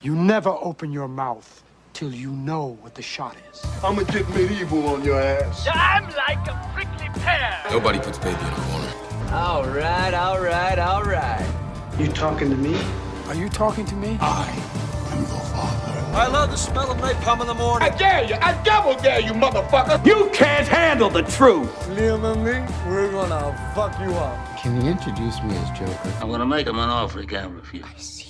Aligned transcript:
You 0.00 0.14
never 0.14 0.50
open 0.50 0.92
your 0.92 1.08
mouth 1.08 1.64
till 1.92 2.14
you 2.14 2.30
know 2.30 2.78
what 2.82 2.94
the 2.94 3.02
shot 3.02 3.34
is. 3.50 3.66
I'ma 3.82 4.04
get 4.04 4.28
medieval 4.28 4.86
on 4.86 5.02
your 5.02 5.20
ass. 5.20 5.66
I'm 5.68 6.04
like 6.14 6.46
a 6.46 6.70
prickly 6.72 7.08
pear. 7.20 7.60
Nobody 7.68 7.98
puts 7.98 8.16
baby 8.16 8.38
in 8.40 8.46
a 8.46 8.54
corner. 8.54 8.92
All 9.32 9.66
right, 9.66 10.14
all 10.14 10.40
right, 10.40 10.78
all 10.78 11.02
right. 11.02 11.44
You 11.98 12.06
talking 12.06 12.48
to 12.48 12.54
me? 12.54 12.80
Are 13.26 13.34
you 13.34 13.48
talking 13.48 13.84
to 13.86 13.96
me? 13.96 14.18
I 14.20 14.48
am 15.10 15.18
your 15.18 15.26
father. 15.26 16.16
I 16.16 16.28
love 16.28 16.52
the 16.52 16.56
smell 16.56 16.92
of 16.92 16.98
napalm 16.98 17.40
in 17.40 17.48
the 17.48 17.54
morning. 17.54 17.90
I 17.90 17.96
dare 17.96 18.22
you. 18.22 18.36
I 18.36 18.52
double 18.62 18.94
dare 19.02 19.18
you, 19.18 19.32
motherfucker. 19.32 20.06
You 20.06 20.30
can't 20.32 20.68
handle 20.68 21.10
the 21.10 21.22
truth. 21.22 21.74
Liam 21.88 22.22
and 22.22 22.44
me, 22.44 22.52
we're 22.88 23.10
gonna 23.10 23.72
fuck 23.74 23.98
you 23.98 24.14
up. 24.14 24.58
Can 24.60 24.80
you 24.80 24.88
introduce 24.88 25.42
me 25.42 25.56
as 25.56 25.76
Joker? 25.76 26.12
I'm 26.20 26.30
gonna 26.30 26.46
make 26.46 26.68
him 26.68 26.78
an 26.78 26.88
offer 26.88 27.20
he 27.20 27.26
can't 27.26 27.52
refuse. 27.52 28.27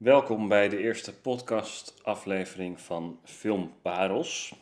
Welkom 0.00 0.48
bij 0.48 0.68
de 0.68 0.78
eerste 0.78 1.20
podcast-aflevering 1.20 2.80
van 2.80 3.20
Filmparels. 3.24 4.54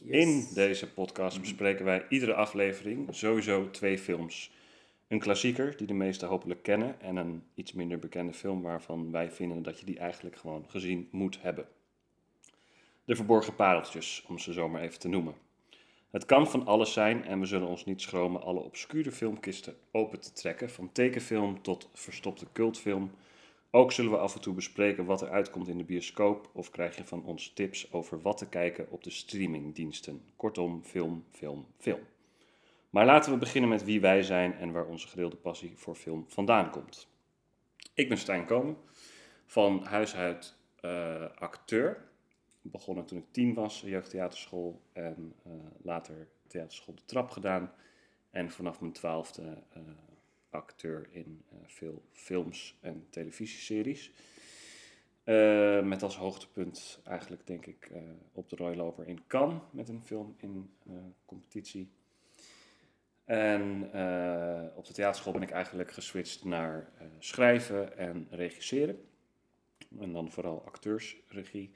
In 0.00 0.48
deze 0.54 0.92
podcast 0.92 1.40
bespreken 1.40 1.84
wij 1.84 2.06
iedere 2.08 2.34
aflevering 2.34 3.08
sowieso 3.10 3.70
twee 3.70 3.98
films. 3.98 4.50
Een 5.08 5.18
klassieker, 5.18 5.76
die 5.76 5.86
de 5.86 5.94
meesten 5.94 6.28
hopelijk 6.28 6.62
kennen, 6.62 7.00
en 7.00 7.16
een 7.16 7.42
iets 7.54 7.72
minder 7.72 7.98
bekende 7.98 8.32
film 8.32 8.62
waarvan 8.62 9.10
wij 9.10 9.30
vinden 9.30 9.62
dat 9.62 9.80
je 9.80 9.86
die 9.86 9.98
eigenlijk 9.98 10.36
gewoon 10.36 10.64
gezien 10.68 11.08
moet 11.10 11.42
hebben. 11.42 11.68
De 13.04 13.16
verborgen 13.16 13.54
pareltjes, 13.54 14.24
om 14.28 14.38
ze 14.38 14.52
zo 14.52 14.68
maar 14.68 14.82
even 14.82 14.98
te 14.98 15.08
noemen. 15.08 15.34
Het 16.10 16.24
kan 16.24 16.50
van 16.50 16.66
alles 16.66 16.92
zijn 16.92 17.24
en 17.24 17.40
we 17.40 17.46
zullen 17.46 17.68
ons 17.68 17.84
niet 17.84 18.00
schromen 18.00 18.42
alle 18.42 18.60
obscure 18.60 19.12
filmkisten 19.12 19.76
open 19.92 20.20
te 20.20 20.32
trekken, 20.32 20.70
van 20.70 20.92
tekenfilm 20.92 21.62
tot 21.62 21.88
verstopte 21.92 22.46
cultfilm. 22.52 23.10
Ook 23.70 23.92
zullen 23.92 24.10
we 24.10 24.18
af 24.18 24.34
en 24.34 24.40
toe 24.40 24.54
bespreken 24.54 25.04
wat 25.04 25.20
er 25.20 25.30
uitkomt 25.30 25.68
in 25.68 25.78
de 25.78 25.84
bioscoop 25.84 26.50
of 26.52 26.70
krijg 26.70 26.96
je 26.96 27.04
van 27.04 27.24
ons 27.24 27.52
tips 27.52 27.92
over 27.92 28.20
wat 28.20 28.38
te 28.38 28.48
kijken 28.48 28.90
op 28.90 29.04
de 29.04 29.10
streamingdiensten. 29.10 30.22
Kortom, 30.36 30.82
film, 30.84 31.24
film, 31.30 31.66
film. 31.78 32.00
Maar 32.90 33.06
laten 33.06 33.32
we 33.32 33.38
beginnen 33.38 33.70
met 33.70 33.84
wie 33.84 34.00
wij 34.00 34.22
zijn 34.22 34.54
en 34.54 34.72
waar 34.72 34.86
onze 34.86 35.08
gedeelde 35.08 35.36
passie 35.36 35.72
voor 35.76 35.94
film 35.94 36.24
vandaan 36.28 36.70
komt. 36.70 37.08
Ik 37.94 38.08
ben 38.08 38.18
Stijn 38.18 38.44
Komen, 38.44 38.76
van 39.46 39.84
huis 39.84 40.14
uit 40.14 40.56
eh, 40.80 41.24
acteur. 41.34 42.04
Begonnen 42.62 43.04
toen 43.04 43.18
ik 43.18 43.24
tien 43.30 43.54
was, 43.54 43.80
jeugdtheaterschool 43.80 44.80
en 44.92 45.34
eh, 45.44 45.52
later 45.82 46.28
theaterschool 46.46 46.94
De 46.94 47.04
Trap 47.04 47.30
gedaan. 47.30 47.72
En 48.30 48.50
vanaf 48.50 48.80
mijn 48.80 48.92
twaalfde 48.92 49.62
eh, 49.72 49.80
acteur 50.56 51.08
in 51.10 51.42
eh, 51.48 51.56
veel 51.66 52.02
films 52.12 52.76
en 52.80 53.06
televisieseries. 53.10 54.12
Eh, 55.24 55.82
met 55.82 56.02
als 56.02 56.16
hoogtepunt 56.16 57.00
eigenlijk 57.04 57.46
denk 57.46 57.66
ik 57.66 57.86
eh, 57.92 58.02
op 58.32 58.48
de 58.48 58.56
Royloper 58.56 59.08
in 59.08 59.26
Cannes 59.26 59.60
met 59.70 59.88
een 59.88 60.02
film 60.02 60.34
in 60.36 60.70
competitie. 61.24 61.90
En 63.24 63.82
op 64.74 64.86
de 64.86 64.92
theaterschool 64.92 65.32
ben 65.32 65.42
ik 65.42 65.50
eigenlijk 65.50 65.92
geswitcht 65.92 66.44
naar 66.44 66.90
schrijven 67.18 67.98
en 67.98 68.26
regisseren. 68.30 69.04
En 69.98 70.12
dan 70.12 70.30
vooral 70.30 70.64
acteursregie. 70.64 71.70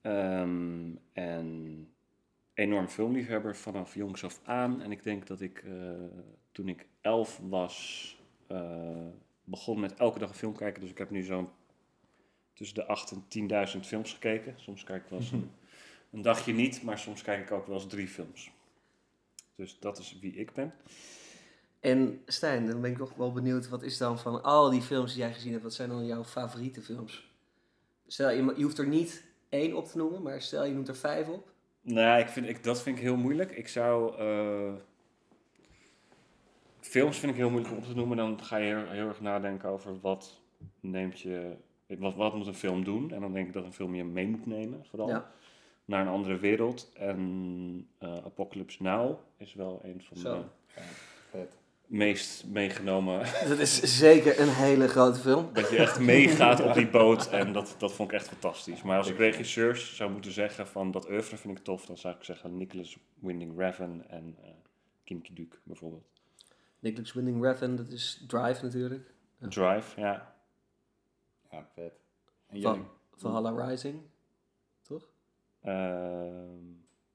Ehm, 0.00 0.94
en 1.12 1.88
enorm 2.54 2.88
filmliefhebber 2.88 3.56
vanaf 3.56 3.94
jongs 3.94 4.24
af 4.24 4.40
aan. 4.44 4.82
En 4.82 4.90
ik 4.90 5.02
denk 5.02 5.26
dat 5.26 5.40
ik 5.40 5.64
toen 6.52 6.68
ik 6.68 6.86
elf 7.00 7.40
was, 7.48 8.16
eh, 8.46 9.06
begon 9.44 9.80
met 9.80 9.94
elke 9.94 10.18
dag 10.18 10.28
een 10.28 10.34
film 10.34 10.56
kijken. 10.56 10.80
Dus 10.80 10.90
ik 10.90 10.98
heb 10.98 11.10
nu 11.10 11.22
zo'n 11.22 11.48
tussen 12.54 12.76
de 12.76 12.86
8 12.86 13.10
en 13.10 13.24
10.000 13.28 13.86
films 13.86 14.12
gekeken. 14.12 14.54
Soms 14.56 14.84
kijk 14.84 15.02
ik 15.04 15.10
wel 15.10 15.18
eens 15.18 15.30
een, 15.30 15.50
een 16.12 16.22
dagje 16.22 16.52
niet, 16.52 16.82
maar 16.82 16.98
soms 16.98 17.22
kijk 17.22 17.40
ik 17.42 17.50
ook 17.50 17.66
wel 17.66 17.76
eens 17.76 17.86
drie 17.86 18.08
films. 18.08 18.50
Dus 19.54 19.78
dat 19.78 19.98
is 19.98 20.18
wie 20.20 20.32
ik 20.34 20.52
ben. 20.52 20.74
En 21.80 22.22
Stijn, 22.26 22.66
dan 22.66 22.80
ben 22.80 22.90
ik 22.90 22.96
toch 22.96 23.14
wel 23.14 23.32
benieuwd, 23.32 23.68
wat 23.68 23.82
is 23.82 23.98
dan 23.98 24.18
van 24.18 24.42
al 24.42 24.70
die 24.70 24.82
films 24.82 25.12
die 25.12 25.20
jij 25.22 25.32
gezien 25.32 25.50
hebt, 25.52 25.62
wat 25.64 25.74
zijn 25.74 25.88
dan 25.88 26.06
jouw 26.06 26.24
favoriete 26.24 26.82
films? 26.82 27.28
Stel, 28.06 28.30
je, 28.30 28.54
je 28.56 28.62
hoeft 28.62 28.78
er 28.78 28.86
niet 28.86 29.24
één 29.48 29.76
op 29.76 29.86
te 29.86 29.96
noemen, 29.96 30.22
maar 30.22 30.42
stel 30.42 30.64
je 30.64 30.72
noemt 30.72 30.88
er 30.88 30.96
vijf 30.96 31.28
op. 31.28 31.52
Nou, 31.80 32.20
ik 32.20 32.28
vind, 32.28 32.48
ik, 32.48 32.64
dat 32.64 32.82
vind 32.82 32.96
ik 32.96 33.02
heel 33.02 33.16
moeilijk. 33.16 33.50
Ik 33.50 33.68
zou. 33.68 34.16
eh, 34.18 34.72
films 36.90 37.18
vind 37.18 37.32
ik 37.32 37.38
heel 37.38 37.50
moeilijk 37.50 37.74
om 37.74 37.82
te 37.82 37.94
noemen. 37.94 38.16
Dan 38.16 38.42
ga 38.42 38.56
je 38.56 38.74
heel, 38.74 38.88
heel 38.88 39.08
erg 39.08 39.20
nadenken 39.20 39.68
over 39.68 40.00
wat 40.00 40.40
neemt 40.80 41.20
je. 41.20 41.56
Wat, 41.86 42.14
wat 42.14 42.34
moet 42.34 42.46
een 42.46 42.54
film 42.54 42.84
doen? 42.84 43.12
En 43.12 43.20
dan 43.20 43.32
denk 43.32 43.46
ik 43.46 43.52
dat 43.52 43.64
een 43.64 43.72
film 43.72 43.94
je 43.94 44.04
mee 44.04 44.26
moet 44.26 44.46
nemen, 44.46 44.86
vooral. 44.88 45.08
Ja. 45.08 45.30
Naar 45.84 46.00
een 46.00 46.12
andere 46.12 46.38
wereld. 46.38 46.90
En 46.94 47.88
eh, 47.98 48.16
Apocalypse 48.24 48.82
Now 48.82 49.18
is 49.36 49.54
wel 49.54 49.80
een 49.84 50.02
van 50.02 50.16
Zo. 50.16 50.44
de 51.32 51.46
meest 51.86 52.46
meegenomen. 52.46 53.18
Dat 53.48 53.58
is 53.58 53.98
zeker 53.98 54.40
een 54.40 54.48
hele 54.48 54.88
grote 54.88 55.18
film. 55.20 55.50
Dat 55.52 55.70
je 55.70 55.76
echt 55.76 56.00
meegaat 56.00 56.62
op 56.62 56.74
die 56.74 56.88
boot. 56.88 57.26
En 57.30 57.52
dat, 57.52 57.74
dat 57.78 57.92
vond 57.92 58.10
ik 58.10 58.14
echt 58.14 58.28
fantastisch. 58.28 58.82
Maar 58.82 58.98
als 58.98 59.08
ik 59.08 59.16
regisseurs 59.16 59.96
zou 59.96 60.10
moeten 60.10 60.32
zeggen 60.32 60.66
van 60.66 60.90
dat 60.90 61.10
oeuvre 61.10 61.36
vind 61.36 61.58
ik 61.58 61.64
tof, 61.64 61.86
dan 61.86 61.98
zou 61.98 62.14
ik 62.14 62.24
zeggen 62.24 62.56
Nicholas 62.56 62.98
Winding 63.20 63.58
Refn 63.58 64.02
en 64.08 64.36
eh 64.42 64.50
Kim 65.04 65.22
Ki-duk 65.22 65.60
bijvoorbeeld. 65.64 66.19
Nicholas 66.80 67.12
Winding 67.12 67.42
Refn, 67.42 67.74
dat 67.76 67.88
is 67.88 68.24
Drive 68.26 68.64
natuurlijk. 68.64 69.10
Ja. 69.38 69.48
Drive, 69.48 70.00
ja. 70.00 70.34
Ja, 71.50 71.66
vet. 71.74 71.92
En 72.46 72.60
Van? 72.62 72.88
Valhalla 73.16 73.66
Rising, 73.66 74.00
toch? 74.82 75.08
Ehm, 75.62 76.46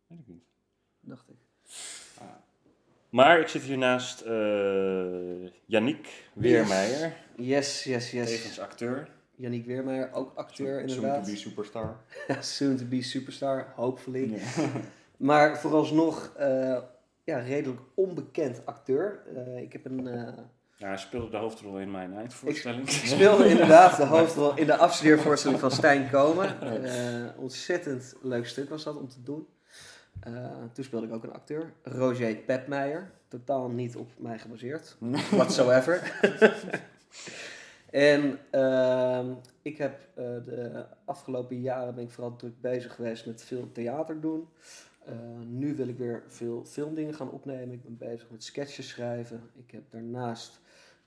weet 0.07 0.19
ik 0.19 0.27
niet. 0.27 0.43
Dacht 0.99 1.29
ik. 1.29 1.35
Maar 3.09 3.39
ik 3.39 3.47
zit 3.47 3.61
hier 3.61 3.77
naast 3.77 4.21
eh 4.21 5.47
Yannick 5.65 6.29
Weermeijer, 6.33 7.13
Yes, 7.37 7.83
yes, 7.83 8.11
yes. 8.11 8.29
tevens 8.29 8.59
acteur. 8.59 9.09
Yannick 9.35 9.65
Weermeijer, 9.65 10.13
ook 10.13 10.35
acteur 10.35 10.79
Soon 10.79 10.87
to 10.87 10.93
inderdaad. 10.95 11.25
be 11.25 11.35
superstar. 11.35 11.97
Soon 12.39 12.77
to 12.77 12.85
be 12.85 13.01
superstar, 13.01 13.73
hopefully. 13.75 14.39
Maar 15.17 15.57
vooralsnog 15.59 16.33
eh, 16.37 16.81
ja, 17.25 17.37
redelijk 17.39 17.81
onbekend 17.93 18.65
acteur. 18.65 19.19
Eh, 19.35 19.61
ik 19.61 19.73
heb 19.73 19.85
een... 19.85 20.07
eh, 20.07 20.33
Ja, 20.75 20.87
hij 20.87 20.97
speelde 20.97 21.29
de 21.29 21.37
hoofdrol 21.37 21.79
in 21.79 21.91
mijn 21.91 22.13
eindvoorstelling. 22.13 22.83
Ik 22.89 22.89
speelde 23.05 23.49
inderdaad 23.55 23.97
de 23.97 24.05
hoofdrol 24.05 24.57
in 24.57 24.65
de 24.65 24.75
afstudeervoorstelling 24.77 25.59
van 25.59 25.71
Stijn 25.71 26.09
Komen. 26.09 26.61
Eh, 26.83 27.25
ontzettend 27.37 28.15
leuk 28.21 28.45
stuk 28.47 28.69
was 28.69 28.83
dat 28.83 28.95
om 28.95 29.07
te 29.09 29.23
doen. 29.23 29.47
Toen 30.73 30.83
speelde 30.83 31.07
ik 31.07 31.13
ook 31.13 31.23
een 31.23 31.33
acteur, 31.33 31.73
Roger 31.83 32.35
Pepmeijer. 32.35 33.11
Totaal 33.27 33.69
niet 33.69 33.95
op 33.95 34.09
mij 34.17 34.39
gebaseerd, 34.39 34.95
whatsoever. 35.31 36.19
en 37.91 38.39
ehm, 38.51 39.25
ik 39.61 39.77
heb 39.77 39.99
de 40.15 40.85
afgelopen 41.05 41.61
jaren 41.61 41.95
ben 41.95 42.03
ik 42.03 42.11
vooral 42.11 42.35
druk 42.35 42.61
bezig 42.61 42.95
geweest 42.95 43.25
met 43.25 43.43
veel 43.43 43.71
theater 43.71 44.21
doen. 44.21 44.47
Eh, 45.05 45.15
nu 45.45 45.75
wil 45.75 45.87
ik 45.87 45.97
weer 45.97 46.23
veel 46.27 46.65
filmdingen 46.65 47.13
gaan 47.13 47.31
opnemen. 47.31 47.71
Ik 47.71 47.83
ben 47.83 47.97
bezig 47.97 48.29
met 48.29 48.43
sketches 48.43 48.87
schrijven. 48.87 49.49
Ik 49.55 49.71
heb 49.71 49.83
daarnaast 49.91 50.59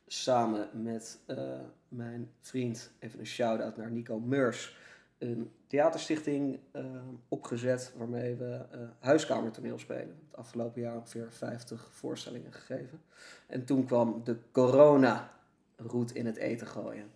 samen 0.07 0.69
met 0.83 1.19
eh, 1.27 1.61
mijn 1.89 2.31
vriend, 2.41 2.91
even 2.99 3.19
een 3.19 3.27
shout-out 3.27 3.77
naar 3.77 3.91
Nico 3.91 4.21
Meurs, 4.21 4.77
een 5.19 5.51
theaterstichting 5.67 6.59
eh, 6.71 6.85
opgezet 7.29 7.93
waarmee 7.97 8.35
we 8.35 8.61
huiskamertoneel 8.99 9.79
spelen. 9.79 10.17
Het 10.29 10.37
afgelopen 10.37 10.81
jaar 10.81 10.97
ongeveer 10.97 11.33
50 11.33 11.89
voorstellingen 11.93 12.53
gegeven. 12.53 13.01
En 13.47 13.65
toen 13.65 13.85
kwam 13.85 14.21
de 14.25 14.37
corona 14.53 15.33
roet 15.77 16.15
in 16.15 16.27
het 16.27 16.37
eten 16.37 16.67
gooien. 16.67 17.11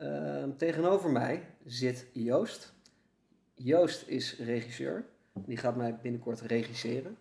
Eh, 0.00 0.44
tegenover 0.56 1.10
mij 1.10 1.46
zit 1.64 2.06
Joost. 2.12 2.72
Joost 3.54 4.08
is 4.08 4.38
regisseur. 4.38 5.04
Die 5.46 5.56
gaat 5.56 5.76
mij 5.76 5.96
binnenkort 6.02 6.40
regisseren. 6.40 7.16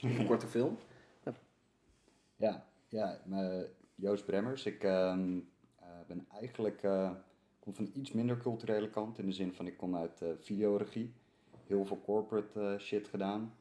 Een 0.00 0.26
korte 0.26 0.46
film. 0.46 0.76
Ja, 2.36 2.66
ja 2.88 3.20
maar 3.24 3.64
Joost 3.94 4.24
Bremmers. 4.24 4.66
Ik 4.66 4.84
ehm, 4.84 5.38
eh, 5.78 5.86
ben 6.06 6.26
eigenlijk 6.32 6.82
eh, 6.82 7.10
kom 7.58 7.72
van 7.72 7.84
een 7.84 7.98
iets 7.98 8.12
minder 8.12 8.36
culturele 8.36 8.90
kant. 8.90 9.18
In 9.18 9.26
de 9.26 9.32
zin 9.32 9.52
van 9.52 9.66
ik 9.66 9.76
kom 9.76 9.96
uit 9.96 10.22
eh, 10.22 10.28
videoregie. 10.40 11.12
Heel 11.66 11.84
veel 11.84 12.00
corporate 12.00 12.60
eh, 12.60 12.78
shit 12.78 13.08
gedaan. 13.08 13.52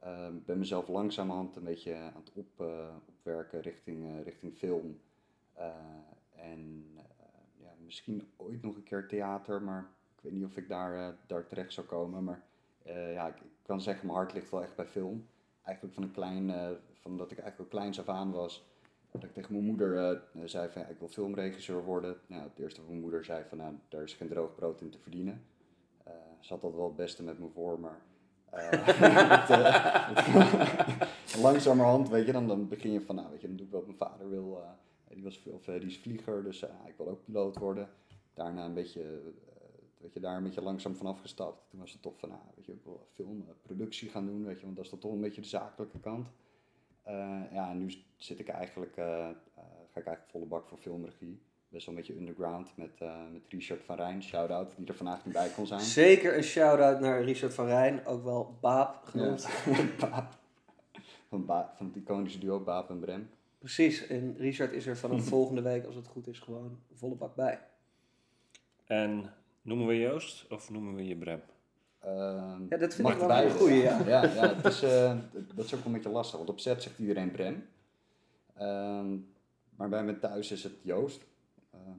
Ehm, 0.00 0.34
ben 0.46 0.58
mezelf 0.58 0.88
langzamerhand 0.88 1.56
een 1.56 1.64
beetje 1.64 1.94
aan 1.94 2.22
het 2.24 2.32
op, 2.34 2.60
eh, 2.60 2.94
opwerken 3.08 3.60
richting, 3.60 4.04
eh, 4.04 4.24
richting 4.24 4.56
film. 4.56 5.00
Eh, 5.52 5.66
en 6.36 6.84
eh, 6.96 7.02
ja, 7.56 7.70
misschien 7.84 8.28
ooit 8.36 8.62
nog 8.62 8.76
een 8.76 8.82
keer 8.82 9.06
theater, 9.08 9.62
maar 9.62 9.90
ik 10.16 10.22
weet 10.22 10.32
niet 10.32 10.44
of 10.44 10.56
ik 10.56 10.68
daar, 10.68 11.08
eh, 11.08 11.14
daar 11.26 11.46
terecht 11.46 11.72
zou 11.72 11.86
komen. 11.86 12.24
Maar 12.24 12.42
eh, 12.82 13.12
ja, 13.12 13.26
ik, 13.26 13.34
kan 13.62 13.80
zeggen, 13.80 14.06
mijn 14.06 14.18
hart 14.18 14.32
ligt 14.32 14.50
wel 14.50 14.62
echt 14.62 14.76
bij 14.76 14.86
film. 14.86 15.26
Eigenlijk 15.62 15.94
van 15.94 16.04
een 16.04 16.12
klein, 16.12 16.50
eh, 16.50 16.70
van 17.00 17.16
dat 17.16 17.30
ik 17.30 17.38
eigenlijk 17.38 17.72
al 17.72 17.78
kleins 17.78 18.00
af 18.00 18.08
aan 18.08 18.32
was, 18.32 18.64
dat 19.10 19.22
ik 19.22 19.32
tegen 19.32 19.52
mijn 19.52 19.64
moeder 19.64 19.96
eh, 19.96 20.18
zei 20.44 20.68
van 20.68 20.82
ja, 20.82 20.88
ik 20.88 20.98
wil 20.98 21.08
filmregisseur 21.08 21.84
worden. 21.84 22.16
Nou, 22.26 22.42
het 22.42 22.58
eerste 22.58 22.80
van 22.80 22.88
mijn 22.88 23.02
moeder 23.02 23.24
zei 23.24 23.44
van 23.48 23.58
nou, 23.58 23.74
daar 23.88 24.02
is 24.02 24.14
geen 24.14 24.28
droog 24.28 24.54
brood 24.54 24.80
in 24.80 24.90
te 24.90 24.98
verdienen. 24.98 25.44
Ze 26.40 26.52
had 26.52 26.62
dat 26.62 26.74
wel 26.74 26.84
het 26.84 26.96
beste 26.96 27.22
met 27.22 27.38
me 27.38 27.48
voor, 27.48 27.80
maar 27.80 28.00
het, 28.50 29.48
langzamerhand, 31.42 32.08
weet 32.08 32.26
je, 32.26 32.32
dan, 32.32 32.46
dan 32.46 32.68
begin 32.68 32.92
je 32.92 33.00
van 33.00 33.14
nou, 33.14 33.30
weet 33.30 33.40
je, 33.40 33.46
dan 33.46 33.56
doe 33.56 33.66
ik 33.66 33.72
wat 33.72 33.84
mijn 33.86 33.96
vader 33.96 34.30
wil. 34.30 34.62
die, 35.08 35.22
was, 35.22 35.42
of, 35.46 35.64
die 35.64 35.86
is 35.86 35.98
vlieger, 35.98 36.42
dus 36.42 36.62
ik 36.62 36.94
wil 36.96 37.08
ook 37.08 37.24
piloot 37.24 37.56
worden. 37.56 37.88
Daarna 38.34 38.64
een 38.64 38.74
beetje, 38.74 39.20
weet 40.00 40.12
je, 40.12 40.20
daar 40.20 40.36
een 40.36 40.42
beetje 40.42 40.62
langzaam 40.62 40.94
van 40.96 41.06
afgestapt. 41.06 41.70
Toen 41.70 41.80
was 41.80 41.92
het 41.92 42.02
toch 42.02 42.18
van, 42.18 42.28
nou, 42.28 42.40
weet 42.56 42.64
je, 42.66 42.72
ik 42.72 42.84
wil 42.84 43.06
filmproductie 43.14 44.08
gaan 44.08 44.26
doen, 44.26 44.44
weet 44.44 44.58
je, 44.58 44.64
want 44.64 44.76
dat 44.76 44.84
is 44.84 44.90
dan 44.90 45.00
toch 45.00 45.12
een 45.12 45.20
beetje 45.20 45.40
de 45.40 45.46
zakelijke 45.46 45.98
kant. 46.00 46.28
Eh, 47.02 47.40
ja, 47.52 47.70
en 47.70 47.78
nu 47.78 47.92
zit 48.16 48.38
ik 48.38 48.48
eigenlijk, 48.48 48.96
eh, 48.96 49.28
eh, 49.28 49.34
ga 49.54 50.00
ik 50.00 50.06
eigenlijk 50.06 50.28
volle 50.30 50.46
bak 50.46 50.68
voor 50.68 50.78
filmregie. 50.78 51.40
Best 51.68 51.86
wel 51.86 51.94
een 51.94 52.00
beetje 52.00 52.16
underground 52.18 52.76
met, 52.76 53.00
eh, 53.00 53.20
met 53.32 53.42
Richard 53.48 53.82
van 53.82 53.96
Rijn, 53.96 54.22
shout-out, 54.22 54.76
die 54.76 54.86
er 54.86 54.94
vandaag 54.94 55.24
niet 55.24 55.34
bij 55.34 55.48
kon 55.48 55.66
zijn. 55.66 55.80
Zeker 55.80 56.36
een 56.36 56.42
shout-out 56.42 57.00
naar 57.00 57.22
Richard 57.22 57.54
van 57.54 57.66
Rijn, 57.66 58.06
ook 58.06 58.24
wel 58.24 58.56
Baap 58.60 59.04
genoemd. 59.04 59.48
Ja. 59.66 59.84
Baap. 60.10 60.38
Van, 61.28 61.44
Ba- 61.46 61.72
van 61.76 61.86
het 61.86 61.96
iconische 61.96 62.38
duo 62.38 62.60
Baap 62.60 62.90
en 62.90 62.98
Brem. 63.00 63.30
Precies, 63.58 64.06
en 64.06 64.36
Richard 64.36 64.72
is 64.72 64.86
er 64.86 64.96
vanaf 64.96 65.24
volgende 65.36 65.62
week, 65.62 65.84
als 65.84 65.94
het 65.94 66.06
goed 66.06 66.26
is, 66.26 66.38
gewoon 66.38 66.78
volle 66.92 67.14
bak 67.14 67.34
bij. 67.34 67.60
En 68.84 69.32
noemen 69.62 69.86
we 69.86 69.98
Joost 69.98 70.46
of 70.50 70.70
noemen 70.70 70.94
we 70.94 71.06
je 71.06 71.16
Brem? 71.16 71.40
Ehm, 71.98 72.62
Ja, 72.68 72.76
dat 72.76 72.94
vind 72.94 73.02
mag 73.02 73.12
ik 73.12 73.18
wel 73.18 73.28
beide. 73.28 73.50
een 73.50 73.56
goeie, 73.56 73.74
ja. 73.82 73.98
ja, 74.06 74.22
ja 74.24 74.54
het 74.54 74.64
is, 74.64 74.82
eh, 74.82 75.16
dat 75.54 75.64
is 75.64 75.74
ook 75.74 75.78
wel 75.78 75.86
een 75.86 75.92
beetje 75.92 76.08
lastig, 76.08 76.36
want 76.36 76.50
op 76.50 76.60
set 76.60 76.82
zegt 76.82 76.98
iedereen 76.98 77.30
Brem. 77.30 77.68
Ehm, 78.56 79.16
maar 79.76 79.88
bij 79.88 80.04
me 80.04 80.18
thuis 80.18 80.50
is 80.52 80.62
het 80.62 80.72
Joost. 80.82 81.26
Ehm, 81.70 81.98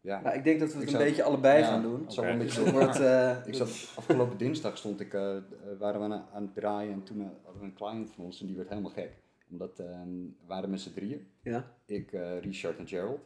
ja. 0.00 0.20
Nou, 0.20 0.36
ik 0.36 0.44
denk 0.44 0.60
dat 0.60 0.68
we 0.68 0.74
het 0.74 0.82
Ik 0.82 0.88
een 0.88 0.94
zou- 0.94 1.04
beetje 1.08 1.22
allebei 1.22 1.58
ja, 1.58 1.66
gaan 1.66 1.82
doen. 1.82 2.06
wel 2.16 2.24
een 2.24 2.38
beetje 2.38 2.72
wordt, 2.72 2.98
Ik 3.48 3.54
zat, 3.54 3.92
afgelopen 3.96 4.36
dinsdag 4.38 4.76
stond 4.78 5.00
ik, 5.00 5.14
eh, 5.14 5.36
waren 5.78 6.00
we 6.08 6.14
aan, 6.14 6.24
aan 6.32 6.42
het 6.42 6.54
draaien 6.54 6.92
en 6.92 7.02
toen 7.02 7.20
eh, 7.20 7.26
hadden 7.42 7.60
we 7.62 7.66
een 7.68 7.74
client 7.74 8.10
van 8.10 8.24
ons 8.24 8.40
en 8.40 8.46
die 8.46 8.56
werd 8.56 8.68
helemaal 8.68 8.90
gek. 8.90 9.12
Omdat 9.50 9.76
we 9.78 10.28
waren 10.46 10.70
met 10.70 10.80
z'n 10.80 10.92
drieën, 10.92 11.26
ja. 11.42 11.72
ik, 11.84 12.12
eh, 12.12 12.40
Richard 12.40 12.78
en 12.78 12.86
Gerald. 12.88 13.20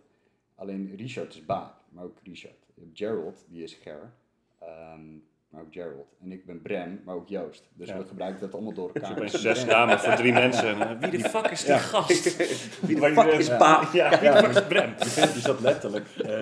Alleen 0.55 0.97
Richard 0.97 1.35
is 1.35 1.47
Baap, 1.47 1.75
maar 1.88 2.05
ook 2.05 2.19
Richard. 2.23 2.67
Je 2.80 2.86
hebt 2.86 2.98
Gerald, 2.98 3.44
die 3.48 3.62
is 3.62 3.78
Ger, 3.82 4.12
ehm, 4.60 5.00
maar 5.48 5.60
ook 5.62 5.72
Gerald. 5.72 6.14
En 6.22 6.32
ik 6.32 6.46
ben 6.46 6.62
Brem, 6.62 7.00
maar 7.04 7.14
ook 7.14 7.28
Joost. 7.28 7.68
Dus 7.74 7.88
Ja. 7.88 7.98
we 7.98 8.04
gebruiken 8.06 8.40
dat 8.40 8.54
allemaal 8.54 8.72
door 8.72 8.90
elkaar. 8.94 9.10
Opeens 9.10 9.32
zes 9.40 9.64
namen 9.64 9.98
voor 10.00 10.14
drie 10.14 10.32
mensen. 10.44 10.80
Eh, 10.80 10.98
Wie 11.10 11.22
de 11.22 11.28
fuck 11.28 11.46
is 11.46 11.64
die 11.64 11.78
gast? 11.78 12.36
Wie 12.80 13.00
de 13.00 13.12
fuck 13.12 13.32
is 13.32 13.48
Baap? 13.48 13.92
Ja, 13.92 14.10
wie 14.20 14.30
de 14.30 14.36
fuck 14.36 14.48
is 14.56 14.66
Brem? 14.66 14.94
Die 15.32 15.42
zat 15.42 15.60
letterlijk, 15.60 16.08
eh, 16.16 16.40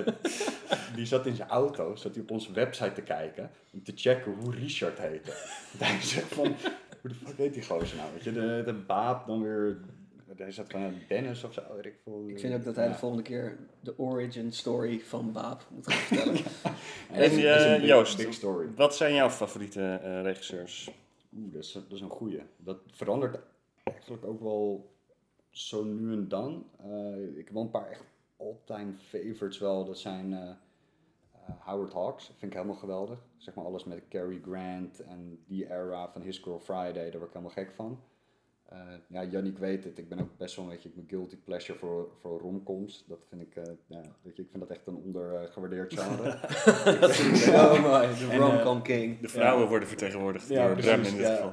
die 0.95 1.07
zat 1.07 1.27
in 1.27 1.35
zijn 1.35 1.49
auto, 1.49 1.97
zat 1.97 2.13
hij 2.15 2.23
op 2.23 2.31
onze 2.31 2.53
website 2.53 2.93
te 2.93 3.03
kijken, 3.03 3.51
om 3.73 3.83
te 3.85 3.93
checken 3.95 4.33
hoe 4.33 4.55
Richard 4.55 4.99
heette. 4.99 5.31
Hij 5.79 6.01
zegt 6.01 6.35
van, 6.35 6.45
hoe 7.01 7.11
de 7.11 7.15
fuck 7.27 7.37
heet 7.37 7.55
die 7.55 7.63
gozer 7.65 7.97
nou? 7.97 8.09
Weet 8.15 8.25
je, 8.25 8.33
de, 8.33 8.63
de 8.65 8.75
baap, 8.75 9.27
dan 9.27 9.43
weer, 9.43 9.79
hij 10.39 10.51
zat 10.51 10.71
van 10.71 10.95
Dennis 11.09 11.45
of 11.45 11.53
zo, 11.53 11.63
weet 11.75 11.85
ik 11.85 11.99
veel. 12.05 12.29
Ik 12.29 12.39
vind 12.39 12.55
ook 12.55 12.65
dat 12.65 12.77
hij 12.77 12.85
Ja. 12.87 12.93
de 12.93 12.99
volgende 12.99 13.23
keer 13.25 13.59
de 13.81 13.99
origin 13.99 14.53
story 14.53 15.01
van 15.01 15.33
Baap 15.33 15.67
moet 15.71 15.87
gaan 15.93 15.99
vertellen. 15.99 16.37
En 17.13 17.31
big- 17.31 17.87
Joost. 17.87 18.17
Big 18.17 18.33
story. 18.35 18.69
Wat 18.77 18.97
zijn 18.97 19.15
jouw 19.15 19.31
favoriete 19.31 19.83
eh, 20.03 20.23
regisseurs? 20.23 20.91
Oeh, 21.37 21.53
dat 21.53 21.63
is, 21.63 21.73
dat 21.73 21.83
is 21.93 22.01
een 22.01 22.11
goeie. 22.11 22.43
Dat 22.57 22.79
verandert 22.87 23.39
eigenlijk 23.85 24.25
ook 24.25 24.41
wel 24.41 24.93
zo 25.51 25.85
nu 25.85 26.13
en 26.13 26.29
dan. 26.29 26.67
Eh, 26.85 27.29
ik 27.39 27.45
heb 27.45 27.53
wel 27.55 27.63
een 27.63 27.71
paar 27.71 27.91
echt 27.91 28.05
all-time 28.37 28.93
favorites 28.97 29.59
wel. 29.59 29.85
Dat 29.85 29.99
zijn 29.99 30.33
eh, 30.33 30.49
eh, 30.49 31.55
Howard 31.59 31.93
Hawks, 31.93 32.27
dat 32.27 32.37
vind 32.39 32.53
ik 32.53 32.59
helemaal 32.59 32.81
geweldig. 32.81 33.19
Zeg 33.37 33.55
maar 33.55 33.65
alles 33.65 33.85
met 33.85 34.03
Cary 34.09 34.41
Grant 34.45 35.01
en 35.01 35.39
die 35.47 35.65
era 35.71 36.11
van 36.13 36.23
His 36.23 36.39
Girl 36.39 36.61
Friday, 36.61 36.93
daar 37.11 37.19
word 37.19 37.23
ik 37.27 37.33
helemaal 37.33 37.51
gek 37.55 37.73
van. 37.75 38.01
Eh, 38.69 38.79
ja, 39.07 39.25
Yannick 39.25 39.59
weet 39.59 39.85
het. 39.85 39.99
Ik 39.99 40.09
ben 40.09 40.21
ook 40.21 40.37
best 40.37 40.57
wel 40.57 40.65
een 40.65 40.71
beetje 40.71 40.91
mijn 40.95 41.09
guilty 41.09 41.37
pleasure 41.37 41.79
voor, 41.79 42.09
voor 42.21 42.41
romcoms. 42.41 43.05
Dat 43.07 43.19
vind 43.29 43.43
ik, 43.43 43.57
eh, 43.57 43.73
ja, 43.87 44.01
weet 44.23 44.37
je, 44.37 44.43
ik 44.43 44.49
vind 44.51 44.63
dat 44.69 44.71
echt 44.77 44.87
een 44.87 44.97
ondergewaardeerd 44.97 45.93
genre. 46.01 46.31
zo 47.37 47.81
mooi, 47.89 48.09
de 48.19 48.27
En, 48.31 48.39
romcom 48.39 48.83
king. 48.83 49.21
De 49.21 49.29
vrouwen 49.29 49.69
worden 49.69 49.89
vertegenwoordigd 49.89 50.49
door 50.55 50.75
Brem 50.77 51.03
in 51.03 51.17
dit 51.17 51.27
ja. 51.27 51.35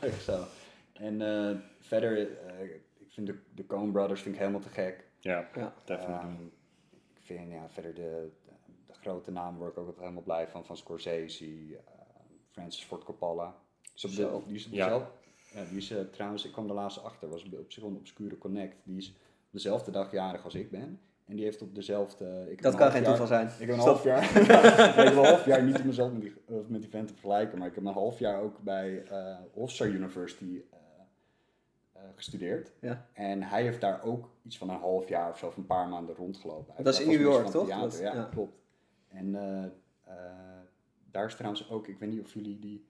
Echt 0.08 0.22
zo. 0.22 0.44
En 0.92 1.22
eh, 1.22 1.56
verder, 1.80 2.38
eh, 2.46 2.62
ik 2.98 3.10
vind 3.12 3.26
de, 3.26 3.38
de 3.54 3.66
Coen 3.66 3.92
Brothers 3.92 4.20
vind 4.22 4.34
ik 4.34 4.40
helemaal 4.40 4.60
te 4.62 4.68
gek. 4.68 5.04
Ja, 5.20 5.48
Ja. 5.54 5.74
definitely. 5.84 6.14
Ehm, 6.18 6.44
ik 7.14 7.22
vind 7.22 7.50
ja, 7.52 7.68
verder 7.68 7.94
de, 7.94 8.30
de, 8.44 8.52
de 8.86 8.92
grote 9.00 9.30
namen 9.30 9.58
word 9.58 9.72
ik 9.72 9.78
ook 9.78 9.84
altijd 9.86 10.02
helemaal 10.02 10.22
blij 10.24 10.48
van. 10.48 10.64
Van 10.64 10.76
Scorsese, 10.76 11.44
eh, 11.44 11.80
Francis 12.50 12.84
Ford 12.84 13.04
Coppola. 13.04 13.54
Is 13.94 14.04
op 14.04 14.10
de, 14.10 14.16
Zo. 14.16 14.42
die 14.46 14.54
is 14.56 14.66
op 14.66 14.72
Ja. 14.72 14.84
dezelfde- 14.84 15.10
ja, 15.56 15.64
die 15.68 15.76
is 15.78 15.90
eh, 15.90 16.00
trouwens, 16.10 16.44
ik 16.44 16.52
kwam 16.52 16.68
er 16.68 16.74
laatst 16.74 17.02
achter, 17.02 17.28
was 17.28 17.44
op 17.52 17.72
zich 17.72 17.82
wel 17.82 17.90
een 17.92 17.96
obscure 17.98 18.38
connect. 18.38 18.76
Die 18.84 18.96
is 18.96 19.14
dezelfde 19.50 19.90
dag 19.90 20.12
jarig 20.12 20.44
als 20.44 20.54
ik 20.54 20.70
ben. 20.70 21.00
En 21.24 21.36
die 21.36 21.44
heeft 21.44 21.62
op 21.62 21.74
dezelfde... 21.74 22.42
Ik 22.42 22.48
heb 22.50 22.60
Dat 22.62 22.74
kan 22.74 22.90
geen 22.90 23.00
jaar- 23.02 23.08
toeval 23.08 23.26
zijn. 23.26 23.46
Ik 23.46 23.58
heb 23.58 23.68
een 23.68 23.74
Stop. 23.80 23.86
half 23.86 24.04
jaar... 24.04 24.22
ik 24.90 24.94
heb 24.94 25.06
een 25.06 25.14
half 25.24 25.44
jaar 25.46 25.62
niet 25.62 25.80
om 25.80 25.86
mezelf 25.86 26.12
met 26.12 26.20
die, 26.20 26.34
eh, 26.48 26.54
met 26.66 26.80
die 26.80 26.90
vent 26.90 27.06
te 27.08 27.12
vergelijken, 27.14 27.58
maar 27.58 27.68
ik 27.68 27.74
heb 27.74 27.84
een 27.84 27.92
half 27.92 28.18
jaar 28.18 28.40
ook 28.40 28.60
bij 28.62 29.02
eh 29.04 29.36
Hofstra 29.52 29.86
University 29.86 30.62
eh, 30.70 30.78
eh, 31.92 32.02
gestudeerd. 32.14 32.72
Ja. 32.80 33.06
En 33.12 33.42
hij 33.42 33.62
heeft 33.62 33.80
daar 33.80 34.02
ook 34.02 34.28
iets 34.42 34.58
van 34.58 34.70
een 34.70 34.78
half 34.78 35.08
jaar 35.08 35.30
of 35.30 35.38
zo, 35.38 35.46
of 35.46 35.56
een 35.56 35.66
paar 35.66 35.88
maanden 35.88 36.14
rondgelopen. 36.14 36.74
Hij 36.74 36.84
Dat 36.84 36.94
is 36.94 37.00
in 37.00 37.08
New 37.08 37.20
York, 37.20 37.46
toch? 37.46 37.66
theater, 37.66 37.90
Dat- 37.90 37.98
ja, 37.98 38.14
ja. 38.14 38.28
klopt. 38.32 38.56
En 39.08 39.34
eh, 39.34 39.64
eh, 39.64 40.14
daar 41.10 41.26
is 41.26 41.34
trouwens 41.34 41.70
ook, 41.70 41.88
ik 41.88 41.98
weet 41.98 42.10
niet 42.10 42.20
of 42.20 42.32
jullie 42.34 42.58
die, 42.58 42.84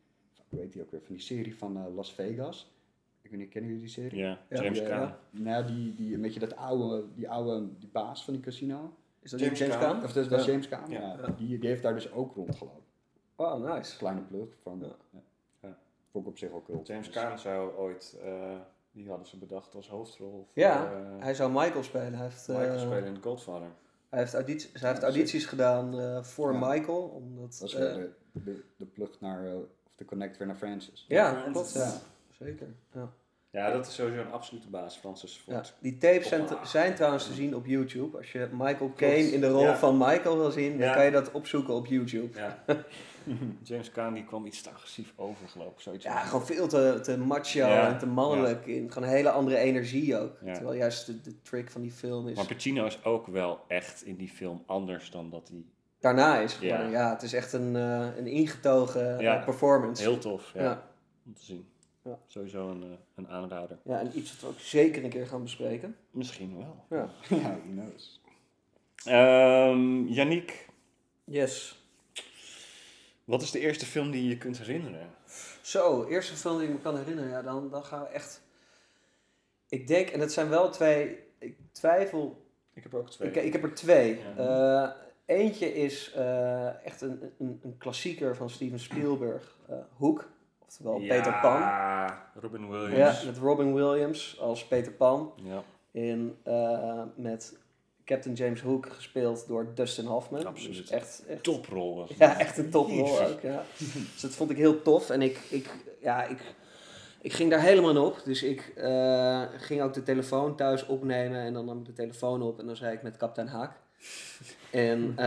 hoe 0.57 0.65
heet 0.65 0.73
die 0.73 0.83
ook 0.83 0.91
weer, 0.91 1.01
van 1.05 1.15
die 1.15 1.25
serie 1.25 1.57
van 1.57 1.77
eh, 1.77 1.95
Las 1.95 2.13
Vegas. 2.15 2.75
Ik 3.23 3.31
weet 3.31 3.41
niet, 3.41 3.51
kennen 3.51 3.71
jullie 3.71 3.85
die 3.87 3.95
serie? 3.95 4.19
Ja, 4.19 4.39
Ja. 4.49 4.63
James 4.63 4.79
Die, 4.79 4.89
eh, 4.89 5.11
Nou, 5.31 5.67
die, 5.67 5.95
die, 5.95 6.15
een 6.15 6.21
beetje 6.21 6.41
dat 6.41 6.57
oude, 6.57 7.05
die 7.15 7.31
oude, 7.31 7.69
die 7.79 7.89
baas 7.93 8.25
van 8.25 8.35
die 8.35 8.43
casino. 8.43 8.95
Is 9.21 9.31
dat 9.31 9.41
James 9.41 9.59
Caan? 9.77 10.05
Of 10.05 10.13
dat, 10.13 10.29
dat 10.29 10.39
is 10.41 10.45
Ja. 10.47 10.51
James 10.53 10.69
Caan, 10.69 10.91
ja. 10.91 11.01
Ja. 11.01 11.27
Die, 11.37 11.59
die 11.59 11.69
heeft 11.69 11.83
daar 11.83 11.95
dus 11.95 12.13
ook 12.13 12.35
rondgelopen. 12.35 12.83
Oh, 13.37 13.75
nice. 13.75 13.97
Kleine 13.97 14.21
plug 14.21 14.49
van, 14.63 14.79
Ja. 14.81 14.87
ja. 15.11 15.21
Ja. 15.61 15.79
Vond 16.11 16.25
ik 16.25 16.31
op 16.31 16.39
zich 16.39 16.51
wel 16.51 16.63
cult. 16.63 16.87
James 16.87 17.07
Dus- 17.07 17.15
Caan 17.15 17.39
zou 17.39 17.75
ooit, 17.77 18.19
eh, 18.25 18.57
die 18.93 19.09
hadden 19.09 19.27
ze 19.27 19.37
bedacht 19.39 19.75
als 19.75 19.89
hoofdrol 19.89 20.31
voor 20.31 20.63
Ja, 20.63 20.93
eh, 20.93 20.99
hij 21.23 21.35
zou 21.35 21.53
Michael 21.53 21.83
spelen. 21.83 22.15
Hij 22.15 22.23
heeft, 22.25 22.49
eh, 22.49 22.57
Michael 22.59 22.79
spelen 22.79 23.05
in 23.05 23.15
The 23.15 23.21
Godfather. 23.23 23.69
hij 24.09 24.19
heeft, 24.19 24.35
audities, 24.35 24.81
hij 24.81 24.91
heeft 24.91 25.03
audities 25.03 25.47
gedaan 25.47 25.99
eh, 26.01 26.23
voor 26.23 26.53
Ja. 26.53 26.69
Michael. 26.69 27.03
Omdat, 27.03 27.57
Dat 27.61 27.69
is 27.69 27.75
eh, 27.75 27.81
weer 27.95 28.13
de, 28.33 28.43
de, 28.45 28.63
de 28.77 28.85
plug 28.87 29.21
naar, 29.21 29.47
eh, 29.47 29.53
de 29.97 30.05
connect 30.05 30.37
weer 30.37 30.47
naar 30.47 30.57
Francis. 30.57 31.05
ja, 31.09 31.45
klopt. 31.53 31.73
Ja. 31.73 31.93
Zeker. 32.39 32.67
Ja. 32.95 33.13
Ja, 33.51 33.71
dat 33.71 33.87
is 33.87 33.95
sowieso 33.95 34.21
een 34.21 34.33
absolute 34.33 34.69
baas, 34.69 34.97
Francis 34.97 35.43
Ja, 35.47 35.63
die 35.81 35.99
tapes 35.99 36.33
zijn, 36.63 36.95
trouwens 36.95 37.27
te 37.27 37.33
zien 37.33 37.55
op 37.57 37.67
YouTube. 37.67 38.17
Als 38.17 38.33
je 38.33 38.49
Michael 38.53 38.93
Caine 38.97 39.29
in 39.33 39.41
de 39.41 39.49
rol 39.49 39.63
Ja. 39.63 39.77
van 39.77 39.97
Michael 39.99 40.37
wil 40.39 40.51
zien, 40.51 40.71
dan 40.79 40.87
Ja. 40.89 40.95
kan 40.95 41.05
je 41.05 41.11
dat 41.11 41.31
opzoeken 41.33 41.75
op 41.75 41.87
YouTube. 41.87 42.39
Ja. 42.39 42.63
James 43.63 43.91
Caan 43.91 44.15
die 44.15 44.25
kwam 44.25 44.47
iets 44.47 44.63
te 44.63 44.71
agressief 44.71 45.13
over, 45.17 45.49
geloof 45.49 45.73
ik. 45.73 45.81
Zoiets 45.81 46.05
Ja, 46.05 46.19
gewoon 46.25 46.47
veel 46.47 46.69
te, 46.69 46.99
te 47.03 47.19
macho 47.19 47.59
Ja, 47.59 47.89
en 47.89 47.99
te 47.99 48.07
mannelijk. 48.07 48.67
In, 48.67 48.93
gewoon 48.93 49.09
een 49.09 49.15
hele 49.15 49.31
andere 49.31 49.57
energie 49.57 50.17
ook. 50.19 50.39
Ja. 50.45 50.53
Terwijl 50.55 50.77
juist 50.77 51.07
de, 51.07 51.21
de 51.21 51.41
trick 51.43 51.71
van 51.71 51.81
die 51.81 51.93
film 51.93 52.29
is... 52.29 52.37
Maar 52.37 52.47
Pacino 52.47 52.87
is 52.87 53.05
ook 53.05 53.27
wel 53.27 53.61
echt 53.69 54.03
in 54.05 54.17
die 54.17 54.29
film 54.29 54.63
anders 54.67 55.11
dan 55.11 55.31
dat 55.31 55.49
hij... 55.49 55.65
Daarna 56.01 56.39
is 56.39 56.53
het 56.53 56.63
Ja. 56.63 56.77
gewoon, 56.77 56.91
ja, 56.91 57.11
het 57.11 57.23
is 57.23 57.33
echt 57.33 57.53
een, 57.53 57.77
eh, 57.77 58.17
een 58.17 58.27
ingetogen 58.27 59.15
eh, 59.17 59.21
Ja. 59.21 59.45
performance. 59.45 60.03
Heel 60.03 60.19
tof, 60.19 60.51
ja. 60.55 60.63
Ja. 60.63 60.89
Om 61.27 61.35
te 61.35 61.43
zien. 61.45 61.69
Ja. 62.03 62.19
Sowieso 62.27 62.71
een, 62.71 62.83
eh, 62.83 62.89
een 63.15 63.29
aanrader. 63.29 63.79
Ja, 63.85 63.99
en 64.01 64.19
iets 64.19 64.31
wat 64.33 64.41
we 64.41 64.47
ook 64.47 64.61
zeker 64.61 65.05
een 65.05 65.11
keer 65.11 65.27
gaan 65.27 65.43
bespreken. 65.43 65.97
Misschien 66.11 66.57
wel. 66.59 66.85
Ja. 66.99 67.09
Ja, 67.37 67.51
who 67.51 67.61
knows. 67.73 68.21
Ehm 69.05 70.05
Yannick, 70.07 70.69
Yes. 71.25 71.85
wat 73.25 73.43
is 73.43 73.51
de 73.51 73.59
eerste 73.61 73.87
film 73.87 74.11
die 74.11 74.23
je 74.23 74.29
je 74.29 74.39
kunt 74.39 74.59
herinneren? 74.59 75.11
Zo, 75.61 76.05
eerste 76.05 76.35
film 76.37 76.59
die 76.59 76.67
ik 76.69 76.73
me 76.75 76.81
kan 76.81 76.97
herinneren, 76.97 77.31
ja, 77.31 77.43
dan, 77.43 77.71
dan 77.71 77.85
gaan 77.85 78.01
we 78.01 78.07
echt... 78.09 78.43
Ik 79.69 79.87
denk, 79.87 80.09
en 80.09 80.21
het 80.21 80.33
zijn 80.33 80.49
wel 80.49 80.71
twee... 80.71 81.19
Ik 81.39 81.57
twijfel 81.73 82.47
Ik 82.75 82.83
heb 82.83 82.93
er 82.93 82.99
ook 82.99 83.11
twee. 83.11 83.29
Ik, 83.29 83.37
ik 83.37 83.53
heb 83.53 83.63
er 83.63 83.75
twee. 83.75 84.19
Ja. 84.37 84.37
Eh, 84.37 85.06
eentje 85.27 85.75
is 85.75 86.13
eh, 86.13 86.85
echt 86.87 87.01
een, 87.01 87.21
een, 87.39 87.61
een 87.63 87.75
klassieker 87.79 88.37
van 88.37 88.51
Steven 88.51 88.79
Spielberg, 88.81 89.57
eh 89.69 89.77
Hoek, 89.97 90.29
oftewel 90.67 91.01
Ja, 91.01 91.15
Peter 91.15 91.39
Pan. 91.41 91.63
Robin 92.43 92.61
Ja, 92.63 92.69
Williams. 92.69 93.25
met 93.25 93.39
Robin 93.39 93.75
Williams 93.75 94.41
als 94.41 94.67
Peter 94.67 94.93
Pan. 94.93 95.33
Ja. 95.43 95.63
In, 95.91 96.37
eh, 96.43 97.03
met 97.17 97.59
Captain 98.05 98.35
James 98.35 98.61
Hook 98.61 98.87
gespeeld 98.93 99.47
door 99.49 99.75
Dustin 99.75 100.05
Hoffman. 100.07 100.47
Absoluut. 100.47 100.77
Dus 100.77 100.91
echt, 100.91 101.23
echt, 101.29 101.43
Toprol 101.43 101.97
was. 101.97 102.11
Ja, 102.19 102.39
echt 102.39 102.59
een 102.59 102.71
toprol 102.71 102.97
Jezus. 102.97 103.33
ook. 103.33 103.41
Ja. 103.41 103.63
Dus 104.13 104.21
dat 104.21 104.31
vond 104.35 104.51
ik 104.51 104.57
heel 104.57 104.83
tof. 104.83 105.11
En 105.11 105.23
ik, 105.23 105.39
ik, 105.51 105.71
ja, 106.01 106.25
ik, 106.25 106.39
Ik 107.21 107.33
ging 107.33 107.51
daar 107.51 107.61
helemaal 107.61 107.91
in 107.91 107.99
op. 107.99 108.21
Dus 108.25 108.43
ik 108.43 108.73
ging 109.57 109.83
ook 109.83 109.95
de 109.95 110.03
telefoon 110.03 110.57
thuis 110.57 110.87
opnemen. 110.87 111.39
En 111.41 111.53
dan 111.53 111.65
nam 111.65 111.79
ik 111.79 111.85
de 111.85 111.93
telefoon 111.93 112.43
op 112.43 112.59
en 112.59 112.67
dan 112.67 112.77
zei 112.77 112.95
ik 112.95 113.03
met 113.03 113.17
kapitein 113.17 113.49
Haak. 113.49 113.73
En 114.71 115.13
eh, 115.17 115.27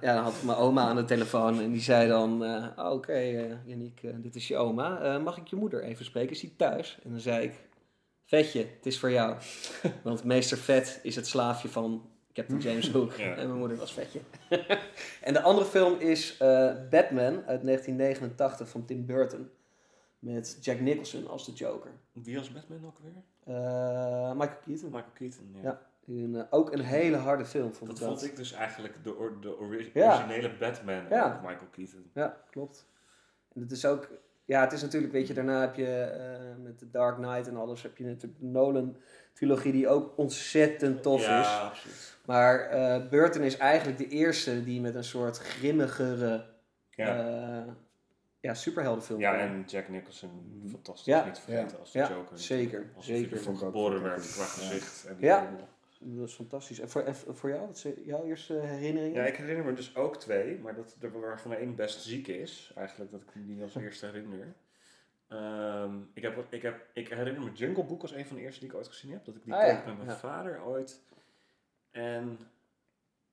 ja, 0.00 0.14
dan 0.14 0.22
had 0.22 0.34
ik 0.34 0.42
mijn 0.42 0.58
oma 0.58 0.82
aan 0.82 0.96
de 0.96 1.04
telefoon. 1.04 1.60
En 1.60 1.72
die 1.72 1.80
zei 1.80 2.08
dan, 2.08 2.44
eh, 2.44 2.66
oh, 2.76 2.92
oké 2.92 3.12
eh 3.12 3.52
Yannick, 3.64 4.00
dit 4.02 4.34
is 4.34 4.48
je 4.48 4.56
oma. 4.56 5.18
Mag 5.18 5.36
ik 5.36 5.48
je 5.48 5.56
moeder 5.56 5.82
even 5.82 6.04
spreken? 6.04 6.30
Is 6.30 6.40
die 6.40 6.56
thuis? 6.56 6.98
En 7.04 7.10
dan 7.10 7.20
zei 7.20 7.44
ik, 7.44 7.54
Vetje, 8.24 8.58
het 8.76 8.86
is 8.86 8.98
voor 8.98 9.10
jou. 9.10 9.36
Want 10.02 10.24
meester 10.24 10.58
Vet 10.58 11.00
is 11.02 11.16
het 11.16 11.26
slaafje 11.26 11.68
van 11.68 12.08
Captain 12.32 12.60
James 12.60 12.90
Hook. 12.92 13.12
Ja. 13.12 13.34
En 13.34 13.46
mijn 13.46 13.58
moeder 13.58 13.76
was 13.76 13.92
Vetje. 13.92 14.20
en 15.20 15.32
de 15.32 15.42
andere 15.42 15.66
film 15.66 16.00
is 16.00 16.36
Batman 16.90 17.34
uit 17.46 17.62
1989 17.62 18.68
van 18.68 18.84
Tim 18.84 19.06
Burton. 19.06 19.50
Met 20.18 20.58
Jack 20.60 20.80
Nicholson 20.80 21.28
als 21.28 21.46
de 21.46 21.52
Joker. 21.52 21.90
Wie 22.12 22.36
was 22.36 22.52
Batman 22.52 22.86
ook 22.86 22.98
weer? 22.98 23.22
Michael 24.34 24.58
Keaton. 24.64 24.90
Michael 24.90 25.12
Keaton, 25.14 25.50
ja. 25.54 25.62
Ja. 25.62 25.89
En, 26.06 26.34
eh, 26.36 26.42
ook 26.50 26.72
een 26.72 26.80
hele 26.80 27.16
harde 27.16 27.44
film 27.44 27.74
vond 27.74 27.90
Dat 27.90 27.98
ik 28.00 28.04
vond 28.06 28.24
ik 28.24 28.36
dus 28.36 28.52
eigenlijk 28.52 28.94
de, 29.04 29.16
or- 29.16 29.40
de 29.40 29.58
ori- 29.58 29.90
Ja. 29.94 30.12
originele 30.14 30.56
Batman, 30.58 31.02
Ja. 31.08 31.26
ook 31.34 31.48
Michael 31.48 31.68
Keaton. 31.70 32.10
Ja, 32.14 32.36
klopt. 32.50 32.86
En 33.54 33.60
het 33.60 33.70
is 33.70 33.84
ook... 33.86 34.08
Ja, 34.44 34.60
het 34.60 34.72
is 34.72 34.82
natuurlijk, 34.82 35.12
weet 35.12 35.26
je, 35.26 35.34
daarna 35.34 35.60
heb 35.60 35.74
je 35.74 35.86
eh, 36.02 36.62
met 36.62 36.78
The 36.78 36.90
Dark 36.90 37.16
Knight 37.16 37.46
en 37.48 37.56
alles... 37.56 37.82
heb 37.82 37.96
je 37.96 38.04
natuurlijk 38.04 38.40
de 38.40 38.46
Nolan-trilogie 38.46 39.72
die 39.72 39.88
ook 39.88 40.12
ontzettend 40.18 41.02
tof 41.02 41.22
ja, 41.26 41.40
is. 41.40 41.46
absoluut. 41.70 42.16
Maar 42.26 42.60
eh, 42.60 43.08
Burton 43.08 43.42
is 43.42 43.56
eigenlijk 43.56 43.98
de 43.98 44.08
eerste 44.08 44.64
die 44.64 44.80
met 44.80 44.94
een 44.94 45.04
soort 45.04 45.38
grimmigere 45.38 46.44
Ja. 46.90 47.18
eh, 47.66 47.72
ja, 48.40 48.54
superheldenfilm 48.54 49.20
ja, 49.20 49.34
en 49.38 49.64
Jack 49.66 49.88
Nicholson, 49.88 50.62
fantastisch 50.70 51.04
Ja. 51.06 51.24
niet 51.24 51.34
te 51.34 51.40
vergeten 51.40 51.78
als 51.78 51.92
de 51.92 51.98
Ja, 51.98 52.08
Joker. 52.10 52.38
zeker, 52.38 52.86
zeker. 52.98 53.48
ook 53.50 53.58
geboren 53.58 54.02
werd 54.02 54.26
fantastisch. 54.26 54.62
qua 54.62 54.64
Ja. 54.64 54.70
gezicht. 54.78 55.06
En 55.06 55.16
Ja. 55.20 55.40
die- 55.56 55.64
Dat 56.02 56.28
is 56.28 56.34
fantastisch. 56.34 56.78
En 56.80 56.90
voor, 56.90 57.02
en 57.02 57.14
voor 57.14 57.48
jou, 57.50 57.66
wat 57.66 57.78
zijn 57.78 57.94
jouw 58.04 58.24
eerste 58.24 58.54
herinneringen? 58.54 59.20
Ja, 59.20 59.26
ik 59.26 59.36
herinner 59.36 59.64
me 59.64 59.72
dus 59.72 59.96
ook 59.96 60.16
twee, 60.16 60.58
maar 60.58 60.74
dat, 60.74 60.96
er- 61.00 61.20
waarvan 61.20 61.52
er 61.52 61.58
één 61.58 61.74
best 61.74 62.00
ziek 62.02 62.26
is. 62.26 62.72
Eigenlijk 62.76 63.10
dat 63.10 63.20
ik 63.22 63.34
me 63.34 63.46
die 63.46 63.62
als 63.62 63.74
eerste 63.74 64.06
herinner. 64.06 64.54
Ehm, 65.28 65.98
ik, 66.14 66.22
heb, 66.22 66.46
ik, 66.52 66.62
heb, 66.62 66.86
ik 66.94 67.08
herinner 67.08 67.42
me 67.42 67.52
Jungle 67.52 67.84
Book 67.84 68.02
als 68.02 68.12
een 68.12 68.26
van 68.26 68.36
de 68.36 68.42
eerste 68.42 68.60
die 68.60 68.68
ik 68.68 68.74
ooit 68.74 68.88
gezien 68.88 69.10
heb. 69.10 69.24
Dat 69.24 69.36
ik 69.36 69.44
die 69.44 69.54
Ah, 69.54 69.66
ja. 69.66 69.82
met 69.86 69.96
mijn 69.96 70.08
Ja. 70.08 70.16
vader 70.16 70.64
ooit. 70.64 71.00
En 71.90 72.38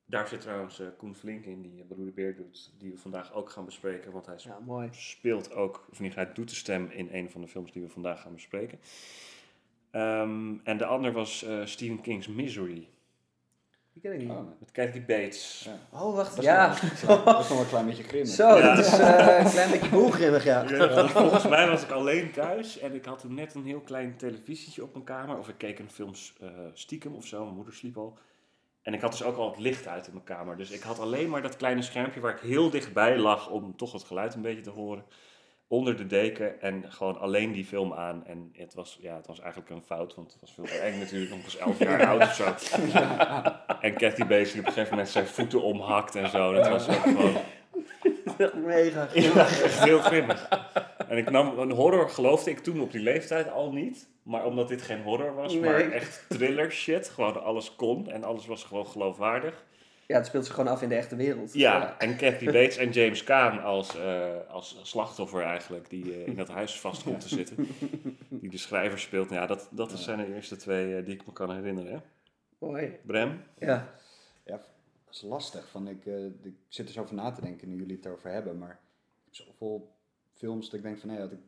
daar 0.05 0.27
zit 0.27 0.41
trouwens 0.41 0.79
eh, 0.79 0.87
Koen 0.97 1.15
Flink 1.15 1.45
in, 1.45 1.61
die 1.61 1.79
uh, 1.79 1.87
Broer 1.87 2.05
de 2.05 2.11
Beer 2.11 2.35
doet. 2.35 2.73
Die 2.77 2.91
we 2.91 2.97
vandaag 2.97 3.33
ook 3.33 3.49
gaan 3.49 3.65
bespreken. 3.65 4.11
Want 4.11 4.25
hij 4.25 4.35
Ja, 4.37 4.59
mooi. 4.59 4.89
speelt 4.91 5.51
ook, 5.53 5.87
of 5.91 5.99
niet, 5.99 6.15
hij 6.15 6.33
doet 6.33 6.49
de 6.49 6.55
stem 6.55 6.89
in 6.89 7.09
een 7.11 7.31
van 7.31 7.41
de 7.41 7.47
films 7.47 7.71
die 7.71 7.81
we 7.81 7.89
vandaag 7.89 8.21
gaan 8.21 8.33
bespreken. 8.33 8.79
Ehm, 9.97 10.53
en 10.63 10.77
de 10.77 10.85
ander 10.85 11.11
was 11.11 11.43
eh, 11.43 11.65
Stephen 11.65 12.01
King's 12.01 12.27
Misery. 12.27 12.89
Die 13.93 14.01
ken 14.01 14.13
ik 14.13 14.19
niet. 14.19 14.29
Oh, 14.29 14.37
Oh, 14.37 14.43
nee. 14.43 14.53
Met 14.59 14.71
Kathy 14.71 15.05
Bates. 15.05 15.67
Ja. 15.91 15.99
wacht. 16.11 16.29
Dat 16.29 16.37
is 16.37 16.43
Ja. 16.45 16.67
nog- 16.67 17.23
Dat 17.23 17.39
is 17.43 17.47
nog 17.47 17.47
wel 17.49 17.59
een 17.59 17.67
klein 17.67 17.85
beetje 17.85 18.03
grimmig. 18.03 18.29
Zo, 18.29 18.57
Ja. 18.57 18.75
dat 18.75 18.85
is 18.85 18.99
eh, 18.99 19.37
een 19.45 19.49
klein 19.51 19.71
beetje 19.71 19.89
boelgrimmig, 19.89 20.43
ja. 20.43 20.69
Ja, 20.69 21.07
volgens 21.07 21.47
mij 21.47 21.67
was 21.69 21.83
ik 21.83 21.91
alleen 21.91 22.31
thuis 22.31 22.79
en 22.79 22.93
ik 22.95 23.05
had 23.05 23.19
toen 23.19 23.33
net 23.33 23.53
een 23.55 23.65
heel 23.65 23.79
klein 23.79 24.17
televisietje 24.17 24.83
op 24.83 24.93
mijn 24.93 25.05
kamer. 25.05 25.37
Of 25.37 25.47
ik 25.47 25.57
keek 25.57 25.79
een 25.79 25.89
film 25.91 26.11
eh, 26.39 26.49
stiekem 26.73 27.13
of 27.15 27.25
zo, 27.25 27.43
mijn 27.43 27.55
moeder 27.55 27.73
sliep 27.73 27.97
al. 27.97 28.17
En 28.81 28.93
ik 28.93 29.01
had 29.01 29.11
dus 29.11 29.23
ook 29.23 29.37
al 29.37 29.49
het 29.49 29.59
licht 29.59 29.87
uit 29.87 30.07
in 30.07 30.13
mijn 30.13 30.25
kamer. 30.25 30.57
Dus 30.57 30.71
ik 30.71 30.81
had 30.81 30.99
alleen 30.99 31.29
maar 31.29 31.41
dat 31.41 31.55
kleine 31.55 31.81
schermpje 31.81 32.19
waar 32.19 32.33
ik 32.33 32.39
heel 32.41 32.69
dichtbij 32.69 33.17
lag 33.17 33.49
om 33.49 33.75
toch 33.75 33.91
het 33.91 34.03
geluid 34.03 34.33
een 34.33 34.41
beetje 34.41 34.61
te 34.61 34.69
horen. 34.69 35.03
Onder 35.69 35.97
de 35.97 36.05
deken 36.07 36.61
en 36.61 36.83
gewoon 36.91 37.19
alleen 37.19 37.51
die 37.51 37.65
film 37.65 37.93
aan. 37.93 38.25
En 38.25 38.49
het 38.53 38.73
was, 38.73 38.97
ja, 39.01 39.15
het 39.15 39.27
was 39.27 39.39
eigenlijk 39.39 39.69
een 39.71 39.81
fout, 39.85 40.15
want 40.15 40.31
het 40.31 40.41
was 40.41 40.53
veel 40.53 40.63
te 40.63 40.77
eng 40.77 40.99
natuurlijk. 40.99 41.31
Ik 41.31 41.43
was 41.43 41.57
11 41.57 41.79
jaar 41.79 42.07
oud 42.07 42.21
of 42.21 42.33
zo. 42.33 42.43
En 43.81 43.93
Cathy 43.97 44.21
Bates 44.25 44.51
die 44.51 44.59
op 44.61 44.65
een 44.67 44.71
gegeven 44.73 44.89
moment 44.89 45.09
zijn 45.09 45.27
voeten 45.27 45.61
omhakt 45.61 46.15
en 46.15 46.29
zo. 46.29 46.53
Dat 46.53 46.67
was 46.69 46.87
ook 46.89 47.01
gewoon... 47.01 47.35
Mega. 48.65 49.07
Ja, 49.13 49.45
heel 49.85 49.99
grimmig. 49.99 50.47
En 51.07 51.17
ik 51.17 51.29
nam 51.29 51.59
een 51.59 51.71
horror, 51.71 52.09
geloofde 52.09 52.51
ik 52.51 52.59
toen 52.59 52.81
op 52.81 52.91
die 52.91 53.01
leeftijd 53.01 53.51
al 53.51 53.71
niet. 53.71 54.07
Maar 54.23 54.45
omdat 54.45 54.67
dit 54.67 54.81
geen 54.81 55.01
horror 55.01 55.35
was, 55.35 55.53
Nee. 55.53 55.61
maar 55.61 55.91
echt 55.91 56.25
thriller 56.29 56.71
shit. 56.71 57.09
Gewoon 57.09 57.43
alles 57.43 57.75
kon 57.75 58.09
en 58.09 58.23
alles 58.23 58.45
was 58.45 58.63
gewoon 58.63 58.87
geloofwaardig. 58.87 59.65
Ja, 60.07 60.17
het 60.17 60.25
speelt 60.25 60.45
zich 60.45 60.53
gewoon 60.55 60.71
af 60.71 60.81
in 60.81 60.89
de 60.89 60.95
echte 60.95 61.15
wereld. 61.15 61.53
Ja, 61.53 61.99
en 61.99 62.17
Kathy 62.17 62.45
Bates 62.55 62.77
en 62.77 62.89
James 62.89 63.23
Caan 63.23 63.61
als, 63.61 63.97
eh, 63.97 64.47
als 64.49 64.79
slachtoffer 64.83 65.41
eigenlijk, 65.41 65.89
die 65.89 66.13
eh, 66.13 66.27
in 66.27 66.35
dat 66.35 66.47
huis 66.47 66.79
vast 66.79 67.03
komt 67.03 67.21
te 67.21 67.27
zitten. 67.27 67.55
Die 68.29 68.49
de 68.49 68.57
schrijver 68.57 68.99
speelt. 68.99 69.29
Ja, 69.29 69.45
dat, 69.45 69.69
dat 69.71 69.91
zijn 69.99 70.17
de 70.17 70.33
eerste 70.33 70.55
twee 70.55 70.97
eh, 70.97 71.05
die 71.05 71.13
ik 71.13 71.25
me 71.25 71.33
kan 71.33 71.55
herinneren. 71.55 71.91
Hè? 71.91 71.99
Mooi. 72.57 72.99
Brem? 73.05 73.43
Ja. 73.57 73.93
Ja, 74.45 74.57
dat 75.05 75.15
is 75.15 75.21
lastig. 75.21 75.69
Van, 75.69 75.87
ik, 75.87 76.05
eh, 76.05 76.25
ik 76.25 76.55
zit 76.67 76.87
er 76.87 76.93
zo 76.93 77.01
over 77.01 77.15
na 77.15 77.31
te 77.31 77.41
denken 77.41 77.69
nu 77.69 77.75
jullie 77.75 77.95
het 77.95 78.05
erover 78.05 78.31
hebben. 78.31 78.57
Maar 78.57 78.69
ik 78.69 79.23
heb 79.23 79.35
zoveel 79.35 79.91
films 80.31 80.65
dat 80.65 80.73
ik 80.73 80.81
denk 80.81 80.99
van... 80.99 81.11
Ik, 81.11 81.39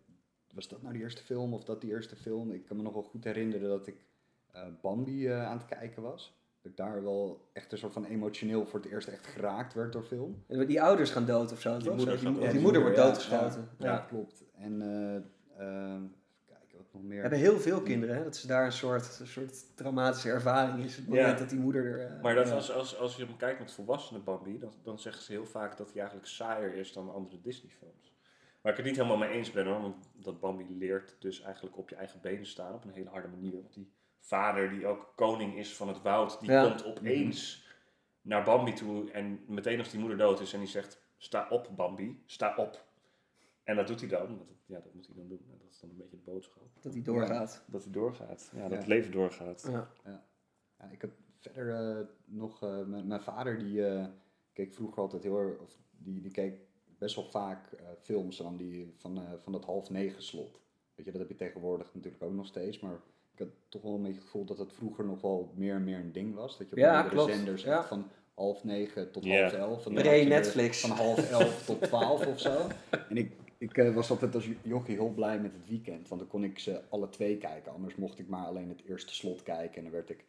was 0.53 0.67
dat 0.67 0.81
nou 0.81 0.93
die 0.93 1.03
eerste 1.03 1.23
film 1.23 1.53
of 1.53 1.63
dat 1.63 1.81
die 1.81 1.89
eerste 1.89 2.15
film? 2.15 2.51
Ik 2.51 2.65
kan 2.65 2.77
me 2.77 2.83
nog 2.83 2.93
wel 2.93 3.03
goed 3.03 3.23
herinneren 3.23 3.69
dat 3.69 3.87
ik 3.87 4.05
eh, 4.51 4.67
Bambi 4.81 5.27
eh, 5.27 5.45
aan 5.45 5.57
het 5.57 5.65
kijken 5.65 6.01
was. 6.01 6.38
Dat 6.61 6.71
ik 6.71 6.77
daar 6.77 7.03
wel 7.03 7.49
echt 7.53 7.71
een 7.71 7.77
soort 7.77 7.93
van 7.93 8.05
emotioneel 8.05 8.65
voor 8.65 8.79
het 8.79 8.89
eerst 8.91 9.07
echt 9.07 9.27
geraakt 9.27 9.73
werd 9.73 9.93
door 9.93 10.03
film. 10.03 10.43
En 10.47 10.67
die 10.67 10.81
ouders 10.81 11.11
gaan 11.11 11.25
dood 11.25 11.51
of 11.51 11.61
zo, 11.61 11.71
moeder 11.71 12.19
die, 12.19 12.33
dood. 12.33 12.51
die 12.51 12.59
moeder 12.59 12.81
wordt 12.81 12.97
ja, 12.97 13.03
doodgeschoten. 13.05 13.69
Ja, 13.77 13.85
Ja. 13.85 13.91
ja, 13.93 13.99
klopt. 13.99 14.43
En 14.57 14.81
eh, 14.81 15.15
eh, 15.15 15.93
even 15.93 16.15
kijken 16.47 16.77
wat 16.77 16.85
nog 16.93 17.01
meer. 17.03 17.15
We 17.15 17.21
hebben 17.21 17.39
heel 17.39 17.59
veel 17.59 17.81
kinderen, 17.81 18.15
hè? 18.15 18.23
dat 18.23 18.35
ze 18.35 18.47
daar 18.47 18.65
een 18.65 18.71
soort, 18.71 19.17
een 19.19 19.27
soort 19.27 19.75
traumatische 19.77 20.29
ervaring 20.29 20.83
is. 20.85 20.97
Op 20.99 21.05
het 21.05 21.13
Ja. 21.13 21.21
moment 21.21 21.39
dat 21.39 21.49
die 21.49 21.59
moeder 21.59 21.85
er... 21.85 22.15
eh, 22.15 22.21
Maar 22.21 22.35
dat 22.35 22.47
Ja. 22.47 22.53
als, 22.53 22.71
als, 22.71 22.97
als 22.97 23.15
je 23.15 23.25
hem 23.25 23.37
kijkt 23.37 23.59
met 23.59 23.71
volwassenen 23.71 24.23
Bambi, 24.23 24.59
dan, 24.59 24.73
dan 24.83 24.99
zeggen 24.99 25.23
ze 25.23 25.31
heel 25.31 25.45
vaak 25.45 25.77
dat 25.77 25.87
hij 25.87 25.97
eigenlijk 25.97 26.27
saaier 26.29 26.73
is 26.75 26.93
dan 26.93 27.13
andere 27.13 27.41
Disney 27.41 27.71
films. 27.79 28.13
Waar 28.61 28.71
ik 28.71 28.77
het 28.77 28.87
niet 28.87 28.95
helemaal 28.95 29.17
mee 29.17 29.29
eens 29.29 29.51
ben 29.51 29.65
hoor, 29.65 29.81
want 29.81 29.95
dat 30.13 30.39
Bambi 30.39 30.77
leert 30.77 31.15
dus 31.19 31.41
eigenlijk 31.41 31.77
op 31.77 31.89
je 31.89 31.95
eigen 31.95 32.19
benen 32.21 32.45
staan 32.45 32.73
op 32.73 32.83
een 32.83 32.91
hele 32.93 33.09
harde 33.09 33.27
manier. 33.27 33.51
Want 33.61 33.73
die 33.73 33.91
vader 34.19 34.69
die 34.69 34.88
ook 34.88 35.13
koning 35.15 35.55
is 35.57 35.75
van 35.75 35.88
het 35.88 36.01
woud, 36.01 36.39
die 36.39 36.51
Ja. 36.51 36.63
komt 36.67 36.85
opeens 36.85 37.67
naar 38.21 38.43
Bambi 38.43 38.73
toe 38.73 39.11
en 39.11 39.43
meteen 39.47 39.79
als 39.79 39.89
die 39.89 39.99
moeder 39.99 40.17
dood 40.17 40.39
is 40.39 40.53
en 40.53 40.59
die 40.59 40.67
zegt, 40.67 41.01
sta 41.17 41.47
op 41.49 41.69
Bambi, 41.75 42.23
sta 42.25 42.55
op. 42.55 42.88
En 43.63 43.75
dat 43.75 43.88
doet 43.88 43.99
hij 43.99 44.09
dan, 44.09 44.38
dat, 44.38 44.47
ja 44.65 44.79
dat 44.79 44.93
moet 44.93 45.05
hij 45.07 45.15
dan 45.15 45.27
doen, 45.27 45.41
dat 45.59 45.69
is 45.71 45.79
dan 45.79 45.89
een 45.89 45.95
beetje 45.97 46.17
de 46.17 46.31
boodschap. 46.31 46.63
dat 46.81 46.93
die 46.93 47.01
doorgaat. 47.03 47.63
Dat 47.67 47.83
hij 47.83 47.91
doorgaat, 47.91 48.49
ja, 48.55 48.61
dat 48.61 48.71
Ja. 48.71 48.77
het 48.77 48.88
leven 48.88 49.11
doorgaat. 49.11 49.65
Ja. 49.71 49.89
Ja, 50.79 50.85
ik 50.91 51.01
heb 51.01 51.11
verder 51.39 51.97
eh, 51.99 52.05
nog, 52.25 52.63
eh, 52.63 52.83
mijn, 52.85 53.07
mijn 53.07 53.21
vader 53.21 53.57
die 53.59 53.85
eh, 53.88 54.05
keek 54.53 54.73
vroeger 54.73 55.01
altijd 55.01 55.23
heel 55.23 55.38
erg, 55.39 55.59
of 55.59 55.77
die, 55.97 56.21
die 56.21 56.31
keek 56.31 56.59
best 56.97 57.15
wel 57.15 57.25
vaak 57.25 57.71
eh, 57.71 57.85
films 58.01 58.38
dan 58.38 58.57
die, 58.57 58.93
van, 58.97 59.17
eh, 59.17 59.33
van 59.38 59.51
dat 59.51 59.65
half 59.65 59.89
negen 59.89 60.23
slot. 60.23 60.61
Weet 60.95 61.05
je, 61.05 61.11
dat 61.11 61.21
heb 61.21 61.29
je 61.29 61.35
tegenwoordig 61.35 61.93
natuurlijk 61.93 62.23
ook 62.23 62.33
nog 62.33 62.45
steeds, 62.45 62.79
maar 62.79 62.99
ik 63.39 63.46
had 63.46 63.55
toch 63.69 63.81
wel 63.81 63.93
een 63.93 64.01
beetje 64.01 64.15
het 64.15 64.24
gevoel 64.24 64.46
dat 64.46 64.58
het 64.58 64.74
vroeger 64.74 65.05
nog 65.05 65.22
wel 65.22 65.51
meer 65.55 65.75
en 65.75 65.84
meer 65.84 65.98
een 66.00 66.12
ding 66.12 66.36
was. 66.36 66.58
Dat 66.58 66.67
je 66.67 66.74
op 66.74 66.79
Ja, 66.79 67.01
meerdere 67.01 67.31
zenders 67.31 67.63
Ja. 67.63 67.84
van 67.86 68.08
half 68.34 68.63
negen 68.63 69.12
tot 69.12 69.27
half 69.27 69.53
elf. 69.53 69.86
en 69.86 70.27
Netflix. 70.27 70.79
Van 70.81 70.89
half 70.89 71.29
elf 71.31 71.65
tot 71.65 71.81
twaalf 71.81 72.25
of 72.27 72.39
zo. 72.39 72.67
En 73.10 73.17
ik, 73.17 73.31
ik 73.58 73.77
eh, 73.77 73.93
was 73.96 74.10
altijd 74.10 74.36
als 74.36 74.50
jochie 74.62 74.96
heel 74.96 75.10
blij 75.10 75.39
met 75.39 75.53
het 75.53 75.69
weekend, 75.69 76.08
want 76.08 76.22
dan 76.22 76.29
kon 76.29 76.43
ik 76.43 76.60
ze 76.60 76.81
alle 76.89 77.10
twee 77.10 77.38
kijken. 77.38 77.72
Anders 77.72 77.96
mocht 77.96 78.19
ik 78.19 78.27
maar 78.27 78.46
alleen 78.46 78.69
het 78.69 78.84
eerste 78.86 79.15
slot 79.15 79.43
kijken 79.43 79.77
en 79.77 79.84
dan 79.84 79.91
werd 79.91 80.10
ik 80.10 80.25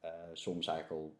eh, 0.00 0.10
soms 0.32 0.66
eigenlijk 0.66 1.00
al, 1.02 1.14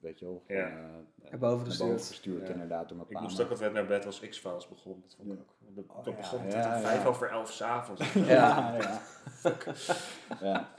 weet 0.00 0.18
je 0.18 0.24
wel, 0.24 0.42
gewoon, 0.46 0.62
Ja. 0.62 0.90
Naar 1.30 1.38
boven 1.38 1.66
gestuurd. 1.66 2.06
gestuurd 2.06 2.46
Ja. 2.46 2.52
inderdaad 2.52 2.88
door 2.88 2.96
mijn 2.96 3.10
Ik 3.10 3.20
moest 3.20 3.40
ook 3.42 3.50
altijd 3.50 3.72
naar 3.72 3.86
bed 3.86 4.06
als 4.06 4.20
X-Files 4.20 4.68
begon. 4.68 5.00
Dat 5.02 5.14
vond 5.14 5.28
ik 5.32 5.34
Ja. 5.38 5.40
ook. 5.42 5.74
Dat, 5.74 5.84
Oh, 5.96 6.04
dat 6.04 6.16
begon 6.16 6.46
ja, 6.50 6.72
tot 6.72 6.82
vijf 6.86 7.06
over 7.06 7.30
elf 7.30 7.52
s'avonds. 7.52 8.12
Ja, 8.14 8.76
ja. 8.76 9.00
ja. 10.40 10.74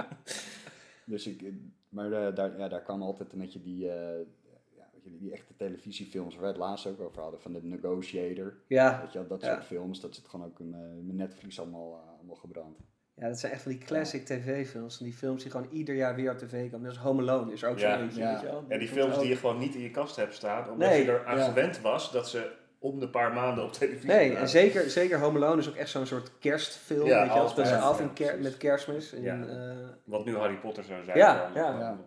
Dus 1.06 1.28
ik, 1.28 1.54
maar 1.90 2.12
eh, 2.12 2.36
daar, 2.36 2.58
ja, 2.58 2.68
daar 2.68 2.82
kwam 2.82 3.02
altijd 3.02 3.34
een 3.34 3.40
beetje 3.40 3.62
die, 3.62 3.90
eh, 3.92 4.26
je, 5.04 5.18
die 5.18 5.32
echte 5.32 5.56
televisiefilms 5.56 6.34
waar 6.34 6.44
we 6.44 6.50
het 6.50 6.58
laatst 6.58 6.88
ook 6.88 7.00
over 7.00 7.22
hadden, 7.22 7.42
van 7.42 7.54
de 7.54 7.64
Negotiator. 7.64 8.54
Ja. 8.68 9.02
Weet 9.02 9.14
je 9.14 9.28
dat 9.28 9.42
Ja. 9.42 9.54
soort 9.54 9.66
films, 9.66 10.00
dat 10.00 10.16
zit 10.16 10.28
gewoon 10.28 10.46
ook 10.46 10.60
in, 10.60 10.70
mijn 11.06 11.16
Netflix 11.16 11.60
allemaal, 11.60 11.96
allemaal 12.18 12.36
gebrand. 12.36 12.78
Ja, 13.22 13.28
dat 13.28 13.40
zijn 13.40 13.52
echt 13.52 13.62
van 13.62 13.72
die 13.72 13.82
classic 13.82 14.26
tv-films. 14.26 15.00
En 15.00 15.06
die 15.06 15.14
films 15.14 15.42
die 15.42 15.52
gewoon 15.52 15.68
ieder 15.72 15.96
jaar 15.96 16.16
weer 16.16 16.32
op 16.32 16.38
tv 16.38 16.70
komen. 16.72 16.86
Dat 16.88 16.96
is 16.96 17.02
Home 17.02 17.22
Alone, 17.22 17.54
is 17.54 17.62
er 17.64 17.70
ook 17.70 17.80
Ja. 17.80 17.98
zo 17.98 18.04
eentje, 18.04 18.20
Ja. 18.22 18.32
weet 18.32 18.42
je 18.42 18.46
wel. 18.48 18.66
Ja, 18.70 18.78
die 18.78 18.88
films 18.88 19.20
die 19.20 19.28
je 19.30 19.36
gewoon 19.36 19.58
niet 19.58 19.76
in 19.76 19.82
je 19.82 19.92
kast 19.92 20.16
hebt 20.16 20.34
staan, 20.34 20.70
omdat 20.70 20.90
Nee, 20.90 21.04
je 21.06 21.12
er 21.12 21.26
aan 21.26 21.38
ja. 21.38 21.44
gewend 21.46 21.82
was 21.82 22.12
dat 22.12 22.30
ze 22.30 22.52
om 22.80 23.00
de 23.00 23.10
paar 23.10 23.34
maanden 23.34 23.64
op 23.64 23.74
televisie 23.74 24.08
Nee, 24.10 24.28
waren. 24.28 24.42
en 24.42 24.50
zeker, 24.50 24.90
zeker 24.90 25.20
Home 25.20 25.38
Alone 25.46 25.62
is 25.62 25.70
ook 25.70 25.76
echt 25.76 25.90
zo'n 25.90 26.06
soort 26.06 26.32
kerstfilm. 26.40 27.08
Ja, 27.08 27.22
weet 27.24 27.34
je 27.34 27.40
altijd, 27.40 27.68
ze 27.68 27.78
af 27.78 28.00
in 28.00 28.14
ker- 28.14 28.40
met 28.40 28.58
kerstmis. 28.58 29.14
En, 29.14 29.50
eh, 29.70 29.76
Wat 30.04 30.26
nu 30.26 30.36
Harry 30.38 30.56
Potter 30.58 30.84
zou 30.84 31.04
zijn. 31.04 31.18
Ja, 31.18 31.52
ja. 31.56 31.98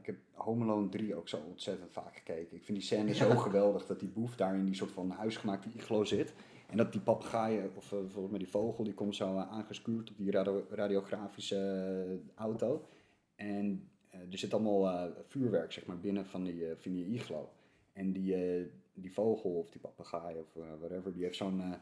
Ik 0.00 0.06
heb 0.06 0.16
Home 0.34 0.64
Alone 0.64 0.88
3 0.88 1.16
ook 1.16 1.28
zo 1.28 1.36
ontzettend 1.48 1.92
vaak 1.92 2.14
gekeken. 2.16 2.56
Ik 2.56 2.64
vind 2.64 2.78
die 2.78 2.86
scène 2.86 3.14
zo 3.24 3.30
geweldig 3.36 3.86
dat 3.86 4.00
die 4.00 4.08
boef 4.08 4.34
daar 4.36 4.54
in 4.54 4.64
die 4.64 4.74
soort 4.74 4.92
van 4.92 5.10
huisgemaakte 5.10 5.68
iglo 5.76 6.04
zit. 6.04 6.32
En 6.68 6.76
dat 6.76 6.92
die 6.92 7.00
papegaaien, 7.00 7.70
of 7.76 7.92
eh, 7.92 7.98
bijvoorbeeld 7.98 8.30
met 8.32 8.40
die 8.40 8.50
vogel, 8.50 8.84
die 8.84 8.94
komt 8.94 9.16
zo 9.16 9.34
uh, 9.34 9.50
aangeskuurd 9.50 10.10
op 10.10 10.16
die 10.16 10.30
radio- 10.30 10.66
radiografische 10.70 11.56
eh, 11.56 12.40
auto. 12.42 12.88
En 13.34 13.88
eh, 14.10 14.20
er 14.20 14.38
zit 14.38 14.54
allemaal 14.54 14.88
eh, 14.88 15.10
vuurwerk 15.26 15.72
zeg 15.72 15.86
maar, 15.86 15.98
binnen 16.00 16.26
van 16.26 16.44
die, 16.44 16.66
eh, 16.70 16.76
van 16.76 16.92
die 16.92 17.06
iglo. 17.06 17.48
En 17.92 18.12
die, 18.12 18.34
eh, 18.34 18.64
die 18.94 19.12
vogel 19.12 19.50
of 19.50 19.70
die 19.70 19.80
papegaai 19.80 20.38
of 20.38 20.56
eh, 20.56 20.62
whatever, 20.78 21.12
die 21.12 21.22
heeft 21.22 21.36
zo'n 21.36 21.60
eh, 21.60 21.72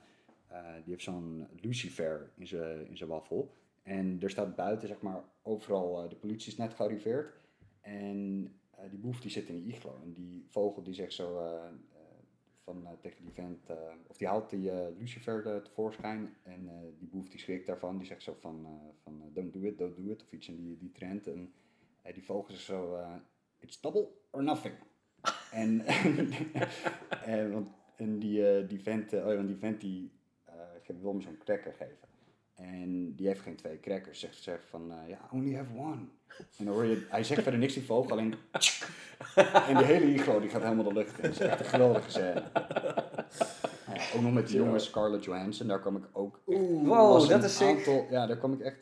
eh, 0.88 0.98
zo'n 0.98 1.46
lucifer 1.60 2.30
in 2.36 2.96
zijn 2.96 3.08
waffel. 3.08 3.50
En 3.82 4.18
er 4.20 4.30
staat 4.30 4.56
buiten, 4.56 4.88
zeg 4.88 5.00
maar, 5.00 5.24
overal, 5.42 6.02
eh, 6.02 6.08
de 6.08 6.16
politie 6.16 6.52
is 6.52 6.58
net 6.58 6.74
gearriveerd. 6.74 7.34
En 7.80 8.52
eh, 8.70 8.90
die 8.90 8.98
boef 8.98 9.20
die 9.20 9.30
zit 9.30 9.48
in 9.48 9.54
die 9.54 9.72
iglo. 9.72 9.98
En 10.02 10.12
die 10.12 10.44
vogel 10.48 10.82
die 10.82 10.94
zegt 10.94 11.12
zo 11.12 11.38
eh, 11.38 11.54
eh, 11.54 11.95
van, 12.66 12.86
eh, 12.86 12.92
tegen 13.00 13.24
die 13.24 13.32
vent, 13.32 13.70
eh, 13.70 13.76
of 14.06 14.16
die 14.16 14.26
haalt 14.26 14.50
die 14.50 14.70
eh, 14.70 14.98
lucifer 14.98 15.46
er 15.46 15.62
tevoorschijn. 15.62 16.34
En 16.42 16.70
die 16.98 17.08
boef 17.08 17.28
die 17.28 17.40
schrikt 17.40 17.66
daarvan, 17.66 17.98
die 17.98 18.06
zegt 18.06 18.22
zo 18.22 18.36
van, 18.40 18.66
van 19.02 19.22
don't 19.32 19.52
do 19.52 19.60
it, 19.60 19.78
don't 19.78 19.96
do 19.96 20.10
it, 20.10 20.22
of 20.22 20.32
iets 20.32 20.48
in 20.48 20.56
die, 20.56 20.76
die 20.78 20.92
trend. 20.92 21.26
En 21.26 21.52
die 22.14 22.24
vogel 22.24 22.52
zegt 22.52 22.64
zo, 22.64 22.98
it's 23.58 23.80
double 23.80 24.08
or 24.30 24.42
nothing. 24.42 24.74
en, 25.62 25.80
en, 27.34 27.52
want, 27.52 27.68
en 27.96 28.18
die, 28.18 28.66
die 28.66 28.82
vent, 28.82 29.12
oh 29.12 29.18
ja, 29.18 29.36
want 29.36 29.48
die 29.48 29.56
vent 29.56 29.80
die 29.80 30.10
wil 30.86 31.12
hem 31.12 31.20
zo'n 31.20 31.38
cracker 31.38 31.72
geven. 31.72 32.08
En 32.54 33.14
die 33.14 33.26
heeft 33.26 33.40
geen 33.40 33.56
twee 33.56 33.80
crackers. 33.80 34.20
Zegt 34.20 34.42
ze 34.42 34.58
van, 34.68 34.92
ja, 35.08 35.28
only 35.32 35.54
have 35.54 35.72
one. 35.74 36.08
En 36.58 36.64
dan 36.64 36.74
hoor 36.74 36.84
je, 36.84 37.06
hij 37.08 37.24
zegt 37.24 37.42
verder 37.42 37.60
niks 37.60 37.74
die 37.74 37.84
vogel, 37.84 38.10
alleen 38.10 38.34
tsk. 38.52 38.88
En 39.68 39.76
de 39.76 39.84
hele 39.84 40.12
iglo 40.14 40.40
die 40.40 40.48
gaat 40.50 40.62
helemaal 40.62 40.84
de 40.84 40.92
lucht 40.92 41.16
in. 41.18 41.22
Dat 41.22 41.30
is 41.32 41.38
echt 41.38 41.60
een 41.60 41.66
geweldige 41.66 42.10
scène. 42.10 42.42
Ja, 43.94 44.02
ook 44.16 44.22
nog 44.22 44.32
met 44.32 44.46
die 44.46 44.56
jonge 44.56 44.78
Scarlett 44.78 45.24
Johansson, 45.24 45.66
daar 45.66 45.80
kwam 45.80 45.96
ik 45.96 46.04
ook 46.12 46.40
echt... 46.48 46.60
Wow, 46.60 46.88
was 47.12 47.28
dat 47.28 47.38
een 47.38 47.44
is 47.44 47.56
sick. 47.56 47.76
aantal- 47.76 48.06
Ja, 48.10 48.26
daar 48.26 48.36
kwam 48.36 48.52
ik 48.52 48.60
echt... 48.60 48.76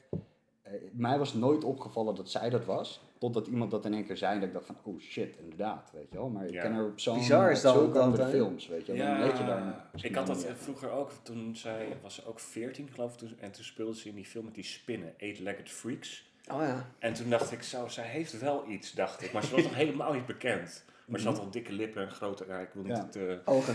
eh, 0.63 0.73
mij 0.93 1.19
was 1.19 1.35
nooit 1.35 1.65
opgevallen 1.65 2.15
dat 2.15 2.31
zij 2.31 2.51
dat 2.51 2.65
was. 2.65 3.01
Totdat 3.19 3.47
iemand 3.47 3.71
dat 3.71 3.85
in 3.85 3.95
één 3.95 4.07
keer 4.07 4.17
zei. 4.17 4.33
En 4.35 4.39
dat 4.41 4.49
ik 4.49 4.55
dacht 4.55 4.67
van, 4.67 4.77
oh 4.83 5.01
shit, 5.01 5.37
inderdaad, 5.37 5.91
weet 5.95 6.07
je 6.11 6.17
wel. 6.17 6.29
Maar 6.29 6.45
ik 6.45 6.51
Ja. 6.53 6.63
ken 6.63 6.75
er 6.75 6.87
op 6.87 7.01
zo'n... 7.01 7.19
Bizar 7.19 7.51
is 7.51 7.61
dat 7.61 7.73
zulke 7.75 7.89
ook 7.99 8.03
andere 8.05 8.23
altijd. 8.23 8.43
films, 8.43 8.67
weet 8.69 8.87
je 8.87 8.93
wel. 8.93 9.07
Dan 9.07 9.19
weet 9.21 9.39
je 9.39 9.45
daar 9.45 9.91
ik 10.03 10.15
had 10.15 10.27
dat 10.27 10.47
vroeger 10.57 10.91
ook. 10.91 11.11
Toen 11.23 11.57
zij, 11.57 11.97
was 12.03 12.15
ze 12.15 12.27
ook 12.27 12.41
14 12.41 12.89
geloof 12.93 13.13
ik. 13.13 13.19
toen- 13.19 13.39
En 13.41 13.53
toen 13.53 13.65
speelde 13.65 13.97
ze 13.97 14.09
in 14.09 14.15
die 14.15 14.25
film 14.27 14.45
met 14.45 14.55
die 14.55 14.65
spinnen. 14.65 15.15
Eight-legged 15.19 15.71
freaks. 15.71 16.33
Oh 16.53 16.61
ja. 16.63 16.87
En 16.99 17.13
toen 17.13 17.31
dacht 17.31 17.53
ik 17.53 17.63
zo, 17.63 17.89
zij 17.89 18.05
heeft 18.07 18.39
wel 18.39 18.65
iets, 18.69 18.93
dacht 18.93 19.23
ik. 19.23 19.33
Maar 19.33 19.45
ze 19.45 19.55
was 19.55 19.63
nog 19.63 19.75
helemaal 19.75 20.13
niet 20.13 20.27
bekend. 20.27 20.85
Maar 21.07 21.21
ze 21.21 21.29
had 21.29 21.39
al 21.39 21.51
dikke 21.51 21.73
lippen 21.73 22.03
en 22.03 22.11
grote... 22.11 22.45
Ja, 22.49 22.59
ik 22.59 22.69
wil 22.73 22.83
niet 22.83 22.97
Ja. 22.97 23.05
te... 23.11 23.41
Ogen. 23.45 23.75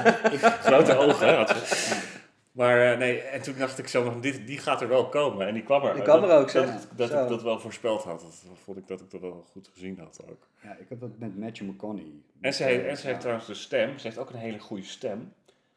Grote 0.68 0.96
ogen, 0.96 1.26
hè, 1.28 1.34
had 1.34 1.48
ze. 1.48 2.14
Maar 2.52 2.92
eh, 2.92 2.98
nee, 2.98 3.20
en 3.20 3.42
toen 3.42 3.54
dacht 3.58 3.78
ik 3.78 3.88
zo, 3.88 4.20
dit, 4.20 4.46
die 4.46 4.58
gaat 4.58 4.80
er 4.80 4.88
wel 4.88 5.08
komen. 5.08 5.46
En 5.46 5.54
die 5.54 5.62
kwam 5.62 5.84
er. 5.84 5.94
Die 5.94 6.02
kwam 6.02 6.22
er 6.24 6.38
ook, 6.38 6.50
zo. 6.50 6.64
Dat, 6.64 6.88
dat 6.96 7.10
Zo. 7.10 7.22
ik 7.22 7.28
dat 7.28 7.42
wel 7.42 7.60
voorspeld 7.60 8.02
had. 8.02 8.20
Dat 8.20 8.58
vond 8.64 8.78
ik 8.78 8.86
dat 8.88 9.00
ik 9.00 9.10
dat 9.10 9.20
wel 9.20 9.44
goed 9.50 9.70
gezien 9.72 9.98
had 9.98 10.20
ook. 10.30 10.46
Ja, 10.62 10.76
ik 10.76 10.88
heb 10.88 11.00
dat 11.00 11.10
met 11.18 11.38
Matthew 11.38 11.68
McConaughey. 11.68 12.20
En 12.40 12.54
ze, 12.54 12.62
heeft, 12.62 12.84
en 12.84 12.96
ze 12.96 13.06
heeft 13.06 13.20
trouwens 13.20 13.46
de 13.46 13.54
stem. 13.54 13.98
Ze 13.98 14.06
heeft 14.06 14.18
ook 14.18 14.30
een 14.30 14.38
hele 14.38 14.58
goede 14.58 14.82
stem. 14.84 15.32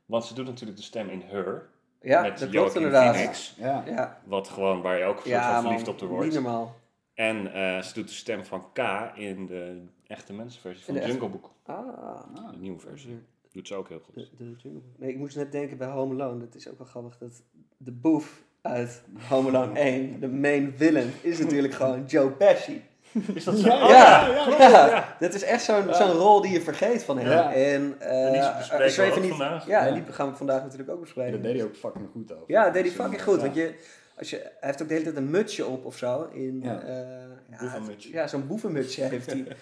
Want 0.06 0.26
ze 0.26 0.34
doet 0.34 0.46
natuurlijk 0.46 0.78
de 0.78 0.86
stem 0.86 1.10
in 1.10 1.22
Her. 1.22 1.70
Ja, 2.02 2.22
met 2.22 2.40
dat 2.40 2.50
klopt 2.50 2.76
inderdaad. 2.76 3.16
Phoenix. 3.16 3.56
Ja. 3.58 3.84
Ja, 3.88 4.22
Wat 4.26 4.48
gewoon 4.48 4.82
waar 4.82 4.98
je 4.98 5.04
ook 5.04 5.18
soort 5.18 5.28
ja 5.30 5.44
van 5.44 5.54
man, 5.54 5.62
verliefd 5.64 5.88
op 5.88 5.98
te 5.98 6.06
normaal. 6.34 6.76
En 7.14 7.54
eh, 7.54 7.82
ze 7.82 7.94
doet 7.94 8.08
de 8.08 8.14
stem 8.14 8.46
van 8.46 8.66
K 8.74 8.80
in 9.16 9.46
de 9.46 9.82
echte 10.08 10.34
mensenversie 10.34 10.86
van 10.86 10.94
de 10.94 11.06
Jungle 11.06 11.30
Book. 11.30 11.52
Ah, 11.66 12.52
De 12.52 12.58
nieuwe 12.58 12.80
versie. 12.80 13.20
Doet 13.52 13.68
ze 13.68 13.76
ook 13.76 13.90
heel 13.90 14.00
goed. 14.00 14.16
de, 14.16 14.30
de 14.38 14.44
Jungle 14.44 14.70
Book. 14.72 14.84
Nee, 14.98 15.10
ik 15.10 15.18
moest 15.18 15.36
net 15.36 15.52
denken 15.52 15.78
bij 15.78 15.88
Home 15.88 16.14
Alone. 16.24 16.40
Dat 16.40 16.56
is 16.56 16.70
ook 16.70 16.78
wel 16.78 16.88
grappig. 16.88 17.18
Dat 17.18 17.44
de 17.78 17.92
boef 17.92 18.44
uit 18.62 19.04
Home 19.30 19.50
Alone 19.50 19.80
1, 19.80 20.20
de 20.20 20.28
main 20.28 20.74
villain, 20.76 21.12
is 21.22 21.40
natuurlijk 21.40 21.74
gewoon 21.74 22.06
Joe 22.06 22.32
Pesci. 22.32 22.82
Is 23.34 23.44
dat 23.44 23.58
zo? 23.58 23.68
ja, 23.68 24.28
ja, 24.60 25.16
dat 25.20 25.34
is 25.34 25.44
echt 25.44 25.64
zo'n 25.64 25.94
zo'n 25.94 26.12
rol 26.12 26.42
die 26.42 26.52
je 26.52 26.62
vergeet 26.62 27.04
van 27.04 27.18
hem. 27.18 27.30
Ja. 27.30 27.54
En, 27.54 27.96
eh, 28.00 28.26
En 28.26 28.32
die 28.32 29.12
ook 29.12 29.20
niet, 29.22 29.30
vandaag. 29.30 29.68
Ja, 29.68 29.80
en 29.88 29.96
Ja. 29.96 30.02
die 30.04 30.14
gaan 30.14 30.30
we 30.30 30.36
vandaag 30.36 30.62
natuurlijk 30.64 30.90
ook 30.90 30.96
En 30.96 31.02
bespreken. 31.02 31.32
dat 31.32 31.44
deed 31.44 31.54
hij 31.56 31.64
ook 31.64 31.76
fucking 31.76 32.08
goed 32.12 32.32
over. 32.34 32.44
Ja, 32.48 32.64
dat 32.64 32.74
deed 32.74 32.84
hij 32.84 32.92
fucking 32.92 33.16
eh, 33.18 33.24
goed. 33.24 33.36
ja. 33.36 33.42
Want 33.42 33.56
je, 33.56 33.74
als 34.18 34.30
je, 34.30 34.36
hij 34.38 34.52
heeft 34.60 34.82
ook 34.82 34.88
de 34.88 34.94
hele 34.94 35.06
tijd 35.06 35.18
een 35.18 35.30
mutsje 35.30 35.66
op 35.66 35.86
of 35.86 35.98
zo. 35.98 36.24
In, 36.34 36.60
Ja. 36.64 36.82
eh, 36.82 36.98
ja, 37.50 37.58
Boevenmutsje. 37.60 38.12
Ja, 38.12 38.28
zo'n 38.28 38.48
boevenmutsje 38.48 39.02
heeft 39.04 39.26
hij. 39.32 39.48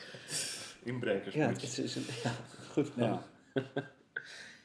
Inbrekers. 0.83 1.35
ja, 1.35 1.47
het 1.47 1.61
is, 1.63 1.79
is 1.79 1.95
een, 1.95 2.05
ja, 2.23 2.31
goed. 2.71 2.91
Ja. 2.95 3.21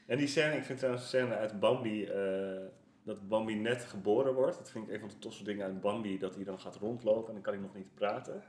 En 0.06 0.18
die 0.18 0.26
scène, 0.26 0.56
ik 0.56 0.64
vind 0.64 0.78
trouwens 0.78 1.10
de 1.10 1.16
scène 1.16 1.36
uit 1.36 1.60
Bambi, 1.60 2.04
eh, 2.04 2.20
dat 3.04 3.28
Bambi 3.28 3.54
net 3.54 3.84
geboren 3.84 4.34
wordt. 4.34 4.58
Dat 4.58 4.70
vind 4.70 4.86
ik 4.88 4.92
een 4.94 5.00
van 5.00 5.08
de 5.08 5.18
tofste 5.18 5.44
dingen 5.44 5.64
uit 5.66 5.80
Bambi, 5.80 6.18
dat 6.18 6.34
hij 6.34 6.44
dan 6.44 6.60
gaat 6.60 6.76
rondlopen 6.76 7.26
en 7.28 7.32
dan 7.32 7.42
kan 7.42 7.52
hij 7.52 7.62
nog 7.62 7.74
niet 7.74 7.94
praten. 7.94 8.42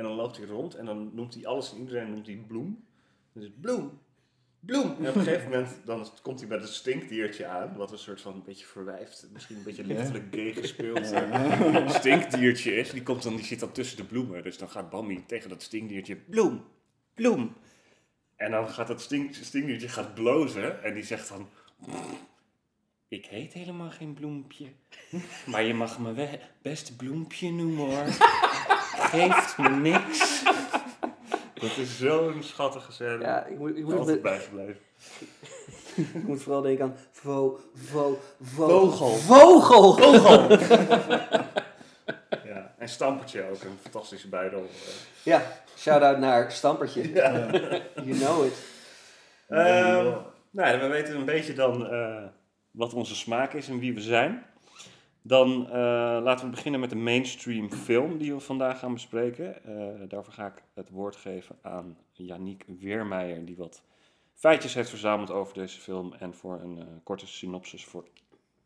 En 0.00 0.06
dan 0.06 0.14
loopt 0.14 0.36
hij 0.36 0.46
rond 0.46 0.74
en 0.74 0.84
dan 0.84 1.10
noemt 1.14 1.34
hij 1.34 1.46
alles 1.46 1.72
en 1.72 1.78
iedereen 1.78 2.10
noemt 2.10 2.26
hij 2.26 2.44
bloem. 2.46 2.84
Dus 3.32 3.50
bloem, 3.60 4.00
bloem. 4.60 4.96
En 5.00 5.08
op 5.08 5.14
een 5.14 5.22
gegeven 5.22 5.50
moment 5.50 5.76
dan 5.84 6.08
komt 6.22 6.40
hij 6.40 6.48
met 6.48 6.62
een 6.62 6.68
stinkdiertje 6.68 7.46
aan, 7.46 7.76
wat 7.76 7.92
een 7.92 7.98
soort 7.98 8.20
van 8.20 8.34
een 8.34 8.42
beetje 8.42 8.66
verwijfd, 8.66 9.28
misschien 9.32 9.56
een 9.56 9.62
beetje 9.62 9.84
lichtelijk 9.84 10.24
gay 10.30 10.52
gespeeld 10.52 11.12
eh, 11.12 11.88
stinkdiertje 11.88 12.74
is. 12.74 12.90
Die, 12.90 13.02
komt 13.02 13.22
dan, 13.22 13.36
die 13.36 13.44
zit 13.44 13.60
dan 13.60 13.72
tussen 13.72 13.96
de 13.96 14.04
bloemen, 14.04 14.42
dus 14.42 14.58
dan 14.58 14.68
gaat 14.68 14.90
Bambi 14.90 15.26
tegen 15.26 15.48
dat 15.48 15.62
stinkdiertje, 15.62 16.16
bloem, 16.16 16.64
bloem. 17.14 17.56
En 18.36 18.50
dan 18.50 18.68
gaat 18.68 18.86
dat 18.86 19.00
stink, 19.00 19.34
stinkdiertje 19.34 19.88
gaat 19.88 20.14
blozen 20.14 20.82
en 20.82 20.94
die 20.94 21.04
zegt 21.04 21.28
dan... 21.28 21.48
Ik 23.08 23.26
heet 23.26 23.52
helemaal 23.52 23.90
geen 23.90 24.14
bloempje. 24.14 24.66
Maar 25.46 25.62
je 25.62 25.74
mag 25.74 25.98
me 25.98 26.38
best 26.62 26.96
bloempje 26.96 27.52
noemen 27.52 27.86
hoor. 27.86 28.06
Geeft 29.00 29.58
me 29.58 29.68
niks. 29.68 30.42
Dat 31.54 31.76
is 31.76 31.98
zo'n 31.98 32.42
schattige 32.42 32.92
scène. 32.92 33.20
Ja, 33.20 33.44
ik 33.44 33.58
moet, 33.58 33.76
ik 33.76 33.84
moet, 33.84 33.98
Altijd 33.98 34.22
bijgebleven. 34.22 34.76
ik 35.94 36.22
moet 36.26 36.42
vooral 36.42 36.62
denken 36.62 36.84
aan 36.84 36.96
vo, 37.10 37.60
vo, 37.74 38.18
vo, 38.42 38.68
Vogel. 38.68 39.08
Vogel! 39.16 39.92
Vogel! 39.92 40.58
Ja. 42.44 42.74
En 42.78 42.88
Stampertje 42.88 43.42
ook, 43.50 43.62
een 43.62 43.78
fantastische 43.82 44.28
bijrol. 44.28 44.66
Ja, 45.22 45.42
shout-out 45.78 46.18
naar 46.18 46.52
Stampertje. 46.52 47.12
You 48.04 48.18
know 48.18 48.44
it. 48.44 48.62
Ehm, 49.48 50.04
nou, 50.50 50.68
ja, 50.68 50.78
we 50.78 50.86
weten 50.86 51.14
een 51.16 51.24
beetje 51.24 51.52
dan 51.52 51.90
eh, 51.90 52.22
wat 52.70 52.94
onze 52.94 53.14
smaak 53.14 53.52
is 53.52 53.68
en 53.68 53.78
wie 53.78 53.94
we 53.94 54.00
zijn. 54.00 54.44
Dan 55.30 55.66
eh, 55.66 55.72
laten 56.22 56.44
we 56.44 56.50
beginnen 56.50 56.80
met 56.80 56.90
de 56.90 56.96
mainstream 56.96 57.72
film 57.72 58.18
die 58.18 58.34
we 58.34 58.40
vandaag 58.40 58.78
gaan 58.78 58.92
bespreken. 58.92 59.64
Eh, 59.64 60.08
daarvoor 60.08 60.32
ga 60.32 60.46
ik 60.46 60.62
het 60.74 60.90
woord 60.90 61.16
geven 61.16 61.56
aan 61.62 61.96
Yannick 62.12 62.64
Weermeijer, 62.78 63.44
die 63.44 63.56
wat 63.56 63.82
feitjes 64.34 64.74
heeft 64.74 64.88
verzameld 64.88 65.30
over 65.30 65.54
deze 65.54 65.80
film. 65.80 66.12
En 66.18 66.34
voor 66.34 66.60
een 66.60 66.78
eh, 66.78 66.84
korte 67.02 67.26
synopsis, 67.26 67.84
voor, 67.84 68.04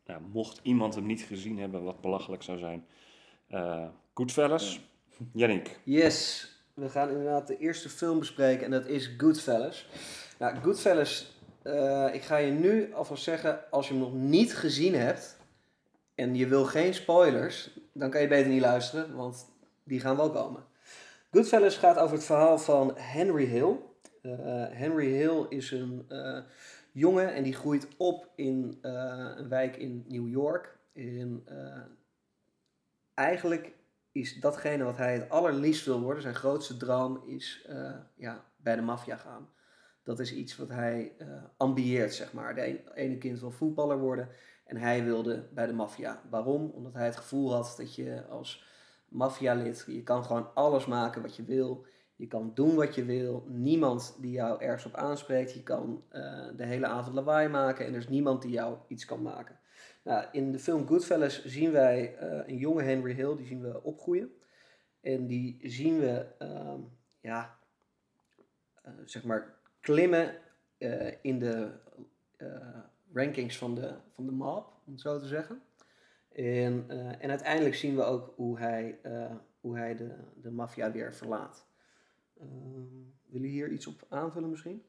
nou, 0.05 0.21
mocht 0.31 0.59
iemand 0.63 0.95
hem 0.95 1.05
niet 1.05 1.21
gezien 1.21 1.59
hebben, 1.59 1.83
wat 1.83 2.01
belachelijk 2.01 2.43
zou 2.43 2.57
zijn. 2.57 2.85
Goodfellas. 4.13 4.79
Yannick. 5.33 5.79
Yes, 5.83 6.49
we 6.73 6.89
gaan 6.89 7.09
inderdaad 7.09 7.47
de 7.47 7.57
eerste 7.57 7.89
film 7.89 8.19
bespreken 8.19 8.65
en 8.65 8.71
dat 8.71 8.85
is 8.85 9.13
Goodfellas. 9.17 9.87
Nou, 10.39 10.55
Goodfellas, 10.55 11.39
ik 12.13 12.21
ga 12.21 12.37
je 12.37 12.51
nu 12.51 12.93
alvast 12.93 13.23
zeggen, 13.23 13.71
als 13.71 13.87
je 13.87 13.93
hem 13.93 14.01
nog 14.03 14.13
niet 14.13 14.55
gezien 14.55 14.93
hebt 14.93 15.34
en 16.15 16.35
je 16.35 16.47
wil 16.47 16.65
geen 16.65 16.93
spoilers, 16.93 17.79
dan 17.93 18.09
kan 18.09 18.21
je 18.21 18.27
beter 18.27 18.51
niet 18.51 18.61
luisteren, 18.61 19.15
want 19.15 19.45
die 19.83 19.99
gaan 19.99 20.17
wel 20.17 20.31
komen. 20.31 20.63
Goodfellas 21.31 21.77
gaat 21.77 21.97
over 21.97 22.15
het 22.15 22.25
verhaal 22.25 22.57
van 22.57 22.97
Henry 22.97 23.45
Hill. 23.45 23.75
Eh, 24.21 24.31
Henry 24.69 25.11
Hill 25.11 25.45
is 25.49 25.71
een 25.71 26.05
eh, 26.07 26.39
jongen 26.91 27.33
en 27.33 27.43
die 27.43 27.53
groeit 27.53 27.87
op 27.97 28.29
in 28.35 28.77
eh, 28.81 29.31
een 29.35 29.49
wijk 29.49 29.75
in 29.75 30.05
New 30.07 30.27
York. 30.27 30.77
In, 30.93 31.43
eh, 31.45 31.81
eigenlijk 33.13 33.73
is 34.11 34.39
datgene 34.39 34.83
wat 34.83 34.97
hij 34.97 35.13
het 35.13 35.29
allerliefst 35.29 35.85
wil 35.85 36.01
worden. 36.01 36.21
Zijn 36.21 36.35
grootste 36.35 36.77
droom 36.77 37.23
is 37.25 37.65
eh, 37.67 37.95
ja, 38.15 38.45
bij 38.57 38.75
de 38.75 38.81
maffia 38.81 39.15
gaan. 39.15 39.49
Dat 40.03 40.19
is 40.19 40.33
iets 40.33 40.55
wat 40.55 40.69
hij 40.69 41.13
eh, 41.17 41.27
ambieert, 41.57 42.13
zeg 42.13 42.33
maar. 42.33 42.55
De 42.55 42.93
ene 42.93 43.17
kind 43.17 43.39
wil 43.39 43.51
voetballer 43.51 43.99
worden 43.99 44.29
en 44.65 44.77
hij 44.77 45.03
wilde 45.03 45.47
bij 45.53 45.65
de 45.65 45.73
maffia. 45.73 46.21
Waarom? 46.29 46.69
Omdat 46.69 46.93
hij 46.93 47.05
het 47.05 47.15
gevoel 47.15 47.53
had 47.53 47.73
dat 47.77 47.95
je 47.95 48.25
als 48.25 48.65
maffialid, 49.07 49.83
je 49.87 50.03
kan 50.03 50.25
gewoon 50.25 50.53
alles 50.53 50.85
maken 50.85 51.21
wat 51.21 51.35
je 51.35 51.43
wil. 51.43 51.85
Je 52.15 52.27
kan 52.27 52.51
doen 52.53 52.75
wat 52.75 52.95
je 52.95 53.05
wil. 53.05 53.45
Niemand 53.47 54.17
die 54.21 54.31
jou 54.31 54.61
ergens 54.61 54.85
op 54.85 54.95
aanspreekt. 54.95 55.53
Je 55.53 55.63
kan 55.63 56.03
eh, 56.09 56.47
de 56.55 56.65
hele 56.65 56.87
avond 56.87 57.15
lawaai 57.15 57.47
maken 57.47 57.85
en 57.85 57.91
er 57.91 57.99
is 57.99 58.09
niemand 58.09 58.41
die 58.41 58.51
jou 58.51 58.77
iets 58.87 59.05
kan 59.05 59.21
maken. 59.21 59.59
Nou, 60.03 60.25
in 60.31 60.51
de 60.51 60.59
film 60.59 60.87
Goodfellas 60.87 61.45
zien 61.45 61.71
wij 61.71 62.15
eh, 62.15 62.47
een 62.47 62.57
jonge 62.57 62.83
Henry 62.83 63.13
Hill, 63.13 63.35
die 63.35 63.45
zien 63.45 63.61
we 63.61 63.83
opgroeien. 63.83 64.31
En 65.01 65.27
die 65.27 65.57
zien 65.61 65.99
we, 65.99 66.25
ehm, 66.37 66.79
ja, 67.21 67.57
eh, 68.81 68.93
zeg 69.03 69.23
maar, 69.23 69.55
klimmen 69.79 70.35
in 71.21 71.39
de, 71.39 71.71
rankings 73.15 73.57
van 73.57 73.75
de, 73.75 73.93
van 74.11 74.25
de 74.25 74.31
mob, 74.31 74.73
om 74.85 74.91
het 74.91 75.01
zo 75.01 75.19
te 75.19 75.27
zeggen. 75.27 75.61
En, 76.31 76.85
eh, 76.87 77.23
en 77.23 77.29
uiteindelijk 77.29 77.75
zien 77.75 77.95
we 77.95 78.03
ook 78.03 78.33
hoe 78.35 78.59
hij, 78.59 78.99
eh, 79.03 79.35
hoe 79.59 79.77
hij 79.77 79.95
de, 79.95 80.15
de 80.41 80.51
maffia 80.51 80.91
weer 80.91 81.13
verlaat. 81.13 81.65
Ehm 82.39 83.13
willen 83.35 83.49
jullie 83.49 83.49
hier 83.49 83.71
iets 83.71 83.87
op 83.87 84.05
aanvullen 84.09 84.49
misschien? 84.49 84.83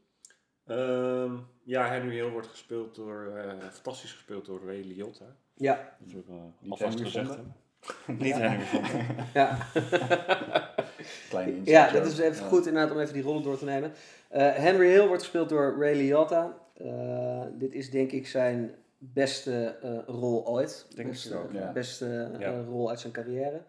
Ehm, 0.66 1.34
ja, 1.62 1.88
Henry 1.88 2.14
Hill 2.14 2.30
wordt 2.30 2.46
gespeeld 2.46 2.94
door, 2.94 3.36
eh, 3.36 3.68
fantastisch 3.70 4.12
gespeeld 4.12 4.46
door 4.46 4.60
Ray 4.64 4.82
Liotta. 4.82 5.36
Ja. 5.54 5.96
Dat 6.00 6.12
wil 6.12 6.20
ik 6.20 6.26
wel 6.26 6.52
Niet 6.60 6.70
alvast 6.70 7.00
gezegd. 7.00 7.38
Niet 8.06 8.34
Henry 8.34 8.64
Fonda. 8.64 9.26
Ja. 9.34 9.58
Kleine 11.28 11.60
Ja, 11.64 11.90
dat 11.90 12.06
is 12.06 12.18
even 12.18 12.42
Ja. 12.42 12.48
goed 12.48 12.66
inderdaad 12.66 12.92
om 12.92 13.00
even 13.00 13.14
die 13.14 13.22
rollen 13.22 13.42
door 13.42 13.58
te 13.58 13.64
nemen. 13.64 13.92
Eh, 14.28 14.54
Henry 14.54 14.88
Hill 14.88 15.06
wordt 15.06 15.22
gespeeld 15.22 15.48
door 15.48 15.76
Ray 15.78 15.94
Liotta. 15.94 16.58
Eh, 16.78 17.42
dit 17.58 17.74
is 17.74 17.90
denk 17.90 18.12
ik 18.12 18.26
zijn 18.26 18.74
beste 18.98 19.76
eh, 19.82 19.98
rol 20.06 20.46
ooit. 20.46 20.86
Denk 20.94 21.06
ik 21.08 21.12
beste, 21.12 21.36
ook, 21.36 21.52
ja. 21.52 21.72
beste 21.72 22.30
eh, 22.34 22.40
Ja. 22.40 22.60
rol 22.62 22.88
uit 22.90 23.00
zijn 23.00 23.12
carrière. 23.12 23.60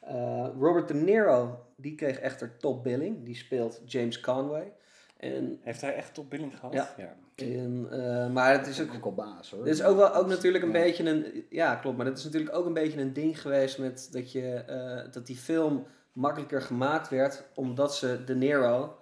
Eh, 0.00 0.48
Robert 0.58 0.88
De 0.88 0.94
Niro, 0.94 1.64
die 1.76 1.94
kreeg 1.94 2.18
echter 2.18 2.56
top 2.56 2.82
billing. 2.82 3.24
Die 3.24 3.36
speelt 3.36 3.80
James 3.84 4.20
Conway. 4.20 4.72
En, 5.16 5.58
Heeft 5.62 5.80
hij 5.80 5.94
echt 5.94 6.14
top 6.14 6.30
billing 6.30 6.56
gehad? 6.58 6.72
Ja. 6.72 6.88
ja. 6.96 7.14
en, 7.34 7.86
eh, 7.90 8.30
maar 8.32 8.52
het 8.52 8.66
is 8.66 8.80
ook 8.82 8.94
ook 8.94 9.04
al 9.04 9.14
baas 9.14 9.50
hoor. 9.50 9.64
dit 9.64 9.74
is 9.74 9.82
ook 9.82 9.96
wel 9.96 10.14
ook 10.14 10.26
natuurlijk 10.26 10.64
een 10.64 10.72
Ja. 10.72 10.80
beetje 10.82 11.04
een. 11.10 11.46
Ja, 11.50 11.74
klopt. 11.76 11.96
Maar 11.96 12.06
dat 12.06 12.18
is 12.18 12.24
natuurlijk 12.24 12.54
ook 12.56 12.66
een 12.66 12.72
beetje 12.74 13.00
een 13.00 13.12
ding 13.12 13.40
geweest 13.40 13.78
met 13.78 14.08
dat 14.12 14.32
je 14.32 14.54
eh, 14.54 15.12
dat 15.12 15.26
die 15.26 15.36
film 15.36 15.86
makkelijker 16.12 16.62
gemaakt 16.62 17.08
werd 17.08 17.44
omdat 17.54 17.94
ze 17.96 18.24
De 18.24 18.34
Niro 18.34 18.96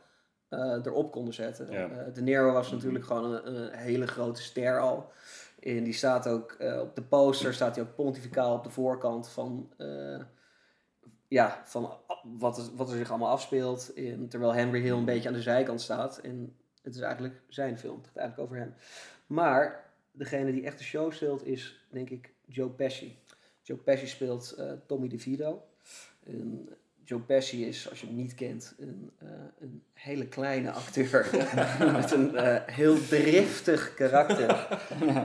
erop 0.51 1.13
konden 1.13 1.35
zetten. 1.35 1.71
Ja. 1.71 1.89
Eh, 1.89 2.15
de 2.15 2.23
Niro 2.23 2.53
was 2.53 2.71
natuurlijk 2.71 3.05
gewoon 3.05 3.33
een, 3.33 3.55
een 3.55 3.73
hele 3.73 4.07
grote 4.07 4.43
ster 4.43 4.81
al. 4.81 5.13
En 5.61 5.85
die 5.85 5.93
staat 5.93 6.29
ook 6.29 6.53
eh, 6.53 6.81
op 6.81 6.95
de 6.95 7.03
poster, 7.03 7.55
staat 7.55 7.77
hij 7.77 7.85
ook 7.85 7.95
pontificaal 7.95 8.55
op 8.55 8.65
de 8.65 8.71
voorkant 8.71 9.29
van, 9.29 9.73
eh, 9.77 10.21
ja, 11.29 11.63
van 11.65 11.97
wat, 12.39 12.59
er, 12.59 12.65
wat 12.77 12.91
er 12.91 12.97
zich 12.97 13.11
allemaal 13.11 13.31
afspeelt. 13.31 13.93
Terwijl 14.29 14.55
Henry 14.55 14.81
Hill 14.81 14.97
een 14.97 15.05
beetje 15.05 15.29
aan 15.29 15.35
de 15.35 15.43
zijkant 15.43 15.81
staat. 15.81 16.19
En 16.19 16.57
het 16.83 16.95
is 16.95 17.01
eigenlijk 17.01 17.43
zijn 17.49 17.79
film, 17.79 17.97
het 17.97 18.07
gaat 18.07 18.17
eigenlijk 18.17 18.51
over 18.51 18.63
hem. 18.63 18.75
Maar 19.27 19.91
degene 20.13 20.53
die 20.53 20.65
echt 20.65 20.79
de 20.79 20.85
show 20.85 21.13
steelt 21.13 21.47
is, 21.47 21.87
denk 21.91 22.11
ik, 22.11 22.33
Joe 22.47 22.71
Pesci. 22.71 23.19
Joe 23.63 23.77
Pesci 23.79 24.07
speelt 24.07 24.53
eh, 24.53 24.73
Tommy 24.87 25.09
DeVito. 25.09 25.63
En 26.25 26.69
Joe 27.11 27.21
Pesci 27.21 27.67
is, 27.67 27.91
als 27.91 28.01
je 28.01 28.07
hem 28.07 28.17
niet 28.17 28.35
kent, 28.35 28.75
een, 28.79 29.11
eh, 29.19 29.29
een 29.61 29.83
hele 29.95 30.27
kleine 30.27 30.71
acteur. 30.71 31.27
met 31.93 32.13
een 32.13 32.37
eh, 32.37 32.57
heel 32.67 32.97
driftig 33.09 33.95
karakter. 33.95 34.67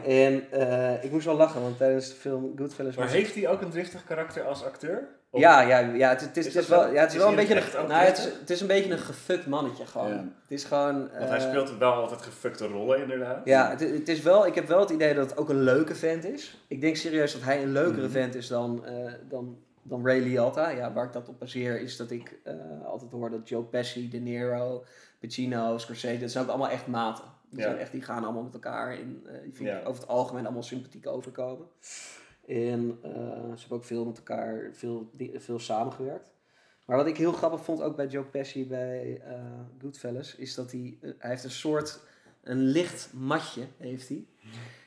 en 0.06 0.52
eh, 0.52 1.04
ik 1.04 1.12
moest 1.12 1.26
wel 1.26 1.36
lachen, 1.36 1.62
want 1.62 1.78
tijdens 1.78 2.10
de 2.10 2.16
film 2.16 2.54
Goodfellas... 2.56 2.96
Maar 2.96 3.06
was- 3.06 3.14
heeft 3.14 3.36
hij 3.36 3.48
ook 3.50 3.62
een 3.62 3.70
driftig 3.70 4.04
karakter 4.04 4.44
als 4.44 4.64
acteur? 4.64 5.08
Of- 5.30 5.42
ja, 5.42 5.62
ja, 5.62 5.80
ja, 5.80 6.10
het, 6.10 6.22
het 6.22 6.38
is, 6.38 6.54
het 6.54 6.68
wel, 6.68 6.94
ja, 6.94 7.00
het 7.00 7.10
is 7.10 7.14
Is 7.16 7.20
wel 7.22 7.30
een 7.30 7.36
beetje 7.36 7.56
een, 7.80 7.88
nou, 7.88 8.06
het, 8.06 8.18
is, 8.18 8.24
het 8.24 8.50
is 8.50 8.62
een 8.62 8.68
beetje 8.68 8.92
een 8.92 8.98
gefukt 9.00 9.46
mannetje 9.48 9.86
gewoon. 9.86 10.10
Ja. 10.14 10.18
Het 10.18 10.52
is 10.52 10.64
gewoon... 10.64 11.10
Want 11.18 11.30
hij 11.30 11.40
speelt 11.40 11.78
wel 11.78 11.94
altijd 11.94 12.22
gefukte 12.22 12.68
rollen 12.68 13.02
inderdaad. 13.02 13.42
ja, 13.46 13.70
het, 13.70 13.80
het 13.80 14.08
is 14.10 14.22
wel, 14.22 14.46
ik 14.48 14.56
heb 14.56 14.68
wel 14.68 14.80
het 14.80 14.90
idee 14.90 15.14
dat 15.14 15.30
het 15.30 15.40
ook 15.40 15.50
een 15.50 15.62
leuke 15.64 15.96
vent 15.96 16.24
is. 16.26 16.64
Ik 16.68 16.82
denk 16.82 16.96
serieus 16.96 17.34
dat 17.34 17.42
hij 17.42 17.64
een 17.64 17.72
leukere 17.72 18.02
Mhm. 18.06 18.12
vent 18.12 18.36
is 18.36 18.48
dan, 18.48 18.84
dan, 19.30 19.58
dan 19.88 20.06
Ray 20.06 20.20
Liotta. 20.20 20.70
Ja, 20.70 20.94
waar 20.94 21.06
ik 21.06 21.14
dat 21.14 21.30
op 21.30 21.40
baseer 21.40 21.82
is 21.82 21.98
dat 21.98 22.12
ik 22.12 22.40
eh, 22.44 22.86
altijd 22.86 23.12
hoor 23.12 23.30
dat 23.30 23.50
Joe 23.50 23.64
Pesci, 23.64 24.10
De 24.10 24.18
Niro, 24.18 24.84
Pacino, 25.20 25.78
Scorsese, 25.78 26.20
dat 26.20 26.32
zijn 26.32 26.44
ook 26.44 26.50
allemaal 26.50 26.70
echt 26.70 26.88
maten. 26.88 27.24
Die, 27.50 27.60
Ja. 27.60 27.66
zijn 27.66 27.78
echt, 27.78 27.92
die 27.92 28.02
gaan 28.02 28.24
allemaal 28.24 28.44
met 28.44 28.54
elkaar 28.54 29.00
in. 29.00 29.24
eh, 29.28 29.42
die 29.44 29.54
vind 29.54 29.70
ik 29.70 29.88
over 29.88 30.02
het 30.02 30.10
algemeen 30.10 30.44
allemaal 30.46 30.64
sympathiek 30.64 31.08
overkomen. 31.08 31.68
En 32.48 33.00
eh, 33.02 33.12
ze 33.12 33.60
hebben 33.60 33.78
ook 33.78 33.84
veel 33.84 34.06
met 34.06 34.18
elkaar, 34.18 34.70
veel, 34.74 35.12
veel 35.36 35.60
samengewerkt. 35.60 36.34
Maar 36.86 36.98
wat 36.98 37.08
ik 37.08 37.18
heel 37.18 37.32
grappig 37.32 37.64
vond, 37.64 37.82
ook 37.82 37.96
bij 37.96 38.08
Joe 38.08 38.24
Pesci 38.24 38.68
bij 38.68 39.22
Goodfellas, 39.82 40.36
is 40.36 40.56
dat 40.56 40.72
hij, 40.72 40.98
hij 41.02 41.30
heeft 41.30 41.44
een 41.44 41.52
soort, 41.52 42.00
een 42.44 42.62
licht 42.62 43.10
matje 43.14 43.64
heeft 43.78 44.10
hij. 44.10 44.26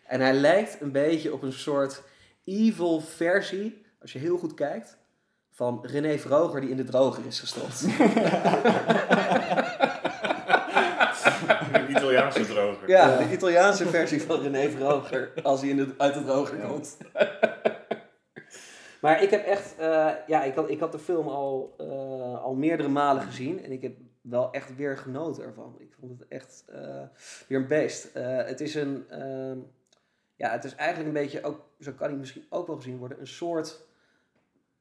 En 0.07 0.21
hij 0.21 0.35
lijkt 0.35 0.81
een 0.81 0.93
beetje 0.93 1.33
op 1.33 1.43
een 1.43 1.53
soort 1.53 2.03
evil 2.45 3.01
versie, 3.01 3.83
als 4.01 4.13
je 4.13 4.19
heel 4.19 4.39
goed 4.39 4.55
kijkt, 4.55 4.99
van 5.51 5.79
René 5.83 6.19
Vroger 6.19 6.61
die 6.61 6.71
in 6.71 6.77
de 6.77 6.85
droger 6.85 7.27
is 7.27 7.41
gestopt. 7.41 7.83
Een 11.73 11.91
Italiaanse 11.91 12.47
droger. 12.47 12.89
Ja, 12.89 13.17
de 13.17 13.33
Italiaanse 13.33 13.87
versie 13.87 14.23
van 14.23 14.41
René 14.41 14.71
Vroger 14.71 15.33
als 15.43 15.61
hij 15.61 15.71
in 15.71 15.77
de, 15.77 15.95
uit 15.99 16.15
de 16.15 16.25
droger 16.25 16.59
komt. 16.59 16.97
maar 19.03 19.23
ik 19.23 19.31
heb 19.31 19.45
echt, 19.45 19.75
eh, 19.79 20.11
ja, 20.27 20.43
ik 20.43 20.55
had, 20.55 20.71
ik 20.71 20.81
had 20.81 20.93
de 20.93 20.99
film 20.99 21.29
al, 21.29 21.75
eh, 21.79 22.43
al 22.43 22.55
meerdere 22.55 22.89
malen 22.89 23.23
gezien 23.23 23.65
en 23.65 23.73
ik 23.73 23.83
heb 23.83 23.97
wel 24.29 24.53
echt 24.53 24.77
weer 24.77 24.97
genoten 24.97 25.45
ervan. 25.45 25.77
Ik 25.79 25.95
vond 26.01 26.19
het 26.19 26.29
echt 26.29 26.65
eh, 26.67 27.03
weer 27.49 27.59
een 27.59 27.67
beest. 27.67 28.15
Eh, 28.15 28.45
het 28.45 28.61
is 28.61 28.75
een, 28.75 29.09
ehm, 29.09 29.59
ja, 30.37 30.51
het 30.51 30.65
is 30.65 30.75
eigenlijk 30.75 31.09
een 31.09 31.23
beetje, 31.23 31.43
ook, 31.43 31.69
zo 31.81 31.93
kan 31.93 32.09
hij 32.09 32.19
misschien 32.19 32.47
ook 32.49 32.67
wel 32.67 32.77
gezien 32.77 32.99
worden, 32.99 33.21
een 33.21 33.27
soort 33.27 33.87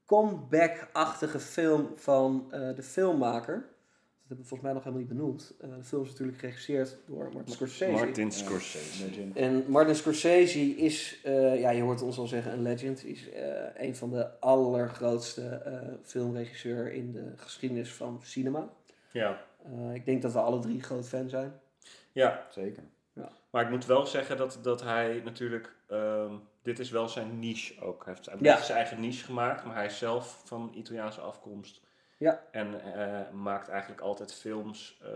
comeback-achtige 0.07 1.39
film 1.39 1.89
van 1.95 2.47
eh, 2.51 2.75
de 2.75 2.83
filmmaker. 2.83 3.55
Dat 3.55 4.37
hebben 4.37 4.45
we 4.45 4.49
volgens 4.49 4.61
mij 4.61 4.73
nog 4.73 4.83
helemaal 4.83 5.05
niet 5.05 5.17
benoemd. 5.17 5.53
Eh, 5.61 5.69
de 5.77 5.83
film 5.83 6.03
is 6.03 6.09
natuurlijk 6.09 6.37
geregisseerd 6.37 6.97
door 7.05 7.29
Martin 7.33 7.53
Scorsese. 7.53 7.91
Martin 7.91 8.31
Scorsese. 8.31 9.05
Legend. 9.05 9.35
En 9.35 9.63
Martin 9.67 9.95
Scorsese 9.95 10.59
is, 10.59 11.19
eh, 11.23 11.59
ja, 11.59 11.69
je 11.69 11.81
hoort 11.81 12.01
ons 12.01 12.17
al 12.17 12.27
zeggen, 12.27 12.51
een 12.53 12.61
legend. 12.61 13.05
Is 13.05 13.29
eh, 13.29 13.85
een 13.87 13.95
van 13.95 14.09
de 14.09 14.39
allergrootste 14.39 15.41
eh 15.47 15.73
filmregisseur 16.03 16.91
in 16.93 17.11
de 17.11 17.33
geschiedenis 17.35 17.93
van 17.93 18.19
cinema. 18.23 18.69
Ja. 19.11 19.41
Eh, 19.65 19.93
ik 19.93 20.05
denk 20.05 20.21
dat 20.21 20.33
we 20.33 20.39
alle 20.39 20.59
drie 20.59 20.81
groot 20.83 21.07
fan 21.07 21.29
zijn. 21.29 21.53
ja, 22.11 22.47
Zeker. 22.51 22.83
maar 23.49 23.63
ik 23.63 23.69
moet 23.69 23.85
wel 23.85 24.05
zeggen 24.05 24.37
dat, 24.37 24.59
dat 24.61 24.81
hij 24.83 25.21
natuurlijk... 25.23 25.75
ehm, 25.87 26.33
dit 26.67 26.79
is 26.79 26.89
wel 26.91 27.07
zijn 27.09 27.39
niche 27.39 27.81
ook. 27.81 28.05
Hij 28.05 28.13
heeft 28.13 28.25
hij 28.25 28.35
Ja. 28.39 28.61
zijn 28.61 28.77
eigen 28.77 28.99
niche 29.01 29.25
gemaakt, 29.25 29.65
maar 29.65 29.75
hij 29.75 29.85
is 29.85 29.97
zelf 29.97 30.41
van 30.45 30.71
Italiaanse 30.75 31.21
afkomst. 31.21 31.81
Ja. 32.17 32.41
En 32.51 32.93
eh, 32.93 33.19
maakt 33.33 33.67
eigenlijk 33.69 34.01
altijd 34.01 34.33
films 34.33 34.99
eh, 35.03 35.09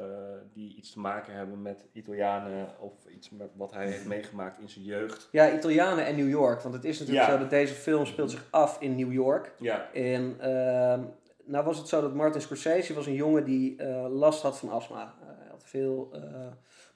die 0.53 0.75
iets 0.75 0.91
te 0.91 0.99
maken 0.99 1.33
hebben 1.33 1.61
met 1.61 1.85
Italianen 1.93 2.67
of 2.79 2.93
iets 3.15 3.29
met 3.29 3.49
wat 3.55 3.71
hij 3.73 3.85
heeft 3.87 4.05
meegemaakt 4.05 4.59
in 4.59 4.69
zijn 4.69 4.85
jeugd. 4.85 5.27
Ja, 5.31 5.53
Italianen 5.53 6.05
en 6.05 6.15
New 6.15 6.29
York. 6.29 6.61
Want 6.61 6.73
het 6.75 6.85
is 6.85 6.99
natuurlijk 6.99 7.27
Ja. 7.27 7.33
zo 7.33 7.39
dat 7.39 7.49
deze 7.49 7.73
film 7.73 8.05
speelt 8.05 8.31
zich 8.31 8.45
af 8.49 8.81
in 8.81 8.95
New 8.95 9.11
York. 9.13 9.51
Ja, 9.57 9.91
En 9.93 10.35
ehm, 10.39 11.01
nou 11.45 11.65
was 11.65 11.77
het 11.77 11.87
zo 11.87 12.01
dat 12.01 12.13
Martin 12.13 12.41
Scorsese 12.41 12.93
was 12.93 13.05
een 13.07 13.13
jongen 13.13 13.43
die 13.45 13.75
eh, 13.77 14.05
last 14.09 14.41
had 14.41 14.57
van 14.59 14.69
astma. 14.69 15.13
Hij 15.25 15.47
had 15.49 15.63
veel 15.65 16.11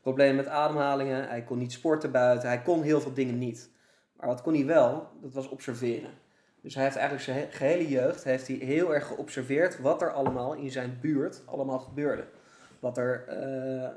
problemen 0.01 0.35
met 0.35 0.47
ademhalingen. 0.47 1.27
Hij 1.27 1.43
kon 1.43 1.57
niet 1.57 1.71
sporten 1.71 2.11
buiten. 2.11 2.47
Hij 2.49 2.61
kon 2.61 2.81
heel 2.81 3.01
veel 3.01 3.13
dingen 3.13 3.37
niet. 3.37 3.73
Maar 4.25 4.33
wat 4.33 4.43
kon 4.43 4.53
hij 4.53 4.65
wel? 4.65 5.07
Dat 5.21 5.33
was 5.33 5.49
observeren. 5.49 6.09
Dus 6.61 6.75
hij 6.75 6.83
heeft 6.83 6.95
eigenlijk 6.95 7.25
zijn 7.25 7.37
he- 7.39 7.47
gehele 7.51 7.87
jeugd 7.89 8.23
heeft 8.23 8.47
hij 8.47 8.55
heel 8.55 8.93
erg 8.93 9.07
geobserveerd 9.07 9.79
wat 9.79 10.01
er 10.01 10.11
allemaal 10.11 10.53
in 10.53 10.71
zijn 10.71 10.97
buurt 11.01 11.41
allemaal 11.45 11.79
gebeurde. 11.79 12.23
Wat 12.79 12.97
er, 12.97 13.23
eh, 13.27 13.83
eh, 13.85 13.91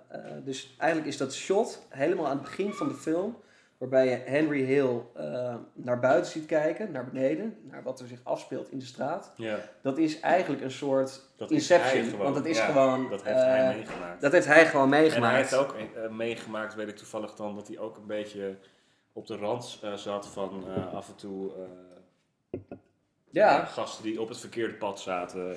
dus 0.45 0.75
eigenlijk 0.79 1.11
is 1.11 1.17
dat 1.17 1.35
shot 1.35 1.87
helemaal 1.89 2.25
aan 2.27 2.33
het 2.37 2.43
begin 2.43 2.73
van 2.73 2.89
de 2.89 2.95
film, 2.95 3.37
waarbij 3.79 4.09
je 4.09 4.17
Henry 4.17 4.63
Hill 4.65 5.01
eh, 5.15 5.55
naar 5.73 6.01
buiten 6.01 6.31
ziet 6.33 6.47
kijken, 6.47 6.93
naar 6.93 7.05
beneden, 7.05 7.57
naar 7.63 7.83
wat 7.83 8.01
er 8.01 8.07
zich 8.09 8.21
afspeelt 8.23 8.71
in 8.71 8.79
de 8.79 8.85
straat. 8.85 9.33
ja. 9.37 9.59
Dat 9.83 9.99
is 9.99 10.21
eigenlijk 10.21 10.63
een 10.63 10.71
soort 10.71 11.23
Dat 11.37 11.51
Inception, 11.51 12.05
gewoon. 12.05 12.19
want 12.23 12.35
dat 12.35 12.47
is 12.47 12.57
Ja, 12.59 12.65
gewoon, 12.65 13.09
Dat 13.11 13.23
heeft 13.23 13.39
hij 13.41 13.75
meegemaakt. 13.77 14.21
dat 14.21 14.33
heeft 14.33 14.47
hij 14.47 14.67
gewoon 14.67 14.87
En 14.87 14.93
hij 14.93 15.01
meegemaakt. 15.01 15.37
heeft 15.37 15.55
ook 15.55 15.75
meegemaakt, 16.11 16.75
weet 16.75 16.89
ik 16.89 16.97
toevallig 16.97 17.35
dan, 17.35 17.55
dat 17.55 17.69
hij 17.69 17.79
ook 17.79 17.97
een 17.97 18.07
beetje 18.07 18.57
op 19.19 19.27
de 19.27 19.37
rand 19.37 19.79
eh, 19.83 19.95
zat 19.95 20.29
van 20.29 20.65
eh, 20.69 20.95
af 20.95 21.09
en 21.09 21.15
toe 21.15 21.51
eh, 21.55 22.61
ja. 23.31 23.65
gasten 23.65 24.05
die 24.05 24.21
op 24.21 24.29
het 24.29 24.39
verkeerde 24.39 24.75
pad 24.75 25.01
zaten. 25.01 25.57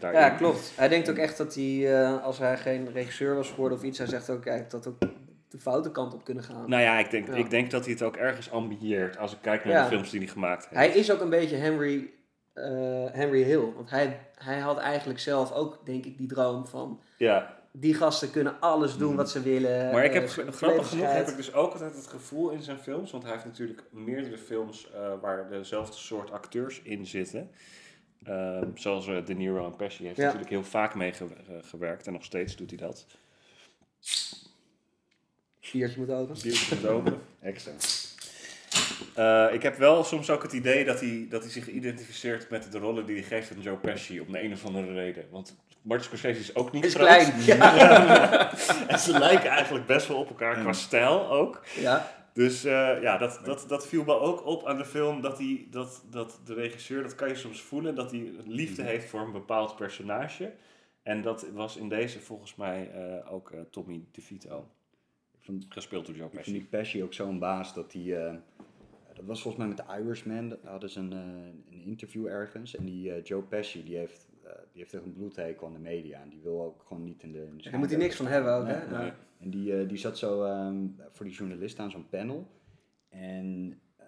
Ja, 0.00 0.30
klopt. 0.30 0.72
Hij 0.76 0.88
denkt 0.88 1.10
ook 1.10 1.16
echt 1.16 1.36
dat 1.36 1.54
hij, 1.54 2.04
als 2.22 2.38
hij 2.38 2.58
geen 2.58 2.92
regisseur 2.92 3.34
was 3.34 3.50
geworden 3.50 3.78
of 3.78 3.84
iets, 3.84 3.98
hij 3.98 4.06
zegt 4.06 4.30
ook 4.30 4.46
eigenlijk 4.46 4.84
dat 4.84 4.86
ook 4.86 5.10
de 5.48 5.58
foute 5.58 5.90
kant 5.90 6.14
op 6.14 6.24
kunnen 6.24 6.44
gaan. 6.44 6.68
Nou 6.68 6.82
ja, 6.82 6.98
ik 6.98 7.10
denk, 7.10 7.26
Ja. 7.26 7.34
ik 7.34 7.50
denk 7.50 7.70
dat 7.70 7.84
hij 7.84 7.92
het 7.92 8.02
ook 8.02 8.16
ergens 8.16 8.50
ambieert 8.50 9.18
als 9.18 9.32
ik 9.32 9.38
kijk 9.40 9.64
naar 9.64 9.74
Ja. 9.74 9.82
de 9.82 9.88
films 9.88 10.10
die 10.10 10.20
hij 10.20 10.28
gemaakt 10.28 10.62
heeft. 10.68 10.74
Hij 10.74 10.88
is 11.00 11.12
ook 11.12 11.20
een 11.20 11.30
beetje 11.30 11.56
Henry, 11.56 12.10
Henry 13.12 13.42
Hill. 13.42 13.72
Want 13.74 13.90
hij, 13.90 14.20
hij 14.34 14.58
had 14.58 14.78
eigenlijk 14.78 15.18
zelf 15.18 15.52
ook, 15.52 15.86
denk 15.86 16.04
ik, 16.04 16.18
die 16.18 16.28
droom 16.28 16.66
van... 16.66 17.00
Ja, 17.16 17.61
Die 17.74 17.94
gasten 17.94 18.30
kunnen 18.30 18.60
alles 18.60 18.96
doen 18.96 19.16
wat 19.16 19.30
ze 19.30 19.42
willen. 19.42 19.92
maar 19.92 20.04
ik 20.04 20.12
heb 20.12 20.28
ge- 20.28 20.52
grappig 20.52 20.88
genoeg 20.88 21.12
heb 21.12 21.28
ik 21.28 21.36
dus 21.36 21.52
ook 21.52 21.72
altijd 21.72 21.94
het 21.94 22.06
gevoel 22.06 22.50
in 22.50 22.62
zijn 22.62 22.78
films, 22.78 23.10
want 23.10 23.22
hij 23.22 23.32
heeft 23.32 23.44
natuurlijk 23.44 23.82
meerdere 23.90 24.38
films 24.38 24.90
eh, 24.92 25.12
waar 25.20 25.48
dezelfde 25.48 25.96
soort 25.96 26.30
acteurs 26.30 26.80
in 26.82 27.06
zitten. 27.06 27.50
Ehm, 28.24 28.66
zoals 28.74 29.06
eh, 29.06 29.24
De 29.26 29.34
Niro 29.34 29.64
en 29.66 29.76
Pesci 29.76 30.04
heeft 30.04 30.16
Ja. 30.16 30.22
natuurlijk 30.24 30.50
heel 30.50 30.64
vaak 30.64 30.94
meegewerkt 30.94 32.06
en 32.06 32.12
nog 32.12 32.24
steeds 32.24 32.56
doet 32.56 32.70
hij 32.70 32.78
dat. 32.78 33.06
Biertje 35.72 35.98
moet 36.00 36.10
open. 36.10 36.36
Biertje 36.42 36.74
moet 36.76 36.86
open. 36.86 37.18
Extra. 37.40 37.72
Ik 39.48 39.62
heb 39.62 39.76
wel 39.76 40.04
soms 40.04 40.30
ook 40.30 40.42
het 40.42 40.52
idee 40.52 40.84
dat 40.84 41.00
hij, 41.00 41.26
dat 41.30 41.42
hij 41.42 41.50
zich 41.50 41.68
identificeert 41.68 42.50
met 42.50 42.72
de 42.72 42.78
rollen 42.78 43.06
die 43.06 43.14
hij 43.16 43.24
geeft 43.24 43.50
aan 43.50 43.60
Joe 43.60 43.76
Pesci. 43.76 44.20
Om 44.20 44.32
de 44.32 44.42
een 44.42 44.52
of 44.52 44.64
andere 44.64 44.92
reden. 44.94 45.24
Want 45.30 45.56
Martin 45.82 46.06
Scorsese 46.06 46.40
is 46.40 46.54
ook 46.54 46.72
niet 46.72 46.84
Is 46.84 46.94
groot. 46.94 47.06
klein. 47.06 47.32
Ja. 47.44 48.52
en 48.88 48.98
ze 48.98 49.18
lijken 49.18 49.50
eigenlijk 49.50 49.86
best 49.86 50.08
wel 50.08 50.16
op 50.18 50.28
elkaar 50.28 50.54
qua 50.60 50.72
stijl 50.72 51.30
ook. 51.30 51.62
ja. 51.80 52.20
Dus 52.34 52.64
eh, 52.64 53.02
ja, 53.02 53.18
dat, 53.18 53.40
dat, 53.44 53.64
dat 53.68 53.86
viel 53.88 54.04
me 54.04 54.18
ook 54.18 54.46
op 54.46 54.66
aan 54.66 54.76
de 54.76 54.84
film. 54.84 55.20
Dat, 55.20 55.38
hij, 55.38 55.66
dat, 55.70 56.04
dat 56.10 56.40
de 56.44 56.54
regisseur, 56.54 57.02
dat 57.02 57.14
kan 57.14 57.28
je 57.28 57.34
soms 57.34 57.60
voelen, 57.62 57.94
dat 57.94 58.10
hij 58.10 58.32
liefde 58.46 58.82
heeft 58.82 59.08
voor 59.08 59.20
een 59.20 59.32
bepaald 59.32 59.76
personage. 59.76 60.52
En 61.02 61.22
dat 61.22 61.46
was 61.54 61.76
in 61.76 61.88
deze 61.88 62.20
volgens 62.20 62.54
mij 62.54 62.90
eh, 62.94 63.32
ook 63.32 63.50
eh, 63.50 63.60
Tommy 63.70 64.04
DeVito. 64.12 64.68
Ik 65.38 65.44
vond, 65.44 65.66
Gespeeld 65.68 66.06
door 66.06 66.14
Joe 66.14 66.24
ik 66.26 66.30
vind 66.32 66.44
Pesci. 66.44 66.58
die 66.58 66.68
Pesci 66.68 67.02
ook 67.02 67.12
zo'n 67.14 67.38
baas 67.38 67.74
dat 67.74 67.92
hij... 67.92 68.26
eh, 68.26 68.34
dat 69.14 69.24
was 69.24 69.42
volgens 69.42 69.64
mij 69.64 69.74
met 69.74 69.86
de 69.86 70.02
Irishman. 70.02 70.48
Daar 70.48 70.58
hadden 70.64 70.90
ze 70.90 70.98
een, 71.00 71.12
een 71.70 71.82
interview 71.84 72.26
ergens. 72.26 72.76
En 72.76 72.84
die 72.84 73.22
Joe 73.22 73.42
Pesci, 73.42 73.84
die 73.84 73.96
heeft, 73.96 74.26
die 74.72 74.80
heeft 74.82 74.94
echt 74.94 75.04
een 75.04 75.12
bloedhekel 75.12 75.66
aan 75.66 75.72
de 75.72 75.78
media. 75.78 76.20
En 76.20 76.28
die 76.28 76.40
wil 76.42 76.62
ook 76.62 76.82
gewoon 76.86 77.04
niet 77.04 77.22
in 77.22 77.32
de... 77.32 77.38
In 77.50 77.56
de 77.62 77.70
Daar 77.70 77.78
moet 77.78 77.90
hij 77.90 77.98
niks 77.98 78.16
van 78.16 78.26
hebben 78.26 78.52
ook, 78.54 78.66
hè? 78.66 78.78
Nee, 78.78 78.98
nee. 78.98 79.06
Ja. 79.06 79.14
En 79.38 79.50
die, 79.50 79.76
eh, 79.80 79.88
die 79.88 79.98
zat 79.98 80.18
zo 80.18 80.44
ehm, 80.44 80.86
voor 81.10 81.26
die 81.26 81.34
journalist 81.34 81.78
aan 81.78 81.90
zo'n 81.90 82.08
panel. 82.08 82.46
En 83.08 83.78
eh 83.96 84.06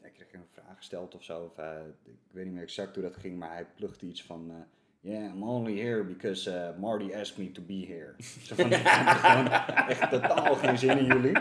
hij 0.00 0.10
kreeg 0.10 0.32
een 0.32 0.46
vraag 0.48 0.76
gesteld 0.76 1.14
of 1.14 1.22
zo. 1.22 1.44
Of, 1.44 1.58
eh, 1.58 1.76
ik 2.04 2.14
weet 2.30 2.44
niet 2.44 2.54
meer 2.54 2.62
exact 2.62 2.94
hoe 2.94 3.04
dat 3.04 3.16
ging, 3.16 3.38
maar 3.38 3.52
hij 3.52 3.66
plugde 3.76 4.06
iets 4.06 4.22
van... 4.24 4.50
eh, 4.50 4.56
Yeah, 5.00 5.34
I'm 5.34 5.42
only 5.42 5.78
here 5.80 6.04
because 6.04 6.50
eh, 6.50 6.78
Marty 6.78 7.14
asked 7.14 7.38
me 7.38 7.52
to 7.52 7.62
be 7.62 7.86
here. 7.86 8.14
Zo 8.42 8.54
van, 8.54 8.72
gewoon 9.24 9.48
echt 9.88 10.10
totaal 10.10 10.54
geen 10.54 10.78
zin 10.78 10.98
in 10.98 11.04
jullie. 11.04 11.38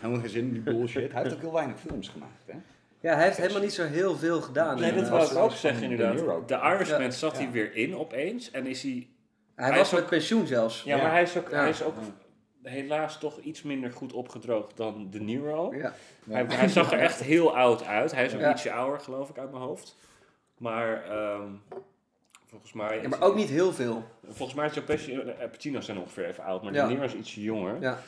Helemaal 0.00 0.20
geen 0.20 0.28
zin 0.28 0.44
in 0.46 0.52
die 0.52 0.62
bullshit. 0.62 1.12
Hij 1.12 1.22
heeft 1.22 1.34
ook 1.34 1.40
heel 1.40 1.52
weinig 1.52 1.80
films 1.80 2.08
gemaakt, 2.08 2.46
hè? 2.46 2.58
Ja, 3.00 3.14
hij 3.14 3.24
heeft 3.24 3.36
helemaal 3.36 3.60
niet 3.62 3.72
zo 3.72 3.84
heel 3.86 4.16
veel 4.16 4.40
gedaan. 4.40 4.80
Nee, 4.80 4.92
dat 4.94 5.08
wou 5.08 5.22
ik 5.22 5.28
was- 5.28 5.36
ook 5.42 5.50
was 5.50 5.60
zeggen 5.60 5.80
De 5.82 5.88
inderdaad. 5.88 6.14
Niro. 6.14 6.44
De 6.46 6.54
Irishman 6.54 7.02
Ja. 7.02 7.10
zat 7.10 7.32
Ja. 7.32 7.38
hij 7.42 7.50
weer 7.50 7.74
in 7.74 7.96
opeens. 7.96 8.50
En 8.50 8.66
is 8.66 8.82
hij... 8.82 9.08
hij 9.54 9.68
hij 9.68 9.78
was 9.78 9.90
met 9.90 10.02
ook- 10.02 10.08
pensioen 10.08 10.46
zelfs. 10.46 10.82
Ja, 10.82 10.96
Ja. 10.96 11.02
maar 11.02 11.10
hij 11.12 11.22
is 11.22 11.36
ook, 11.38 11.50
Ja. 11.50 11.56
hij 11.60 11.68
is 11.68 11.82
ook 11.82 11.94
helaas 12.62 13.18
toch 13.18 13.38
iets 13.38 13.62
minder 13.62 13.92
goed 13.92 14.12
opgedroogd 14.12 14.76
dan 14.76 15.08
De 15.10 15.20
Niro. 15.20 15.74
Ja. 15.74 15.94
Hij, 16.30 16.44
hij 16.48 16.68
zag 16.68 16.92
er 16.92 16.98
echt 16.98 17.22
heel 17.22 17.56
oud 17.56 17.84
uit. 17.84 18.12
Hij 18.12 18.24
is 18.24 18.34
ook 18.34 18.40
Ja. 18.40 18.52
ietsje 18.52 18.72
ouder, 18.72 19.00
geloof 19.00 19.28
ik, 19.28 19.38
uit 19.38 19.50
mijn 19.50 19.62
hoofd. 19.62 19.96
Maar 20.58 21.04
ehm, 21.04 21.48
volgens 22.46 22.72
mij... 22.72 23.00
Ja, 23.02 23.08
maar 23.08 23.22
ook 23.22 23.34
niet 23.34 23.48
heel 23.48 23.72
veel. 23.72 24.04
Volgens 24.28 24.56
mij 24.56 24.66
is 24.66 24.84
Pacino 25.50 25.80
zijn 25.80 25.98
ongeveer 25.98 26.26
even 26.26 26.44
oud, 26.44 26.62
maar 26.62 26.72
Ja. 26.72 26.86
De 26.86 26.92
Niro 26.92 27.04
is 27.04 27.14
ietsje 27.14 27.42
jonger. 27.42 27.76
Ja. 27.80 27.98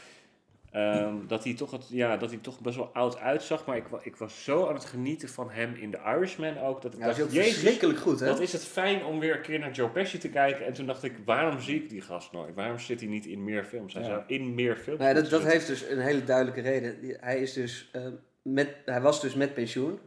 Ehm, 0.72 1.14
dat, 1.26 1.44
hij 1.44 1.54
toch 1.54 1.70
het, 1.70 1.88
ja, 1.88 2.16
dat 2.16 2.30
hij 2.30 2.38
toch 2.38 2.60
best 2.60 2.76
wel 2.76 2.90
oud 2.92 3.18
uitzag, 3.18 3.66
maar 3.66 3.76
ik, 3.76 3.84
ik 4.02 4.16
was 4.16 4.44
zo 4.44 4.66
aan 4.68 4.74
het 4.74 4.84
genieten 4.84 5.28
van 5.28 5.50
hem 5.50 5.74
in 5.74 5.90
The 5.90 5.98
Irishman 6.16 6.58
ook. 6.58 6.82
Dat 6.82 6.92
ik 6.92 6.98
Ja, 6.98 7.06
dat 7.06 7.16
is 7.16 7.22
dacht, 7.22 7.32
jezus, 7.34 7.52
verschrikkelijk 7.52 7.98
goed, 7.98 8.20
hè? 8.20 8.26
wat 8.26 8.40
is 8.40 8.52
het 8.52 8.64
fijn 8.64 9.04
om 9.04 9.18
weer 9.18 9.36
een 9.36 9.42
keer 9.42 9.58
naar 9.58 9.70
Joe 9.72 9.88
Pesci 9.88 10.18
te 10.18 10.28
kijken. 10.28 10.66
En 10.66 10.72
toen 10.72 10.86
dacht 10.86 11.02
ik, 11.02 11.12
waarom 11.24 11.60
zie 11.60 11.82
ik 11.82 11.88
die 11.88 12.00
gast 12.00 12.32
nooit? 12.32 12.54
Waarom 12.54 12.78
zit 12.78 13.00
hij 13.00 13.08
niet 13.08 13.26
in 13.26 13.44
meer 13.44 13.64
films? 13.64 13.94
Hij 13.94 14.02
Ja. 14.02 14.08
zou 14.08 14.22
in 14.26 14.54
meer 14.54 14.76
films 14.76 15.00
Nee, 15.00 15.14
dat, 15.14 15.30
dat 15.30 15.42
heeft 15.44 15.66
dus 15.66 15.88
een 15.88 16.00
hele 16.00 16.24
duidelijke 16.24 16.60
reden. 16.60 17.16
Hij, 17.20 17.40
is 17.40 17.52
dus, 17.52 17.88
eh, 17.92 18.02
met, 18.42 18.76
hij 18.84 19.00
was 19.00 19.20
dus 19.20 19.34
met 19.34 19.54
pensioen. 19.54 19.98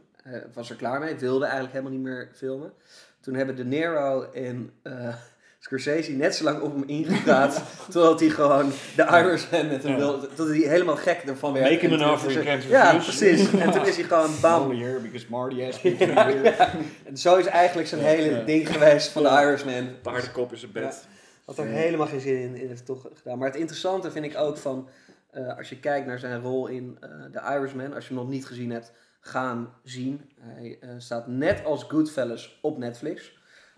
Was 0.52 0.70
er 0.70 0.76
klaar 0.76 1.00
mee. 1.00 1.14
Wilde 1.14 1.44
eigenlijk 1.44 1.74
helemaal 1.74 1.94
niet 1.94 2.06
meer 2.06 2.30
filmen. 2.34 2.72
Toen 3.20 3.34
hebben 3.34 3.56
De 3.56 3.64
Niro 3.64 4.22
en 4.22 4.70
eh, 4.82 5.14
Scorsese 5.66 6.12
net 6.12 6.34
zo 6.34 6.44
lang 6.44 6.60
op 6.60 6.72
hem 6.74 6.82
ingepraat. 6.86 7.62
totdat 7.92 8.20
hij 8.20 8.28
gewoon 8.28 8.70
de 8.96 9.02
Irishman 9.02 9.68
met 9.68 9.82
hem 9.82 9.92
Ja. 9.92 9.98
wilde. 9.98 10.28
Tot 10.34 10.48
hij 10.48 10.56
helemaal 10.58 10.96
gek 10.96 11.22
ervan 11.26 11.52
werd. 11.52 11.70
Make 11.70 11.86
him 11.86 12.02
an 12.02 12.10
offer 12.10 12.30
he 12.34 12.42
can't 12.44 12.62
Ja, 12.64 12.92
precies. 12.92 13.50
En 13.52 13.70
toen 13.70 13.86
is 13.86 13.96
hij 13.96 14.04
gewoon 14.04 14.30
bam. 14.42 14.62
only 14.62 14.84
here 14.84 14.98
because 14.98 15.26
Marty 15.28 15.54
be 15.82 15.88
here. 16.04 16.54
En 17.04 17.16
zo 17.16 17.36
is 17.36 17.46
eigenlijk 17.46 17.88
zijn 17.88 18.00
hele 18.00 18.44
ding 18.44 18.72
geweest 18.72 19.08
van 19.08 19.22
de 19.22 19.28
Irishman. 19.28 19.88
Paardenkop 20.02 20.52
in 20.52 20.58
zijn 20.58 20.72
bed. 20.72 21.06
Had 21.44 21.58
er 21.58 21.66
helemaal 21.66 22.06
geen 22.06 22.20
zin 22.20 22.36
in, 22.40 22.54
in 22.54 22.68
heeft 22.68 22.86
toch 22.86 23.06
gedaan. 23.14 23.38
Maar 23.38 23.48
het 23.48 23.56
interessante 23.56 24.10
vind 24.10 24.24
ik 24.24 24.36
ook 24.38 24.56
van, 24.56 24.88
eh, 25.30 25.56
als 25.58 25.68
je 25.68 25.78
kijkt 25.80 26.06
naar 26.06 26.18
zijn 26.18 26.40
rol 26.40 26.66
in 26.66 26.96
eh 27.00 27.08
The 27.32 27.54
Irishman, 27.54 27.94
als 27.94 28.08
je 28.08 28.14
hem 28.14 28.22
nog 28.22 28.32
niet 28.32 28.46
gezien 28.46 28.70
hebt, 28.70 28.92
ga 29.20 29.48
hem 29.48 29.68
zien. 29.84 30.20
Hij 30.40 30.78
eh, 30.80 30.88
staat 30.98 31.26
net 31.26 31.64
als 31.64 31.82
Goodfellas 31.82 32.58
op 32.62 32.78
Netflix. 32.78 33.34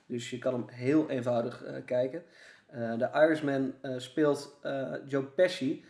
Dus 0.09 0.31
je 0.31 0.39
kan 0.39 0.53
hem 0.53 0.69
heel 0.69 1.11
eenvoudig 1.11 1.65
eh, 1.65 1.75
kijken. 1.85 2.23
Eh 2.67 2.93
The 2.93 3.11
Irishman 3.15 3.75
eh, 3.81 3.99
speelt 3.99 4.61
Joe 5.07 5.25
Pesci. 5.25 5.85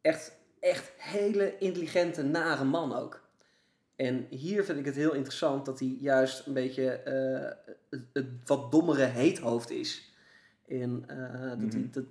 Echt, 0.00 0.32
echt 0.60 0.92
hele 0.96 1.58
intelligente, 1.58 2.22
nare 2.22 2.64
man 2.64 2.94
ook. 2.94 3.26
En 3.96 4.26
hier 4.30 4.64
vind 4.64 4.78
ik 4.78 4.84
het 4.84 4.94
heel 4.94 5.14
interessant 5.14 5.66
dat 5.66 5.78
hij 5.78 5.96
juist 6.00 6.46
een 6.46 6.52
beetje 6.52 7.00
het, 7.90 8.02
het 8.12 8.26
wat 8.44 8.72
dommere 8.72 9.04
heethoofd 9.04 9.70
is. 9.70 10.08
En 10.68 11.04
eh, 11.06 11.50
dat 11.58 11.92
dat, 11.92 12.04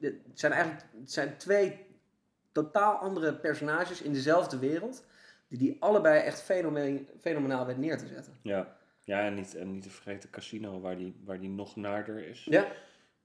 het 0.00 0.14
zijn 0.34 0.52
eigenlijk 0.52 0.84
het 1.00 1.12
zijn 1.12 1.36
twee 1.36 1.86
totaal 2.52 2.94
andere 2.94 3.34
personages 3.34 4.02
in 4.02 4.12
dezelfde 4.12 4.58
wereld. 4.58 5.04
Die 5.48 5.58
die 5.58 5.76
allebei 5.80 6.20
echt 6.20 6.40
fenomenaal 7.20 7.66
weet 7.66 7.78
neer 7.78 7.98
te 7.98 8.06
zetten. 8.06 8.32
Ja, 8.42 8.76
ja 9.08 9.20
en, 9.24 9.34
niet, 9.34 9.54
en 9.54 9.72
niet 9.72 9.82
te 9.82 9.90
vergeten 9.90 10.30
Casino, 10.30 10.80
waar 10.80 10.96
die, 10.96 11.14
waar 11.24 11.40
die 11.40 11.48
nog 11.48 11.76
naarder 11.76 12.28
is. 12.28 12.44
Ja, 12.50 12.66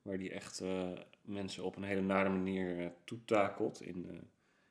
Waar 0.02 0.17
die 0.17 0.32
echt 0.32 0.60
eh, 0.60 0.88
mensen 1.22 1.63
op 1.63 1.76
een 1.76 1.84
hele 1.84 2.02
nare 2.02 2.30
manier 2.30 2.80
eh, 2.80 2.86
toetakelt. 3.04 3.82
In, 3.82 4.06
eh 4.10 4.15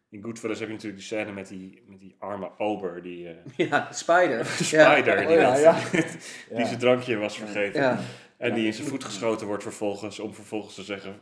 in 0.09 0.23
Goodfellas 0.23 0.59
heb 0.59 0.69
je 0.69 0.75
natuurlijk 0.75 1.01
die 1.01 1.11
scène 1.11 1.33
met 1.33 1.49
die, 1.49 1.83
met 1.87 2.01
die 2.01 2.15
arme 2.19 2.59
ober, 2.59 3.03
die 3.03 3.29
eh, 3.29 3.35
ja 3.69 3.93
Spider. 3.93 4.45
spider, 4.71 5.21
Ja. 5.21 5.27
die, 5.27 5.37
Oh, 5.37 5.43
ja, 5.43 5.57
ja. 5.57 5.79
die 6.57 6.67
zijn 6.67 6.79
drankje 6.79 7.17
was 7.17 7.39
vergeten. 7.39 7.81
Ja. 7.81 7.99
En 8.37 8.55
die 8.55 8.67
in 8.67 8.75
zijn 8.75 8.89
voet 8.89 9.05
geschoten 9.05 9.47
wordt 9.47 9.63
vervolgens, 9.63 10.19
om 10.19 10.35
vervolgens 10.35 10.75
te 10.75 10.83
zeggen, 10.83 11.21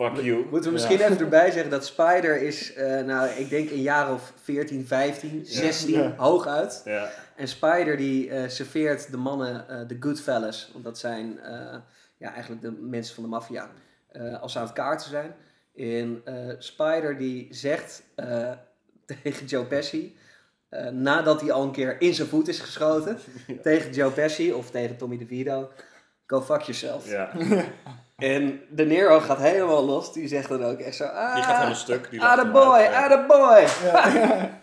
fuck 0.00 0.24
you. 0.24 0.46
Moeten 0.50 0.62
we 0.64 0.70
misschien 0.72 1.00
even 1.00 1.18
erbij 1.26 1.50
zeggen 1.50 1.70
dat 1.70 1.84
Spider 1.86 2.42
is, 2.42 2.72
eh, 2.74 3.00
nou, 3.04 3.28
ik 3.28 3.48
denk 3.50 3.70
een 3.70 3.82
jaar 3.82 4.12
of 4.12 4.32
14, 4.42 4.86
15, 4.86 5.40
16, 5.46 6.14
hooguit. 6.16 6.82
Ja, 6.84 7.10
En 7.36 7.48
Spider 7.48 7.96
die 7.96 8.30
eh, 8.30 8.48
serveert 8.48 9.10
de 9.10 9.16
mannen 9.16 9.68
eh, 9.68 9.88
de 9.88 9.96
Goodfellas. 10.00 10.70
Want 10.72 10.84
dat 10.84 10.98
zijn 10.98 11.40
eh, 11.40 11.76
ja, 12.18 12.32
eigenlijk 12.32 12.62
de 12.62 12.70
mensen 12.70 13.14
van 13.14 13.24
de 13.24 13.30
maffia. 13.30 13.70
eh, 14.12 14.40
als 14.42 14.52
ze 14.52 14.58
aan 14.58 14.64
het 14.64 14.74
kaarten 14.74 15.08
zijn. 15.10 15.34
En 15.76 16.20
eh, 16.24 16.34
Spider 16.58 17.16
die 17.18 17.46
zegt 17.50 18.02
eh, 18.14 18.50
tegen 19.22 19.46
Joe 19.46 19.64
Pesci... 19.64 20.16
eh, 20.68 20.88
nadat 20.88 21.40
hij 21.40 21.52
al 21.52 21.62
een 21.62 21.70
keer 21.72 22.00
in 22.00 22.14
zijn 22.14 22.28
voet 22.28 22.48
is 22.48 22.60
geschoten... 22.60 23.18
tegen 23.62 23.92
Joe 23.92 24.10
Pesci 24.10 24.52
of 24.52 24.70
tegen 24.70 24.96
Tommy 24.96 25.18
DeVito... 25.18 25.70
Go 26.26 26.40
fuck 26.40 26.60
yourself. 26.60 27.10
ja. 27.10 27.32
En 28.20 28.60
De 28.68 28.84
Niro 28.84 29.20
gaat 29.20 29.38
helemaal 29.38 29.84
los. 29.84 30.12
Die 30.12 30.28
zegt 30.28 30.48
dan 30.48 30.64
ook 30.64 30.78
echt 30.78 30.96
zo... 30.96 31.04
Ah, 31.04 31.34
Die 31.34 31.42
gaat 31.42 31.54
helemaal 31.54 31.74
stuk. 31.74 32.10
Die 32.10 32.22
Ah, 32.22 32.52
boy, 32.52 32.80
ah, 32.84 33.26
boy. 33.26 33.64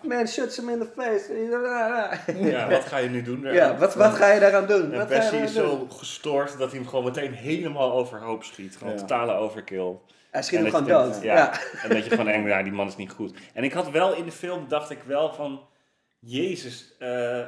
Man, 0.16 0.28
shoots 0.28 0.58
him 0.58 0.70
in 0.70 0.80
the 0.80 0.88
face. 0.96 1.48
Ja, 2.40 2.70
wat 2.70 2.84
ga 2.86 2.98
je 2.98 3.10
nu 3.10 3.22
doen? 3.22 3.42
Ja, 3.42 3.78
wat, 3.78 3.96
wat 3.96 4.14
ga 4.14 4.32
je 4.32 4.40
daaraan 4.40 4.66
doen? 4.66 4.94
En 4.94 5.08
daaraan 5.08 5.34
is 5.34 5.54
doen? 5.54 5.64
zo 5.68 5.88
gestoord 5.90 6.58
dat 6.58 6.70
hij 6.72 6.80
hem 6.80 6.88
gewoon 6.90 7.06
meteen 7.06 7.34
helemaal 7.34 7.92
overhoop 7.92 8.44
schiet. 8.44 8.76
Gewoon 8.78 8.94
Ja. 8.94 9.00
totale 9.00 9.34
overkill. 9.34 9.96
Hij 10.32 10.42
schiet 10.44 10.58
En 10.60 10.66
hem 10.66 10.74
gewoon 10.74 10.88
dood. 10.88 11.10
denkt, 11.12 11.26
Ja. 11.26 11.36
Ja. 11.36 11.52
En 11.84 11.90
dat 11.90 12.04
je 12.04 12.10
gewoon 12.10 12.26
denkt, 12.26 12.50
ja, 12.50 12.64
die 12.64 12.72
man 12.72 12.88
is 12.88 12.96
niet 12.96 13.12
goed. 13.12 13.38
En 13.54 13.64
ik 13.64 13.74
had 13.74 13.90
wel 13.92 14.14
in 14.16 14.26
de 14.26 14.32
film, 14.32 14.66
dacht 14.68 14.90
ik 14.90 15.00
wel 15.06 15.34
van... 15.34 15.62
Jezus, 16.20 16.96
eh, 17.00 17.40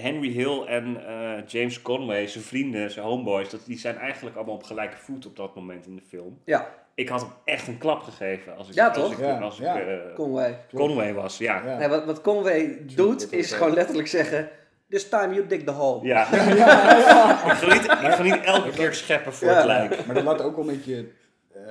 Henry 0.00 0.30
Hill 0.32 0.60
en 0.62 1.06
eh, 1.06 1.46
James 1.46 1.82
Conway, 1.82 2.26
zijn 2.26 2.44
vrienden, 2.44 2.90
zijn 2.90 3.06
homeboys... 3.06 3.50
Dat, 3.50 3.60
die 3.66 3.78
zijn 3.78 3.96
eigenlijk 3.98 4.36
allemaal 4.36 4.54
op 4.54 4.62
gelijke 4.62 4.96
voet 4.96 5.26
op 5.26 5.36
dat 5.36 5.54
moment 5.54 5.86
in 5.86 5.94
de 5.96 6.02
film. 6.08 6.38
Ja, 6.44 6.68
Ik 6.94 7.08
had 7.08 7.20
hem 7.20 7.30
echt 7.44 7.66
een 7.68 7.78
klap 7.78 8.02
gegeven 8.02 8.56
als 8.56 8.68
ik, 8.68 8.74
Ja, 8.74 8.88
als 8.88 9.12
ik, 9.12 9.18
Ja, 9.18 9.38
als 9.38 9.58
ik 9.58 9.64
ja. 9.64 9.80
eh, 9.80 10.14
Conway. 10.14 10.58
Conway 10.74 11.14
was. 11.14 11.38
Ja, 11.38 11.56
ja. 11.64 11.70
Ja. 11.70 11.78
Nee, 11.78 11.88
wat, 11.88 12.04
wat 12.04 12.20
Conway 12.20 12.82
doet, 12.94 13.32
is 13.32 13.52
gewoon 13.52 13.72
letterlijk 13.74 14.08
zeggen... 14.08 14.48
This 14.88 15.08
time 15.08 15.34
you 15.34 15.46
dig 15.46 15.62
the 15.62 15.70
hole. 15.70 16.08
ik, 16.08 17.72
niet, 17.72 17.84
ik 17.84 18.12
ga 18.12 18.22
niet 18.22 18.40
elke 18.44 18.70
keer 18.70 18.94
scheppen 18.94 19.32
voor 19.32 19.48
Ja. 19.48 19.54
het 19.56 19.64
lijk. 19.64 20.06
Maar 20.06 20.14
dat 20.14 20.24
laat 20.24 20.42
ook 20.42 20.56
wel 20.56 20.68
een 20.68 20.74
beetje 20.76 21.08
eh, 21.52 21.62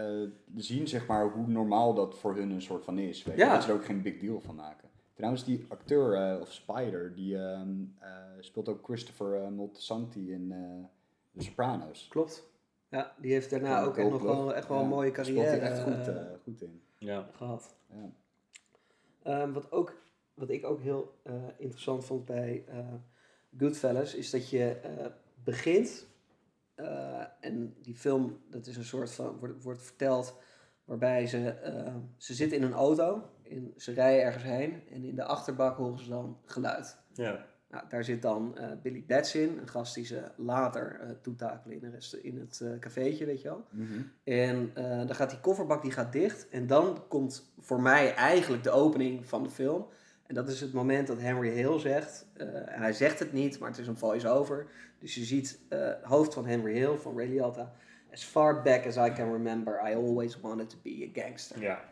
zien, 0.56 0.88
zeg 0.88 1.08
maar, 1.08 1.30
hoe 1.30 1.48
normaal 1.48 1.94
dat 1.94 2.16
voor 2.20 2.36
hun 2.36 2.50
een 2.52 2.62
soort 2.62 2.86
van 2.86 2.98
is. 3.00 3.24
Weet 3.24 3.36
je? 3.38 3.42
Ja. 3.44 3.54
Dat 3.54 3.64
ze 3.64 3.70
er 3.70 3.76
ook 3.76 3.86
geen 3.86 4.02
big 4.02 4.18
deal 4.20 4.42
van 4.46 4.56
maken. 4.56 4.90
Trouwens, 5.16 5.46
die 5.46 5.66
acteur, 5.68 6.14
eh, 6.14 6.42
of 6.42 6.52
Spider, 6.52 7.14
die 7.14 7.38
ehm, 7.38 7.70
eh, 8.00 8.10
speelt 8.40 8.70
ook 8.70 8.84
Christopher 8.84 9.42
uh, 9.42 9.48
Moltisanti 9.48 10.32
in 10.32 10.52
eh 10.52 10.90
The 11.38 11.44
Sopranos. 11.44 12.08
Klopt. 12.08 12.44
Ja, 12.90 13.16
die 13.18 13.32
heeft 13.32 13.50
daarna 13.50 13.84
ook 13.84 13.98
echt 13.98 14.10
nog 14.10 14.22
wel, 14.22 14.56
echt 14.56 14.68
wel 14.68 14.78
een 14.78 14.84
Ja, 14.84 14.90
mooie 14.90 15.10
speelt 15.10 15.26
carrière 15.26 15.50
hij 15.50 15.60
echt 15.60 15.82
goed, 15.82 16.16
goed 16.44 16.62
in. 16.62 16.82
Ja. 16.98 17.30
gehad. 17.32 17.76
Ja. 17.90 18.12
Ehm, 19.24 19.52
wat, 19.52 19.72
ook, 19.72 19.96
wat 20.34 20.50
ik 20.50 20.66
ook 20.66 20.82
heel 20.82 21.20
eh, 21.24 21.34
interessant 21.58 22.06
vond 22.06 22.26
bij 22.26 22.64
eh, 22.68 22.94
Goodfellas, 23.58 24.16
is 24.16 24.30
dat 24.30 24.50
je 24.50 24.80
eh, 24.80 25.06
begint 25.44 26.08
eh, 26.76 27.24
en 27.40 27.76
die 27.82 27.96
film, 27.96 28.40
dat 28.50 28.68
is 28.68 28.78
een 28.78 28.84
soort 28.84 29.12
van, 29.12 29.38
wordt, 29.40 29.64
wordt 29.64 29.82
verteld 29.82 30.44
Waarbij 30.86 31.28
ze, 31.28 31.56
ze 32.18 32.34
zitten 32.34 32.58
in 32.58 32.64
een 32.64 32.74
auto, 32.74 33.30
in, 33.48 33.74
ze 33.78 33.92
rijden 33.94 34.24
ergens 34.24 34.44
heen 34.44 34.82
en 34.92 35.04
in 35.04 35.16
de 35.16 35.24
achterbak 35.24 35.78
horen 35.78 36.00
ze 36.00 36.10
dan 36.10 36.38
geluid. 36.46 36.98
Ja. 37.14 37.46
Nou, 37.70 37.84
daar 37.90 38.04
zit 38.04 38.22
dan 38.22 38.58
eh, 38.58 38.68
Billy 38.82 39.04
Bats 39.08 39.36
in, 39.36 39.58
een 39.58 39.68
gast 39.68 39.96
die 39.96 40.06
ze 40.06 40.32
later 40.38 41.00
eh 41.02 41.10
toetakelen 41.22 41.76
in, 41.76 41.82
de 41.82 41.90
rest, 41.90 42.14
in 42.14 42.40
het 42.40 42.62
eh, 42.62 42.80
cafeetje, 42.80 43.26
weet 43.26 43.42
je 43.42 43.48
wel. 43.48 43.66
Mhm. 43.70 44.02
En 44.24 44.72
dan 45.08 45.16
gaat 45.16 45.30
die 45.30 45.40
kofferbak 45.40 45.82
die 45.82 45.92
gaat 45.92 46.12
dicht. 46.12 46.50
En 46.50 46.68
dan 46.68 47.04
komt 47.08 47.54
voor 47.60 47.82
mij 47.82 48.14
eigenlijk 48.14 48.64
de 48.64 48.72
opening 48.72 49.26
van 49.26 49.44
de 49.44 49.50
film. 49.50 49.88
En 50.28 50.36
dat 50.36 50.50
is 50.50 50.62
het 50.62 50.74
moment 50.74 51.08
dat 51.08 51.20
Henry 51.22 51.50
Hill 51.50 51.80
zegt. 51.80 52.28
en 52.66 52.82
hij 52.82 52.94
zegt 52.94 53.20
het 53.20 53.34
niet, 53.34 53.60
maar 53.60 53.70
het 53.70 53.80
is 53.80 53.88
een 53.88 53.98
voice-over. 53.98 54.68
Dus 55.00 55.16
je 55.16 55.24
ziet 55.24 55.60
het 55.70 56.04
hoofd 56.04 56.34
van 56.34 56.46
Henry 56.46 56.74
Hill, 56.74 56.98
van 56.98 57.18
Ray 57.18 57.28
Liotta. 57.28 57.72
As 58.12 58.24
far 58.24 58.62
back 58.62 58.86
as 58.86 58.96
I 58.96 59.14
can 59.14 59.32
remember, 59.32 59.90
I 59.90 59.96
always 59.96 60.40
wanted 60.40 60.70
to 60.70 60.78
be 60.84 61.12
a 61.14 61.22
gangster. 61.22 61.62
ja, 61.62 61.84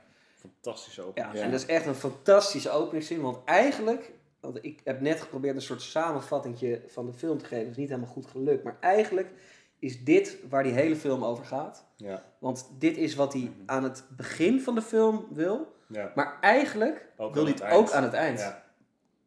fantastische 0.50 1.02
opening. 1.02 1.34
Ja, 1.34 1.42
en 1.42 1.52
dat 1.52 1.60
is 1.60 1.66
echt 1.66 1.86
een 1.86 1.96
fantastische 1.96 2.70
openingszin. 2.70 3.22
Want 3.22 3.38
eigenlijk, 3.46 4.12
want 4.40 4.64
ik 4.66 4.82
heb 4.84 5.02
net 5.02 5.22
geprobeerd 5.22 5.56
een 5.56 5.62
soort 5.62 5.82
samenvattingje 5.82 6.82
van 6.88 7.06
de 7.06 7.14
film 7.14 7.38
te 7.38 7.46
geven. 7.46 7.64
Dat 7.64 7.72
is 7.72 7.78
niet 7.78 7.90
helemaal 7.90 8.10
goed 8.12 8.26
gelukt. 8.26 8.64
Maar 8.64 8.78
eigenlijk 8.80 9.32
is 9.80 10.04
dit 10.04 10.38
waar 10.50 10.64
die 10.64 10.72
hele 10.72 10.96
film 10.96 11.24
over 11.26 11.46
gaat. 11.46 11.86
Ja, 11.96 12.24
Want 12.40 12.70
dit 12.80 12.98
is 12.98 13.16
wat 13.16 13.34
hij 13.34 13.52
aan 13.66 13.84
het 13.84 14.06
begin 14.18 14.62
van 14.62 14.76
de 14.76 14.82
film 14.82 15.28
wil. 15.32 15.76
ja. 15.88 16.12
Maar 16.16 16.38
eigenlijk 16.42 17.08
Ook 17.18 17.34
wil 17.34 17.44
hij 17.44 17.54
het 17.54 17.64
ook 17.64 17.92
aan 17.92 18.04
het 18.04 18.14
eind. 18.14 18.40
Ja, 18.40 18.64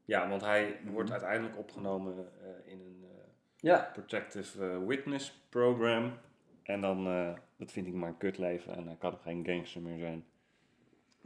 Ja. 0.05 0.29
want 0.29 0.43
hij 0.43 0.81
wordt 0.93 1.11
uiteindelijk 1.11 1.59
opgenomen 1.59 2.15
eh, 2.43 2.73
in 2.73 2.81
een 2.81 3.05
eh, 3.05 3.09
ja. 3.57 3.91
Protective 3.93 4.71
eh, 4.71 4.87
Witness 4.87 5.41
Program. 5.49 6.13
En 6.63 6.81
dan, 6.81 7.05
dat 7.57 7.73
vind 7.73 7.87
ik 7.87 7.95
maar 7.95 8.09
een 8.09 8.17
kutleven 8.19 8.77
en 8.77 8.87
hij 8.87 8.97
kan 8.99 9.19
geen 9.23 9.45
gangster 9.47 9.81
meer 9.83 9.99
zijn. 9.99 10.25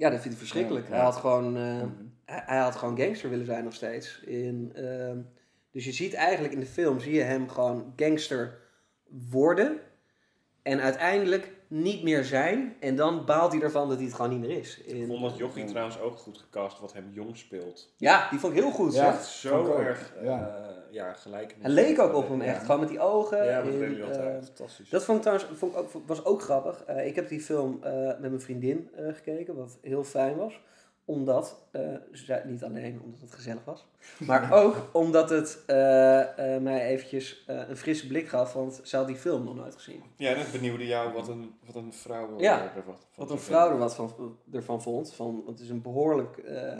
Dat 0.08 0.20
vindt 0.20 0.36
hij 0.36 0.46
verschrikkelijk. 0.46 0.86
Ja. 0.88 0.92
Hij, 0.94 1.02
had 1.02 1.16
gewoon, 1.16 1.56
eh, 1.56 1.62
Mhm. 1.62 1.88
hij, 2.24 2.42
hij 2.46 2.58
had 2.58 2.76
gewoon 2.76 2.98
gangster 2.98 3.30
willen 3.30 3.46
zijn 3.46 3.64
nog 3.64 3.74
steeds. 3.74 4.20
In, 4.20 4.72
ehm, 4.74 5.18
dus 5.72 5.84
je 5.84 5.92
ziet 5.92 6.14
eigenlijk 6.14 6.54
in 6.54 6.60
de 6.60 6.66
film, 6.66 7.00
zie 7.00 7.12
je 7.14 7.22
hem 7.22 7.48
gewoon 7.48 7.92
gangster 7.96 8.58
worden. 9.30 9.80
En 10.62 10.80
uiteindelijk 10.80 11.52
niet 11.70 12.02
meer 12.02 12.24
zijn. 12.24 12.76
En 12.80 12.96
dan 12.96 13.24
baalt 13.24 13.52
hij 13.52 13.60
ervan 13.62 13.88
dat 13.88 13.96
hij 13.96 14.06
het 14.06 14.14
gewoon 14.14 14.30
niet 14.30 14.40
meer 14.48 14.58
is. 14.58 14.80
In, 14.80 14.96
Ik 14.96 15.06
vond 15.06 15.20
dat 15.22 15.36
Jochie 15.36 15.64
trouwens 15.64 16.00
ook 16.00 16.16
goed 16.18 16.38
gecast 16.38 16.78
wat 16.80 16.92
hem 16.92 17.10
jong 17.12 17.36
speelt. 17.36 17.92
Ja, 17.96 18.30
die 18.30 18.38
vond 18.38 18.52
ik 18.56 18.62
heel 18.62 18.70
goed. 18.70 18.94
Ja. 18.94 19.20
zo 19.22 19.74
erg 19.76 20.14
ja. 20.22 20.24
ja. 20.30 20.68
ja, 20.90 21.12
gelijk. 21.12 21.56
Hij 21.60 21.70
leek 21.70 21.98
ook 22.00 22.14
op 22.14 22.28
hem 22.28 22.40
echt. 22.40 22.56
Ja, 22.58 22.64
Gewoon 22.64 22.80
met 22.80 22.88
die 22.88 23.00
ogen. 23.00 23.44
ja 23.44 23.62
dat 23.62 23.72
hij 23.74 24.02
altijd. 24.04 24.38
eh, 24.40 24.44
Fantastisch. 24.44 24.88
Dat 24.88 25.04
vond 25.04 25.16
ik 25.16 25.22
trouwens 25.24 25.50
vond 25.58 25.72
ik 25.72 25.78
ook, 25.78 25.90
was 26.06 26.24
ook 26.24 26.42
grappig. 26.42 26.82
Eh, 26.84 27.06
ik 27.06 27.14
heb 27.14 27.28
die 27.28 27.40
film 27.40 27.78
eh, 27.82 27.92
met 28.06 28.20
mijn 28.20 28.40
vriendin 28.40 28.88
eh, 28.96 29.04
gekeken, 29.14 29.54
wat 29.56 29.78
heel 29.82 30.04
fijn 30.04 30.36
was. 30.36 30.60
Omdat, 31.10 31.56
eh, 31.70 32.34
niet 32.44 32.64
alleen 32.64 33.00
omdat 33.04 33.20
het 33.20 33.34
gezellig 33.34 33.64
was, 33.64 33.86
maar 34.26 34.52
ook 34.52 34.88
omdat 34.92 35.30
het 35.30 35.62
eh, 35.66 36.54
eh, 36.54 36.62
mij 36.62 36.86
eventjes 36.86 37.44
een 37.46 37.76
frisse 37.76 38.06
blik 38.06 38.28
gaf, 38.28 38.52
want 38.52 38.80
ze 38.84 38.96
had 38.96 39.06
die 39.06 39.16
film 39.16 39.44
nog 39.44 39.54
nooit 39.54 39.74
gezien. 39.74 40.02
Ja, 40.16 40.34
dat 40.34 40.52
benieuwde 40.52 40.86
jou 40.86 41.12
wat 41.12 41.28
een, 41.28 41.54
wat 41.66 41.74
een 41.74 41.92
vrouw 41.92 42.40
Ja, 42.40 42.72
er 42.76 42.82
wat, 42.86 43.06
Wat 43.14 43.30
een 43.30 43.38
vrouw 43.38 43.70
er 43.70 43.78
wat 43.78 43.94
van, 43.94 44.36
ervan 44.52 44.82
vond. 44.82 45.14
Van, 45.14 45.42
het 45.46 45.60
is 45.60 45.68
een 45.68 45.82
behoorlijk, 45.82 46.36
eh, 46.36 46.78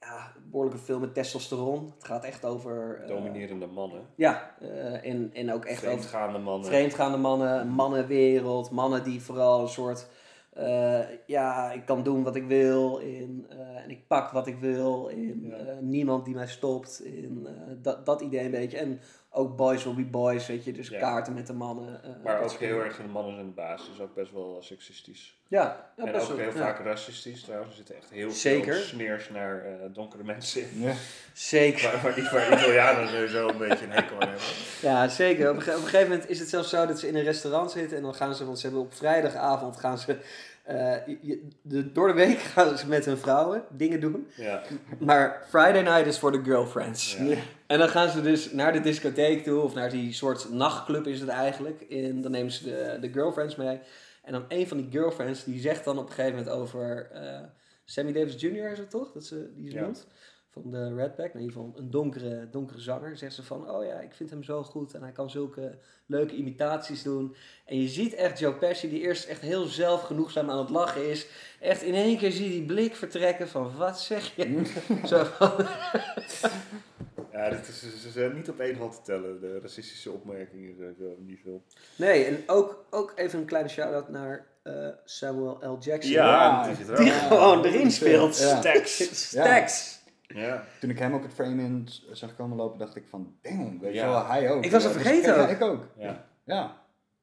ja, 0.00 0.32
behoorlijke 0.44 0.78
film 0.78 1.00
met 1.00 1.14
testosteron. 1.14 1.92
Het 1.94 2.04
gaat 2.04 2.24
echt 2.24 2.44
over... 2.44 3.04
Dominerende 3.06 3.66
mannen. 3.66 4.00
Ja, 4.14 4.54
en, 5.02 5.30
en 5.32 5.52
ook 5.52 5.64
echt 5.64 5.78
over 5.78 5.90
Vreemdgaande 5.90 6.38
mannen. 6.38 6.66
vreemdgaande 6.66 7.18
mannen, 7.18 7.68
mannenwereld, 7.68 8.70
mannen 8.70 9.04
die 9.04 9.22
vooral 9.22 9.60
een 9.62 9.68
soort, 9.68 10.08
eh, 10.56 11.00
ja, 11.26 11.72
ik 11.72 11.86
kan 11.86 12.02
doen 12.02 12.22
wat 12.22 12.36
ik 12.36 12.46
wil 12.46 12.98
in, 12.98 13.46
eh, 13.48 13.82
en 13.84 13.90
ik 13.90 14.06
pak 14.06 14.30
wat 14.30 14.46
ik 14.46 14.58
wil 14.58 15.06
in, 15.06 15.40
Ja. 15.42 15.56
eh, 15.56 15.78
niemand 15.80 16.24
die 16.24 16.34
mij 16.34 16.46
stopt, 16.46 17.00
in 17.04 17.48
dat, 17.82 18.06
dat 18.06 18.20
idee 18.20 18.44
een 18.44 18.50
beetje. 18.50 18.78
En 18.78 19.00
ook 19.36 19.56
boys 19.56 19.84
will 19.84 19.94
be 19.94 20.02
boys, 20.04 20.46
weet 20.46 20.64
je, 20.64 20.72
dus 20.72 20.88
Ja. 20.88 20.98
kaarten 20.98 21.34
met 21.34 21.46
de 21.46 21.52
mannen. 21.52 22.00
eh, 22.04 22.10
Maar 22.24 22.40
ook 22.40 22.50
heel 22.52 22.80
erg 22.80 22.96
de 22.96 23.02
mannen 23.12 23.34
zijn 23.34 23.46
de 23.46 23.52
baas. 23.52 23.88
Dus 23.90 24.00
ook 24.00 24.14
best 24.14 24.32
wel 24.32 24.56
seksistisch. 24.60 25.34
Ja, 25.48 25.90
ja 25.96 26.04
en 26.04 26.12
best 26.12 26.30
ook 26.30 26.36
wel, 26.36 26.46
heel 26.50 26.56
ja. 26.56 26.64
vaak 26.66 26.84
racistisch 26.84 27.42
trouwens. 27.42 27.70
Er 27.70 27.76
zitten 27.76 27.96
echt 27.96 28.10
heel 28.10 28.30
Zeker. 28.30 28.74
veel 28.74 28.82
sneers 28.82 29.30
naar 29.30 29.64
eh, 29.64 29.72
donkere 29.92 30.22
mensen 30.24 30.60
in. 30.62 30.80
Ja. 30.82 30.92
Zeker. 31.32 31.82
Waar, 31.92 32.02
waar, 32.14 32.30
waar 32.32 32.52
Italianen 32.58 33.08
sowieso 33.08 33.48
een 33.48 33.58
beetje 33.58 33.84
een 33.84 33.90
hekel 33.90 34.20
aan 34.20 34.28
hebben. 34.28 34.46
Ja, 34.82 35.08
zeker. 35.08 35.50
Op 35.50 35.56
een, 35.56 35.62
ge- 35.62 35.70
op 35.70 35.76
een 35.76 35.82
gegeven 35.82 36.10
moment 36.10 36.28
is 36.30 36.38
het 36.38 36.48
zelfs 36.48 36.68
zo 36.70 36.86
dat 36.86 36.98
ze 37.00 37.08
in 37.08 37.16
een 37.16 37.22
restaurant 37.22 37.70
zitten 37.70 37.96
en 37.96 38.02
dan 38.02 38.14
gaan 38.14 38.34
ze, 38.34 38.44
want 38.44 38.58
ze 38.58 38.66
hebben 38.66 38.84
op 38.84 38.94
vrijdagavond 38.94 39.76
gaan 39.76 39.98
ze, 39.98 40.16
eh, 40.62 41.06
je- 41.20 41.48
de, 41.62 41.92
door 41.92 42.06
de 42.08 42.14
week 42.14 42.38
gaan 42.38 42.78
ze 42.78 42.88
met 42.88 43.04
hun 43.04 43.18
vrouwen 43.18 43.64
dingen 43.70 44.00
doen. 44.00 44.28
Ja. 44.36 44.62
Maar 44.98 45.42
Friday 45.48 45.82
night 45.82 46.06
is 46.06 46.18
voor 46.18 46.32
de 46.32 46.42
girlfriends. 46.44 47.16
Ja. 47.16 47.36
En 47.66 47.78
dan 47.78 47.88
gaan 47.88 48.08
ze 48.08 48.22
dus 48.22 48.52
naar 48.52 48.72
de 48.72 48.80
discotheek 48.80 49.42
toe, 49.44 49.60
of 49.60 49.74
naar 49.74 49.90
die 49.90 50.12
soort 50.12 50.50
nachtclub 50.52 51.06
is 51.06 51.20
het 51.20 51.28
eigenlijk. 51.28 51.80
En 51.82 52.20
dan 52.22 52.30
nemen 52.30 52.52
ze 52.52 52.64
de, 52.64 52.98
de 53.00 53.12
girlfriends 53.12 53.56
mee. 53.56 53.80
En 54.22 54.32
dan 54.32 54.44
een 54.48 54.68
van 54.68 54.76
die 54.76 54.90
girlfriends, 54.90 55.44
die 55.44 55.60
zegt 55.60 55.84
dan 55.84 55.98
op 55.98 56.06
een 56.08 56.12
gegeven 56.12 56.36
moment 56.38 56.54
over 56.56 57.10
eh, 57.12 57.40
Sammy 57.84 58.12
Davis 58.12 58.40
Jr. 58.40 58.70
is 58.70 58.78
het 58.78 58.90
toch? 58.90 59.12
Dat 59.12 59.24
ze, 59.24 59.52
die 59.54 59.70
ze 59.70 59.76
Ja. 59.76 59.82
noemt. 59.82 60.06
Van 60.50 60.70
de 60.70 60.94
Redback, 60.94 61.34
in 61.34 61.40
ieder 61.40 61.52
geval 61.56 61.72
een 61.76 61.90
donkere, 61.90 62.48
donkere 62.50 62.80
zanger. 62.80 63.16
Zegt 63.16 63.34
ze 63.34 63.42
van, 63.42 63.70
oh 63.70 63.84
ja, 63.84 64.00
ik 64.00 64.14
vind 64.14 64.30
hem 64.30 64.42
zo 64.42 64.62
goed 64.62 64.94
en 64.94 65.02
hij 65.02 65.12
kan 65.12 65.30
zulke 65.30 65.78
leuke 66.06 66.34
imitaties 66.34 67.02
doen. 67.02 67.36
En 67.64 67.80
je 67.80 67.88
ziet 67.88 68.14
echt 68.14 68.38
Joe 68.38 68.54
Pesci, 68.54 68.88
die 68.88 69.00
eerst 69.00 69.24
echt 69.24 69.40
heel 69.40 69.64
zelfgenoegzaam 69.64 70.50
aan 70.50 70.58
het 70.58 70.70
lachen 70.70 71.10
is. 71.10 71.26
Echt 71.60 71.82
in 71.82 71.94
één 71.94 72.18
keer 72.18 72.32
zie 72.32 72.44
je 72.44 72.50
die 72.50 72.64
blik 72.66 72.94
vertrekken 72.96 73.48
van, 73.48 73.76
wat 73.76 74.00
zeg 74.00 74.32
je? 74.36 74.62
zo 75.08 75.24
van, 75.24 75.66
Ja, 77.36 77.50
dit 77.50 77.68
is, 77.68 78.02
ze 78.02 78.10
zijn 78.10 78.34
niet 78.34 78.48
op 78.48 78.60
één 78.60 78.76
hand 78.76 78.94
te 78.94 79.00
tellen, 79.02 79.40
de 79.40 79.58
racistische 79.62 80.10
opmerkingen 80.10 80.94
die 81.18 81.36
film. 81.36 81.62
Nee, 81.96 82.24
en 82.24 82.42
ook, 82.46 82.84
ook 82.90 83.12
even 83.16 83.38
een 83.38 83.44
kleine 83.44 83.68
shout-out 83.68 84.08
naar 84.08 84.46
eh, 84.62 84.88
Samuel 85.04 85.58
L. 85.60 85.76
Jackson. 85.80 86.12
Ja, 86.12 86.66
die 86.66 86.76
zit 86.76 86.88
er 86.88 86.96
Die 86.96 87.12
ook. 87.12 87.18
gewoon 87.18 87.64
erin 87.64 87.90
speelt. 87.90 88.38
Ja. 88.38 88.56
Stacks. 88.60 88.96
Stacks. 89.28 90.00
Ja. 90.26 90.64
Toen 90.80 90.90
ik 90.90 90.98
hem 90.98 91.14
ook 91.14 91.22
het 91.22 91.32
frame 91.34 91.62
in 91.62 91.88
zag 92.12 92.36
komen 92.36 92.56
lopen, 92.56 92.78
dacht 92.78 92.96
ik 92.96 93.04
van, 93.08 93.36
damn, 93.42 93.78
weet 93.80 93.92
je 93.92 93.98
Ja. 93.98 94.08
wel, 94.08 94.26
hij 94.26 94.50
ook. 94.50 94.64
Ik 94.64 94.70
was 94.70 94.84
het 94.84 94.92
Ja, 94.94 95.00
vergeten 95.00 95.34
ja, 95.34 95.42
ook. 95.42 95.48
ik 95.48 95.62
ook. 95.62 95.84
Ja. 95.98 96.24
Ja. 96.44 96.76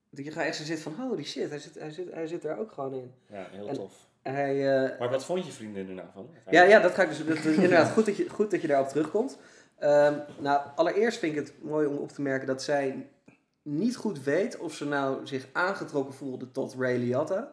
Dat 0.09 0.25
je 0.25 0.31
gaat 0.31 0.45
echt 0.45 0.55
zo 0.55 0.63
zit 0.63 0.79
van, 0.81 0.93
holy 0.99 1.23
shit, 1.23 1.49
hij 1.49 1.59
zit, 1.59 1.79
hij 1.79 1.91
zit, 1.91 2.13
hij 2.13 2.27
zit 2.27 2.43
er 2.45 2.57
ook 2.57 2.71
gewoon 2.71 2.93
in. 2.93 3.11
ja, 3.29 3.47
heel 3.51 3.67
En- 3.67 3.73
tof. 3.73 3.93
Hij, 4.21 4.83
eh, 4.83 4.99
Maar 4.99 5.09
wat 5.09 5.25
vond 5.25 5.45
je 5.45 5.51
vriendin 5.51 5.87
er 5.87 5.93
nou 5.93 6.07
van? 6.13 6.29
ja, 6.49 6.63
ja, 6.63 6.79
dat 6.79 6.91
ga 6.93 7.01
ik 7.03 7.09
dus. 7.09 7.25
Dat, 7.25 7.37
is 7.37 7.45
inderdaad, 7.45 7.89
goed 7.91 8.05
dat, 8.05 8.17
je, 8.17 8.29
goed 8.29 8.51
dat 8.51 8.61
je 8.61 8.67
daarop 8.67 8.87
terugkomt. 8.87 9.37
Ehm, 9.83 10.19
nou, 10.39 10.61
allereerst 10.75 11.19
vind 11.19 11.37
ik 11.37 11.45
het 11.45 11.63
mooi 11.63 11.87
om 11.87 11.97
op 11.97 12.09
te 12.09 12.21
merken 12.21 12.47
dat 12.47 12.63
zij 12.63 13.09
niet 13.61 13.95
goed 13.95 14.23
weet 14.23 14.57
of 14.57 14.73
ze 14.73 14.85
nou 14.85 15.27
zich 15.27 15.47
aangetrokken 15.53 16.13
voelde 16.13 16.51
tot 16.51 16.75
Ray 16.77 16.97
Liotta. 16.97 17.51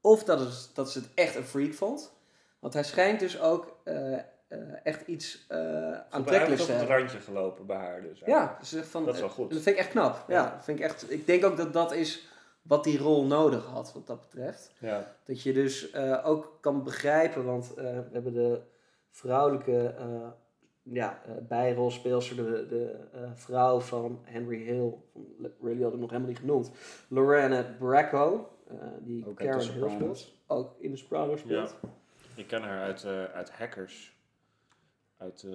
Of 0.00 0.24
dat, 0.24 0.40
het, 0.40 0.70
dat 0.74 0.90
ze 0.90 0.98
het 0.98 1.08
echt 1.14 1.34
een 1.34 1.44
freak 1.44 1.74
vond. 1.74 2.12
Want 2.58 2.74
hij 2.74 2.84
schijnt 2.84 3.20
dus 3.20 3.40
ook 3.40 3.76
eh, 3.84 4.14
eh, 4.14 4.22
echt 4.82 5.06
iets 5.06 5.44
eh 5.48 5.58
Hij 5.58 5.92
heeft 5.92 6.04
aantrekkelijks 6.10 6.60
op 6.62 6.66
te 6.66 6.72
het 6.72 6.80
hebben. 6.80 6.98
randje 6.98 7.20
gelopen 7.20 7.66
bij 7.66 7.76
haar 7.76 8.02
dus. 8.02 8.22
Ja, 8.26 8.58
ze 8.62 8.76
zegt 8.76 8.88
van, 8.88 9.04
Dat 9.04 9.14
is 9.14 9.20
wel 9.20 9.28
goed. 9.28 9.50
Dat 9.50 9.62
vind 9.62 9.76
ik 9.76 9.82
echt 9.82 9.90
knap. 9.90 10.24
Ja. 10.28 10.34
Ja. 10.34 10.62
vind 10.62 10.78
ik, 10.78 10.84
echt, 10.84 11.10
ik 11.10 11.26
denk 11.26 11.44
ook 11.44 11.56
dat 11.56 11.72
dat 11.72 11.92
is 11.92 12.28
wat 12.62 12.84
die 12.84 12.98
rol 12.98 13.24
nodig 13.24 13.64
had, 13.64 13.92
wat 13.92 14.06
dat 14.06 14.20
betreft. 14.20 14.72
Ja. 14.78 15.14
Dat 15.24 15.42
je 15.42 15.52
dus 15.52 15.94
ook 16.22 16.58
kan 16.60 16.84
begrijpen, 16.84 17.44
want 17.44 17.74
we 17.74 18.08
hebben 18.12 18.32
de 18.32 18.60
vrouwelijke 19.10 19.94
ja, 20.82 21.22
eh, 21.26 21.32
bijrolspeelster, 21.48 22.36
de, 22.36 22.66
de 22.66 23.08
eh, 23.12 23.30
vrouw 23.34 23.80
van 23.80 24.18
Henry 24.22 24.62
Hill, 24.62 24.92
Ray 25.62 25.74
Liotta 25.74 25.96
nog 25.96 26.10
helemaal 26.10 26.30
niet 26.30 26.38
genoemd, 26.38 26.70
Lorena 27.08 27.76
Bracco, 27.78 28.48
eh, 28.70 28.88
die 29.00 29.26
Ook 29.26 29.36
Karen 29.36 29.72
Hill 29.72 29.90
speelt, 29.90 30.34
ook 30.46 30.76
in 30.80 30.90
de 30.90 30.96
Sopranos 30.96 31.40
speelt. 31.40 31.76
Ik 32.34 32.46
ken 32.46 32.62
haar 32.62 32.82
uit, 32.82 33.04
eh, 33.04 33.24
uit 33.24 33.50
Hackers. 33.50 34.18
Uit 35.16 35.42
eh, 35.42 35.50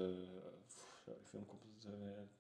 die 1.06 1.26
film 1.30 1.46
komt 1.46 1.62
het, 1.64 1.88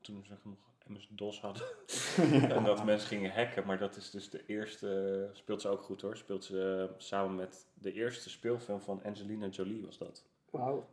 toen 0.01 0.25
ze 0.25 0.33
nog 0.43 0.57
MS-DOS 0.87 1.41
hadden. 1.41 1.63
en 2.55 2.63
dat 2.63 2.85
mensen 2.85 3.07
gingen 3.07 3.31
hacken. 3.31 3.65
Maar 3.65 3.77
dat 3.77 3.95
is 3.95 4.09
dus 4.09 4.29
de 4.29 4.45
eerste... 4.45 5.29
Speelt 5.33 5.61
ze 5.61 5.67
ook 5.67 5.81
goed 5.81 6.01
hoor. 6.01 6.17
Speelt 6.17 6.43
ze 6.43 6.89
samen 6.97 7.35
met 7.35 7.67
de 7.73 7.93
eerste 7.93 8.29
speelfilm 8.29 8.81
van 8.81 9.03
Angelina 9.03 9.47
Jolie 9.47 9.85
was 9.85 9.97
dat. 9.97 10.25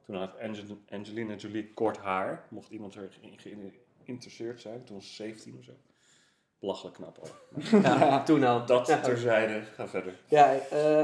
Toen 0.07 0.17
had 0.17 0.39
Angel- 0.41 0.79
Angelina 0.91 1.35
Jolie 1.35 1.73
kort 1.75 1.97
haar. 1.97 2.45
Mocht 2.49 2.71
iemand 2.71 2.95
er 2.95 3.09
ge- 3.37 3.71
geïnteresseerd 4.05 4.61
zijn. 4.61 4.85
Toen 4.85 4.97
was 4.97 5.07
ze 5.09 5.13
17 5.15 5.57
of 5.59 5.65
zo. 5.65 5.73
Belachelijk 6.59 6.95
knap 6.97 7.19
al. 7.19 7.29
Ja, 7.83 8.23
toen 8.23 8.45
al. 8.45 8.67
Dat 8.67 8.87
Ja. 8.87 9.01
terzijde. 9.01 9.63
Ga 9.75 9.89
verder. 9.89 10.13
Ja, 10.29 10.55
eh, 10.71 10.99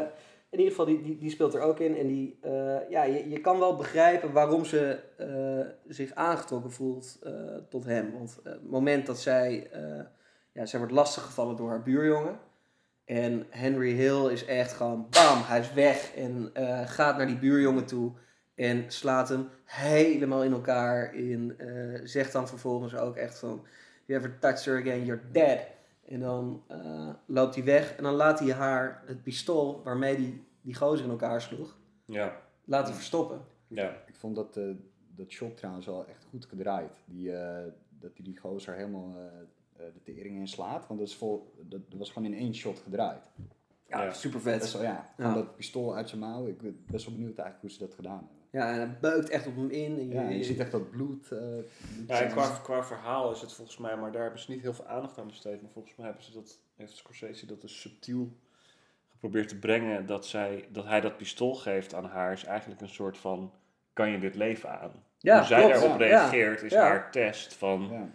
in 0.51 0.59
ieder 0.59 0.67
geval, 0.69 0.85
die, 0.85 1.03
die, 1.03 1.19
die 1.19 1.31
speelt 1.31 1.55
er 1.55 1.61
ook 1.61 1.79
in. 1.81 1.97
En 1.97 2.07
die, 2.07 2.39
eh, 2.43 2.91
ja, 2.91 3.03
je, 3.03 3.29
je 3.29 3.41
kan 3.41 3.59
wel 3.59 3.77
begrijpen 3.77 4.33
waarom 4.33 4.65
ze 4.65 5.01
eh, 5.17 5.75
zich 5.93 6.13
aangetrokken 6.15 6.73
voelt 6.73 7.19
eh, 7.23 7.33
tot 7.69 7.85
hem. 7.85 8.13
Want 8.13 8.41
eh, 8.45 8.53
het 8.53 8.71
moment 8.71 9.07
dat 9.07 9.19
zij, 9.21 9.69
eh, 9.71 10.05
ja, 10.53 10.67
zij 10.67 10.79
wordt 10.79 10.95
lastiggevallen 10.95 11.57
door 11.57 11.69
haar 11.69 11.83
buurjongen. 11.83 12.39
En 13.05 13.47
Henry 13.51 13.93
Hill 13.93 14.27
is 14.31 14.45
echt 14.45 14.73
gewoon, 14.73 15.07
bam, 15.11 15.43
hij 15.43 15.61
is 15.61 15.73
weg. 15.73 16.15
En 16.15 16.51
eh, 16.53 16.81
gaat 16.89 17.17
naar 17.17 17.27
die 17.27 17.39
buurjongen 17.39 17.87
toe. 17.87 18.13
En 18.59 18.85
slaat 18.91 19.29
hem 19.29 19.49
helemaal 19.65 20.45
in 20.45 20.53
elkaar. 20.53 21.15
In, 21.15 21.59
eh, 21.59 22.01
zegt 22.05 22.33
dan 22.33 22.49
vervolgens 22.49 22.95
ook 22.97 23.17
echt 23.17 23.39
van, 23.39 23.65
you 24.05 24.19
ever 24.21 24.39
touch 24.39 24.65
her 24.65 24.81
again, 24.81 25.05
you're 25.05 25.23
dead. 25.33 25.59
En 26.09 26.21
dan 26.21 26.63
eh, 26.69 27.09
loopt 27.27 27.55
hij 27.55 27.65
weg. 27.65 27.97
En 27.97 28.03
dan 28.03 28.15
laat 28.15 28.39
hij 28.39 28.53
haar 28.53 29.03
het 29.07 29.23
pistool 29.23 29.83
waarmee 29.85 30.15
hij 30.17 30.43
die 30.61 30.75
gozer 30.75 31.05
in 31.05 31.11
elkaar 31.11 31.41
sloeg, 31.43 31.77
Ja, 32.05 32.41
laat 32.65 32.87
hij 32.87 32.95
verstoppen. 32.95 33.41
ja. 33.67 34.03
Ik 34.07 34.15
vond 34.15 34.37
dat, 34.37 34.57
eh, 34.57 34.65
dat 35.15 35.31
shot 35.31 35.57
trouwens 35.57 35.87
wel 35.87 36.07
echt 36.07 36.25
goed 36.31 36.45
gedraaid. 36.45 37.03
Die, 37.05 37.33
eh, 37.37 37.65
dat 38.01 38.11
hij 38.15 38.25
die 38.25 38.39
gozer 38.39 38.75
helemaal 38.75 39.15
eh, 39.17 39.25
eh, 39.87 39.93
de 39.95 40.03
tering 40.03 40.37
in 40.39 40.49
slaat. 40.49 40.87
Want 40.87 41.01
dat, 41.01 41.09
is 41.09 41.17
vol, 41.17 41.55
dat, 41.63 41.81
was 41.97 42.11
gewoon 42.11 42.33
in 42.33 42.39
één 42.39 42.55
shot 42.55 42.79
gedraaid. 42.79 43.23
Ja, 43.87 44.03
Ja. 44.05 44.13
super 44.13 44.41
Best 44.43 44.61
vet. 44.61 44.73
wel, 44.73 44.83
ja. 44.83 45.07
Ja. 45.17 45.25
Van 45.25 45.35
dat 45.35 45.57
pistool 45.57 45.95
uit 45.97 46.09
zijn 46.09 46.21
mouw. 46.21 46.47
Ik 46.47 46.59
ben 46.61 46.85
best 46.91 47.05
wel 47.07 47.15
benieuwd 47.15 47.39
eigenlijk 47.39 47.61
hoe 47.61 47.71
ze 47.71 47.79
dat 47.87 47.95
gedaan 47.95 48.19
hebben. 48.19 48.37
Ja, 48.51 48.71
en 48.73 48.79
hij 48.79 48.99
beukt 49.01 49.29
echt 49.29 49.47
op 49.47 49.57
hem 49.57 49.71
in. 49.71 49.99
En 49.99 50.09
je, 50.09 50.15
Ja, 50.15 50.29
je 50.29 50.45
ziet 50.45 50.59
echt 50.59 50.71
dat 50.71 50.91
bloed. 50.91 51.33
eh, 51.33 51.39
bloed 51.39 52.09
Ja, 52.09 52.15
en 52.15 52.17
zijn. 52.17 52.31
qua, 52.31 52.59
qua 52.63 52.85
verhaal 52.85 53.33
is 53.33 53.41
het 53.41 53.53
volgens 53.53 53.79
mij, 53.79 53.97
maar 53.97 54.13
daar 54.13 54.23
hebben 54.23 54.41
ze 54.41 54.51
niet 54.51 54.61
heel 54.63 54.75
veel 54.75 54.87
aandacht 54.87 55.19
aan 55.19 55.27
besteed. 55.27 55.63
Maar 55.63 55.71
volgens 55.71 55.97
mij 55.97 56.07
hebben 56.07 56.25
ze 56.25 56.33
dat, 56.33 56.59
heeft 56.77 56.97
Scorsese 56.97 57.47
dat 57.47 57.61
dus 57.61 57.81
subtiel 57.81 58.29
geprobeerd 59.11 59.49
te 59.49 59.59
brengen. 59.59 60.07
Dat, 60.07 60.27
zij, 60.27 60.65
dat 60.73 60.85
hij 60.85 61.01
dat 61.01 61.17
pistool 61.17 61.55
geeft 61.55 61.95
aan 61.95 62.05
haar 62.05 62.33
is 62.33 62.45
eigenlijk 62.45 62.81
een 62.81 62.89
soort 62.89 63.19
van, 63.19 63.53
kan 63.93 64.11
je 64.11 64.19
dit 64.19 64.35
leven 64.35 64.81
aan? 64.81 64.93
Ja, 65.19 65.37
Hoe 65.39 65.47
zij 65.47 65.59
klopt. 65.61 65.75
daarop 65.75 66.01
Ja, 66.01 66.07
reageert 66.07 66.63
is 66.63 66.73
ja. 66.73 66.81
haar 66.83 67.11
test 67.11 67.55
van, 67.55 67.89
Ja. 67.91 68.09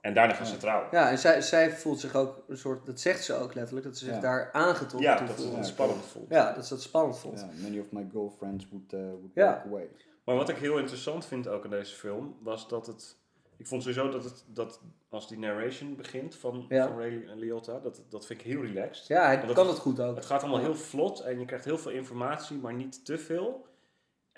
En 0.00 0.14
daarna 0.14 0.34
gaan 0.34 0.46
ze 0.46 0.56
trouwen. 0.56 0.88
Ja, 0.90 1.10
en 1.10 1.18
zij, 1.18 1.40
zij 1.40 1.70
voelt 1.70 2.00
zich 2.00 2.14
ook 2.14 2.42
een 2.48 2.56
soort, 2.58 2.86
dat 2.86 3.00
zegt 3.00 3.24
ze 3.24 3.34
ook 3.34 3.54
letterlijk, 3.54 3.86
dat 3.86 3.98
ze 3.98 4.04
zich 4.04 4.14
Ja. 4.14 4.20
daar 4.20 4.50
aangetrokken 4.52 5.10
Ja, 5.10 5.18
dat 5.26 5.36
ze 5.40 5.42
voelt. 5.46 5.56
het 5.56 5.66
spannend 5.66 6.04
vond. 6.04 6.26
Ja, 6.28 6.52
dat 6.52 6.66
ze 6.66 6.74
dat 6.74 6.82
spannend 6.82 7.18
vond. 7.18 7.40
Ja, 7.40 7.48
many 7.62 7.78
of 7.78 7.86
my 7.90 8.06
girlfriends 8.12 8.68
would, 8.70 8.92
uh, 8.92 9.00
would 9.00 9.30
Ja. 9.34 9.52
walk 9.52 9.64
away. 9.64 9.88
Maar 10.24 10.36
wat 10.36 10.48
ik 10.48 10.56
heel 10.56 10.78
interessant 10.78 11.24
vind 11.26 11.48
ook 11.48 11.64
in 11.64 11.70
deze 11.70 11.94
film, 11.94 12.36
was 12.42 12.68
dat 12.68 12.86
het... 12.86 13.16
Ik 13.56 13.66
vond 13.66 13.82
sowieso 13.82 14.08
dat, 14.10 14.24
het, 14.24 14.44
dat 14.46 14.80
als 15.08 15.28
die 15.28 15.38
narration 15.38 15.96
begint 15.96 16.34
van, 16.34 16.64
Ja. 16.68 16.86
van 16.86 16.98
Ray 16.98 17.24
Liotta, 17.34 17.78
dat, 17.78 18.02
dat 18.08 18.26
vind 18.26 18.40
ik 18.40 18.46
heel 18.46 18.60
relaxed. 18.62 19.06
Ja, 19.06 19.24
hij 19.26 19.38
kan 19.38 19.48
het- 19.48 19.66
het 19.66 19.78
goed 19.78 20.00
ook. 20.00 20.16
Het 20.16 20.24
gaat 20.26 20.42
allemaal 20.42 20.60
heel 20.60 20.74
vlot 20.76 21.20
en 21.20 21.38
je 21.38 21.44
krijgt 21.44 21.64
heel 21.64 21.78
veel 21.78 21.90
informatie, 21.92 22.56
maar 22.58 22.74
niet 22.74 23.04
te 23.04 23.18
veel. 23.18 23.66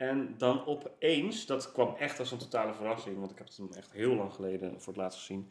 En 0.01 0.35
dan 0.39 0.67
opeens, 0.67 1.47
dat 1.47 1.73
kwam 1.73 1.95
echt 1.99 2.19
als 2.19 2.31
een 2.33 2.39
totale 2.39 2.75
verrassing, 2.75 3.19
want 3.19 3.31
ik 3.31 3.39
heb 3.39 3.47
het 3.47 3.57
hem 3.57 3.69
echt 3.77 3.93
heel 3.93 4.15
lang 4.15 4.33
geleden 4.33 4.75
voor 4.81 4.93
het 4.93 5.03
laatst 5.03 5.19
gezien, 5.19 5.51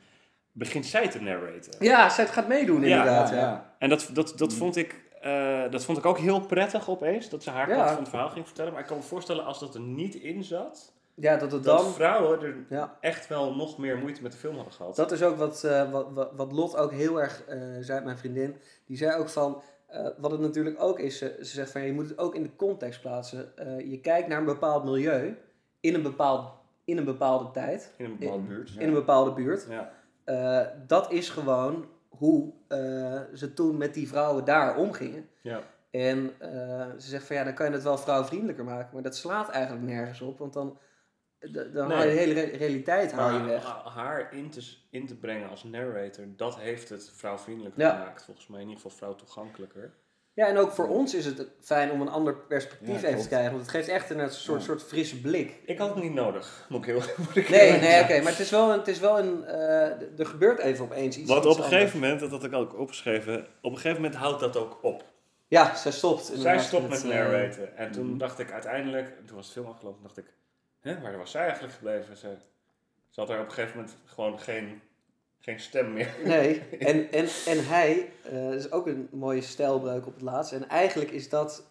begint 0.52 0.86
zij 0.86 1.08
te 1.10 1.22
narraten. 1.22 1.74
Ja, 1.80 2.10
zij 2.10 2.28
gaat 2.28 2.48
meedoen 2.48 2.84
inderdaad. 2.84 3.30
ja. 3.30 3.76
En 3.80 3.90
dat, 3.90 4.10
dat, 4.14 4.34
dat, 4.38 4.54
vond 4.54 4.76
ik, 4.76 5.04
eh, 5.22 5.64
dat 5.72 5.86
vond 5.86 5.98
ik 5.98 6.06
ook 6.06 6.18
heel 6.18 6.40
prettig 6.40 6.90
opeens, 6.90 7.30
dat 7.30 7.44
ze 7.44 7.50
haar 7.50 7.70
Ja. 7.70 7.76
kant 7.76 7.90
van 7.90 8.00
het 8.00 8.10
verhaal 8.10 8.30
ging 8.30 8.46
vertellen. 8.46 8.72
Maar 8.72 8.82
ik 8.82 8.88
kan 8.88 8.98
me 8.98 9.04
voorstellen 9.04 9.46
als 9.46 9.60
dat 9.60 9.74
er 9.76 9.82
niet 9.82 10.16
in 10.16 10.44
zat, 10.44 10.94
Ja, 11.14 11.38
dat 11.38 11.52
het 11.52 11.64
dat 11.64 11.78
dan... 11.80 11.92
vrouwen 11.94 12.42
er 12.42 12.56
Ja. 12.70 12.98
echt 13.02 13.28
wel 13.28 13.56
nog 13.56 13.78
meer 13.78 13.98
moeite 13.98 14.22
met 14.22 14.32
de 14.32 14.38
film 14.38 14.56
hadden 14.56 14.74
gehad. 14.74 14.96
Dat 14.96 15.12
is 15.12 15.22
ook 15.24 15.38
wat, 15.38 15.64
eh, 15.64 15.92
wat, 15.92 16.08
wat, 16.12 16.32
wat 16.36 16.52
Lot 16.52 16.76
ook 16.78 16.92
heel 16.92 17.22
erg 17.22 17.44
eh, 17.46 17.58
zei, 17.80 18.04
mijn 18.06 18.18
vriendin. 18.18 18.58
Die 18.86 18.98
zei 18.98 19.18
ook 19.20 19.30
van, 19.30 19.62
eh, 19.90 20.08
wat 20.18 20.32
het 20.32 20.40
natuurlijk 20.40 20.82
ook 20.82 21.00
is, 21.00 21.18
ze, 21.18 21.36
ze 21.38 21.46
zegt 21.54 21.72
van, 21.72 21.82
ja, 21.82 21.88
je 21.88 21.94
moet 21.94 22.10
het 22.10 22.18
ook 22.18 22.36
in 22.36 22.44
de 22.44 22.56
context 22.56 23.02
plaatsen. 23.02 23.58
Eh, 23.58 23.92
je 23.92 24.00
kijkt 24.00 24.28
naar 24.28 24.40
een 24.40 24.46
bepaald 24.46 24.84
milieu, 24.84 25.38
in 25.80 25.94
een, 25.94 26.02
bepaald, 26.02 26.52
in 26.86 26.98
een 26.98 27.06
bepaalde 27.06 27.52
tijd, 27.52 27.94
in 27.98 28.06
een 28.06 28.18
bepaalde 28.18 28.44
buurt. 28.44 28.76
in 28.78 28.88
een 28.88 28.94
bepaalde 28.94 29.34
buurt. 29.34 29.68
Ja. 29.70 29.92
Eh, 30.30 30.62
dat 30.88 31.12
is 31.12 31.30
gewoon 31.30 31.86
hoe 32.10 32.52
eh, 32.68 33.22
ze 33.34 33.54
toen 33.54 33.78
met 33.78 33.94
die 33.94 34.08
vrouwen 34.08 34.46
daar 34.46 34.78
omgingen. 34.78 35.30
Ja. 35.42 35.62
En 35.92 36.32
eh, 36.40 36.88
ze 36.98 37.10
zegt 37.10 37.26
van 37.26 37.36
ja, 37.36 37.44
dan 37.44 37.54
kan 37.54 37.66
je 37.66 37.72
het 37.72 37.84
wel 37.84 37.98
vrouwvriendelijker 37.98 38.64
maken, 38.64 38.90
maar 38.94 39.04
dat 39.04 39.16
slaat 39.16 39.50
eigenlijk 39.50 39.86
nergens 39.86 40.22
op, 40.22 40.40
want 40.40 40.54
dan, 40.54 40.78
dan 41.40 41.88
Nee. 41.88 41.98
haal 41.98 42.06
je 42.08 42.12
de 42.14 42.18
hele 42.20 42.34
re- 42.34 42.58
realiteit 42.58 43.12
haal 43.12 43.34
je 43.38 43.44
weg. 43.44 43.64
ha- 43.64 43.90
haar 43.90 44.34
in 44.34 44.50
te, 44.50 44.74
in 44.90 45.08
te 45.08 45.16
brengen 45.16 45.50
als 45.50 45.64
narrator, 45.64 46.26
dat 46.36 46.60
heeft 46.60 46.90
het 46.90 47.12
vrouwvriendelijker 47.16 47.82
Ja. 47.82 47.90
gemaakt. 47.92 48.24
Volgens 48.26 48.48
mij 48.48 48.62
in 48.62 48.68
ieder 48.68 48.82
geval 48.82 48.98
vrouw 48.98 49.16
toegankelijker. 49.16 49.94
Ja, 50.34 50.48
en 50.48 50.58
ook 50.58 50.72
voor 50.72 50.88
ons 50.88 51.14
is 51.14 51.26
het 51.26 51.48
fijn 51.62 51.92
om 51.92 52.02
een 52.02 52.10
ander 52.10 52.36
perspectief 52.36 53.02
Ja, 53.02 53.08
even 53.08 53.22
te 53.22 53.28
krijgen, 53.28 53.50
want 53.52 53.62
het 53.62 53.72
geeft 53.72 53.88
echt 53.88 54.10
een 54.10 54.30
soort, 54.30 54.60
Ja. 54.60 54.66
soort 54.66 54.84
frisse 54.84 55.22
blik. 55.22 55.60
Ik 55.66 55.78
had 55.78 55.94
het 55.94 56.04
niet 56.04 56.14
nodig, 56.14 56.66
moet 56.70 56.80
ik 56.80 56.86
heel 56.86 57.02
ik 57.34 57.50
Nee, 57.50 57.60
eerlijk 57.60 57.82
nee, 57.82 58.02
oké, 58.04 58.22
maar 58.22 58.32
het 58.32 58.40
is 58.40 58.50
wel 58.50 58.72
een, 58.72 58.78
het 58.80 58.88
is 58.88 59.00
wel 59.00 59.20
een 59.20 59.46
eh, 59.46 60.20
er 60.20 60.26
gebeurt 60.26 60.60
even 60.60 60.86
opeens 60.86 61.18
iets 61.18 61.30
Want 61.30 61.46
op 61.46 61.50
een 61.52 61.56
anders. 61.56 61.74
gegeven 61.76 62.00
moment, 62.00 62.20
dat 62.20 62.32
had 62.32 62.44
ik 62.44 62.54
ook 62.54 62.78
opgeschreven, 62.80 63.48
op 63.62 63.72
een 63.72 63.78
gegeven 63.78 64.02
moment 64.02 64.16
houdt 64.20 64.40
dat 64.40 64.58
ook 64.58 64.80
op. 64.82 65.04
Ja, 65.48 65.76
zij 65.76 65.92
stopt. 65.92 66.32
Zij 66.36 66.60
stopt 66.60 66.90
met 66.90 67.04
eh, 67.04 67.10
narraten. 67.10 67.78
En 67.78 67.92
toen 67.92 68.18
dacht 68.18 68.40
ik 68.40 68.52
uiteindelijk, 68.52 69.14
toen 69.26 69.36
was 69.36 69.46
het 69.46 69.54
film 69.54 69.68
afgelopen, 69.68 70.04
dacht 70.04 70.18
ik, 70.18 70.26
hè, 70.90 71.02
waar 71.02 71.18
was 71.18 71.32
zij 71.32 71.42
eigenlijk 71.42 71.74
gebleven? 71.74 72.18
Ze, 72.18 72.36
ze 73.10 73.20
had 73.20 73.30
er 73.30 73.40
op 73.40 73.46
een 73.46 73.52
gegeven 73.52 73.78
moment 73.78 73.98
gewoon 74.06 74.40
geen, 74.40 74.82
geen 75.40 75.60
stem 75.60 75.94
meer. 75.94 76.16
Nee, 76.26 76.60
en, 76.80 77.12
en, 77.12 77.28
en 77.46 77.66
hij, 77.68 78.12
eh, 78.24 78.44
dat 78.44 78.54
is 78.54 78.72
ook 78.72 78.88
een 78.88 79.08
mooie 79.12 79.42
stijlbreuk 79.42 80.06
op 80.08 80.14
het 80.14 80.22
laatst. 80.22 80.52
En 80.54 80.70
eigenlijk 80.70 81.12
is 81.12 81.30
dat, 81.30 81.64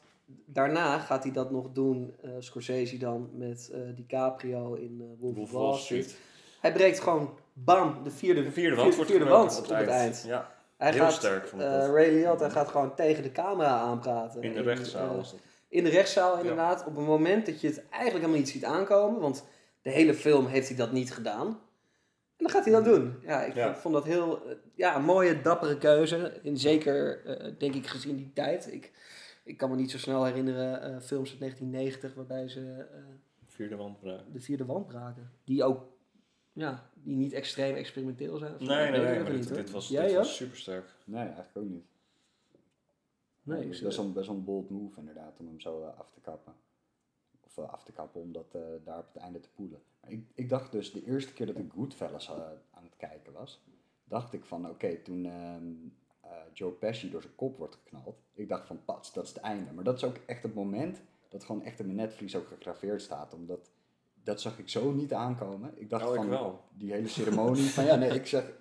daarna 0.45 0.99
gaat 0.99 1.23
hij 1.23 1.33
dat 1.33 1.51
nog 1.51 1.73
doen, 1.73 2.15
eh, 2.23 2.31
Scorsese 2.39 2.99
dan, 2.99 3.31
met 3.33 3.71
eh, 3.73 3.81
DiCaprio 3.95 4.75
in 4.75 5.17
Wolf 5.19 5.37
of 5.37 5.51
Wall 5.51 5.79
Street. 5.79 6.17
Hij 6.61 6.73
breekt 6.73 7.01
gewoon, 7.01 7.39
bam, 7.53 8.03
de 8.05 8.11
vierde, 8.11 8.43
De 8.43 8.53
vierde 8.53 8.77
wand 8.77 8.95
vierde 8.95 9.13
gebroken 9.13 9.39
wand 9.39 9.59
op 9.59 9.77
het 9.77 9.89
eind. 9.89 10.25
Ja, 10.27 10.55
Hij 10.77 10.91
heel 10.91 11.01
gaat, 11.01 11.13
sterk 11.13 11.49
vond 11.49 11.63
ik 11.63 11.69
dat. 11.69 11.91
Ray 11.91 12.11
Liotta 12.13 12.49
gaat 12.49 12.69
gewoon 12.69 12.95
tegen 12.95 13.23
de 13.23 13.33
camera 13.33 13.79
aanpraten. 13.79 14.43
In 14.43 14.53
de 14.53 14.63
rechtszaal 14.63 15.17
was 15.17 15.31
dat. 15.31 15.41
In 15.69 15.85
de 15.85 15.91
rechtszaal 15.91 16.39
inderdaad, 16.39 16.87
op 16.87 16.97
een 16.97 17.05
moment 17.05 17.47
dat 17.47 17.61
je 17.61 17.67
het 17.67 17.79
eigenlijk 17.89 18.15
helemaal 18.15 18.37
niet 18.39 18.49
ziet 18.49 18.65
aankomen, 18.65 19.21
want 19.21 19.45
de 19.83 19.91
hele 19.91 20.15
film 20.15 20.47
heeft 20.47 20.69
hij 20.69 20.77
dat 20.77 20.93
niet 20.93 21.13
gedaan. 21.13 21.47
En 21.47 22.45
dan 22.45 22.51
gaat 22.51 22.65
hij 22.65 22.73
dat 22.75 22.85
doen. 22.85 23.19
Ja, 23.23 23.43
ik 23.45 23.55
Ja. 23.55 23.77
vond 23.77 23.95
dat 23.95 24.05
heel, 24.05 24.47
eh, 24.49 24.55
ja, 24.75 24.97
een 24.97 25.05
mooie, 25.05 25.41
dappere 25.43 25.79
keuze. 25.79 26.17
En 26.45 26.57
zeker, 26.57 27.25
eh, 27.27 27.53
denk 27.59 27.75
ik, 27.75 27.87
gezien 27.87 28.17
die 28.17 28.31
tijd. 28.35 28.73
Ik, 28.73 28.93
ik 29.45 29.57
kan 29.57 29.71
me 29.71 29.77
niet 29.77 29.91
zo 29.91 29.99
snel 29.99 30.25
herinneren 30.25 30.83
eh, 30.83 31.01
films 31.01 31.31
uit 31.31 31.39
1990 31.41 32.15
waarbij 32.15 32.49
ze 32.49 32.87
eh, 32.93 32.99
Vierde 33.47 33.77
wandbraak. 33.77 34.21
de 34.33 34.41
vierde 34.41 34.65
wand 34.65 34.87
braken. 34.87 35.31
Die 35.45 35.65
ook, 35.65 35.85
ja, 36.53 36.91
die 36.95 37.17
niet 37.17 37.33
extreem 37.33 37.75
experimenteel 37.77 38.37
zijn. 38.39 38.53
Nee, 38.59 38.87
Ik 38.87 38.91
nee, 38.91 39.01
nee, 39.01 39.21
maar 39.23 39.33
niet, 39.33 39.49
dit, 39.49 39.57
dit 39.57 39.71
was, 39.71 39.89
dit 39.89 40.15
was 40.15 40.37
super 40.37 40.57
sterk. 40.57 40.85
Nee, 41.05 41.21
eigenlijk 41.23 41.57
ook 41.57 41.65
niet. 41.65 41.85
Nee, 43.49 43.59
dat 43.61 43.69
is 43.71 43.95
zie 43.97 44.13
best 44.13 44.29
een 44.29 44.45
bold 44.45 44.71
move 44.71 44.99
inderdaad, 45.01 45.39
om 45.39 45.47
hem 45.47 45.61
zo 45.61 45.83
eh, 45.83 45.99
af 45.99 46.11
te 46.11 46.21
kappen. 46.21 46.53
Of 47.47 47.59
eh, 47.59 47.73
af 47.73 47.85
te 47.85 47.93
kappen 47.93 48.21
om 48.21 48.33
dat 48.33 48.55
eh, 48.55 48.61
daar 48.85 48.99
op 48.99 49.07
het 49.13 49.23
einde 49.23 49.41
te 49.41 49.49
poelen. 49.55 49.81
Maar 50.01 50.11
ik, 50.11 50.25
ik 50.35 50.49
dacht 50.49 50.73
dus, 50.73 50.93
de 50.93 51.05
eerste 51.05 51.33
keer 51.33 51.47
dat 51.47 51.57
ik 51.57 51.71
Goodfellas 51.75 52.31
aan 52.31 52.83
het 52.85 52.97
kijken 52.97 53.33
was, 53.33 53.63
dacht 54.05 54.33
ik 54.33 54.45
van, 54.45 54.69
oké, 54.69 54.97
toen 54.97 55.25
ehm, 55.27 55.63
eh, 56.21 56.31
Joe 56.53 56.71
Pesci 56.73 57.11
door 57.11 57.23
zijn 57.23 57.35
kop 57.35 57.59
wordt 57.59 57.75
geknald, 57.75 58.17
ik 58.33 58.49
dacht 58.49 58.67
van, 58.67 58.85
pats, 58.85 59.13
dat 59.13 59.25
is 59.25 59.31
het 59.33 59.39
einde. 59.43 59.73
Maar 59.73 59.85
dat 59.85 59.97
is 59.97 60.05
ook 60.05 60.17
echt 60.27 60.43
het 60.43 60.55
moment 60.55 61.01
dat 61.29 61.45
gewoon 61.45 61.63
echt 61.63 61.79
in 61.79 61.85
mijn 61.87 61.97
netvlies 61.99 62.37
ook 62.37 62.47
gegraveerd 62.47 63.03
staat, 63.03 63.35
omdat 63.35 63.71
dat 64.23 64.41
zag 64.41 64.59
ik 64.59 64.69
zo 64.69 64.93
niet 64.93 65.13
aankomen. 65.13 65.73
Ik 65.75 65.91
dacht 65.91 66.05
Oh, 66.07 66.11
ik 66.11 66.17
van, 66.17 66.29
wel. 66.29 66.61
die 66.73 66.93
hele 66.93 67.09
ceremonie, 67.09 67.63
van 67.77 67.85
ja, 67.85 67.95
nee, 67.95 68.11
ik 68.11 68.27
zeg, 68.27 68.53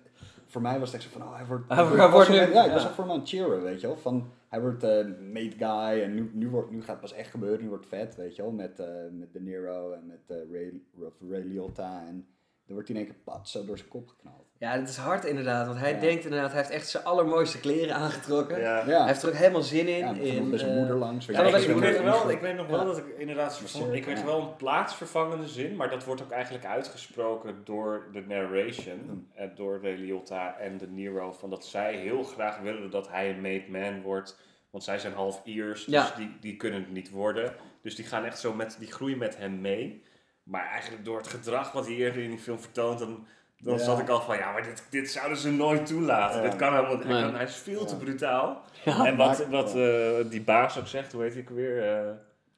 voor 0.46 0.60
mij 0.62 0.78
was 0.78 0.92
het 0.92 1.00
echt 1.02 1.12
zo 1.12 1.18
van, 1.18 1.28
oh, 1.28 1.34
hij 1.36 1.46
wordt... 1.46 1.68
Hij 1.68 2.10
wordt- 2.10 2.28
nu- 2.28 2.34
Ja, 2.36 2.64
ik 2.64 2.72
was 2.72 2.84
er 2.84 2.90
voor 2.90 3.04
hem 3.04 3.12
aan 3.12 3.18
het 3.20 3.28
cheeren, 3.28 3.62
weet 3.62 3.80
je 3.80 3.86
wel. 3.86 3.96
Van, 3.96 4.30
hij 4.48 4.60
wordt 4.60 4.82
eh 4.82 5.06
made 5.32 5.56
guy 5.58 6.02
en 6.02 6.14
nu, 6.14 6.30
nu, 6.32 6.48
wordt, 6.48 6.70
nu 6.70 6.78
gaat 6.80 6.88
het 6.88 7.00
pas 7.00 7.12
echt 7.12 7.30
gebeuren. 7.30 7.62
Nu 7.62 7.68
wordt 7.68 7.90
het 7.90 7.94
vet, 7.94 8.16
weet 8.16 8.36
je 8.36 8.42
wel. 8.42 8.50
Met, 8.52 8.78
eh, 8.80 9.08
met 9.10 9.32
De 9.32 9.40
Niro 9.40 9.92
en 9.92 10.06
met 10.06 10.20
eh, 10.26 10.52
Ray, 10.52 10.82
Ray 11.30 11.42
Liotta. 11.42 12.06
En 12.06 12.26
dan 12.68 12.76
wordt 12.76 12.88
hij 12.88 12.96
in 13.00 13.04
één 13.06 13.14
keer 13.14 13.22
pat 13.24 13.48
zo 13.48 13.64
door 13.64 13.76
zijn 13.78 13.88
kop 13.88 14.08
geknald. 14.08 14.46
Ja, 14.58 14.78
dat 14.78 14.88
is 14.88 14.96
hard 14.96 15.24
inderdaad. 15.24 15.66
Want 15.66 15.78
hij 15.78 15.92
Ja. 15.94 16.00
denkt 16.00 16.24
inderdaad, 16.24 16.50
hij 16.50 16.58
heeft 16.60 16.72
echt 16.72 16.88
zijn 16.88 17.04
allermooiste 17.04 17.60
kleren 17.60 17.94
aangetrokken. 17.94 18.60
Ja. 18.60 18.78
Ja, 18.78 18.98
Hij 18.98 19.06
heeft 19.06 19.22
er 19.22 19.28
ook 19.28 19.34
helemaal 19.34 19.62
zin 19.62 19.88
in. 19.88 19.98
ja 19.98 20.08
en 20.08 20.20
in 20.20 20.50
bij 20.50 20.58
zijn 20.58 20.70
eh, 20.70 20.76
moeder 20.78 20.96
langs. 20.96 21.26
weet 21.26 21.36
Ja, 21.36 21.42
je 21.42 21.48
Ja, 21.48 21.52
dat 21.54 21.62
ik, 21.68 21.76
weet 21.76 22.02
wel, 22.02 22.30
ik 22.30 22.40
weet 22.40 22.56
nog 22.56 22.66
wel 22.66 22.78
Ja. 22.78 22.84
dat 22.84 22.98
ik 22.98 23.04
inderdaad 23.18 23.60
ik 23.92 24.04
weet 24.04 24.18
Ja. 24.18 24.24
wel 24.24 24.40
een 24.40 24.56
plaatsvervangende 24.56 25.46
zin, 25.48 25.76
maar 25.76 25.90
dat 25.90 26.04
wordt 26.04 26.22
ook 26.22 26.30
eigenlijk 26.30 26.64
uitgesproken 26.64 27.60
door 27.64 28.08
de 28.12 28.20
narration, 28.26 29.28
eh, 29.34 29.46
door 29.54 29.78
Ray 29.82 29.96
Liotta 29.96 30.56
en 30.58 30.78
De 30.78 30.86
Niro, 30.86 31.32
van 31.32 31.50
dat 31.50 31.66
zij 31.66 31.96
heel 31.96 32.22
graag 32.22 32.58
willen 32.60 32.90
dat 32.90 33.08
hij 33.08 33.30
een 33.30 33.40
made 33.40 33.64
man 33.68 34.02
wordt, 34.02 34.38
want 34.70 34.84
zij 34.84 34.98
zijn 34.98 35.12
half 35.12 35.40
Iers, 35.44 35.84
dus 35.84 35.94
Ja. 35.94 36.12
die, 36.16 36.36
die 36.40 36.56
kunnen 36.56 36.80
het 36.80 36.92
niet 36.92 37.10
worden. 37.10 37.54
Dus 37.82 37.94
die 37.96 38.04
gaan 38.04 38.24
echt 38.24 38.38
zo 38.38 38.52
met, 38.54 38.76
die 38.78 38.92
groeien 38.92 39.18
met 39.18 39.36
hem 39.36 39.60
mee. 39.60 40.02
Maar 40.50 40.66
eigenlijk 40.70 41.04
door 41.04 41.16
het 41.18 41.28
gedrag 41.28 41.72
wat 41.72 41.86
hij 41.86 41.94
eerder 41.94 42.22
in 42.22 42.30
die 42.30 42.38
film 42.38 42.58
vertoont, 42.60 42.98
dan, 42.98 43.26
dan 43.58 43.76
Ja. 43.78 43.84
zat 43.84 43.98
ik 43.98 44.08
al 44.08 44.20
van, 44.20 44.36
ja, 44.36 44.52
maar 44.52 44.62
dit, 44.62 44.86
dit 44.90 45.10
zouden 45.10 45.38
ze 45.38 45.50
nooit 45.52 45.86
toelaten. 45.86 46.42
Ja. 46.42 46.48
Dit 46.48 46.56
kan 46.56 46.74
helemaal, 46.74 46.98
hij, 46.98 47.06
Nee. 47.06 47.22
kan, 47.22 47.34
hij 47.34 47.44
is 47.44 47.56
veel 47.56 47.84
te 47.84 47.96
brutaal. 47.96 48.62
Ja. 48.84 49.04
en 49.06 49.16
wat, 49.16 49.46
wat 49.46 49.76
eh, 49.76 50.30
die 50.30 50.42
baas 50.42 50.78
ook 50.78 50.86
zegt, 50.86 51.12
hoe 51.12 51.22
heet 51.22 51.38
ook 51.38 51.48
weer? 51.48 51.82
Eh, 51.98 52.10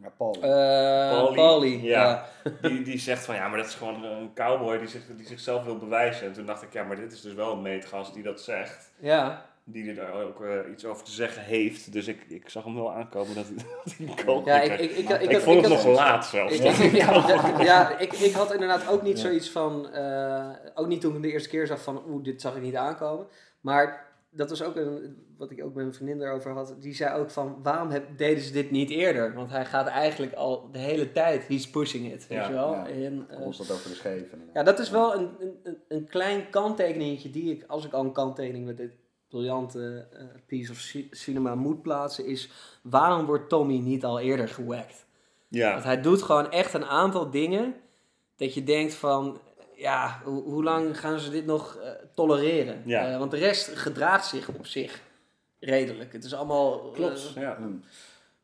Ja, 0.02 0.08
Paul. 0.16 0.34
Eh, 0.34 0.40
Paulie. 1.10 1.34
Paulie. 1.34 1.82
Ja. 1.82 2.02
Ja. 2.44 2.50
die, 2.68 2.82
die 2.82 2.98
zegt 2.98 3.24
van 3.24 3.34
ja, 3.34 3.48
maar 3.48 3.58
dat 3.58 3.66
is 3.66 3.74
gewoon 3.74 4.04
een 4.04 4.30
cowboy 4.34 4.78
die, 4.78 4.88
zich, 4.88 5.02
die 5.16 5.26
zichzelf 5.26 5.64
wil 5.64 5.76
bewijzen. 5.76 6.26
En 6.26 6.32
toen 6.32 6.46
dacht 6.46 6.62
ik, 6.62 6.72
ja, 6.72 6.82
maar 6.84 6.96
dit 6.96 7.12
is 7.12 7.20
dus 7.20 7.34
wel 7.34 7.52
een 7.52 7.62
meetgast 7.62 8.14
die 8.14 8.22
dat 8.22 8.40
zegt. 8.40 8.90
Ja. 8.98 9.46
Die 9.64 9.94
er 10.00 10.12
ook 10.12 10.42
eh, 10.44 10.70
iets 10.72 10.84
over 10.84 11.04
te 11.04 11.10
zeggen 11.10 11.42
heeft. 11.42 11.92
Dus 11.92 12.06
ik, 12.08 12.24
ik 12.28 12.48
zag 12.48 12.64
hem 12.64 12.74
wel 12.74 12.92
aankomen 12.92 13.34
dat 13.34 13.44
hij, 13.46 13.54
dat 13.84 13.94
hij 13.96 14.06
een 14.06 14.24
kook 14.24 14.46
Ja, 14.46 14.60
ik, 14.60 14.72
ik, 14.80 14.90
ik, 14.90 15.08
Ik, 15.08 15.20
ik, 15.20 15.30
ik- 15.30 15.40
vond 15.40 15.56
ik 15.56 15.62
het 15.64 15.72
had- 15.72 15.84
nog 15.84 15.94
laat 15.96 16.26
zelfs. 16.26 16.56
Ja, 16.58 16.72
ja, 16.92 17.62
ja, 17.62 17.98
ik, 17.98 18.12
ik 18.12 18.32
had 18.32 18.52
inderdaad 18.52 18.88
ook 18.88 19.02
niet 19.02 19.18
zoiets 19.18 19.50
van. 19.50 19.90
eh, 19.92 20.50
ook 20.74 20.86
niet 20.86 21.00
toen 21.00 21.08
ik 21.10 21.16
hem 21.16 21.26
de 21.26 21.32
eerste 21.32 21.48
keer 21.48 21.66
zag 21.66 21.82
van. 21.82 22.02
Oeh, 22.08 22.24
dit 22.24 22.40
zag 22.40 22.56
ik 22.56 22.62
niet 22.62 22.76
aankomen. 22.76 23.26
Maar 23.60 24.08
dat 24.30 24.50
was 24.50 24.62
ook 24.62 24.76
een, 24.76 25.16
wat 25.38 25.50
ik 25.50 25.58
ook 25.64 25.74
met 25.74 25.82
mijn 25.84 25.94
vriendin 25.94 26.22
erover 26.22 26.52
had. 26.52 26.74
Die 26.78 26.94
zei 26.94 27.18
ook 27.18 27.30
van. 27.30 27.58
Waarom 27.62 27.90
heb, 27.90 28.04
deden 28.18 28.42
ze 28.42 28.52
dit 28.52 28.70
niet 28.70 28.90
eerder? 28.90 29.34
Want 29.34 29.50
hij 29.50 29.64
gaat 29.64 29.86
eigenlijk 29.86 30.32
al 30.34 30.68
de 30.72 30.78
hele 30.78 31.12
tijd. 31.12 31.46
He's 31.48 31.70
pushing 31.70 32.12
it. 32.12 32.26
Weet 32.26 32.38
Ja, 32.38 32.46
je 32.46 32.52
wel? 32.52 32.72
ja. 32.72 32.86
En, 32.88 33.26
eh, 33.28 33.36
Constant 33.42 33.70
over 33.70 33.88
de 33.90 33.96
scheven. 33.96 34.42
ja, 34.54 34.62
dat 34.62 34.78
is 34.78 34.90
wel 34.90 35.14
een, 35.14 35.28
een, 35.40 35.58
een- 35.62 35.78
een 35.88 36.06
klein 36.06 36.50
kanttekeningetje 36.50 37.30
die 37.30 37.52
ik, 37.54 37.64
als 37.66 37.84
ik 37.86 37.92
al 37.92 38.04
een 38.04 38.12
kanttekening 38.12 38.64
met 38.66 38.76
dit 38.76 38.90
briljante 39.30 40.06
eh, 40.12 40.24
piece 40.46 40.72
of 40.72 40.78
ci- 40.78 41.08
cinema 41.10 41.54
moet 41.54 41.82
plaatsen, 41.82 42.26
is 42.26 42.48
waarom 42.82 43.26
wordt 43.26 43.48
Tommy 43.48 43.78
niet 43.78 44.04
al 44.04 44.20
eerder 44.20 44.48
gewackt? 44.48 45.06
Want 45.48 45.62
Ja, 45.62 45.80
hij 45.82 46.00
doet 46.00 46.22
gewoon 46.22 46.50
echt 46.50 46.74
een 46.74 46.84
aantal 46.84 47.30
dingen 47.30 47.74
dat 48.36 48.54
je 48.54 48.64
denkt 48.64 48.94
van, 48.94 49.40
ja, 49.74 50.20
ho- 50.24 50.42
hoe 50.42 50.62
lang 50.62 51.00
gaan 51.00 51.18
ze 51.20 51.30
dit 51.30 51.46
nog 51.46 51.76
eh, 51.76 51.90
tolereren? 52.14 52.82
Ja. 52.86 53.12
Eh, 53.12 53.18
want 53.18 53.30
de 53.30 53.36
rest 53.36 53.68
gedraagt 53.78 54.26
zich 54.26 54.48
op 54.48 54.66
zich 54.66 55.00
redelijk. 55.58 56.12
Het 56.12 56.24
is 56.24 56.34
allemaal 56.34 56.78
klopt. 56.90 57.32
Ja. 57.34 57.58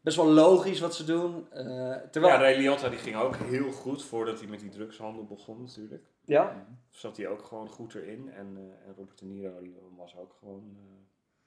Best 0.07 0.17
wel 0.19 0.31
logisch 0.33 0.81
wat 0.81 0.95
ze 0.95 1.05
doen. 1.05 1.47
eh, 1.51 1.65
terwijl, 2.11 2.35
Ja, 2.35 2.41
Ray 2.41 2.57
Liotta 2.57 2.89
die 2.89 2.99
ging 2.99 3.17
ook 3.17 3.37
heel 3.37 3.73
goed 3.73 4.05
voordat 4.05 4.39
hij 4.41 4.49
met 4.49 4.61
die 4.61 4.69
drugshandel 4.71 5.25
begon 5.25 5.61
natuurlijk. 5.63 6.05
ja, 6.25 6.67
Zat 6.91 7.17
hij 7.17 7.29
ook 7.29 7.43
gewoon 7.45 7.69
goed 7.69 7.95
erin. 7.95 8.31
En, 8.31 8.57
eh, 8.57 8.87
en 8.89 8.95
Robert 8.97 9.19
De 9.19 9.25
Niro 9.25 9.61
die 9.61 9.77
was 9.97 10.17
ook 10.17 10.37
gewoon... 10.39 10.77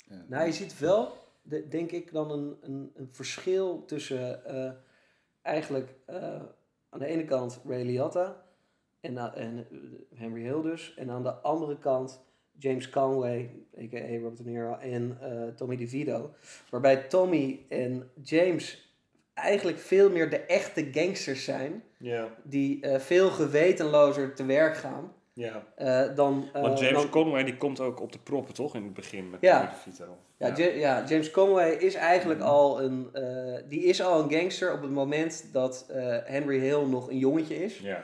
eh, 0.09 0.17
Nou, 0.27 0.45
je 0.45 0.51
ziet 0.51 0.79
wel, 0.79 1.11
de- 1.41 1.67
denk 1.67 1.91
ik, 1.91 2.11
dan 2.11 2.31
een, 2.31 2.57
een, 2.61 2.91
een 2.95 3.09
verschil 3.11 3.85
tussen 3.85 4.43
eigenlijk 5.41 5.95
aan 6.89 6.99
de 6.99 7.05
ene 7.05 7.25
kant 7.25 7.61
Ray 7.65 7.83
Liotta 7.83 8.43
en, 8.99 9.17
en 9.17 9.67
Henry 10.15 10.41
Hill 10.41 10.61
dus. 10.61 10.93
En 10.95 11.09
aan 11.09 11.23
de 11.23 11.31
andere 11.33 11.77
kant 11.77 12.21
James 12.59 12.89
Conway, 12.89 13.49
a.k.a. 13.81 14.13
Robert 14.17 14.37
De 14.37 14.43
Niro, 14.43 14.77
en 14.77 15.17
eh, 15.21 15.55
Tommy 15.55 15.75
DeVito. 15.77 16.33
Waarbij 16.69 16.97
Tommy 16.97 17.59
en 17.69 18.09
James 18.23 18.93
eigenlijk 19.33 19.77
veel 19.79 20.09
meer 20.09 20.29
de 20.29 20.37
echte 20.39 20.87
gangsters 20.91 21.43
zijn. 21.43 21.83
ja, 21.97 22.27
Die 22.43 22.81
eh, 22.81 22.99
veel 22.99 23.29
gewetenlozer 23.29 24.33
te 24.35 24.45
werk 24.45 24.77
gaan. 24.77 25.13
ja. 25.33 25.63
eh, 25.75 26.15
dan, 26.15 26.49
eh, 26.53 26.61
Want 26.61 26.79
James 26.79 27.01
dan- 27.01 27.09
Conway 27.09 27.43
die 27.43 27.57
komt 27.57 27.79
ook 27.79 28.01
op 28.01 28.11
de 28.11 28.19
proppen 28.19 28.53
toch 28.53 28.75
in 28.75 28.83
het 28.83 28.93
begin 28.93 29.29
met 29.29 29.41
Ja. 29.41 29.59
Tommy 29.59 29.73
DeVito. 29.85 30.17
Ja, 30.37 30.53
Ja. 30.57 30.65
ja, 30.65 31.03
James 31.07 31.31
Conway 31.31 31.69
is 31.71 31.93
eigenlijk 31.95 32.41
al 32.41 32.81
een, 32.81 33.09
eh, 33.13 33.61
die 33.69 33.83
is 33.83 34.01
al 34.01 34.23
een 34.23 34.31
gangster 34.31 34.73
op 34.73 34.81
het 34.81 34.91
moment 34.91 35.49
dat 35.53 35.85
eh, 35.89 36.17
Henry 36.23 36.59
Hill 36.59 36.85
nog 36.85 37.09
een 37.09 37.17
jongetje 37.17 37.63
is. 37.63 37.77
Ja. 37.79 38.03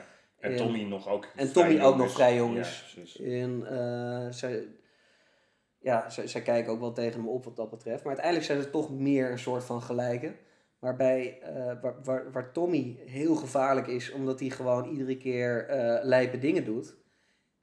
En- 0.52 0.56
Tommy 0.58 0.84
nog 0.84 1.08
ook 1.08 1.28
En 1.36 1.52
Tommy 1.54 1.82
ook 1.82 1.96
nog 1.98 2.12
vrij 2.12 2.36
jong 2.36 2.58
is. 2.58 2.98
En 3.24 3.68
eh, 3.70 4.32
zij, 4.32 4.68
ja, 5.80 6.10
zij, 6.10 6.28
zij 6.28 6.42
kijken 6.42 6.72
ook 6.72 6.80
wel 6.80 6.94
tegen 6.94 7.20
hem 7.20 7.30
op 7.30 7.44
wat 7.46 7.56
dat 7.56 7.70
betreft. 7.70 7.98
Maar 8.04 8.08
uiteindelijk 8.08 8.46
zijn 8.46 8.62
ze 8.62 8.70
toch 8.70 8.92
meer 8.92 9.32
een 9.32 9.40
soort 9.40 9.64
van 9.64 9.82
gelijken. 9.82 10.36
Waarbij 10.80 11.40
eh, 11.42 11.82
waar, 11.82 11.96
waar, 12.04 12.32
waar 12.32 12.52
Tommy 12.52 12.98
heel 13.06 13.36
gevaarlijk 13.36 13.88
is, 13.88 14.12
omdat 14.12 14.40
hij 14.40 14.50
gewoon 14.50 14.90
iedere 14.90 15.18
keer 15.18 15.68
eh 15.68 16.04
lijpe 16.04 16.38
dingen 16.38 16.66
doet, 16.66 16.96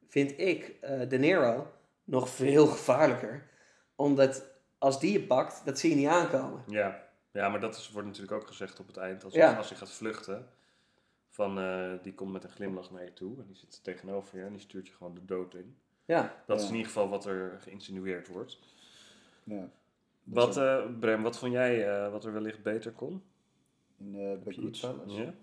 vind 0.08 0.38
ik 0.40 0.76
De 1.08 1.18
Niro 1.18 1.66
nog 2.04 2.28
veel 2.28 2.66
gevaarlijker. 2.76 3.50
Omdat 3.96 4.50
als 4.78 5.00
die 5.00 5.12
je 5.12 5.22
pakt, 5.22 5.62
dat 5.64 5.78
zie 5.78 5.90
je 5.90 5.96
niet 5.96 6.06
aankomen. 6.06 6.62
Ja. 6.66 7.02
ja, 7.32 7.48
maar 7.48 7.60
dat 7.60 7.76
is, 7.76 7.90
wordt 7.90 8.08
natuurlijk 8.08 8.32
ook 8.42 8.46
gezegd 8.46 8.80
op 8.80 8.86
het 8.86 8.96
eind. 8.96 9.24
Als, 9.24 9.34
Ja. 9.34 9.52
als 9.54 9.68
je 9.68 9.74
gaat 9.74 9.90
vluchten, 9.90 10.46
van, 11.32 11.58
eh, 11.58 11.92
die 12.02 12.14
komt 12.14 12.32
met 12.32 12.44
een 12.44 12.50
glimlach 12.50 12.90
naar 12.90 13.04
je 13.04 13.12
toe. 13.12 13.40
En 13.40 13.46
die 13.46 13.56
zit 13.56 13.84
tegenover 13.84 14.38
je 14.38 14.44
en 14.44 14.52
die 14.52 14.60
stuurt 14.60 14.86
je 14.86 14.94
gewoon 14.94 15.14
de 15.14 15.24
dood 15.24 15.54
in. 15.54 15.76
Ja, 16.04 16.42
Dat 16.46 16.60
is 16.60 16.66
in 16.66 16.72
ieder 16.72 16.86
geval 16.86 17.08
wat 17.08 17.24
er 17.24 17.58
geïnsinueerd 17.60 18.28
wordt. 18.28 18.58
Ja. 19.44 19.70
Wat, 20.24 20.56
eh 20.56 20.86
Brem, 21.00 21.22
wat 21.22 21.38
vond 21.38 21.52
jij 21.52 21.88
eh, 21.88 22.10
wat 22.10 22.24
er 22.24 22.32
wellicht 22.32 22.62
beter 22.62 22.92
kon? 22.92 23.22
In, 23.96 24.12
bij 24.12 24.52
Goodfellas. 24.52 25.16
Ja? 25.16 25.34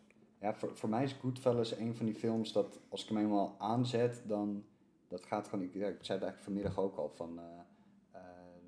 Ja, 0.41 0.53
voor, 0.53 0.77
voor 0.77 0.89
mij 0.89 1.03
is 1.03 1.13
Goodfellas 1.13 1.77
een 1.77 1.95
van 1.95 2.05
die 2.05 2.15
films 2.15 2.51
dat 2.51 2.79
als 2.89 3.03
ik 3.03 3.09
hem 3.09 3.17
eenmaal 3.17 3.55
aanzet, 3.59 4.23
dan 4.25 4.65
dat 5.07 5.25
gaat 5.25 5.47
gewoon. 5.47 5.65
Ik, 5.65 5.73
ja, 5.73 5.87
ik 5.87 6.03
zei 6.05 6.19
het 6.19 6.27
eigenlijk 6.27 6.43
vanmiddag 6.43 6.77
ook 6.77 6.97
al 6.97 7.09
van. 7.09 7.39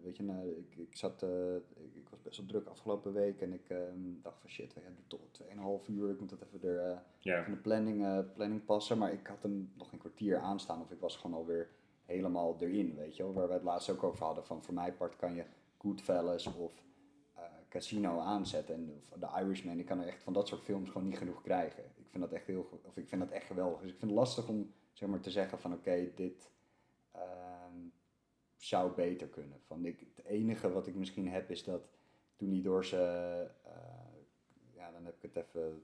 Weet 0.03 0.17
je, 0.17 0.23
nou, 0.23 0.49
ik, 0.49 0.75
ik 0.75 0.95
zat. 0.97 1.23
eh, 1.23 1.55
ik, 1.55 1.95
ik 1.95 2.09
was 2.09 2.21
best 2.21 2.37
wel 2.37 2.45
druk 2.47 2.67
afgelopen 2.67 3.13
week 3.13 3.41
en 3.41 3.53
ik 3.53 3.69
ehm, 3.69 4.21
dacht 4.21 4.39
van 4.39 4.49
shit, 4.49 4.73
we 4.73 4.79
hebben 4.81 5.03
toch 5.07 5.19
2,5 5.81 5.89
uur. 5.89 6.09
Ik 6.09 6.19
moet 6.19 6.29
dat 6.29 6.41
even 6.41 6.69
er 6.69 7.01
in 7.45 7.51
de 7.51 7.57
planning, 7.59 8.03
eh, 8.03 8.19
planning 8.33 8.65
passen. 8.65 8.97
Maar 8.97 9.13
ik 9.13 9.27
had 9.27 9.43
hem 9.43 9.71
nog 9.77 9.91
een 9.91 9.99
kwartier 9.99 10.37
aanstaan 10.39 10.81
of 10.81 10.91
ik 10.91 10.99
was 10.99 11.15
gewoon 11.17 11.37
alweer 11.37 11.69
helemaal 12.05 12.55
erin, 12.59 12.95
weet 12.95 13.15
je 13.15 13.23
wel. 13.23 13.33
Waar 13.33 13.47
we 13.47 13.53
het 13.53 13.63
laatst 13.63 13.89
ook 13.89 14.03
over 14.03 14.25
hadden 14.25 14.45
van 14.45 14.63
voor 14.63 14.73
mij 14.73 14.93
part 14.93 15.15
kan 15.15 15.35
je 15.35 15.43
Goodfellas 15.77 16.47
of 16.55 16.85
eh, 17.35 17.43
Casino 17.69 18.19
aanzetten. 18.19 18.75
En 18.75 18.93
of 18.99 19.19
The 19.19 19.39
Irishman, 19.41 19.79
ik 19.79 19.85
kan 19.85 19.99
er 19.99 20.07
echt 20.07 20.23
van 20.23 20.33
dat 20.33 20.47
soort 20.47 20.61
films 20.61 20.89
gewoon 20.89 21.07
niet 21.07 21.17
genoeg 21.17 21.41
krijgen. 21.41 21.83
Ik 21.83 22.07
vind 22.09 22.23
dat 22.23 22.31
echt 22.33 22.45
heel, 22.47 22.69
of 22.85 22.97
ik 22.97 23.07
vind 23.07 23.21
dat 23.21 23.31
echt 23.31 23.45
geweldig. 23.45 23.79
Dus 23.81 23.91
ik 23.91 23.97
vind 23.99 24.11
het 24.11 24.19
lastig 24.19 24.47
om 24.47 24.71
zeg 24.93 25.09
maar 25.09 25.19
te 25.19 25.31
zeggen 25.31 25.59
van 25.59 25.73
oké, 25.73 26.09
dit 26.15 26.51
zou 28.63 28.95
beter 28.95 29.27
kunnen. 29.27 29.59
Van 29.65 29.85
ik, 29.85 29.99
het 30.15 30.25
enige 30.25 30.71
wat 30.71 30.87
ik 30.87 30.95
misschien 30.95 31.27
heb 31.27 31.49
is 31.51 31.63
dat 31.63 31.81
toen 32.35 32.51
hij 32.51 32.61
door 32.61 32.85
zijn, 32.85 33.47
eh, 33.63 33.71
ja 34.73 34.91
dan 34.91 35.05
heb 35.05 35.15
ik 35.15 35.21
het 35.21 35.45
even 35.45 35.83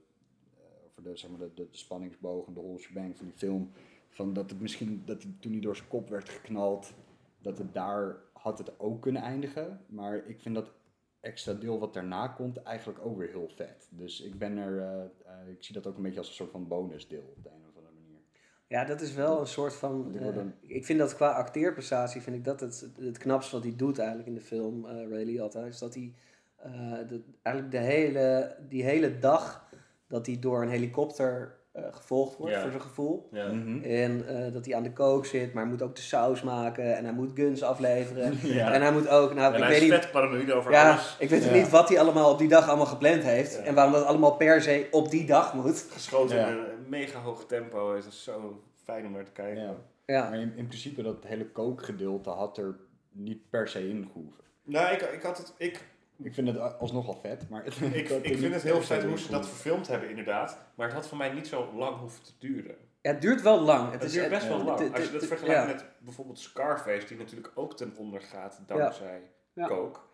eh, 0.56 0.86
over 0.86 1.02
de, 1.02 1.16
zeg 1.16 1.30
maar, 1.30 1.38
de, 1.38 1.54
de, 1.54 1.68
spanningsboog 1.70 2.46
en 2.46 2.54
de 2.54 2.78
shebang 2.78 3.16
van 3.16 3.26
die 3.26 3.34
film. 3.34 3.70
Van 4.08 4.32
dat 4.32 4.50
het 4.50 4.60
misschien, 4.60 5.02
dat 5.04 5.20
toen 5.40 5.52
hij 5.52 5.60
door 5.60 5.76
zijn 5.76 5.88
kop 5.88 6.08
werd 6.08 6.28
geknald, 6.28 6.94
dat 7.38 7.58
het 7.58 7.74
daar 7.74 8.16
had 8.32 8.58
het 8.58 8.80
ook 8.80 9.02
kunnen 9.02 9.22
eindigen. 9.22 9.84
Maar 9.86 10.26
ik 10.26 10.40
vind 10.40 10.54
dat 10.54 10.72
extra 11.20 11.52
deel 11.52 11.78
wat 11.78 11.94
daarna 11.94 12.28
komt 12.28 12.62
eigenlijk 12.62 12.98
ook 13.04 13.16
weer 13.16 13.28
heel 13.28 13.48
vet. 13.48 13.88
Dus 13.90 14.20
ik 14.20 14.38
ben 14.38 14.56
er, 14.56 14.80
eh, 15.24 15.48
ik 15.48 15.64
zie 15.64 15.74
dat 15.74 15.86
ook 15.86 15.96
een 15.96 16.02
beetje 16.02 16.18
als 16.18 16.28
een 16.28 16.34
soort 16.34 16.50
van 16.50 16.68
bonusdeel 16.68 17.34
op 17.36 17.42
de 17.42 17.50
een 17.50 17.66
of 17.68 17.76
andere 17.76 17.94
manier. 17.94 18.20
Ja, 18.68 18.84
dat 18.84 19.00
is 19.00 19.14
wel 19.14 19.40
een 19.40 19.46
soort 19.46 19.74
van. 19.74 20.14
Ik 20.14 20.20
eh, 20.20 20.42
ik 20.66 20.84
vind 20.84 20.98
dat 20.98 21.14
qua 21.14 21.30
acteerprestatie 21.30 22.20
vind 22.20 22.36
ik 22.36 22.44
dat 22.44 22.60
het, 22.60 22.88
het 23.00 23.18
knapste 23.18 23.54
wat 23.54 23.64
hij 23.64 23.76
doet 23.76 23.98
eigenlijk 23.98 24.28
in 24.28 24.34
de 24.34 24.40
film 24.40 24.86
eh 24.86 25.08
Ray 25.10 25.24
Liotta. 25.24 25.64
Is 25.64 25.78
dat 25.78 25.94
hij 25.94 26.14
eh, 26.56 26.70
de, 27.08 27.22
eigenlijk 27.42 27.74
de 27.74 27.86
hele, 27.86 28.56
die 28.68 28.84
hele 28.84 29.18
dag 29.18 29.64
dat 30.08 30.26
hij 30.26 30.38
door 30.38 30.62
een 30.62 30.68
helikopter 30.68 31.58
eh, 31.72 31.82
gevolgd 31.90 32.36
wordt 32.36 32.56
voor 32.56 32.70
zijn 32.70 32.82
gevoel. 32.82 33.28
Ja. 33.32 33.46
En 33.82 34.28
eh, 34.28 34.52
dat 34.52 34.64
hij 34.64 34.74
aan 34.74 34.82
de 34.82 34.92
kook 34.92 35.26
zit, 35.26 35.52
maar 35.52 35.62
hij 35.62 35.72
moet 35.72 35.82
ook 35.82 35.96
de 35.96 36.02
saus 36.02 36.42
maken 36.42 36.96
en 36.96 37.04
hij 37.04 37.12
moet 37.12 37.30
guns 37.34 37.62
afleveren. 37.62 38.38
Ja. 38.58 38.72
En 38.72 38.82
hij 38.82 38.92
moet 38.92 39.08
ook, 39.08 39.34
nou, 39.34 39.54
En 39.54 39.58
ik 39.58 39.64
hij 39.64 39.80
weet 39.80 39.90
is 39.90 40.00
niet, 40.00 40.10
paranoïde 40.12 40.54
over 40.54 40.72
ja, 40.72 40.90
alles. 40.90 41.16
ik 41.18 41.28
weet 41.28 41.52
niet 41.52 41.70
wat 41.70 41.88
hij 41.88 42.00
allemaal 42.00 42.30
op 42.30 42.38
die 42.38 42.48
dag 42.48 42.68
allemaal 42.68 42.86
gepland 42.86 43.22
heeft. 43.22 43.54
Ja. 43.54 43.62
En 43.62 43.74
waarom 43.74 43.92
dat 43.92 44.04
allemaal 44.04 44.36
per 44.36 44.62
se 44.62 44.86
op 44.90 45.10
die 45.10 45.26
dag 45.26 45.54
moet. 45.54 45.86
Geschoten 45.92 46.58
mega 46.88 47.20
hoog 47.20 47.46
tempo. 47.46 47.94
Het 47.94 48.04
is 48.06 48.22
zo 48.24 48.62
fijn 48.84 49.06
om 49.06 49.12
naar 49.12 49.24
te 49.24 49.32
kijken. 49.32 49.62
Ja. 49.62 49.74
Ja, 50.06 50.28
Maar 50.28 50.38
in, 50.38 50.52
in 50.56 50.66
principe 50.66 51.02
dat 51.02 51.24
hele 51.24 51.46
kookgedeelte 51.50 52.30
had 52.30 52.58
er 52.58 52.76
niet 53.10 53.50
per 53.50 53.68
se 53.68 53.88
in 53.88 54.08
gehoeven. 54.12 54.44
Nou, 54.62 54.94
ik, 54.94 55.00
ik 55.00 55.22
had 55.22 55.38
het... 55.38 55.54
Ik, 55.56 55.84
Ik 56.22 56.34
vind 56.34 56.48
het 56.48 56.78
alsnog 56.78 57.06
wel 57.06 57.14
vet, 57.20 57.48
maar... 57.48 57.64
het- 57.64 57.80
ik, 57.80 58.08
ik 58.08 58.38
vind 58.38 58.54
het 58.54 58.62
heel 58.62 58.82
vet 58.82 59.02
in 59.02 59.08
hoe 59.08 59.18
ze 59.18 59.30
dat 59.30 59.46
verfilmd 59.48 59.86
hebben, 59.88 60.08
inderdaad. 60.08 60.58
Maar 60.74 60.86
het 60.86 60.94
had 60.96 61.06
voor 61.08 61.18
mij 61.18 61.32
niet 61.32 61.46
zo 61.46 61.72
lang 61.74 61.96
hoeven 61.96 62.22
te 62.24 62.32
duren. 62.38 62.74
Ja, 63.00 63.10
het 63.12 63.20
duurt 63.20 63.42
wel 63.42 63.60
lang. 63.60 63.92
Het, 63.92 64.02
is 64.02 64.12
duurt 64.12 64.28
best 64.28 64.48
wel 64.48 64.56
het- 64.56 64.66
lang. 64.66 64.78
het- 64.80 64.92
Als 64.92 65.04
je 65.04 65.10
dat 65.10 65.20
het- 65.20 65.30
vergelijkt 65.30 65.60
ja. 65.60 65.66
met 65.74 65.84
bijvoorbeeld 65.98 66.38
Scarface, 66.38 67.06
die 67.06 67.16
natuurlijk 67.16 67.52
ook 67.54 67.76
ten 67.76 67.94
onder 67.96 68.20
gaat 68.20 68.60
dankzij 68.66 69.22
Ja. 69.52 69.66
kook. 69.66 70.07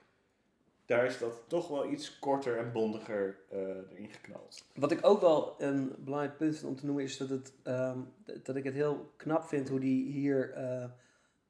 Daar 0.87 1.05
is 1.05 1.19
dat 1.19 1.33
toch 1.47 1.69
wel 1.69 1.91
iets 1.91 2.19
korter 2.19 2.57
en 2.59 2.73
bondiger 2.73 3.37
eh, 3.51 3.59
erin 3.59 4.09
geknald. 4.13 4.65
Wat 4.75 4.91
ik 4.91 4.99
ook 5.07 5.21
wel 5.21 5.55
een 5.59 5.93
belangrijk 5.99 6.37
punt 6.37 6.57
vind 6.57 6.69
om 6.71 6.77
te 6.77 6.87
noemen 6.87 7.05
is 7.05 7.17
dat, 7.17 7.29
het, 7.29 7.53
ehm, 7.63 7.99
dat 8.43 8.57
ik 8.57 8.65
het 8.65 8.75
heel 8.75 9.13
knap 9.17 9.45
vind 9.45 9.69
hoe 9.69 9.81
die 9.81 10.11
hier 10.13 10.53
eh 10.53 10.85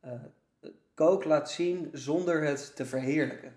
eh, 0.00 0.10
kook 0.94 1.24
laat 1.24 1.50
zien 1.50 1.88
zonder 1.92 2.42
het 2.44 2.76
te 2.76 2.86
verheerlijken. 2.86 3.52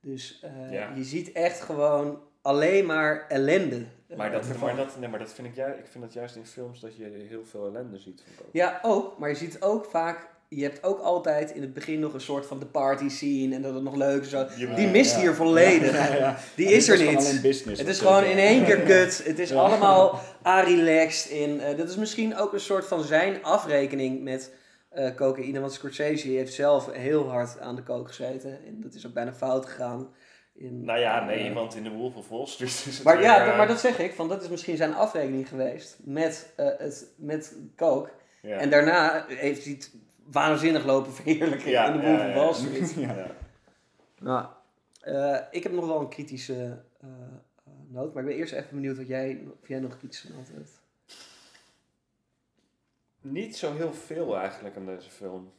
Dus 0.00 0.40
eh, 0.42 0.72
Ja. 0.72 0.92
je 0.94 1.04
ziet 1.04 1.32
echt 1.32 1.60
gewoon 1.60 2.22
alleen 2.42 2.86
maar 2.86 3.26
ellende. 3.28 3.84
eh, 4.06 4.16
Maar 4.16 4.30
dat, 4.32 4.56
maar 4.58 4.76
dat, 4.76 4.98
nee, 4.98 5.08
maar 5.08 5.18
dat 5.18 5.32
vind 5.32 5.48
ik, 5.48 5.54
ju- 5.56 5.78
ik 5.78 5.86
vind 5.86 6.04
dat 6.04 6.12
juist 6.12 6.36
in 6.36 6.46
films 6.46 6.80
dat 6.80 6.96
je 6.96 7.04
heel 7.04 7.44
veel 7.44 7.66
ellende 7.66 7.98
ziet 7.98 8.22
van 8.26 8.32
kook. 8.44 8.46
Ja, 8.52 8.78
ook. 8.82 9.18
Maar 9.18 9.28
je 9.28 9.34
ziet 9.34 9.62
ook 9.62 9.84
vaak... 9.84 10.30
Je 10.54 10.62
hebt 10.62 10.84
ook 10.84 11.00
altijd 11.00 11.50
in 11.50 11.60
het 11.62 11.72
begin 11.74 12.00
nog 12.00 12.14
een 12.14 12.20
soort 12.20 12.46
van 12.46 12.58
de 12.58 12.66
party 12.66 13.08
scene 13.08 13.54
en 13.54 13.62
dat 13.62 13.74
het 13.74 13.82
nog 13.82 13.94
leuk 13.96 14.22
is. 14.22 14.30
Zo. 14.30 14.46
Die 14.74 14.88
mist 14.88 15.14
Ja. 15.14 15.20
hier 15.20 15.34
volledig. 15.34 15.92
Ja, 15.92 16.14
ja. 16.16 16.38
Die 16.56 16.66
is 16.66 16.88
er 16.88 16.98
niet. 16.98 17.38
business. 17.42 17.80
Het 17.80 17.88
is 17.88 17.98
gewoon 17.98 18.24
in 18.24 18.36
één 18.38 18.64
keer 18.64 18.80
kut. 18.80 19.22
Het 19.24 19.38
is 19.38 19.48
Ja. 19.50 19.56
allemaal 19.56 20.20
a-relaxed. 20.46 21.30
In, 21.30 21.60
eh, 21.60 21.76
dit 21.76 21.88
is 21.88 21.96
misschien 21.96 22.36
ook 22.36 22.52
een 22.52 22.60
soort 22.60 22.86
van 22.86 23.02
zijn 23.02 23.44
afrekening 23.44 24.22
met 24.22 24.52
eh, 24.88 25.14
cocaïne. 25.16 25.60
Want 25.60 25.72
Scorsese 25.72 26.28
heeft 26.28 26.52
zelf 26.54 26.92
heel 26.92 27.30
hard 27.30 27.58
aan 27.60 27.76
de 27.76 27.82
coke 27.82 28.08
gezeten. 28.08 28.50
En 28.66 28.80
dat 28.80 28.94
is 28.94 29.06
ook 29.06 29.12
bijna 29.12 29.32
fout 29.34 29.66
gegaan. 29.66 30.08
In, 30.54 30.84
Nou 30.84 30.98
ja, 30.98 31.24
nee, 31.24 31.48
eh, 31.48 31.54
want 31.54 31.74
in 31.74 31.82
de 31.82 31.90
Wolf 31.90 32.14
of 32.16 32.28
Wall 32.28 32.46
Street 32.46 32.70
is 32.70 32.84
het 32.96 33.02
maar 33.02 33.16
weer, 33.16 33.24
ja, 33.26 33.56
maar 33.56 33.66
dat 33.66 33.80
zeg 33.80 33.98
ik. 33.98 34.12
Van, 34.12 34.28
dat 34.28 34.42
is 34.42 34.48
misschien 34.48 34.76
zijn 34.76 34.94
afrekening 34.94 35.48
geweest 35.48 35.96
met, 36.04 36.52
eh, 36.56 36.66
het, 36.78 37.06
met 37.16 37.56
coke. 37.76 38.10
ja. 38.42 38.56
En 38.56 38.70
daarna 38.70 39.24
heeft 39.28 39.64
hij 39.64 39.72
het 39.72 39.90
waanzinnig 40.24 40.84
lopen 40.84 41.12
verheerlijken 41.12 41.70
Ja, 41.70 41.86
in 41.86 42.00
de 42.00 42.06
of 42.06 42.18
ja. 42.18 42.34
Wall 42.34 42.54
Street. 42.54 42.96
Nou, 44.18 44.46
eh, 45.00 45.38
ik 45.50 45.62
heb 45.62 45.72
nog 45.72 45.86
wel 45.86 46.00
een 46.00 46.08
kritische 46.08 46.82
eh, 47.00 47.08
eh, 47.64 47.72
noot, 47.88 48.14
maar 48.14 48.22
ik 48.22 48.28
ben 48.28 48.38
eerst 48.38 48.52
even 48.52 48.74
benieuwd 48.74 48.96
wat 48.96 49.06
jij, 49.06 49.44
of 49.62 49.68
jij 49.68 49.80
nog 49.80 49.96
kritische 49.96 50.32
noot 50.32 50.48
hebt. 50.48 50.80
Niet 53.20 53.56
zo 53.56 53.74
heel 53.74 53.92
veel 53.92 54.36
eigenlijk 54.36 54.76
aan 54.76 54.86
deze 54.86 55.10
film. 55.10 55.52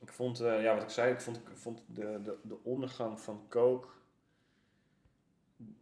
Ik 0.00 0.12
vond, 0.12 0.40
eh, 0.40 0.62
ja, 0.62 0.74
wat 0.74 0.82
ik 0.82 0.88
zei, 0.88 1.12
ik 1.12 1.20
vond, 1.20 1.36
ik 1.36 1.56
vond 1.56 1.82
de, 1.86 2.20
de, 2.22 2.36
de 2.42 2.58
ondergang 2.62 3.20
van 3.20 3.44
Coke. 3.48 3.88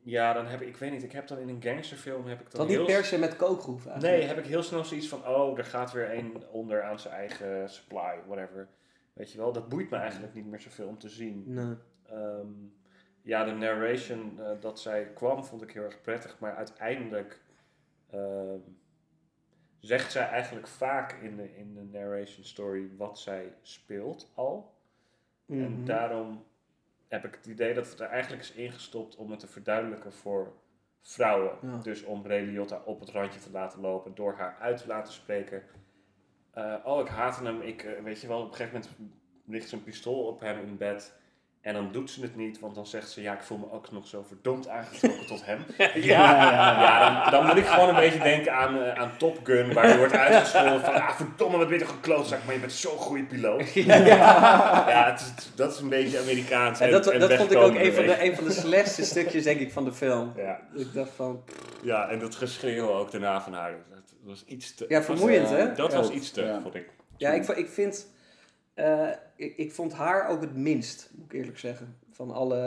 Ja, 0.02 0.32
dan 0.32 0.46
heb 0.46 0.60
ik, 0.60 0.68
ik 0.68 0.76
weet 0.76 0.90
niet, 0.90 1.02
ik 1.02 1.12
heb 1.12 1.26
dan 1.26 1.38
in 1.38 1.48
een 1.48 1.62
gangsterfilm 1.62 2.26
heb 2.26 2.40
ik 2.40 2.50
dan 2.50 2.60
had 2.60 2.68
niet 2.76 2.86
per 2.86 3.04
se 3.04 3.18
met 3.18 3.36
kookgroef 3.36 3.86
eigenlijk. 3.86 4.16
Nee, 4.18 4.26
heb 4.28 4.38
ik 4.38 4.44
heel 4.46 4.62
snel 4.62 4.84
zoiets 4.84 5.08
van, 5.08 5.26
oh, 5.26 5.58
er 5.58 5.64
gaat 5.64 5.92
weer 5.92 6.14
een 6.18 6.46
onder 6.50 6.82
aan 6.82 6.98
zijn 7.00 7.14
eigen 7.14 7.70
supply, 7.70 8.20
whatever. 8.26 8.68
Weet 9.12 9.32
je 9.32 9.38
wel, 9.38 9.52
dat 9.52 9.68
boeit 9.68 9.90
me 9.90 9.96
eigenlijk 9.96 10.34
niet 10.34 10.46
meer 10.46 10.60
zoveel 10.60 10.86
om 10.88 10.98
te 10.98 11.08
zien. 11.08 11.42
Nee. 11.46 11.74
Ehm, 12.02 12.46
ja, 13.22 13.44
de 13.44 13.50
narration 13.52 14.40
eh, 14.40 14.50
dat 14.60 14.80
zij 14.80 15.10
kwam 15.14 15.44
vond 15.44 15.62
ik 15.62 15.72
heel 15.72 15.82
erg 15.82 16.00
prettig, 16.00 16.38
maar 16.38 16.54
uiteindelijk 16.56 17.40
ehm, 18.10 18.58
zegt 19.80 20.12
zij 20.12 20.28
eigenlijk 20.28 20.66
vaak 20.66 21.12
in 21.12 21.36
de, 21.36 21.56
in 21.56 21.74
de 21.74 21.82
narration 21.98 22.44
story 22.44 22.90
wat 22.96 23.18
zij 23.18 23.52
speelt 23.62 24.32
al. 24.34 24.74
En 25.48 25.72
Mhm. 25.72 25.84
daarom 25.84 26.44
heb 27.08 27.24
ik 27.24 27.34
het 27.34 27.46
idee 27.46 27.74
dat 27.74 27.90
het 27.90 28.00
er 28.00 28.08
eigenlijk 28.08 28.42
is 28.42 28.52
ingestopt 28.52 29.16
om 29.16 29.30
het 29.30 29.40
te 29.40 29.46
verduidelijken 29.46 30.12
voor 30.12 30.52
vrouwen. 31.00 31.58
Ja. 31.62 31.76
Dus 31.76 32.04
om 32.04 32.26
Ray 32.26 32.44
Liotta 32.44 32.82
op 32.84 33.00
het 33.00 33.10
randje 33.10 33.40
te 33.40 33.50
laten 33.50 33.80
lopen, 33.80 34.14
door 34.14 34.34
haar 34.34 34.56
uit 34.60 34.76
te 34.76 34.86
laten 34.86 35.12
spreken. 35.12 35.62
Oh, 36.84 37.00
ik 37.00 37.08
haatte 37.08 37.44
hem. 37.44 37.60
Ik, 37.60 37.82
eh, 37.82 38.02
weet 38.02 38.20
je 38.20 38.28
wel, 38.28 38.40
op 38.40 38.48
een 38.48 38.54
gegeven 38.54 38.80
moment 38.80 38.98
ligt 39.44 39.68
ze 39.68 39.76
een 39.76 39.82
pistool 39.82 40.26
op 40.26 40.40
hem 40.40 40.58
in 40.58 40.76
bed. 40.76 41.14
En 41.66 41.74
dan 41.74 41.88
doet 41.92 42.10
ze 42.10 42.20
het 42.22 42.36
niet, 42.36 42.58
want 42.60 42.74
dan 42.74 42.86
zegt 42.86 43.10
ze: 43.10 43.22
Ja, 43.22 43.32
ik 43.32 43.42
voel 43.42 43.58
me 43.58 43.70
ook 43.72 43.92
nog 43.92 44.06
zo 44.06 44.24
verdomd 44.28 44.68
aangetrokken 44.68 45.26
tot 45.26 45.44
hem. 45.44 45.64
ja, 45.94 47.20
dan, 47.22 47.30
dan 47.30 47.46
moet 47.46 47.56
ik 47.56 47.66
gewoon 47.66 47.88
een 47.88 47.94
beetje 47.94 48.18
denken 48.18 48.52
aan, 48.54 48.82
eh, 48.82 48.92
aan 49.00 49.10
Top 49.18 49.38
Gun, 49.42 49.72
waar 49.72 49.88
je 49.88 49.96
wordt 49.98 50.12
uitgescholden 50.16 50.80
van: 50.80 50.94
Ah, 50.94 51.10
verdomme, 51.16 51.56
wat 51.58 51.68
ben 51.68 51.78
je 51.78 51.84
toch 51.84 51.94
een 51.94 52.00
klootzak, 52.00 52.38
maar 52.44 52.54
je 52.54 52.60
bent 52.60 52.72
zo'n 52.72 52.98
goede 52.98 53.24
piloot. 53.24 53.72
Ja, 53.74 55.10
het 55.10 55.20
is- 55.20 55.50
dat 55.54 55.72
is 55.74 55.80
een 55.80 55.88
beetje 55.88 56.18
Amerikaans. 56.20 56.80
En 56.80 56.86
En, 56.86 56.92
dat, 56.92 57.06
en 57.06 57.20
dat 57.20 57.32
vond 57.34 57.50
ik 57.52 57.58
ook 57.58 57.74
een 57.74 57.92
van, 57.92 58.06
de, 58.06 58.24
een 58.24 58.34
van 58.36 58.44
de 58.44 58.52
slechtste 58.52 59.04
stukjes, 59.04 59.44
denk 59.44 59.60
ik, 59.60 59.72
van 59.72 59.84
de 59.84 59.92
film. 59.92 60.32
Ja. 60.36 60.60
Ik 60.74 60.92
dacht 60.92 61.10
van, 61.16 61.42
ja, 61.82 62.08
en 62.08 62.18
dat 62.18 62.34
geschreeuw 62.34 62.88
ook 62.88 63.10
daarna 63.10 63.40
van 63.40 63.52
haar. 63.52 63.74
Dat 63.90 64.14
was 64.22 64.44
iets 64.46 64.74
te. 64.74 64.84
Ja, 64.88 65.02
vermoeiend, 65.02 65.48
was, 65.48 65.58
eh, 65.58 65.64
hè? 65.64 65.72
Dat 65.72 65.92
Ja. 65.92 65.98
was 65.98 66.10
iets 66.10 66.30
te, 66.30 66.42
Ja. 66.44 66.60
vond 66.60 66.74
ik. 66.74 66.88
ja, 67.16 67.30
ik, 67.32 67.48
ik 67.48 67.68
vind, 67.68 68.06
eh, 68.74 69.08
ik, 69.36 69.56
ik 69.56 69.72
vond 69.72 69.92
haar 69.92 70.28
ook 70.28 70.40
het 70.40 70.56
minst, 70.56 71.10
moet 71.14 71.32
ik 71.32 71.38
eerlijk 71.38 71.58
zeggen, 71.58 71.96
van 72.12 72.30
alle 72.30 72.58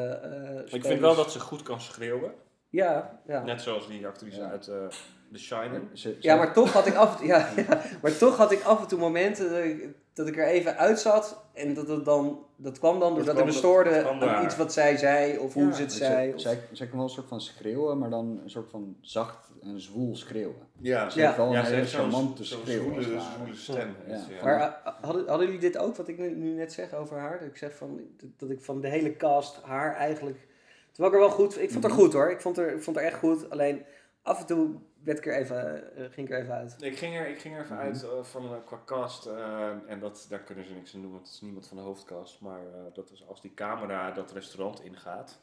eh 0.68 0.74
Ik 0.74 0.86
vind 0.86 1.00
wel 1.00 1.16
dat 1.16 1.32
ze 1.32 1.40
goed 1.40 1.64
kan 1.64 1.82
schreeuwen. 1.82 2.32
Ja, 2.70 3.20
ja. 3.28 3.44
Net 3.44 3.62
zoals 3.62 3.88
die 3.88 4.08
actrice 4.08 4.40
Ja. 4.40 4.50
uit 4.50 4.68
eh 4.68 4.88
The 5.32 5.40
Shining. 5.40 5.84
Ja, 6.20 6.36
maar 6.36 6.54
toch 6.54 6.74
had 6.74 6.88
ik 6.88 6.96
af 6.96 7.12
en 7.12 7.18
toe, 7.18 7.28
ja, 7.28 7.50
ja, 7.56 7.82
maar 8.02 8.18
toch 8.18 8.38
had 8.38 8.52
ik 8.52 8.64
af 8.64 8.82
en 8.82 8.88
toe 8.88 9.00
momenten 9.00 9.96
dat 10.20 10.28
ik, 10.28 10.38
er 10.38 10.48
even 10.48 10.78
uit 10.78 11.00
zat. 11.00 11.42
En 11.54 11.74
dat, 11.74 11.88
het 11.88 12.06
dan, 12.06 12.46
dat 12.56 12.80
kwam 12.80 13.00
dan 13.00 13.16
doordat 13.16 13.36
kwam- 13.36 13.48
ik 13.48 13.54
me 13.54 13.58
stoorde 13.60 14.04
aan 14.10 14.46
iets 14.46 14.58
wat 14.58 14.74
zij 14.74 14.98
zei 14.98 15.38
of 15.38 15.54
hoe 15.54 15.66
Ja, 15.66 15.72
ze 15.74 15.82
het 15.82 15.92
ze- 15.92 15.98
zei. 15.98 16.34
of- 16.34 16.42
Zij, 16.42 16.60
zij 16.72 16.88
kan 16.88 16.96
wel 16.98 17.06
een 17.06 17.14
soort 17.14 17.28
van 17.28 17.42
schreeuwen, 17.42 17.98
maar 17.98 18.10
dan 18.10 18.40
een 18.44 18.50
soort 18.50 18.70
van 18.70 18.96
zacht 19.02 19.48
en 19.62 19.82
zwoel 19.82 20.16
schreeuwen. 20.16 20.68
Ja, 20.80 21.10
Ze 21.10 21.22
heeft 21.22 21.38
wel 21.38 21.52
ja, 21.52 21.60
een 21.60 21.66
ze 21.66 21.74
hele 21.74 21.86
charmante 21.86 22.44
schreeuw. 22.44 22.82
zwoele, 22.82 23.02
zwoele 23.04 23.56
stem. 23.56 23.96
Ja. 24.08 24.14
ja. 24.30 24.44
Maar 24.44 24.60
eh, 24.84 24.94
hadden, 25.02 25.28
hadden 25.28 25.46
jullie 25.46 25.62
dit 25.62 25.78
ook, 25.78 25.96
wat 25.96 26.08
ik 26.08 26.18
nu, 26.18 26.36
nu 26.36 26.50
net 26.54 26.74
zeg 26.74 26.94
over 26.94 27.18
haar? 27.18 27.40
Dat 27.40 27.48
ik 27.48 27.58
zeg 27.58 27.76
van, 27.76 28.00
dat, 28.18 28.30
dat 28.38 28.50
ik 28.50 28.62
van 28.62 28.82
de 28.82 28.88
hele 28.88 29.16
cast 29.18 29.60
haar 29.64 29.96
eigenlijk... 29.96 30.48
Terwijl 30.92 31.14
ik 31.16 31.22
er 31.22 31.28
wel 31.28 31.36
goed... 31.38 31.62
Ik 31.62 31.72
vond 31.72 31.84
haar 31.84 31.94
goed 31.94 32.14
hoor. 32.14 32.32
Ik 32.32 32.42
vond 32.42 32.58
haar, 32.58 32.74
ik 32.74 32.82
vond 32.84 32.96
haar 32.96 33.06
echt 33.06 33.18
goed. 33.20 33.50
Alleen 33.50 33.84
af 34.22 34.40
en 34.40 34.46
toe 34.46 34.70
werd 35.04 35.18
ik 35.18 35.26
er 35.26 35.36
even, 35.36 35.96
eh, 35.98 36.04
ging 36.12 36.28
ik 36.28 36.34
er 36.34 36.42
even 36.42 36.54
uit. 36.54 36.76
Ik 36.80 36.98
ging 36.98 37.16
er, 37.16 37.28
ik 37.28 37.40
ging 37.40 37.56
er 37.56 37.62
even 37.64 37.78
uit 37.78 38.04
eh, 38.04 38.24
van 38.24 38.44
eh, 38.46 38.58
qua 38.66 38.80
cast. 38.86 39.26
eh, 39.26 39.70
en 39.88 40.00
dat, 40.00 40.26
daar 40.30 40.40
kunnen 40.40 40.66
ze 40.66 40.74
niks 40.74 40.96
aan 40.96 41.02
doen, 41.02 41.12
want 41.12 41.26
het 41.26 41.34
is 41.36 41.42
niemand 41.42 41.68
van 41.68 41.78
de 41.78 41.84
hoofdcast. 41.84 42.42
Maar 42.42 42.60
eh, 42.60 42.94
dat 42.94 43.12
is 43.12 43.28
als 43.28 43.42
die 43.42 43.54
camera 43.54 44.12
dat 44.12 44.32
restaurant 44.32 44.84
ingaat. 44.84 45.40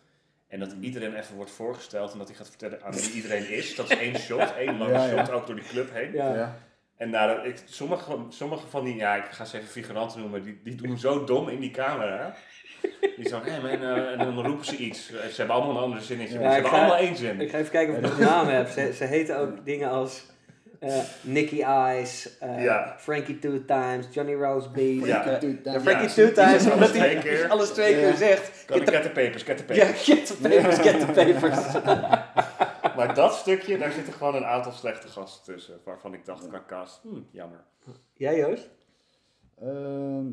En 0.49 0.59
dat 0.61 0.73
iedereen 0.81 1.15
even 1.15 1.37
wordt 1.37 1.51
voorgesteld 1.51 2.13
en 2.13 2.19
dat 2.19 2.27
hij 2.29 2.37
gaat 2.37 2.49
vertellen 2.49 2.83
aan 2.83 2.93
wie 2.93 3.13
iedereen 3.13 3.51
is. 3.51 3.75
Dat 3.75 3.91
is 3.91 3.99
één 3.99 4.17
shot, 4.19 4.53
één 4.65 4.79
lange 4.79 4.93
Ja, 4.93 5.07
ja. 5.07 5.25
shot, 5.25 5.35
ook 5.35 5.47
door 5.47 5.57
die 5.57 5.65
club 5.65 5.93
heen. 5.93 6.13
Ja. 6.13 6.35
Ja. 6.35 6.57
En 6.97 7.11
nou, 7.11 7.47
ik, 7.49 7.63
sommige, 7.65 8.19
sommige 8.29 8.67
van 8.67 8.85
die, 8.85 8.95
ja, 8.95 9.15
ik 9.17 9.25
ga 9.25 9.45
ze 9.45 9.57
even 9.57 9.69
figuranten 9.69 10.21
noemen, 10.21 10.43
die, 10.43 10.61
die 10.63 10.75
doen 10.75 10.99
zo 10.99 11.25
dom 11.25 11.49
in 11.49 11.61
die 11.61 11.71
camera. 11.71 12.35
Die 13.17 13.29
zo, 13.29 13.41
hé 13.45 13.69
en 14.13 14.19
dan 14.19 14.47
roepen 14.47 14.65
ze 14.67 14.77
iets. 14.77 15.07
Ze 15.07 15.35
hebben 15.37 15.57
allemaal 15.57 15.77
een 15.77 15.83
andere. 15.83 16.03
Ja, 16.09 16.17
maar 16.17 16.27
ze 16.29 16.37
hebben 16.39 16.71
ga- 16.71 16.77
allemaal 16.77 16.97
één 16.97 17.17
zin. 17.17 17.41
Ik 17.41 17.51
ga 17.51 17.59
even 17.59 17.71
kijken 17.71 17.95
of 17.95 18.01
ik 18.01 18.07
nog 18.07 18.19
namen 18.31 18.55
heb. 18.55 18.69
Ze, 18.69 18.93
ze 18.95 19.05
heten 19.05 19.39
ook 19.39 19.65
dingen 19.65 19.91
als 19.91 20.27
eh 20.81 20.99
Nicky 21.21 21.63
Eyes, 21.63 22.39
eh, 22.39 22.63
Ja. 22.63 22.95
Frankie 22.99 23.39
Two 23.39 23.65
Times, 23.65 24.07
Johnny 24.11 24.35
Rose 24.35 24.71
Beef. 24.71 25.07
Ja. 25.07 25.25
eh, 25.27 25.39
Two 25.39 25.49
ja, 25.49 25.57
Times. 25.63 25.83
Frankie 25.83 26.09
Ja, 26.09 26.15
Two 26.15 26.33
Times, 26.45 26.63
omdat 26.65 26.73
alles 26.79 26.91
hij 26.99 27.09
twee 27.11 27.19
keer. 27.23 27.49
alles 27.49 27.69
twee 27.71 27.95
keer 27.95 28.09
Ja. 28.09 28.17
zegt. 28.17 28.65
Get 28.67 28.87
the, 28.87 28.93
get 28.93 29.03
the 29.03 29.11
papers, 29.11 29.43
get 29.43 29.67
the 29.67 29.75
ja, 29.75 29.85
papers. 29.85 30.05
get 30.05 30.27
the 30.27 30.37
papers, 30.49 30.79
get 30.79 31.01
the 31.01 31.07
papers. 31.07 31.83
Maar 32.97 33.15
dat 33.15 33.35
stukje, 33.35 33.79
daar 33.79 33.93
zitten 33.93 34.13
gewoon 34.13 34.35
een 34.35 34.45
aantal 34.45 34.73
slechte 34.73 35.09
gasten 35.09 35.55
tussen. 35.55 35.81
Waarvan 35.85 36.15
ik 36.15 36.25
dacht, 36.25 36.47
cast, 36.67 37.01
hm, 37.03 37.09
jammer. 37.31 37.65
Jij 38.15 38.37
Joost? 38.37 38.71
Ehm, 39.63 40.25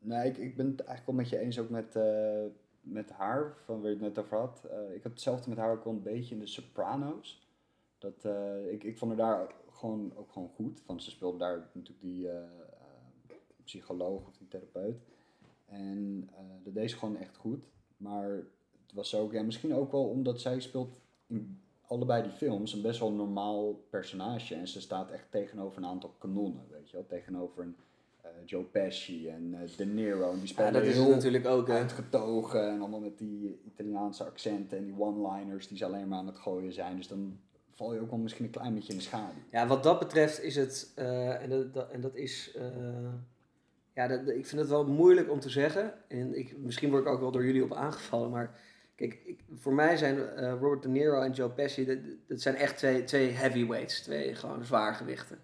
nee, 0.00 0.28
ik, 0.28 0.36
ik 0.36 0.56
ben 0.56 0.66
het 0.66 0.80
eigenlijk 0.80 1.06
wel 1.06 1.16
met 1.16 1.28
je 1.28 1.38
eens 1.38 1.58
ook 1.58 1.68
met, 1.68 1.96
eh, 1.96 2.44
met 2.80 3.10
haar, 3.10 3.56
van 3.64 3.80
waar 3.80 3.90
je 3.90 3.96
het 3.96 4.14
net 4.14 4.18
over 4.24 4.38
had. 4.38 4.64
Eh, 4.64 4.94
ik 4.94 5.02
heb 5.02 5.12
hetzelfde 5.12 5.48
met 5.48 5.58
haar 5.58 5.72
ook 5.72 5.84
wel 5.84 5.92
een 5.92 6.02
beetje 6.02 6.34
in 6.34 6.40
de 6.40 6.46
Sopranos. 6.46 7.48
Dat, 7.98 8.24
eh, 8.24 8.72
ik, 8.72 8.84
ik 8.84 8.98
vond 8.98 9.10
haar 9.10 9.20
daar 9.20 9.54
gewoon, 9.70 10.12
ook 10.16 10.32
gewoon 10.32 10.48
goed. 10.48 10.82
Want 10.86 11.02
ze 11.02 11.10
speelde 11.10 11.38
daar 11.38 11.70
natuurlijk 11.72 12.00
die 12.00 12.28
psycholoog 13.64 14.26
of 14.26 14.36
die 14.36 14.48
therapeut. 14.48 15.02
En 15.66 16.30
dat 16.62 16.74
deed 16.74 16.90
ze 16.90 16.96
gewoon 16.96 17.16
echt 17.16 17.36
goed. 17.36 17.64
Maar 17.96 18.30
het 18.82 18.92
was 18.94 19.14
ook, 19.14 19.32
ja, 19.32 19.42
misschien 19.42 19.74
ook 19.74 19.92
wel 19.92 20.08
omdat 20.08 20.40
zij 20.40 20.60
speelt 20.60 21.00
in 21.26 21.60
allebei 21.90 22.22
die 22.22 22.32
films 22.32 22.72
een 22.72 22.82
best 22.82 23.00
wel 23.00 23.12
normaal 23.12 23.72
personage. 23.90 24.54
En 24.54 24.68
ze 24.68 24.80
staat 24.80 25.10
echt 25.10 25.30
tegenover 25.30 25.78
een 25.78 25.88
aantal 25.88 26.14
kanonnen, 26.18 26.66
weet 26.70 26.90
je 26.90 26.96
wel. 26.96 27.06
Tegenover 27.06 27.62
een 27.62 27.76
Joe 28.44 28.64
Pesci 28.64 29.28
en 29.28 29.54
eh, 29.54 29.76
De 29.76 29.84
Niro. 29.86 30.24
En 30.30 30.32
die 30.38 30.40
Ja, 30.40 30.46
spelen 30.46 30.72
dat 30.72 30.82
is 30.82 30.94
heel 30.94 31.08
natuurlijk 31.10 31.46
ook. 31.46 31.70
Uitgetogen 31.70 32.68
en 32.70 32.80
allemaal 32.80 33.00
met 33.00 33.18
die 33.18 33.60
Italiaanse 33.66 34.24
accenten 34.24 34.78
en 34.78 34.84
die 34.84 34.94
one-liners 34.98 35.68
die 35.68 35.76
ze 35.76 35.84
alleen 35.84 36.08
maar 36.08 36.18
aan 36.18 36.26
het 36.26 36.38
gooien 36.38 36.72
zijn. 36.72 36.96
Dus 36.96 37.08
dan 37.08 37.38
val 37.70 37.94
je 37.94 38.00
ook 38.00 38.10
wel 38.10 38.18
misschien 38.18 38.44
een 38.44 38.50
klein 38.50 38.74
beetje 38.74 38.92
in 38.92 38.98
de 38.98 39.04
schaduw. 39.04 39.40
Ja, 39.50 39.66
wat 39.66 39.82
dat 39.82 39.98
betreft 39.98 40.42
is 40.42 40.56
het, 40.56 40.92
eh, 40.94 41.42
en, 41.42 41.48
dat, 41.50 41.74
dat- 41.74 41.90
en 41.90 42.00
dat 42.00 42.14
is, 42.16 42.52
eh, 42.56 42.64
ja, 43.94 44.06
dat, 44.08 44.28
ik 44.28 44.46
vind 44.46 44.60
het 44.60 44.70
wel 44.70 44.86
moeilijk 44.86 45.30
om 45.30 45.40
te 45.40 45.50
zeggen. 45.50 45.94
En 46.08 46.38
ik, 46.38 46.56
misschien 46.58 46.90
word 46.90 47.02
ik 47.02 47.08
ook 47.08 47.20
wel 47.20 47.30
door 47.30 47.44
jullie 47.44 47.64
op 47.64 47.72
aangevallen, 47.74 48.30
maar 48.30 48.60
kijk, 48.94 49.20
ik, 49.24 49.40
voor 49.54 49.74
mij 49.74 49.96
zijn 49.96 50.28
eh, 50.28 50.50
Robert 50.60 50.82
De 50.82 50.88
Niro 50.88 51.20
en 51.20 51.32
Joe 51.32 51.50
Pesci, 51.50 51.84
dat, 51.86 51.98
dat 52.26 52.40
zijn 52.40 52.54
echt 52.54 52.76
twee, 52.76 53.04
twee 53.04 53.30
heavyweights, 53.30 54.02
twee 54.02 54.34
gewoon 54.34 54.64
zwaargewichten. 54.64 55.38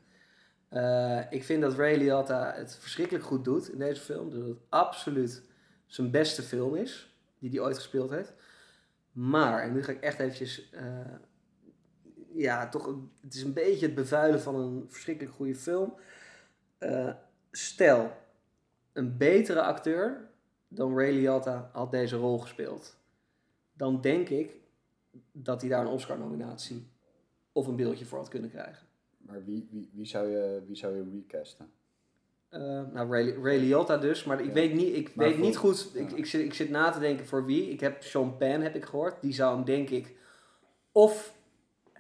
Eh 0.69 1.23
ik 1.31 1.45
vind 1.45 1.63
dat 1.63 1.75
Ray 1.75 1.97
Liotta 1.97 2.53
het 2.55 2.77
verschrikkelijk 2.77 3.25
goed 3.25 3.45
doet 3.45 3.73
in 3.73 3.79
deze 3.79 4.01
film, 4.01 4.31
dat 4.31 4.47
het 4.47 4.59
absoluut 4.69 5.43
zijn 5.87 6.11
beste 6.11 6.43
film 6.43 6.75
is, 6.75 7.17
die 7.39 7.51
hij 7.51 7.61
ooit 7.61 7.77
gespeeld 7.77 8.11
heeft. 8.11 8.33
Maar, 9.13 9.63
en 9.63 9.73
nu 9.73 9.83
ga 9.83 9.93
ik 9.93 10.01
echt 10.01 10.19
eventjes 10.19 10.71
eh, 10.71 11.15
ja, 12.35 12.69
toch, 12.69 12.87
het 13.23 13.35
is 13.35 13.43
een 13.43 13.53
beetje 13.53 13.87
het 13.87 13.95
bevuilen 13.95 14.41
van 14.41 14.55
een 14.55 14.85
verschrikkelijk 14.89 15.35
goede 15.35 15.55
film. 15.55 15.95
Eh, 16.79 17.15
stel, 17.51 18.13
een 18.93 19.17
betere 19.17 19.63
acteur 19.63 20.29
dan 20.69 20.99
Ray 20.99 21.13
Liotta 21.13 21.71
had 21.73 21.91
deze 21.91 22.17
rol 22.17 22.39
gespeeld. 22.39 22.97
Dan 23.73 24.01
denk 24.01 24.29
ik 24.29 24.57
dat 25.33 25.61
hij 25.61 25.71
daar 25.71 25.81
een 25.81 25.93
Oscar-nominatie 25.93 26.91
of 27.53 27.67
een 27.67 27.77
beeldje 27.77 28.05
voor 28.05 28.19
had 28.19 28.29
kunnen 28.29 28.51
krijgen. 28.51 28.87
Maar 29.27 29.45
wie, 29.45 29.69
wie, 29.71 29.91
wie, 29.93 30.07
zou, 30.07 30.29
je, 30.31 30.63
wie 30.67 30.77
zou 30.77 30.95
je 30.97 31.05
recasten? 31.13 31.71
Eh, 32.49 32.61
nou, 32.93 33.11
Ray, 33.11 33.37
Ray 33.43 33.59
Liotta 33.59 33.97
dus, 33.97 34.25
maar 34.25 34.41
ik 34.41 34.47
Ja. 34.47 34.53
weet 34.53 34.75
niet, 34.75 34.95
ik 34.97 35.15
Maar 35.15 35.27
weet 35.27 35.35
voor- 35.37 35.45
niet 35.45 35.57
goed. 35.57 35.91
Ik, 35.95 36.11
ja. 36.11 36.17
ik, 36.17 36.27
zit, 36.27 36.41
ik 36.45 36.55
zit 36.55 36.71
na 36.71 36.91
te 36.91 36.99
denken 36.99 37.27
voor 37.27 37.45
wie. 37.45 37.71
Ik 37.71 37.81
heb 37.81 38.03
Sean 38.03 38.37
Penn 38.37 38.63
heb 38.63 38.75
ik 38.75 38.85
gehoord. 38.85 39.15
Die 39.21 39.33
zou 39.33 39.55
hem 39.57 39.65
denk 39.65 39.91
ik 39.91 40.15
of 40.93 41.35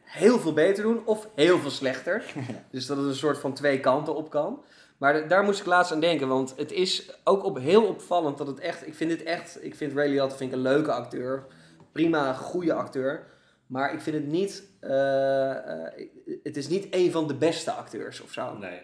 heel 0.02 0.38
veel 0.38 0.52
beter 0.52 0.82
doen 0.82 1.06
of 1.06 1.28
heel 1.34 1.58
veel 1.58 1.70
slechter. 1.70 2.24
dus 2.70 2.86
dat 2.86 2.96
het 2.96 3.06
een 3.06 3.14
soort 3.14 3.38
van 3.38 3.52
twee 3.54 3.80
kanten 3.80 4.14
op 4.16 4.30
kan. 4.30 4.62
Maar 4.98 5.28
daar 5.28 5.42
moest 5.44 5.60
ik 5.60 5.66
laatst 5.66 5.92
aan 5.92 6.00
denken, 6.00 6.28
want 6.28 6.54
het 6.56 6.72
is 6.72 7.10
ook 7.24 7.44
op, 7.44 7.58
heel 7.58 7.84
opvallend 7.86 8.38
dat 8.38 8.46
het 8.46 8.60
echt... 8.60 8.86
Ik 8.86 8.94
vind 8.94 9.10
dit 9.10 9.22
echt... 9.22 9.64
Ik 9.64 9.74
vind 9.74 9.92
Ray 9.92 10.08
Liotta 10.08 10.36
vind 10.36 10.50
ik 10.50 10.56
een 10.56 10.62
leuke 10.62 10.92
acteur. 10.92 11.46
Prima, 11.92 12.32
goede 12.32 12.72
acteur. 12.72 13.26
Maar 13.66 13.92
ik 13.92 14.00
vind 14.00 14.16
het 14.16 14.26
niet... 14.26 14.70
eh, 14.80 15.84
eh, 15.86 16.08
het 16.42 16.56
is 16.56 16.68
niet 16.68 16.86
een 16.90 17.10
van 17.10 17.26
de 17.26 17.34
beste 17.34 17.70
acteurs 17.70 18.20
of 18.20 18.32
zo. 18.32 18.58
Nee, 18.58 18.80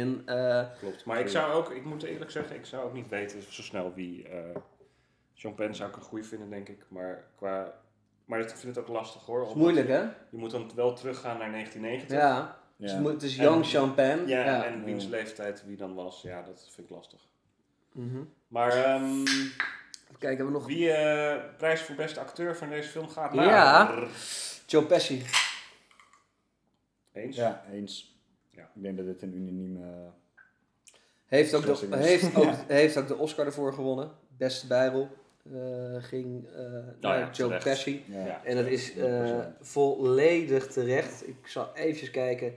En, 0.00 0.22
eh, 0.26 0.64
klopt. 0.78 1.04
Maar 1.04 1.20
ik 1.20 1.28
zou 1.28 1.52
ook, 1.52 1.70
ik 1.70 1.84
moet 1.84 2.02
eerlijk 2.02 2.30
zeggen, 2.30 2.56
ik 2.56 2.64
zou 2.66 2.84
ook 2.84 2.92
niet 2.92 3.08
weten 3.08 3.42
zo 3.42 3.62
snel 3.62 3.92
wie... 3.94 4.28
eh 4.28 4.40
Penn 5.56 5.74
zou 5.74 5.88
ik 5.90 5.96
een 5.96 6.02
goede 6.02 6.24
vinden, 6.24 6.50
denk 6.50 6.68
ik. 6.68 6.84
Maar 6.88 7.24
qua... 7.36 7.72
Maar 8.24 8.40
ik 8.40 8.48
vind 8.50 8.76
het 8.76 8.78
ook 8.78 8.88
lastig 8.88 9.22
hoor. 9.26 9.40
het 9.40 9.48
is 9.48 9.54
moeilijk, 9.54 9.88
hè? 9.88 10.00
Je 10.00 10.10
moet 10.30 10.50
dan 10.50 10.70
wel 10.74 10.92
teruggaan 10.94 11.38
naar 11.38 11.50
1990. 11.50 12.18
Ja. 12.18 12.58
Dus 12.76 12.92
Ja. 12.92 13.02
het 13.02 13.22
is 13.22 13.36
En- 13.36 13.44
young 13.44 13.66
Champagne. 13.66 14.26
Ja, 14.26 14.44
ja. 14.44 14.64
en 14.64 14.84
wiens 14.84 15.06
leeftijd 15.06 15.64
wie 15.66 15.76
dan 15.76 15.94
was, 15.94 16.22
ja, 16.22 16.42
dat 16.42 16.68
vind 16.74 16.88
ik 16.90 16.94
lastig. 16.96 17.20
Mhm. 17.92 18.18
Maar 18.48 18.72
ehm, 18.72 19.24
Kijk, 20.22 20.36
hebben 20.36 20.54
we 20.54 20.60
nog... 20.60 20.68
wie 20.68 20.92
eh 20.92 21.36
prijs 21.56 21.80
voor 21.80 21.94
beste 21.94 22.20
acteur 22.20 22.56
van 22.56 22.68
deze 22.68 22.88
film 22.88 23.08
gaat 23.08 23.34
naar... 23.34 23.46
Ja. 23.46 24.06
Joe 24.66 24.84
Pesci. 24.84 25.22
Eens? 27.12 27.36
Ja, 27.36 27.64
eens. 27.72 28.16
Ja. 28.50 28.70
Ik 28.74 28.82
denk 28.82 28.96
dat 28.96 29.06
dit 29.06 29.22
een 29.22 29.34
unanieme... 29.34 30.10
Heeft 31.26 31.54
ook, 31.54 31.64
de, 31.64 31.96
heeft, 31.96 32.36
ook, 32.36 32.44
Ja. 32.44 32.64
heeft 32.66 32.96
ook 32.96 33.08
de 33.08 33.16
Oscar 33.16 33.46
ervoor 33.46 33.72
gewonnen. 33.72 34.10
Beste 34.36 34.66
bijrol 34.66 35.08
eh, 35.52 36.02
ging 36.02 36.46
eh, 36.48 36.62
naar 37.00 37.18
ja, 37.18 37.30
Joe 37.32 37.32
terecht. 37.32 37.64
Pesci. 37.64 38.04
Ja. 38.06 38.26
Ja. 38.26 38.40
En 38.44 38.56
dat 38.56 38.66
is 38.66 38.96
eh, 38.96 39.40
100%. 39.40 39.60
volledig 39.60 40.66
terecht. 40.66 41.28
Ik 41.28 41.46
zal 41.46 41.70
eventjes 41.74 42.10
kijken 42.10 42.54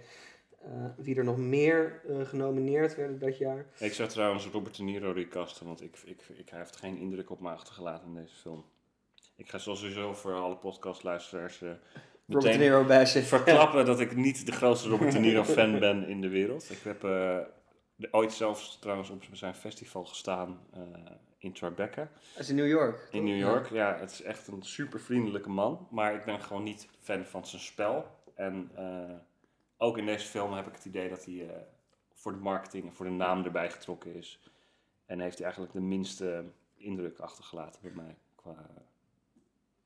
eh, 0.66 0.72
wie 0.98 1.16
er 1.16 1.24
nog 1.24 1.38
meer 1.38 2.02
eh, 2.10 2.22
genomineerd 2.22 2.96
werden 2.96 3.20
dat 3.20 3.38
jaar. 3.38 3.66
Ik 3.80 3.94
zou 3.94 4.10
trouwens 4.10 4.46
Robert 4.48 4.78
De 4.78 4.84
Niro 4.84 5.12
recasten, 5.12 5.66
want 5.66 5.82
ik, 5.82 5.98
ik, 6.06 6.22
ik, 6.38 6.50
hij 6.50 6.60
heeft 6.60 6.76
geen 6.76 6.98
indruk 6.98 7.30
op 7.30 7.40
me 7.42 7.50
achtergelaten 7.50 8.08
in 8.08 8.14
deze 8.14 8.36
film. 8.36 8.66
Ik 9.36 9.50
ga 9.50 9.58
sowieso 9.58 10.14
voor 10.14 10.34
alle 10.34 10.56
podcastluisteraars 10.58 11.62
eh 11.62 11.70
Robert 11.70 11.80
De 12.26 12.36
meteen 12.36 12.60
Niro 12.60 12.84
bij 12.86 13.06
zich. 13.06 13.28
verklappen 13.28 13.86
dat 13.86 14.00
ik 14.00 14.16
niet 14.16 14.46
de 14.46 14.52
grootste 14.52 14.90
Robert 14.90 15.12
De 15.12 15.20
Niro 15.20 15.44
fan 15.44 15.80
ben 15.80 16.08
in 16.08 16.22
de 16.22 16.30
wereld. 16.30 16.72
Ik 16.72 16.80
heb 16.84 17.04
eh, 17.04 17.38
de- 17.96 18.08
ooit 18.12 18.34
zelfs 18.34 18.80
trouwens 18.80 19.10
op 19.10 19.24
zijn 19.32 19.56
festival 19.56 20.06
gestaan 20.06 20.60
eh, 20.74 20.82
in 21.38 21.54
Tribeca 21.54 22.10
Dat 22.34 22.42
is 22.44 22.50
in 22.50 22.56
New 22.56 22.68
York. 22.68 23.08
in 23.12 23.24
New 23.24 23.38
York. 23.38 23.70
Ja, 23.70 23.98
het 24.00 24.12
is 24.12 24.22
echt 24.22 24.48
een 24.48 24.64
super 24.64 25.00
vriendelijke 25.00 25.50
man, 25.50 25.88
maar 25.92 26.14
ik 26.16 26.26
ben 26.26 26.42
gewoon 26.42 26.64
niet 26.64 26.88
fan 27.02 27.26
van 27.26 27.46
zijn 27.48 27.62
spel. 27.62 28.06
En 28.36 28.72
eh, 28.76 28.84
ook 29.86 29.98
in 29.98 30.06
deze 30.06 30.28
film 30.28 30.54
heb 30.54 30.68
ik 30.68 30.74
het 30.74 30.86
idee 30.86 31.10
dat 31.10 31.26
hij 31.26 31.50
eh, 31.50 31.56
voor 32.14 32.32
de 32.32 32.38
marketing 32.38 32.86
en 32.88 32.94
voor 32.94 33.06
de 33.06 33.12
naam 33.12 33.44
erbij 33.44 33.70
getrokken 33.72 34.16
is. 34.16 34.40
En 35.06 35.20
heeft 35.20 35.36
hij 35.36 35.44
eigenlijk 35.44 35.74
de 35.76 35.82
minste 35.82 36.44
indruk 36.76 37.20
achtergelaten 37.20 37.82
bij 37.82 37.92
mij. 37.96 38.16
Qua, 38.36 38.56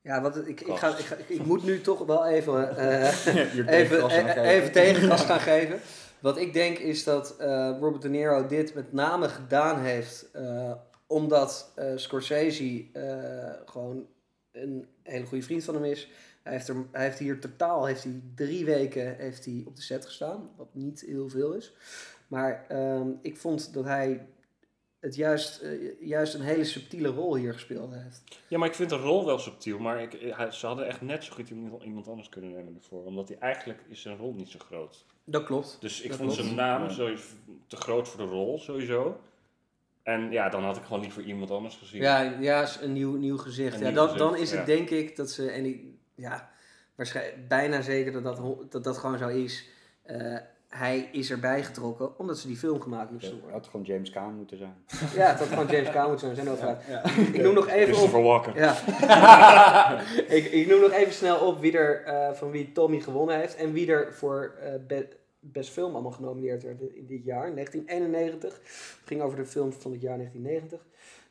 Ja, 0.00 0.20
wat, 0.20 0.46
ik, 0.46 0.60
ik, 0.60 0.76
ga, 0.76 0.88
ik, 0.96 1.04
ga- 1.04 1.16
ik, 1.26 1.44
moet 1.44 1.64
nu 1.64 1.80
toch 1.80 2.06
wel 2.06 2.26
even, 2.26 2.68
Hier 3.52 3.68
even, 3.68 4.10
even 4.44 4.72
tegengas 4.72 5.24
gaan 5.24 5.40
geven. 5.40 5.80
Wat 6.20 6.38
ik 6.38 6.52
denk 6.52 6.78
is 6.78 7.04
dat 7.04 7.36
eh, 7.36 7.76
Robert 7.80 8.02
De 8.02 8.08
Niro 8.08 8.46
dit 8.46 8.74
met 8.74 8.92
name 8.92 9.28
gedaan 9.28 9.80
heeft 9.80 10.30
omdat 11.06 11.72
Scorsese 11.96 12.84
gewoon 13.66 14.06
een 14.52 14.88
hele 15.02 15.26
goede 15.26 15.44
vriend 15.44 15.64
van 15.64 15.74
hem 15.74 15.84
is. 15.84 16.08
Hij 16.50 16.58
heeft, 16.58 16.68
er, 16.70 16.86
hij 16.92 17.04
heeft 17.04 17.18
hier 17.18 17.40
totaal 17.40 17.86
heeft 17.86 18.04
hij 18.04 18.20
drie 18.34 18.64
weken 18.64 19.16
heeft 19.16 19.44
hij 19.44 19.62
op 19.66 19.76
de 19.76 19.82
set 19.82 20.06
gestaan, 20.06 20.50
wat 20.56 20.68
niet 20.72 21.00
heel 21.06 21.28
veel 21.28 21.52
is. 21.52 21.72
Maar 22.28 22.64
ehm, 22.68 23.08
ik 23.22 23.36
vond 23.36 23.74
dat 23.74 23.84
hij 23.84 24.26
het 25.00 25.14
juist, 25.14 25.60
eh, 25.60 26.00
juist 26.00 26.34
een 26.34 26.40
hele 26.40 26.64
subtiele 26.64 27.08
rol 27.08 27.36
hier 27.36 27.52
gespeeld 27.52 27.92
heeft. 27.94 28.22
Ja, 28.48 28.58
maar 28.58 28.68
ik 28.68 28.74
vind 28.74 28.90
de 28.90 28.96
rol 28.96 29.26
wel 29.26 29.38
subtiel. 29.38 29.78
Maar 29.78 30.02
ik, 30.02 30.34
hij, 30.36 30.50
ze 30.50 30.66
hadden 30.66 30.86
echt 30.86 31.00
net 31.00 31.24
zo 31.24 31.32
goed 31.32 31.50
iemand 31.84 32.08
anders 32.08 32.28
kunnen 32.28 32.50
nemen 32.52 32.74
ervoor. 32.74 33.04
Omdat 33.04 33.28
hij 33.28 33.38
eigenlijk 33.38 33.80
is 33.88 34.02
zijn 34.02 34.16
rol 34.16 34.34
niet 34.34 34.48
zo 34.48 34.58
groot. 34.58 35.04
Dat 35.24 35.44
klopt. 35.44 35.76
Dus 35.80 36.00
ik 36.00 36.08
Dat 36.08 36.18
vond 36.18 36.32
klopt. 36.32 36.44
zijn 36.46 36.58
naam 36.58 36.82
Ja. 36.82 36.88
sowieso 36.88 37.24
te 37.66 37.76
groot 37.76 38.08
voor 38.08 38.20
de 38.24 38.30
rol, 38.30 38.58
sowieso. 38.58 39.20
En 40.02 40.30
ja, 40.30 40.48
dan 40.48 40.64
had 40.64 40.76
ik 40.76 40.82
gewoon 40.82 41.00
liever 41.00 41.22
iemand 41.22 41.50
anders 41.50 41.76
gezien. 41.76 42.00
Ja, 42.02 42.20
ja, 42.40 42.68
een 42.80 42.92
nieuw, 42.92 43.16
nieuw 43.16 43.36
gezicht. 43.36 43.74
Een 43.74 43.80
ja, 43.80 43.86
nieuw 43.86 43.94
dan, 43.94 44.08
gezicht, 44.08 44.30
dan 44.30 44.36
is 44.36 44.50
het 44.50 44.60
ja. 44.60 44.64
denk 44.66 44.90
ik 44.90 45.16
dat 45.16 45.30
ze, 45.30 45.50
en 45.50 45.64
ik, 45.64 45.80
ja, 46.20 46.50
waarschijnlijk 46.94 47.48
bijna 47.48 47.80
zeker 47.80 48.12
dat 48.12 48.22
dat, 48.24 48.70
dat, 48.72 48.84
dat 48.84 48.98
gewoon 48.98 49.18
zo 49.18 49.28
is. 49.28 49.68
Eh, 50.02 50.36
hij 50.68 51.08
is 51.12 51.30
erbij 51.30 51.62
getrokken 51.64 52.18
omdat 52.18 52.38
ze 52.38 52.46
die 52.46 52.56
film 52.56 52.80
gemaakt 52.80 53.10
moesten 53.10 53.30
Het 53.30 53.40
worden. 53.40 53.58
had 53.60 53.68
gewoon 53.70 53.86
James 53.86 54.10
Caan 54.10 54.34
moeten 54.34 54.56
zijn. 54.56 54.74
Ja, 55.14 55.26
het 55.28 55.38
had 55.38 55.48
gewoon 55.48 55.66
James 55.66 55.90
Caan 55.90 56.08
moeten 56.08 56.34
zijn, 56.34 56.46
zijn 56.46 56.48
overheid. 56.48 56.84
Ik 57.34 57.42
noem 57.42 57.54
nog 57.54 57.68
even 57.68 57.80
op, 57.82 57.88
Christopher 57.88 58.22
Walken. 58.22 58.54
ja. 58.54 58.76
ik, 60.36 60.44
ik 60.44 60.66
noem 60.66 60.80
nog 60.80 60.92
even 60.92 61.12
snel 61.12 61.38
op 61.46 61.60
wie 61.60 61.72
er, 61.78 62.02
eh, 62.04 62.32
van 62.32 62.50
wie 62.50 62.72
Tommy 62.72 63.00
gewonnen 63.00 63.36
heeft 63.38 63.56
en 63.56 63.72
wie 63.72 63.90
er 63.90 64.14
voor 64.14 64.54
eh, 64.60 64.72
be- 64.86 65.08
best 65.40 65.70
film 65.70 65.92
allemaal 65.92 66.10
genomineerd 66.12 66.62
werd 66.62 66.80
in 66.80 67.06
dit 67.06 67.24
jaar. 67.24 67.54
1991. 67.54 68.52
Het 68.54 69.00
ging 69.04 69.20
over 69.22 69.36
de 69.38 69.46
film 69.46 69.72
van 69.72 69.92
het 69.92 70.00
jaar 70.00 70.16
1990. 70.16 70.86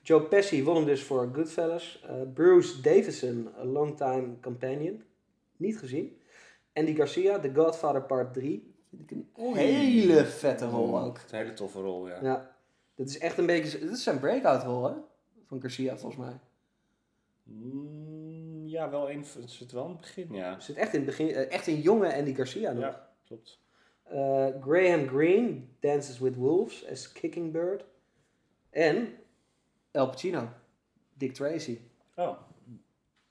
Joe 0.09 0.21
Pesci 0.21 0.63
won 0.63 0.75
hem 0.75 0.85
dus 0.85 1.03
voor 1.03 1.29
Goodfellas. 1.33 2.03
Eh, 2.07 2.15
Bruce 2.33 2.81
Davison, 2.81 3.49
A 3.59 3.63
Long 3.63 3.97
Time 3.97 4.39
Companion. 4.41 5.03
Niet 5.57 5.77
gezien. 5.77 6.17
Andy 6.73 6.95
Garcia, 6.95 7.39
The 7.39 7.53
Godfather 7.53 8.01
Part 8.01 8.33
3. 8.33 8.73
Vind 8.89 9.11
ik 9.11 9.17
een 9.35 9.55
hele 9.55 10.25
vette 10.25 10.65
rol 10.65 10.99
ook. 10.99 11.17
Het 11.17 11.25
is 11.25 11.31
een 11.31 11.37
hele 11.37 11.53
toffe 11.53 11.79
rol, 11.79 12.07
ja. 12.07 12.19
Ja. 12.21 12.55
Dat 12.95 13.07
is 13.07 13.17
echt 13.17 13.37
een 13.37 13.45
beetje... 13.45 13.79
Dit 13.79 13.89
is 13.89 14.03
zijn 14.03 14.19
breakout 14.19 14.63
rol, 14.63 14.83
hè? 14.83 14.93
Van 15.47 15.61
Garcia, 15.61 15.97
volgens 15.97 16.21
mij. 16.21 16.39
Mm, 17.43 18.67
ja, 18.67 18.89
wel 18.89 19.09
een, 19.09 19.25
het 19.39 19.51
zit 19.51 19.71
wel 19.71 19.85
in 19.85 19.91
het 19.91 20.01
begin, 20.01 20.27
ja. 20.31 20.59
Zit 20.59 20.75
echt 20.75 20.93
in 20.93 20.99
het 20.99 21.09
begin... 21.09 21.29
eh, 21.29 21.51
echt 21.51 21.67
een 21.67 21.81
jonge 21.81 22.15
Andy 22.15 22.33
Garcia 22.33 22.71
nog. 22.71 22.83
Ja, 22.83 23.09
klopt. 23.25 23.59
Eh, 24.03 24.47
Graham 24.61 25.07
Greene, 25.07 25.61
Dances 25.79 26.19
with 26.19 26.35
Wolves, 26.35 26.89
as 26.89 27.11
Kicking 27.11 27.51
Bird. 27.51 27.85
En 28.69 29.18
El 29.91 30.07
Pacino, 30.07 30.49
Dick 31.13 31.33
Tracy. 31.33 31.79
Oh, 32.15 32.37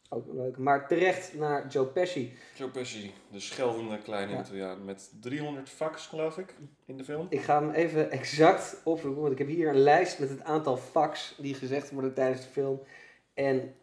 Ook 0.09 0.27
leuk. 0.33 0.59
Maar 0.59 0.89
terecht 0.89 1.35
naar 1.35 1.67
Joe 1.67 1.87
Pesci. 1.87 2.33
Joe 2.57 2.69
Pesci, 2.69 3.13
de 3.31 3.41
scheldende 3.41 3.99
kleine 3.99 4.33
Ja. 4.33 4.41
Italiaan 4.41 4.85
met 4.85 5.11
300 5.21 5.69
fax, 5.69 6.07
geloof 6.07 6.39
ik, 6.39 6.55
in 6.85 6.97
de 6.97 7.05
film. 7.05 7.27
Ik 7.31 7.41
ga 7.41 7.61
hem 7.61 7.71
even 7.71 8.11
exact 8.11 8.81
opzoeken, 8.85 9.21
want 9.21 9.33
ik 9.33 9.39
heb 9.39 9.49
hier 9.49 9.69
een 9.69 9.81
lijst 9.81 10.19
met 10.19 10.29
het 10.29 10.43
aantal 10.43 10.77
fax 10.77 11.35
die 11.39 11.55
gezegd 11.55 11.91
worden 11.91 12.15
tijdens 12.15 12.43
de 12.43 12.51
film. 12.51 12.81
En 13.35 13.75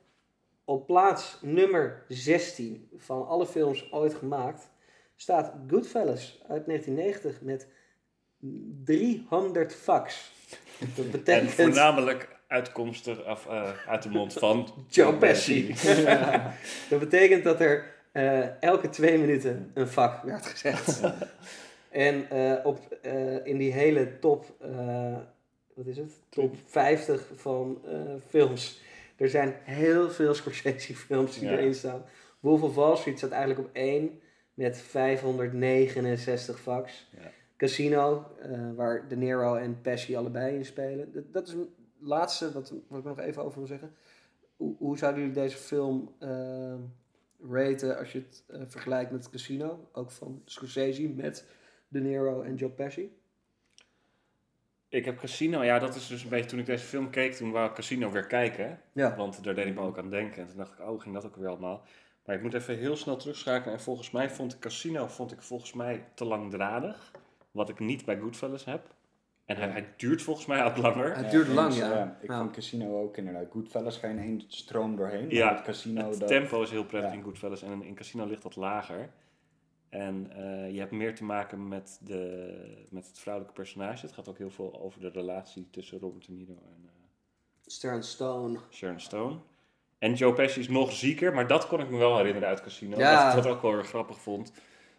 op 0.63 0.87
plaats 0.87 1.39
nummer 1.41 2.05
16 2.07 2.89
van 2.95 3.27
alle 3.27 3.45
films 3.45 3.91
ooit 3.91 4.13
gemaakt 4.13 4.69
staat 5.15 5.53
Goodfellas 5.67 6.43
uit 6.47 6.65
1990 6.65 7.41
met 7.41 7.67
300 8.83 9.73
fax. 9.73 10.31
Dat 10.95 11.05
En 11.05 11.11
betekent 11.11 11.51
voornamelijk 11.51 12.34
uitkomstig 12.47 13.23
af, 13.23 13.47
eh, 13.47 13.71
uit 13.87 14.03
de 14.03 14.09
mond 14.09 14.33
van 14.33 14.67
Joe 14.89 15.13
Pesci. 15.13 15.75
Ja. 15.83 16.53
Dat 16.89 16.99
betekent 16.99 17.43
dat 17.43 17.59
er 17.59 17.93
eh, 18.11 18.61
elke 18.61 18.89
twee 18.89 19.17
minuten 19.17 19.71
een 19.73 19.87
vak 19.87 20.23
werd 20.23 20.45
gezegd. 20.45 21.01
en 21.89 22.29
eh, 22.29 22.65
op, 22.65 22.79
in 23.43 23.57
die 23.57 23.71
hele 23.71 24.19
top, 24.19 24.45
wat 25.73 25.85
is 25.85 25.97
het? 25.97 26.11
Top 26.29 26.55
50 26.65 27.27
van 27.35 27.81
films. 28.29 28.81
Er 29.17 29.29
zijn 29.29 29.55
heel 29.63 30.09
veel 30.09 30.33
Scorsese 30.33 30.95
films 30.95 31.39
die 31.39 31.49
Ja. 31.49 31.57
erin 31.57 31.73
staan. 31.75 32.03
Wolf 32.39 32.61
of 32.61 32.75
Wall 32.75 32.95
Street 32.95 33.17
staat 33.17 33.31
eigenlijk 33.31 33.67
op 33.67 33.69
één 33.73 34.19
met 34.53 34.81
569 34.81 36.59
vaks. 36.59 37.07
Ja. 37.11 37.31
Casino, 37.57 38.25
waar 38.75 39.07
De 39.07 39.15
Niro 39.15 39.55
en 39.55 39.81
Pesci 39.81 40.15
allebei 40.15 40.55
in 40.55 40.65
spelen. 40.65 41.11
Dat, 41.13 41.23
dat 41.33 41.47
is 41.47 41.53
laatste 42.05 42.51
wat, 42.51 42.73
wat 42.87 42.99
ik 42.99 43.05
nog 43.05 43.19
even 43.19 43.43
over 43.43 43.57
wil 43.57 43.67
zeggen. 43.67 43.95
Hoe, 44.55 44.75
hoe 44.77 44.97
zouden 44.97 45.21
jullie 45.21 45.37
deze 45.41 45.57
film 45.57 46.15
eh, 46.19 46.73
raten 47.49 47.97
als 47.97 48.11
je 48.11 48.19
het 48.19 48.43
eh, 48.47 48.61
vergelijkt 48.67 49.11
met 49.11 49.29
Casino? 49.29 49.89
Ook 49.91 50.11
van 50.11 50.41
Scorsese 50.45 51.09
met 51.09 51.45
De 51.87 51.99
Niro 51.99 52.41
en 52.41 52.55
Joe 52.55 52.69
Pesci? 52.69 53.11
Ik 54.89 55.05
heb 55.05 55.19
Casino, 55.19 55.63
ja, 55.63 55.79
dat 55.79 55.95
is 55.95 56.07
dus 56.07 56.23
een 56.23 56.29
beetje 56.29 56.49
toen 56.49 56.59
ik 56.59 56.65
deze 56.65 56.85
film 56.85 57.09
keek, 57.09 57.33
toen 57.33 57.51
wou 57.51 57.69
ik 57.69 57.75
Casino 57.75 58.11
weer 58.11 58.27
kijken. 58.27 58.81
Ja. 58.91 59.15
Want 59.15 59.43
daar 59.43 59.55
deed 59.55 59.65
ik 59.65 59.73
me 59.73 59.81
ook 59.81 59.97
aan 59.97 60.09
denken. 60.09 60.41
En 60.41 60.47
toen 60.47 60.57
dacht 60.57 60.71
ik, 60.71 60.79
oh, 60.79 61.01
ging 61.01 61.13
dat 61.13 61.25
ook 61.25 61.35
weer 61.35 61.47
allemaal. 61.47 61.83
Maar 62.25 62.35
ik 62.35 62.41
moet 62.41 62.53
even 62.53 62.77
heel 62.77 62.95
snel 62.95 63.17
terugschakelen. 63.17 63.73
En 63.73 63.81
volgens 63.81 64.11
mij 64.11 64.29
vond 64.29 64.53
ik 64.53 64.59
Casino 64.59 65.07
vond 65.07 65.31
ik 65.31 65.41
volgens 65.41 65.73
mij 65.73 66.05
te 66.13 66.25
langdradig. 66.25 67.11
Wat 67.51 67.69
ik 67.69 67.79
niet 67.79 68.05
bij 68.05 68.19
Goodfellas 68.19 68.65
heb. 68.65 68.93
En 69.45 69.55
hij, 69.57 69.69
hij 69.69 69.93
duurt 69.97 70.21
volgens 70.21 70.45
mij 70.45 70.63
ook 70.65 70.77
langer. 70.77 71.17
Het 71.17 71.31
duurde 71.31 71.53
lang, 71.53 71.73
ja. 71.75 72.17
Ik 72.21 72.29
Ja. 72.29 72.37
vond 72.37 72.51
Casino 72.51 73.01
ook 73.01 73.17
inderdaad. 73.17 73.45
Goodfellas 73.51 73.97
geen 73.97 74.19
één 74.19 74.43
stroom 74.47 74.95
doorheen. 74.95 75.29
Ja, 75.29 75.53
het 75.55 75.61
Casino... 75.61 76.09
Het 76.09 76.19
dat, 76.19 76.27
tempo 76.27 76.61
is 76.61 76.69
heel 76.69 76.85
prettig 76.85 77.11
Ja. 77.11 77.17
in 77.17 77.23
Goodfellas. 77.23 77.61
En 77.61 77.83
in 77.83 77.95
Casino 77.95 78.25
ligt 78.25 78.41
dat 78.41 78.55
lager. 78.55 79.09
En 79.89 80.31
eh, 80.35 80.71
je 80.73 80.79
hebt 80.79 80.91
meer 80.91 81.15
te 81.15 81.23
maken 81.23 81.67
met, 81.67 81.99
de, 82.01 82.85
met 82.89 83.07
het 83.07 83.19
vrouwelijke 83.19 83.55
personage. 83.61 84.05
Het 84.05 84.15
gaat 84.15 84.29
ook 84.29 84.37
heel 84.37 84.49
veel 84.49 84.79
over 84.81 84.99
de 85.01 85.09
relatie 85.09 85.67
tussen 85.69 85.99
Robert 85.99 86.25
De 86.25 86.31
Niro 86.31 86.53
en 86.53 86.83
eh, 86.85 86.91
Stern 87.65 88.03
Stone. 88.03 88.59
Sharon 88.71 88.99
Stone. 88.99 89.37
En 89.99 90.13
Joe 90.13 90.33
Pesci 90.33 90.59
is 90.59 90.69
nog 90.69 90.91
zieker, 90.91 91.33
maar 91.33 91.47
dat 91.47 91.67
kon 91.67 91.79
ik 91.79 91.89
me 91.89 91.97
wel 91.97 92.17
herinneren 92.17 92.47
uit 92.47 92.61
Casino. 92.61 92.97
Ja. 92.97 93.27
Dat 93.29 93.37
ik 93.37 93.43
dat 93.43 93.53
ook 93.53 93.61
wel 93.61 93.73
weer 93.73 93.83
grappig 93.83 94.19
vond. 94.19 94.53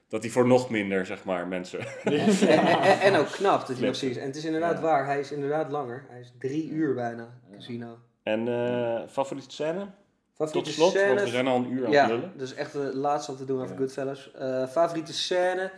Dat 0.08 0.22
hij 0.22 0.30
voor 0.30 0.46
nog 0.46 0.70
minder, 0.70 1.06
zeg 1.06 1.24
maar, 1.24 1.46
mensen... 1.46 1.80
en, 2.04 2.12
en, 2.48 3.00
en 3.00 3.16
ook 3.16 3.26
knap 3.26 3.66
dat 3.66 3.76
hij 3.78 3.86
nog 3.86 4.02
is. 4.02 4.16
En 4.16 4.26
het 4.26 4.36
is 4.36 4.44
inderdaad 4.44 4.74
Ja. 4.74 4.80
waar, 4.80 5.06
hij 5.06 5.20
is 5.20 5.32
inderdaad 5.32 5.70
langer. 5.70 6.04
Hij 6.08 6.20
is 6.20 6.32
drie 6.38 6.68
uur 6.68 6.94
bijna, 6.94 7.28
casino. 7.52 7.98
En 8.22 8.48
eh 8.48 9.02
favoriete 9.08 9.50
scène? 9.50 9.86
Favoriete 10.34 10.68
Tot 10.68 10.78
slot, 10.92 11.06
want 11.06 11.20
we 11.20 11.26
zijn 11.28 11.46
al 11.46 11.56
een 11.56 11.70
uur 11.70 11.84
aan 11.86 11.90
Ja, 11.90 12.02
het 12.02 12.10
lullen. 12.10 12.32
dus 12.36 12.54
echt 12.54 12.72
de 12.72 12.96
laatste 12.96 13.30
wat 13.30 13.40
we 13.40 13.46
doen 13.46 13.60
over 13.60 13.70
Ja. 13.72 13.76
Goodfellas. 13.76 14.32
Eh, 14.32 14.66
favoriete 14.66 15.12
scène? 15.12 15.70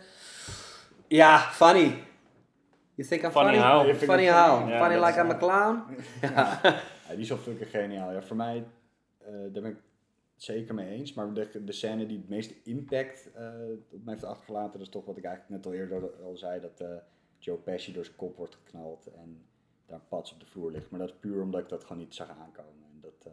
Ja, 1.07 1.37
funny. 1.39 2.03
You 2.95 3.07
think 3.07 3.23
I'm 3.23 3.31
Funny 3.31 3.53
funny? 3.53 3.69
how? 3.69 3.95
Funny 3.95 4.27
how? 4.27 5.05
like 5.05 5.19
I'm 5.21 5.29
a 5.31 5.37
clown? 5.37 5.83
ja. 6.21 6.59
Ja, 7.09 7.15
die 7.15 7.23
is 7.23 7.29
wel 7.29 7.37
fucking 7.37 7.69
geniaal. 7.69 8.11
Ja, 8.11 8.21
voor 8.21 8.35
mij, 8.35 8.63
eh, 9.19 9.27
daar 9.53 9.61
ben 9.61 9.71
ik 9.71 9.77
zeker 10.43 10.73
mee 10.75 10.89
eens. 10.89 11.13
Maar 11.13 11.33
de, 11.33 11.63
de 11.63 11.71
scène 11.71 12.05
die 12.05 12.17
het 12.17 12.29
meeste 12.29 12.53
impact 12.63 13.31
eh, 13.33 13.51
op 13.89 14.03
mij 14.03 14.13
heeft 14.13 14.23
achtergelaten, 14.25 14.71
dat 14.71 14.81
is 14.81 14.89
toch 14.89 15.05
wat 15.05 15.17
ik 15.17 15.23
eigenlijk 15.23 15.55
net 15.55 15.65
al 15.73 15.79
eerder 15.79 16.23
al 16.23 16.37
zei, 16.37 16.61
dat 16.61 16.79
eh, 16.79 16.95
Joe 17.37 17.57
Pesci 17.57 17.93
door 17.93 18.05
zijn 18.05 18.17
kop 18.17 18.37
wordt 18.37 18.55
geknald 18.55 19.07
en 19.07 19.41
daar 19.85 19.99
een 19.99 20.07
pats 20.07 20.33
op 20.33 20.39
de 20.39 20.45
vloer 20.45 20.71
ligt. 20.71 20.89
Maar 20.89 20.99
dat 20.99 21.09
is 21.09 21.15
puur 21.19 21.41
omdat 21.41 21.61
ik 21.61 21.69
dat 21.69 21.83
gewoon 21.83 21.97
niet 21.97 22.15
zag 22.15 22.29
aankomen. 22.29 22.83
En 22.93 22.99
dat, 23.01 23.25
eh, 23.25 23.31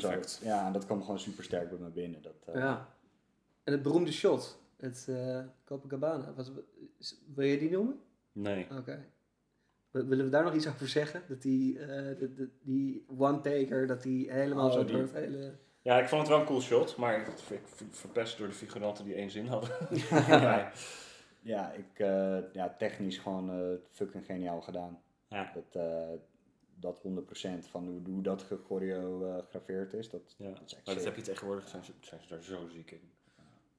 dat 0.00 0.30
zo, 0.30 0.44
ja, 0.44 0.66
en 0.66 0.72
dat 0.72 0.84
kwam 0.84 1.00
gewoon 1.00 1.18
super 1.18 1.44
sterk 1.44 1.68
bij 1.70 1.78
me 1.78 1.88
binnen. 1.88 2.22
Dat, 2.22 2.34
eh, 2.46 2.54
ja. 2.54 2.88
En 3.64 3.72
het 3.72 3.82
beroemde 3.82 4.12
shot, 4.12 4.58
het 4.76 5.06
eh 5.08 5.40
Copacabana. 5.64 6.32
Wat, 6.34 6.52
is- 6.98 7.22
wil 7.34 7.46
je 7.46 7.58
die 7.58 7.70
noemen? 7.70 8.00
Nee. 8.32 8.66
Oké. 8.78 9.04
Willen 9.90 10.24
we 10.24 10.30
daar 10.30 10.44
nog 10.44 10.54
iets 10.54 10.68
over 10.68 10.88
zeggen? 10.88 11.22
Dat 11.28 11.42
die, 11.42 11.78
eh, 11.78 12.18
de, 12.18 12.34
de- 12.34 12.48
die 12.62 13.04
one-taker, 13.16 13.86
dat 13.86 14.02
die 14.02 14.30
helemaal 14.32 14.66
Oh, 14.66 14.72
zo 14.72 14.84
die- 14.84 14.92
door 14.94 15.02
het 15.02 15.12
hele... 15.12 15.54
Ja, 15.84 16.00
ik 16.00 16.08
vond 16.08 16.20
het 16.20 16.30
wel 16.30 16.40
een 16.40 16.46
cool 16.46 16.60
shot, 16.60 16.96
maar 16.96 17.20
ik, 17.20 17.26
ik 17.50 17.60
verpest 17.90 18.38
door 18.38 18.46
de 18.46 18.52
figuranten 18.54 19.04
die 19.04 19.14
één 19.14 19.30
zin 19.30 19.46
hadden. 19.46 19.70
ja. 20.28 20.72
Ja, 21.40 21.72
ik, 21.72 21.98
eh, 21.98 22.52
ja, 22.52 22.74
technisch 22.78 23.18
gewoon 23.18 23.50
eh, 23.50 23.76
fucking 23.90 24.24
geniaal 24.24 24.60
gedaan. 24.60 25.02
Ja. 25.28 25.52
Dat, 25.54 25.82
eh, 25.82 26.08
dat 26.74 27.02
100% 27.02 27.68
van 27.68 27.86
hoe, 27.88 28.00
hoe 28.12 28.22
dat 28.22 28.42
gechoreografeerd 28.42 29.92
is, 29.92 30.10
dat, 30.10 30.34
Ja. 30.38 30.48
dat 30.50 30.62
is 30.66 30.74
echt 30.74 30.86
Maar 30.86 30.94
dat 30.94 31.04
heb 31.04 31.16
je 31.16 31.22
tegenwoordig, 31.22 31.68
zijn 31.68 31.84
ze, 31.84 31.92
zijn 32.00 32.22
ze 32.22 32.28
daar 32.28 32.42
zo 32.42 32.68
ziek 32.68 32.90
in. 32.90 33.10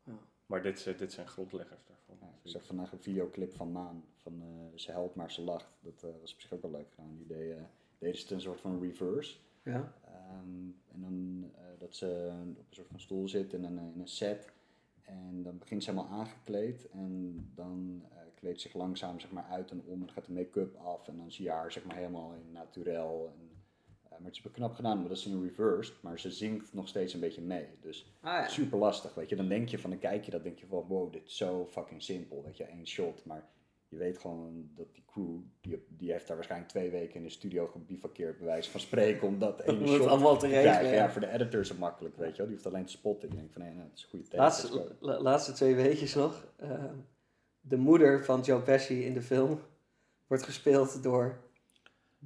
Ja. 0.03 0.13
Maar 0.45 0.61
dit, 0.61 0.79
zijn- 0.79 0.97
dit 0.97 1.13
zijn 1.13 1.27
grondleggers 1.27 1.83
daarvan. 1.87 2.17
Ja, 2.27 2.33
ik 2.43 2.49
zag 2.51 2.65
vandaag 2.65 2.91
een 2.91 3.01
videoclip 3.01 3.55
van 3.55 3.71
Maan, 3.71 4.03
van 4.21 4.41
eh, 4.41 4.77
ze 4.79 4.91
helpt 4.91 5.15
maar 5.15 5.31
ze 5.31 5.41
lacht. 5.41 5.77
Dat 5.79 6.03
eh, 6.03 6.09
was 6.21 6.33
op 6.33 6.41
zich 6.41 6.53
ook 6.53 6.61
wel 6.61 6.71
leuk 6.71 6.89
gedaan. 6.89 7.15
Die 7.17 7.27
deed, 7.27 7.57
deden 7.99 8.15
ze 8.17 8.21
het 8.21 8.31
een 8.31 8.41
soort 8.41 8.59
van 8.61 8.81
reverse. 8.81 9.35
Ja. 9.63 9.93
Ehm, 10.05 10.69
en 10.93 11.01
dan 11.01 11.51
dat 11.85 11.95
ze 11.95 12.29
op 12.57 12.67
een 12.69 12.75
soort 12.75 12.87
van 12.87 12.99
stoel 12.99 13.27
zit 13.27 13.53
in 13.53 13.63
een, 13.63 13.77
in 13.93 13.99
een 13.99 14.07
set. 14.07 14.51
En 15.01 15.43
dan 15.43 15.57
begint 15.57 15.83
ze 15.83 15.89
helemaal 15.89 16.19
aangekleed. 16.19 16.89
En 16.89 17.35
dan 17.55 18.03
eh 18.11 18.17
kleedt 18.35 18.61
ze 18.61 18.67
zich 18.67 18.77
langzaam 18.77 19.19
zeg 19.19 19.31
maar, 19.31 19.43
uit 19.43 19.71
en 19.71 19.81
om. 19.85 19.93
En 19.93 19.99
dan 19.99 20.09
gaat 20.09 20.25
de 20.25 20.31
make-up 20.31 20.75
af. 20.75 21.07
En 21.07 21.17
dan 21.17 21.31
zie 21.31 21.45
je 21.45 21.51
haar 21.51 21.71
zeg 21.71 21.83
maar, 21.83 21.95
helemaal 21.95 22.33
in 22.33 22.51
naturel. 22.51 23.33
En, 23.33 23.49
eh, 24.03 24.09
maar 24.09 24.27
het 24.27 24.35
is 24.35 24.43
wel 24.43 24.51
knap 24.51 24.73
gedaan, 24.73 24.99
maar 24.99 25.07
dat 25.07 25.17
is 25.17 25.25
in 25.25 25.43
reversed. 25.43 26.01
Maar 26.01 26.19
ze 26.19 26.31
zingt 26.31 26.73
nog 26.73 26.87
steeds 26.87 27.13
een 27.13 27.19
beetje 27.19 27.41
mee. 27.41 27.67
Dus 27.81 28.05
Ah 28.21 28.33
ja. 28.33 28.47
super 28.47 28.77
lastig, 28.77 29.13
weet 29.13 29.29
je. 29.29 29.35
Dan 29.35 29.47
denk 29.47 29.69
je 29.69 29.79
van, 29.79 29.89
dan 29.89 29.99
kijk 29.99 30.25
je 30.25 30.31
dat, 30.31 30.43
denk 30.43 30.59
je 30.59 30.65
van, 30.65 30.85
wow, 30.87 31.13
dit 31.13 31.25
is 31.25 31.37
zo 31.37 31.65
fucking 31.65 32.03
simpel, 32.03 32.43
weet 32.43 32.57
je, 32.57 32.63
één 32.63 32.87
shot. 32.87 33.25
Maar 33.25 33.49
je 33.87 33.97
weet 33.97 34.17
gewoon 34.17 34.69
dat 34.75 34.93
die 34.93 35.03
crew, 35.05 35.37
die, 35.61 35.85
die 35.89 36.11
heeft 36.11 36.27
daar 36.27 36.35
waarschijnlijk 36.35 36.71
twee 36.71 36.89
weken 36.89 37.15
in 37.15 37.23
de 37.23 37.29
studio 37.29 37.67
gebivakkeerd, 37.67 38.37
bij 38.37 38.47
wijze 38.47 38.71
van 38.71 38.79
spreken, 38.79 39.27
om 39.27 39.39
dat 39.39 39.61
ene 39.63 39.79
het 39.79 39.89
shot 39.89 40.07
allemaal 40.07 40.37
te 40.37 40.47
krijgen. 40.47 40.85
ja. 40.87 40.93
Ja, 40.93 41.09
voor 41.11 41.21
de 41.21 41.29
editor 41.31 41.59
is 41.59 41.69
het 41.69 41.79
makkelijk, 41.79 42.15
weet 42.17 42.31
je 42.31 42.37
wel. 42.37 42.45
Die 42.45 42.55
hoeft 42.55 42.67
alleen 42.67 42.85
te 42.85 42.91
spotten. 42.91 43.29
Die 43.29 43.37
denkt 43.37 43.53
van, 43.53 43.61
nee, 43.61 43.73
nou, 43.73 43.87
dat 43.87 43.97
is 43.97 44.03
een 44.03 44.09
goede 44.09 44.25
take. 44.25 44.37
Laatste, 44.37 44.95
la- 44.99 45.21
laatste 45.21 45.51
twee 45.51 45.75
weetjes 45.75 46.15
nog. 46.15 46.47
Ehm, 46.57 46.95
de 47.59 47.77
moeder 47.77 48.25
van 48.25 48.41
Joe 48.41 48.61
Pesci 48.61 49.05
in 49.05 49.13
de 49.13 49.21
film 49.21 49.59
wordt 50.27 50.43
gespeeld 50.43 51.03
door 51.03 51.37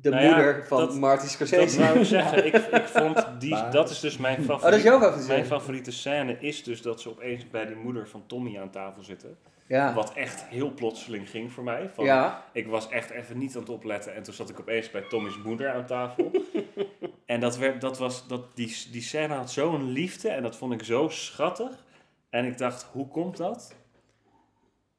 de 0.01 0.09
Nou 0.09 0.23
ja, 0.23 0.29
moeder 0.35 0.65
van 0.67 0.77
dat- 0.79 0.95
Marty 0.95 1.21
Dat 1.21 1.31
Scorsese. 1.31 1.79
wou 1.79 1.99
ik 1.99 2.05
zeggen. 2.05 2.45
Ik, 2.45 2.53
ik 2.55 2.87
vond 2.97 3.25
die, 3.39 3.49
Maar- 3.49 3.71
dat 3.71 3.89
is 3.89 3.99
dus 3.99 4.17
mijn 4.17 4.43
favoriete. 4.43 4.65
Oh, 4.65 4.71
dat 4.71 4.79
is 4.79 4.83
jouw 4.83 4.99
favoriete 4.99 5.27
Mijn 5.33 5.45
favoriete 5.45 5.91
scène 5.91 6.37
is 6.39 6.63
dus 6.63 6.81
dat 6.81 7.01
ze 7.01 7.09
opeens 7.09 7.49
bij 7.49 7.65
die 7.65 7.75
moeder 7.75 8.07
van 8.09 8.23
Tommy 8.27 8.59
aan 8.59 8.69
tafel 8.69 9.03
zitten. 9.03 9.37
ja. 9.67 9.93
Wat 9.93 10.13
echt 10.13 10.43
heel 10.45 10.73
plotseling 10.73 11.29
ging 11.29 11.51
voor 11.51 11.63
mij. 11.63 11.89
Van, 11.93 12.05
ja. 12.05 12.43
Ik 12.53 12.67
was 12.67 12.89
echt 12.89 13.09
even 13.09 13.37
niet 13.37 13.55
aan 13.55 13.61
het 13.61 13.69
opletten 13.69 14.15
en 14.15 14.23
toen 14.23 14.33
zat 14.33 14.49
ik 14.49 14.59
opeens 14.59 14.91
bij 14.91 15.01
Tommy's 15.09 15.37
moeder 15.43 15.71
aan 15.73 15.85
tafel. 15.85 16.31
en 17.25 17.39
dat 17.39 17.57
werd, 17.57 17.81
dat 17.81 17.97
was, 17.97 18.27
dat, 18.27 18.55
die, 18.55 18.75
die 18.91 19.01
scène 19.01 19.33
had 19.33 19.51
zo'n 19.51 19.91
liefde 19.91 20.29
en 20.29 20.43
dat 20.43 20.55
vond 20.55 20.73
ik 20.73 20.83
zo 20.83 21.07
schattig. 21.09 21.83
En 22.29 22.45
ik 22.45 22.57
dacht, 22.57 22.87
hoe 22.91 23.07
komt 23.07 23.37
dat? 23.37 23.75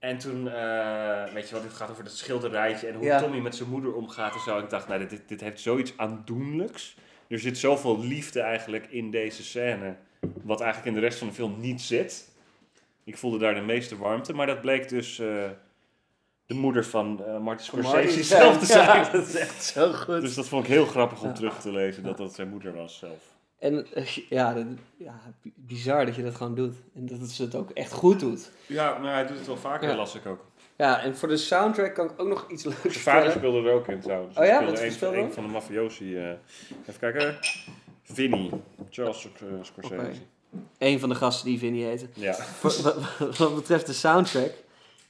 En 0.01 0.18
toen, 0.18 0.48
eh, 0.48 1.32
weet 1.32 1.48
je 1.48 1.55
wat, 1.55 1.62
dit 1.62 1.72
gaat 1.72 1.90
over 1.90 2.05
dat 2.05 2.12
schilderijtje 2.16 2.86
en 2.86 2.94
hoe 2.94 3.05
Ja. 3.05 3.18
Tommy 3.20 3.38
met 3.38 3.57
zijn 3.57 3.68
moeder 3.68 3.94
omgaat 3.94 4.34
en 4.34 4.40
zo. 4.40 4.59
Ik 4.59 4.70
dacht, 4.70 4.88
nou, 4.88 5.07
dit, 5.07 5.22
dit 5.26 5.40
heeft 5.40 5.61
zoiets 5.61 5.92
aandoenlijks. 5.96 6.96
Er 7.28 7.38
zit 7.38 7.59
zoveel 7.59 7.98
liefde 8.01 8.40
eigenlijk 8.40 8.86
in 8.90 9.11
deze 9.11 9.42
scène, 9.42 9.96
wat 10.42 10.61
eigenlijk 10.61 10.94
in 10.94 11.01
de 11.01 11.07
rest 11.07 11.18
van 11.18 11.28
de 11.28 11.34
film 11.34 11.61
niet 11.61 11.80
zit. 11.80 12.28
Ik 13.05 13.16
voelde 13.18 13.38
daar 13.38 13.55
de 13.55 13.61
meeste 13.61 13.96
warmte, 13.96 14.32
maar 14.32 14.46
dat 14.46 14.61
bleek 14.61 14.88
dus 14.88 15.18
eh, 15.18 15.26
de 16.46 16.55
moeder 16.55 16.84
van 16.84 17.24
eh 17.24 17.38
Martin 17.38 17.64
Scorsese 17.66 18.24
zelf 18.36 18.59
te 18.59 18.66
zijn. 18.66 18.86
Ja, 18.86 19.11
dat 19.11 19.26
is 19.26 19.34
echt 19.34 19.62
zo 19.64 19.92
goed. 19.92 20.20
Dus 20.20 20.34
dat 20.34 20.48
vond 20.48 20.64
ik 20.64 20.70
heel 20.70 20.86
grappig 20.86 21.22
om 21.22 21.34
terug 21.34 21.61
te 21.61 21.72
lezen, 21.72 22.03
dat 22.03 22.16
dat 22.16 22.34
zijn 22.34 22.48
moeder 22.48 22.74
was 22.74 22.98
zelf. 22.98 23.38
En 23.61 23.86
eh, 23.94 24.06
ja, 24.06 24.54
dat- 24.54 24.64
ja, 24.96 25.20
bi- 25.42 25.52
bizar 25.56 26.06
dat 26.06 26.14
je 26.16 26.22
dat 26.22 26.34
gewoon 26.34 26.54
doet. 26.54 26.74
En 26.94 27.06
dat 27.06 27.28
ze 27.28 27.42
het 27.42 27.54
ook 27.54 27.70
echt 27.70 27.92
goed 27.92 28.20
doet. 28.20 28.50
Ja, 28.66 28.98
maar 28.98 29.12
hij 29.14 29.26
doet 29.26 29.36
het 29.38 29.46
wel 29.46 29.56
vaker, 29.56 29.88
Ja. 29.88 29.94
las 29.96 30.14
ik 30.14 30.26
ook. 30.26 30.44
Ja, 30.76 31.02
en 31.02 31.16
voor 31.16 31.28
de 31.28 31.36
soundtrack 31.36 31.94
kan 31.94 32.11
ik 32.11 32.12
ook 32.20 32.28
nog 32.28 32.46
iets 32.50 32.64
leuks 32.64 32.80
Zijn 32.82 32.94
vader 32.94 33.30
speelde 33.32 33.68
er 33.68 33.74
ook 33.74 33.88
in 33.88 34.00
trouwens. 34.00 34.36
Oh 34.38 34.44
ja? 34.44 34.64
Wat 34.64 34.74
speelde 34.76 34.94
speelde 34.94 35.16
een, 35.16 35.20
er? 35.22 35.28
een 35.28 35.34
van 35.34 35.42
de 35.44 35.50
mafiosi. 35.50 36.16
eh 36.16 36.28
even 36.88 36.98
kijken. 37.00 37.38
Vinny. 38.02 38.50
Charles 38.90 39.24
eh, 39.40 39.48
Scorsese. 39.62 39.94
Oké. 39.94 40.11
Eén 40.78 41.00
van 41.00 41.08
de 41.08 41.14
gasten 41.14 41.46
die 41.46 41.58
Vinnie 41.58 41.84
heette. 41.84 42.06
Ja, 42.14 42.36
Wat, 42.61 42.80
wat, 42.80 43.36
wat 43.38 43.54
betreft 43.54 43.86
de 43.86 43.92
soundtrack. 43.92 44.50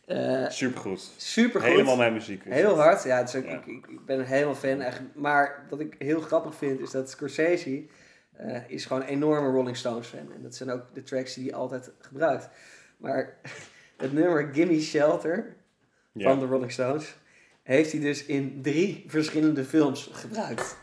eh 0.07 0.48
supergoed. 0.48 1.11
super 1.16 1.61
goed. 1.61 1.70
Helemaal 1.70 1.96
mijn 1.96 2.12
muziek. 2.12 2.44
is 2.44 2.55
Heel 2.55 2.68
het. 2.68 2.76
hard, 2.78 3.03
ja. 3.05 3.20
Ook, 3.20 3.44
ik, 3.66 3.66
ik 3.86 4.05
ben 4.07 4.24
helemaal 4.26 4.55
fan. 4.55 4.80
Echt. 4.80 5.01
Maar 5.14 5.66
wat 5.70 5.80
ik 5.80 5.94
heel 5.98 6.20
grappig 6.20 6.55
vind, 6.55 6.80
is 6.80 6.90
dat 6.90 7.11
Scorsese 7.11 7.82
eh, 8.41 8.61
is 8.70 8.84
gewoon 8.86 9.03
een 9.03 9.09
enorme 9.09 9.49
Rolling 9.51 9.76
Stones 9.76 10.07
fan. 10.07 10.32
En 10.34 10.43
dat 10.43 10.55
zijn 10.55 10.70
ook 10.70 10.95
de 10.95 11.03
tracks 11.03 11.34
die 11.34 11.45
hij 11.45 11.55
altijd 11.55 11.91
gebruikt. 12.01 12.49
Maar 12.97 13.36
het 13.97 14.12
nummer 14.12 14.49
Gimme 14.55 14.80
Shelter 14.80 15.57
Ja. 16.12 16.28
van 16.30 16.38
de 16.38 16.47
Rolling 16.47 16.72
Stones 16.72 17.16
heeft 17.62 17.93
hij 17.93 18.01
dus 18.01 18.24
in 18.24 18.62
drie 18.62 19.05
verschillende 19.07 19.64
films 19.64 20.09
gebruikt. 20.12 20.76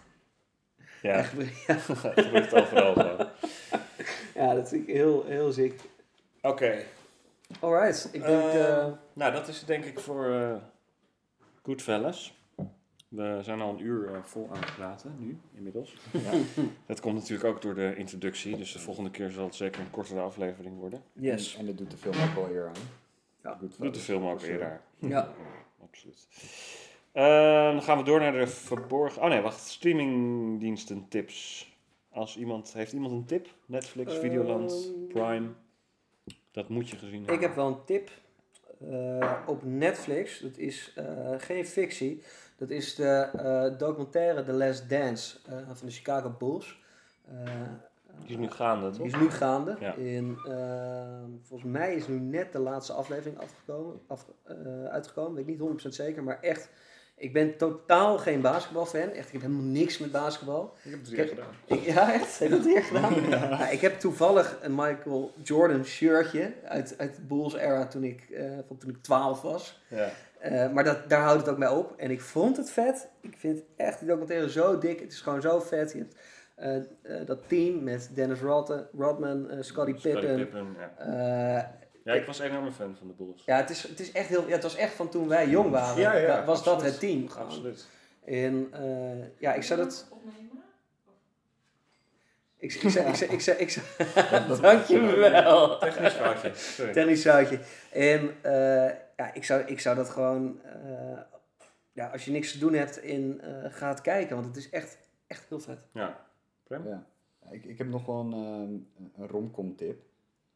Ja, 1.02 1.14
Echt, 1.14 1.34
ja, 1.68 1.76
het 2.08 2.26
gebeurt 2.26 2.54
overal 2.54 2.94
zo. 2.94 3.30
ja, 4.36 4.54
dat 4.54 4.70
vind 4.70 4.88
ik 4.88 4.94
heel, 4.96 5.26
heel 5.26 5.52
ziek. 5.52 5.82
Oké. 6.42 6.84
Alright, 7.60 8.10
ik 8.12 8.22
denk... 8.24 8.44
Eh, 8.54 8.78
eh, 8.80 8.88
nou, 9.14 9.32
dat 9.34 9.48
is 9.48 9.64
denk 9.66 9.86
ik 9.86 10.00
voor 10.00 10.32
eh 10.34 10.56
Goodfellas. 11.64 12.37
We 13.08 13.40
zijn 13.42 13.62
al 13.62 13.70
een 13.70 13.82
uur 13.82 14.14
eh, 14.14 14.24
vol 14.24 14.50
aan 14.54 14.60
het 14.60 14.76
praten, 14.76 15.16
nu, 15.20 15.38
inmiddels. 15.56 15.96
Ja. 16.12 16.32
Dat 16.86 17.00
komt 17.00 17.16
natuurlijk 17.16 17.50
ook 17.50 17.62
door 17.62 17.76
de 17.76 17.96
introductie, 17.96 18.58
dus 18.58 18.72
de 18.74 18.80
volgende 18.80 19.10
keer 19.12 19.30
zal 19.32 19.44
het 19.46 19.56
zeker 19.56 19.82
een 19.82 19.90
kortere 19.92 20.20
aflevering 20.20 20.78
worden. 20.78 21.04
yes. 21.14 21.54
En, 21.54 21.60
en 21.60 21.66
dat 21.66 21.78
doet 21.78 21.92
de 21.92 21.98
film 21.98 22.16
ook 22.30 22.36
wel 22.36 22.50
eer 22.50 22.68
aan. 22.68 22.74
Ja. 23.44 23.50
Goodfellas, 23.50 23.78
Doet 23.78 23.94
de 23.94 24.00
film 24.00 24.26
ook 24.28 24.40
sure. 24.40 24.52
eerder. 24.52 24.82
Ja. 24.98 25.34
Absoluut. 25.84 26.28
Eh, 27.12 27.24
dan 27.72 27.82
gaan 27.82 27.98
we 27.98 28.04
door 28.04 28.20
naar 28.20 28.32
de 28.32 28.48
verborgen... 28.48 29.22
Oh 29.22 29.30
nee, 29.30 29.42
wacht. 29.42 29.60
Streamingdiensten 29.68 31.06
tips. 31.10 31.72
Als 32.10 32.38
iemand... 32.38 32.74
Heeft 32.74 32.94
iemand 32.94 33.12
een 33.14 33.26
tip? 33.26 33.48
Netflix, 33.66 34.18
Videoland, 34.18 34.72
Ehm, 34.72 35.08
Prime? 35.08 35.48
Dat 36.52 36.70
moet 36.70 36.90
je 36.90 36.98
gezien 36.98 37.18
hebben. 37.18 37.36
Ik 37.36 37.42
heb 37.42 37.56
wel 37.56 37.68
een 37.68 37.84
tip. 37.86 38.10
eh, 38.90 39.34
op 39.48 39.64
Netflix, 39.64 40.40
dat 40.40 40.58
is 40.58 40.94
eh, 40.96 41.34
geen 41.38 41.66
fictie. 41.66 42.22
Dat 42.58 42.70
is 42.70 42.96
de 42.96 43.06
eh, 43.38 43.78
documentaire 43.78 44.44
The 44.44 44.52
Last 44.54 44.90
Dance 44.90 45.38
eh, 45.48 45.54
van 45.74 45.88
de 45.88 45.94
Chicago 45.94 46.36
Bulls. 46.38 46.80
Eh, 47.28 47.52
Die 48.22 48.30
is 48.30 48.38
nu 48.38 48.50
gaande, 48.50 48.90
die 48.90 48.98
toch? 48.98 49.08
is 49.08 49.16
nu 49.16 49.30
gaande. 49.30 49.76
Ja. 49.80 49.94
In, 49.94 50.38
eh, 50.48 51.24
volgens 51.42 51.72
mij 51.72 51.96
is 51.96 52.08
nu 52.08 52.20
net 52.20 52.52
de 52.52 52.60
laatste 52.60 52.94
aflevering 52.94 53.40
afgekomen, 53.40 54.00
af, 54.08 54.26
uitgekomen. 54.90 55.34
Weet 55.34 55.48
ik 55.48 55.50
niet 55.50 55.60
100% 55.60 55.88
zeker, 55.96 56.24
maar 56.24 56.40
echt 56.42 56.70
Ik 57.20 57.34
ben 57.34 57.58
totaal 57.58 58.18
geen 58.18 58.42
basketbalfan. 58.42 59.02
Echt, 59.12 59.26
ik 59.28 59.32
heb 59.32 59.42
helemaal 59.42 59.64
niks 59.64 59.98
met 59.98 60.12
basketbal. 60.12 60.74
Ik 60.84 60.92
heb 60.92 61.00
het 61.00 61.04
drie 61.06 61.20
heb- 61.20 61.30
gedaan. 61.30 61.54
Ik, 61.66 61.82
ja, 61.82 62.14
echt? 62.14 62.40
Heb 62.40 62.50
dat 62.50 62.64
hier 62.66 62.84
gedaan? 62.84 63.30
Ja, 63.30 63.70
ik 63.70 63.82
heb 63.82 64.00
toevallig 64.00 64.58
een 64.62 64.76
Michael 64.76 65.32
Jordan 65.44 65.84
shirtje 65.86 66.54
uit, 66.66 66.96
uit 66.98 67.16
de 67.16 67.22
Bulls 67.22 67.54
era 67.56 67.88
toen 67.88 68.04
ik, 68.04 68.30
eh, 68.30 68.52
van 68.68 68.78
toen 68.78 68.90
ik 68.90 69.02
12 69.02 69.42
was. 69.42 69.82
Ja. 69.88 70.10
Eh, 70.40 70.72
maar 70.72 70.84
dat, 70.84 71.10
daar 71.10 71.22
houdt 71.22 71.40
het 71.42 71.50
ook 71.50 71.58
mee 71.58 71.72
op. 71.72 71.94
En 71.98 72.12
ik 72.12 72.22
vond 72.22 72.58
het 72.58 72.72
vet. 72.72 73.10
Ik 73.22 73.36
vind 73.38 73.62
echt 73.76 74.00
die 74.00 74.08
documentaire 74.08 74.50
zo 74.50 74.78
dik. 74.78 75.00
Het 75.00 75.12
is 75.12 75.22
gewoon 75.22 75.42
zo 75.42 75.60
vet. 75.60 75.92
Je 75.92 75.98
hebt 75.98 76.16
eh, 77.02 77.26
dat 77.26 77.40
team 77.48 77.84
met 77.84 78.10
Dennis 78.14 78.40
Rodman, 78.40 78.86
Rodman 78.98 79.48
Scottie 79.60 79.64
Scottie 80.00 80.12
Pippen. 80.14 80.36
Pippen, 80.36 80.76
ja. 80.80 81.76
Ja, 82.08 82.14
ik 82.14 82.26
was 82.26 82.40
een 82.40 82.46
enorme 82.50 82.72
fan 82.72 82.96
van 82.98 83.08
de 83.08 83.14
Bulls. 83.14 83.44
ja, 83.46 83.58
het 83.58 83.70
is, 83.70 83.84
het 83.84 84.00
is 84.00 84.12
echt 84.12 84.28
heel... 84.30 84.46
Ja, 84.48 84.54
het 84.54 84.64
was 84.64 84.76
echt 84.76 84.94
van 84.94 85.10
toen 85.10 85.28
wij 85.28 85.48
jong 85.50 85.70
waren. 85.70 86.02
Ja, 86.02 86.16
ja, 86.18 86.28
wa- 86.28 86.46
was 86.46 86.64
dat 86.64 86.82
het 86.82 87.00
team. 87.00 87.30
gewoon. 87.30 87.48
Absoluut. 87.48 87.88
En 88.26 88.68
eh, 88.72 89.26
ja, 89.40 89.54
ik 89.54 89.64
zou 89.64 89.80
dat... 89.80 90.08
Ik, 92.60 92.74
ik, 92.74 92.90
zei, 92.90 93.08
ik, 93.08 93.16
zei, 93.16 93.32
ik, 93.32 93.42
zei, 93.42 93.58
ik, 93.58 93.70
zei, 93.70 93.86
Dankjewel. 94.62 95.78
Technisch 95.80 96.14
foutje. 96.14 96.52
Sorry. 96.56 96.94
Tennis 96.94 97.22
zoutje. 97.22 97.60
En 97.92 98.36
eh, 98.42 98.94
ja, 99.18 99.34
ik 99.34 99.44
zou, 99.44 99.62
ik 99.62 99.80
zou 99.80 99.96
dat 99.96 100.10
gewoon... 100.10 100.62
eh, 100.64 101.20
ja, 101.94 102.08
als 102.08 102.26
je 102.26 102.32
niks 102.32 102.52
te 102.52 102.58
doen 102.58 102.74
hebt, 102.74 102.98
in, 103.04 103.42
eh 103.42 103.72
ga 103.74 103.88
het 103.90 104.02
kijken. 104.02 104.36
Want 104.36 104.48
het 104.48 104.58
is 104.58 104.70
echt, 104.70 104.98
echt 105.28 105.46
heel 105.50 105.60
vet. 105.60 105.80
Ja. 105.94 106.26
Prem? 106.64 106.88
Ja. 106.88 107.06
Ik, 107.52 107.66
ik 107.66 107.78
heb 107.78 107.88
nog 107.88 108.06
wel 108.06 108.20
een, 108.20 108.88
een 109.18 109.28
romcom 109.28 109.76
tip. 109.76 110.02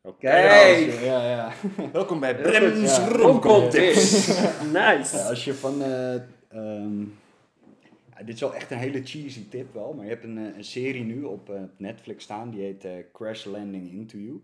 Oké. 0.03 0.37
Ja, 0.37 1.29
ja. 1.29 1.53
Welkom 1.93 2.19
bij 2.19 2.35
Brem's 2.35 2.97
ja. 2.97 3.07
Romcom-tips. 3.07 4.27
nice. 4.79 5.17
Ja, 5.17 5.27
als 5.27 5.45
je 5.45 5.53
van... 5.53 5.81
eh, 5.81 6.15
ehm, 6.47 7.01
ja, 8.09 8.23
dit 8.25 8.35
is 8.35 8.41
wel 8.41 8.55
echt 8.55 8.71
een 8.71 8.77
hele 8.77 9.03
cheesy 9.03 9.49
tip 9.49 9.73
wel, 9.73 9.93
maar 9.93 10.05
je 10.05 10.11
hebt 10.11 10.23
een, 10.23 10.37
eh, 10.37 10.55
een 10.57 10.63
serie 10.63 11.03
nu 11.03 11.23
op 11.23 11.49
eh, 11.49 11.61
Netflix 11.77 12.23
staan, 12.23 12.49
die 12.49 12.61
heet 12.61 12.87
Crash 13.13 13.45
Landing 13.45 13.91
Into 13.91 14.17
You. 14.17 14.43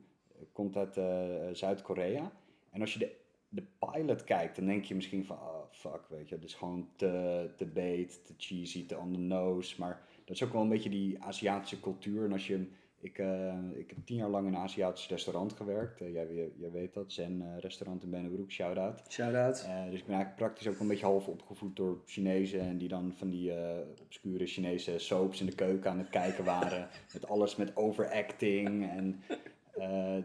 Komt 0.54 0.78
uit 0.78 0.98
eh, 0.98 1.06
Zuid-Korea. 1.52 2.32
En 2.72 2.82
als 2.82 2.94
je 2.94 3.00
de, 3.00 3.12
de 3.50 3.64
pilot 3.80 4.24
kijkt, 4.24 4.56
dan 4.56 4.66
denk 4.66 4.84
je 4.84 4.96
misschien 4.96 5.26
van, 5.26 5.36
oh 5.36 5.64
fuck, 5.72 6.02
weet 6.10 6.30
je, 6.30 6.36
het 6.36 6.44
is 6.44 6.54
gewoon 6.54 6.90
te, 6.96 7.50
te 7.56 7.66
bait, 7.66 8.26
te 8.26 8.34
cheesy, 8.38 8.86
te 8.86 8.98
on 8.98 9.14
the 9.14 9.20
nose. 9.20 9.76
Maar 9.78 10.02
dat 10.26 10.36
is 10.36 10.44
ook 10.44 10.54
wel 10.54 10.62
een 10.62 10.70
beetje 10.70 10.90
die 10.90 11.24
Aziatische 11.24 11.80
cultuur. 11.80 12.26
En 12.26 12.32
als 12.32 12.48
je... 12.48 12.68
Ik, 13.00 13.18
eh, 13.18 13.54
ik 13.74 13.90
heb 13.90 14.06
tien 14.06 14.18
jaar 14.18 14.30
lang 14.30 14.48
in 14.48 14.54
een 14.54 14.60
Aziatisch 14.60 15.08
restaurant 15.08 15.54
gewerkt. 15.54 16.02
Eh, 16.02 16.14
jij, 16.14 16.52
jij, 16.58 16.72
weet 16.72 16.94
dat, 16.94 17.12
Zen 17.12 17.42
eh, 17.42 17.60
restaurant 17.60 18.04
in 18.04 18.10
Bennebroek, 18.10 18.52
shout-out. 18.52 19.02
Shout-out. 19.10 19.56
Dus 19.90 20.00
ik 20.00 20.06
ben 20.06 20.16
eigenlijk 20.16 20.36
praktisch 20.36 20.68
ook 20.68 20.80
een 20.80 20.88
beetje 20.88 21.06
half 21.06 21.28
opgevoed 21.28 21.76
door 21.76 22.02
Chinezen. 22.06 22.60
En 22.60 22.78
die 22.78 22.88
dan 22.88 23.14
van 23.16 23.30
die 23.30 23.52
obscure 24.02 24.46
Chinese 24.46 24.98
soaps 24.98 25.40
in 25.40 25.46
de 25.46 25.56
keuken 25.56 25.92
aan 25.92 25.98
het 25.98 26.10
kijken 26.10 26.44
waren. 26.44 26.88
met 27.14 27.28
alles 27.28 27.56
met 27.56 27.76
overacting. 27.76 28.90
En 28.90 29.22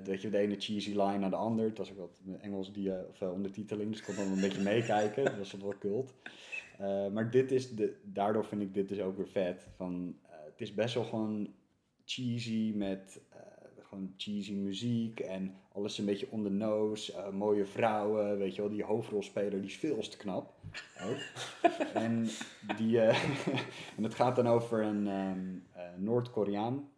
dat 0.03 0.23
je 0.23 0.31
de 0.31 0.39
ene 0.39 0.57
cheesy 0.59 0.91
line 0.91 1.19
naar 1.19 1.31
de 1.31 1.37
ander. 1.37 1.65
Het 1.65 1.79
was 1.79 1.91
ook 1.91 1.99
wat 1.99 2.21
Engels 2.41 2.73
die, 2.73 3.09
of 3.09 3.23
ondertiteling. 3.23 3.91
Dus 3.91 3.99
ik 3.99 4.05
kon 4.05 4.15
dan 4.15 4.33
een 4.33 4.41
beetje 4.41 4.63
meekijken. 4.63 5.25
Dat 5.25 5.39
was 5.39 5.53
wel 5.53 5.75
cult. 5.79 6.15
Maar 7.13 7.31
dit 7.31 7.53
is 7.53 7.75
de, 7.75 7.97
daardoor 8.03 8.45
vind 8.45 8.63
ik 8.63 8.75
dit 8.75 8.89
dus 8.89 9.01
ook 9.01 9.17
weer 9.17 9.29
vet. 9.29 9.67
Van, 9.77 10.17
het 10.29 10.61
is 10.61 10.75
best 10.75 10.95
wel 10.95 11.05
gewoon 11.05 11.49
cheesy 12.15 12.73
met 12.75 13.21
eh, 13.31 13.41
gewoon 13.93 14.15
cheesy 14.17 14.53
muziek 14.53 15.21
en 15.21 15.55
alles 15.73 15.99
een 15.99 16.05
beetje 16.05 16.31
on 16.31 16.43
the 16.43 16.51
nose. 16.51 17.13
eh, 17.13 17.31
mooie 17.31 17.67
vrouwen, 17.67 18.39
weet 18.39 18.55
je 18.55 18.61
wel. 18.61 18.71
Die 18.71 18.85
hoofdrolspeler 18.85 19.51
die 19.51 19.71
is 19.71 19.77
veel 19.77 19.99
te 19.99 20.17
knap. 20.17 20.55
Ook. 21.03 21.19
en, 22.05 22.29
die, 22.77 23.01
eh, 23.01 23.25
en 23.97 24.03
het 24.03 24.15
gaat 24.15 24.37
dan 24.37 24.47
over 24.47 24.83
een 24.83 25.07
eh, 25.07 25.83
Noord-Koreaan 25.97 26.91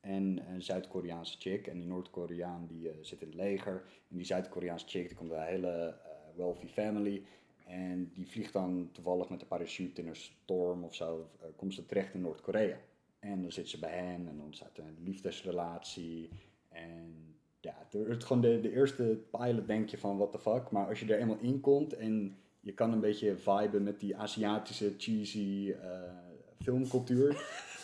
en 0.00 0.42
een 0.52 0.62
Zuid-Koreaanse 0.62 1.36
chick. 1.38 1.66
En 1.66 1.78
die 1.78 1.86
Noord-Koreaan 1.86 2.66
die 2.66 2.90
zit 3.00 3.20
in 3.20 3.26
het 3.26 3.36
leger. 3.36 3.82
En 4.10 4.16
die 4.16 4.26
Zuid-Koreaanse 4.26 4.88
chick 4.88 5.08
die 5.08 5.16
komt 5.16 5.32
uit 5.32 5.40
een 5.40 5.54
hele 5.54 5.96
wealthy 6.36 6.66
family. 6.66 7.22
En 7.66 8.10
die 8.14 8.28
vliegt 8.28 8.52
dan 8.52 8.88
toevallig 8.92 9.28
met 9.28 9.40
een 9.40 9.46
parachute 9.46 10.00
in 10.00 10.08
een 10.08 10.16
storm 10.16 10.84
of 10.84 10.94
zo. 10.94 11.30
komt 11.56 11.74
ze 11.74 11.86
terecht 11.86 12.14
in 12.14 12.20
Noord-Korea. 12.20 12.76
En 13.20 13.42
dan 13.42 13.52
zit 13.52 13.68
ze 13.68 13.78
bij 13.78 13.96
hem 13.96 14.28
en 14.28 14.36
dan 14.36 14.44
ontstaat 14.44 14.76
er 14.76 14.84
een 14.84 15.02
liefdesrelatie. 15.04 16.28
En 16.68 17.34
ja, 17.60 17.74
het, 17.90 18.06
het, 18.08 18.24
gewoon 18.24 18.42
de, 18.42 18.60
de 18.60 18.72
eerste 18.74 19.18
pilot 19.30 19.66
denk 19.66 19.88
je 19.88 19.98
van 19.98 20.16
what 20.16 20.32
the 20.32 20.38
fuck. 20.38 20.70
Maar 20.70 20.86
als 20.88 21.00
je 21.00 21.12
er 21.14 21.20
eenmaal 21.20 21.38
in 21.40 21.60
komt 21.60 21.92
en 21.92 22.36
je 22.60 22.72
kan 22.72 22.92
een 22.92 23.00
beetje 23.00 23.36
viben 23.36 23.82
met 23.82 24.00
die 24.00 24.16
Aziatische 24.16 24.94
cheesy 24.98 25.74
eh, 25.82 25.88
filmcultuur. 26.62 27.30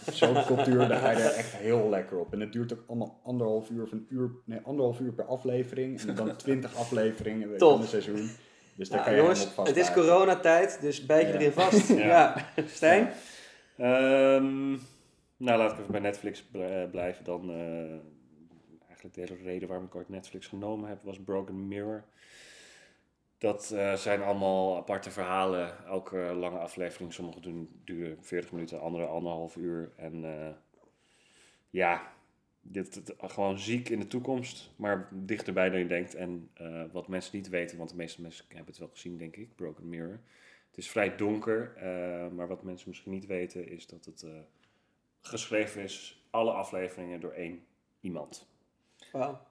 of 0.06 0.14
Zo'n 0.16 0.44
cultuur, 0.44 0.88
daar 0.88 0.98
ga 1.00 1.10
je 1.10 1.18
er 1.18 1.34
echt 1.34 1.52
heel 1.56 1.88
lekker 1.88 2.18
op. 2.18 2.32
En 2.32 2.40
het 2.40 2.52
duurt 2.52 2.72
ook 2.72 2.84
allemaal 2.86 3.20
anderhalf 3.22 3.70
uur 3.70 3.82
of 3.82 3.92
een 3.92 4.06
uur, 4.08 4.30
nee, 4.44 4.60
anderhalf 4.60 5.00
uur 5.00 5.12
per 5.12 5.24
aflevering. 5.24 6.00
En 6.00 6.14
dan 6.14 6.36
twintig 6.46 6.74
afleveringen 6.76 7.58
van 7.58 7.80
een 7.80 7.86
seizoen. 7.86 8.30
Dus 8.74 8.88
daar 8.88 9.04
kan 9.04 9.12
je 9.12 9.18
jongens, 9.18 9.44
helemaal 9.44 9.66
het 9.66 9.76
is 9.76 9.92
coronatijd, 9.92 10.78
dus 10.80 11.06
bijt 11.06 11.26
je 11.26 11.32
Ja. 11.32 11.38
erin 11.38 11.52
vast. 11.52 11.88
Ja. 11.96 12.04
ja. 12.04 12.64
Stijn? 12.66 13.08
Ehm, 13.76 14.76
nou, 15.36 15.58
laat 15.58 15.72
ik 15.72 15.78
even 15.78 15.90
bij 15.92 16.00
Netflix 16.00 16.44
eh, 16.52 16.90
blijven. 16.90 17.24
Dan 17.24 17.50
eh, 17.50 17.90
eigenlijk 18.86 19.14
de 19.14 19.20
hele 19.20 19.36
reden 19.42 19.68
waarom 19.68 19.86
ik 19.86 19.94
ooit 19.94 20.08
Netflix 20.08 20.46
genomen 20.46 20.88
heb, 20.88 21.02
was 21.02 21.20
Broken 21.20 21.68
Mirror. 21.68 22.04
Dat 23.38 23.70
eh, 23.70 23.94
zijn 23.94 24.22
allemaal 24.22 24.76
aparte 24.76 25.10
verhalen. 25.10 25.84
Elke 25.84 26.18
lange 26.18 26.58
aflevering, 26.58 27.12
sommige 27.12 27.40
doen, 27.40 27.80
duren 27.84 28.24
40 28.24 28.52
minuten, 28.52 28.80
andere 28.80 29.06
anderhalf 29.06 29.56
uur. 29.56 29.92
En 29.96 30.24
ja, 31.70 32.12
dit, 32.60 33.14
gewoon 33.18 33.58
ziek 33.58 33.88
in 33.88 34.00
de 34.00 34.06
toekomst, 34.06 34.70
maar 34.76 35.08
dichterbij 35.12 35.70
dan 35.70 35.78
je 35.78 35.86
denkt. 35.86 36.14
En 36.14 36.50
wat 36.92 37.08
mensen 37.08 37.36
niet 37.36 37.48
weten, 37.48 37.78
want 37.78 37.90
de 37.90 37.96
meeste 37.96 38.22
mensen 38.22 38.44
hebben 38.48 38.66
het 38.66 38.78
wel 38.78 38.88
gezien, 38.88 39.16
denk 39.16 39.36
ik, 39.36 39.56
Broken 39.56 39.88
Mirror. 39.88 40.20
Het 40.68 40.78
is 40.78 40.90
vrij 40.90 41.16
donker, 41.16 41.72
maar 42.34 42.48
wat 42.48 42.62
mensen 42.62 42.88
misschien 42.88 43.12
niet 43.12 43.26
weten 43.26 43.68
is 43.68 43.86
dat 43.86 44.04
het 44.04 44.24
geschreven 45.28 45.82
is, 45.82 46.24
alle 46.30 46.50
afleveringen 46.50 47.20
door 47.20 47.32
één 47.32 47.64
iemand. 48.00 48.46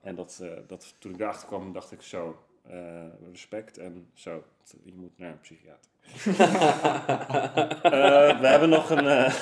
En 0.02 0.14
dat, 0.14 0.38
eh, 0.42 0.48
dat, 0.66 0.94
toen 0.98 1.12
ik 1.12 1.18
daarachter 1.18 1.48
kwam, 1.48 1.72
dacht 1.72 1.92
ik 1.92 2.02
zo, 2.02 2.36
eh, 2.68 3.04
respect 3.30 3.78
en 3.78 4.10
zo, 4.14 4.42
je 4.84 4.92
moet 4.94 5.18
naar 5.18 5.30
een 5.30 5.40
psychiater. 5.40 5.90
Eh, 7.82 8.40
we 8.40 8.46
hebben 8.46 8.68
nog 8.68 8.90
een, 8.90 9.32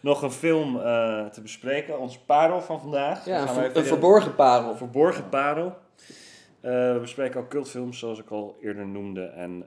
nog 0.00 0.22
een 0.22 0.30
film 0.30 0.74
te 1.32 1.38
bespreken, 1.42 1.98
ons 1.98 2.18
parel 2.18 2.60
van 2.60 2.80
vandaag. 2.80 3.24
Ja, 3.24 3.40
een, 3.42 3.48
ver- 3.72 3.84
verborgen 3.84 4.34
parel. 4.34 4.70
een 4.70 4.76
verborgen 4.76 5.28
parel. 5.28 5.76
We 6.60 6.98
bespreken 7.00 7.40
ook 7.40 7.48
cultfilms, 7.48 7.98
zoals 7.98 8.18
ik 8.18 8.30
al 8.30 8.56
eerder 8.60 8.86
noemde. 8.86 9.24
En, 9.24 9.66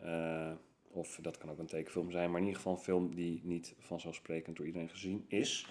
of 0.92 1.20
dat 1.22 1.38
kan 1.38 1.50
ook 1.50 1.60
een 1.60 1.66
tekenfilm 1.66 2.12
zijn, 2.12 2.30
maar 2.32 2.40
in 2.40 2.46
ieder 2.46 2.62
geval 2.62 2.78
een 2.78 2.84
film 2.84 3.16
die 3.16 3.42
niet 3.44 3.76
vanzelfsprekend 3.80 4.58
door 4.58 4.66
iedereen 4.66 4.90
gezien 4.90 5.26
is. 5.28 5.68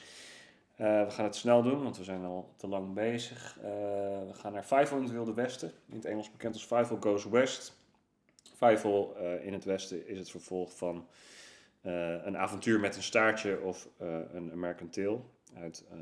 Eh, 0.78 1.04
we 1.04 1.10
gaan 1.10 1.24
het 1.24 1.36
snel 1.36 1.62
doen, 1.62 1.82
want 1.82 1.96
we 1.96 2.04
zijn 2.04 2.24
al 2.24 2.54
te 2.56 2.66
lang 2.66 2.94
bezig. 2.94 3.58
Eh, 3.58 3.68
we 4.26 4.34
gaan 4.34 4.52
naar 4.52 4.62
Fievel 4.62 4.96
in 4.96 5.02
het 5.02 5.12
Wilde 5.12 5.34
Westen, 5.34 5.72
in 5.88 5.96
het 5.96 6.04
Engels 6.04 6.30
bekend 6.30 6.54
als 6.54 6.64
Fievel 6.64 6.96
Goes 7.00 7.24
West. 7.24 7.76
Fievel 8.54 9.16
eh, 9.16 9.46
in 9.46 9.52
het 9.52 9.64
Westen 9.64 10.06
is 10.06 10.18
het 10.18 10.30
vervolg 10.30 10.76
van 10.76 11.06
een 12.22 12.36
avontuur 12.36 12.80
met 12.80 12.96
een 12.96 13.02
staartje 13.02 13.60
of 13.60 13.88
een 14.30 14.52
American 14.52 14.88
Tale 14.88 15.20
uit 15.54 15.84
eh 15.90 15.96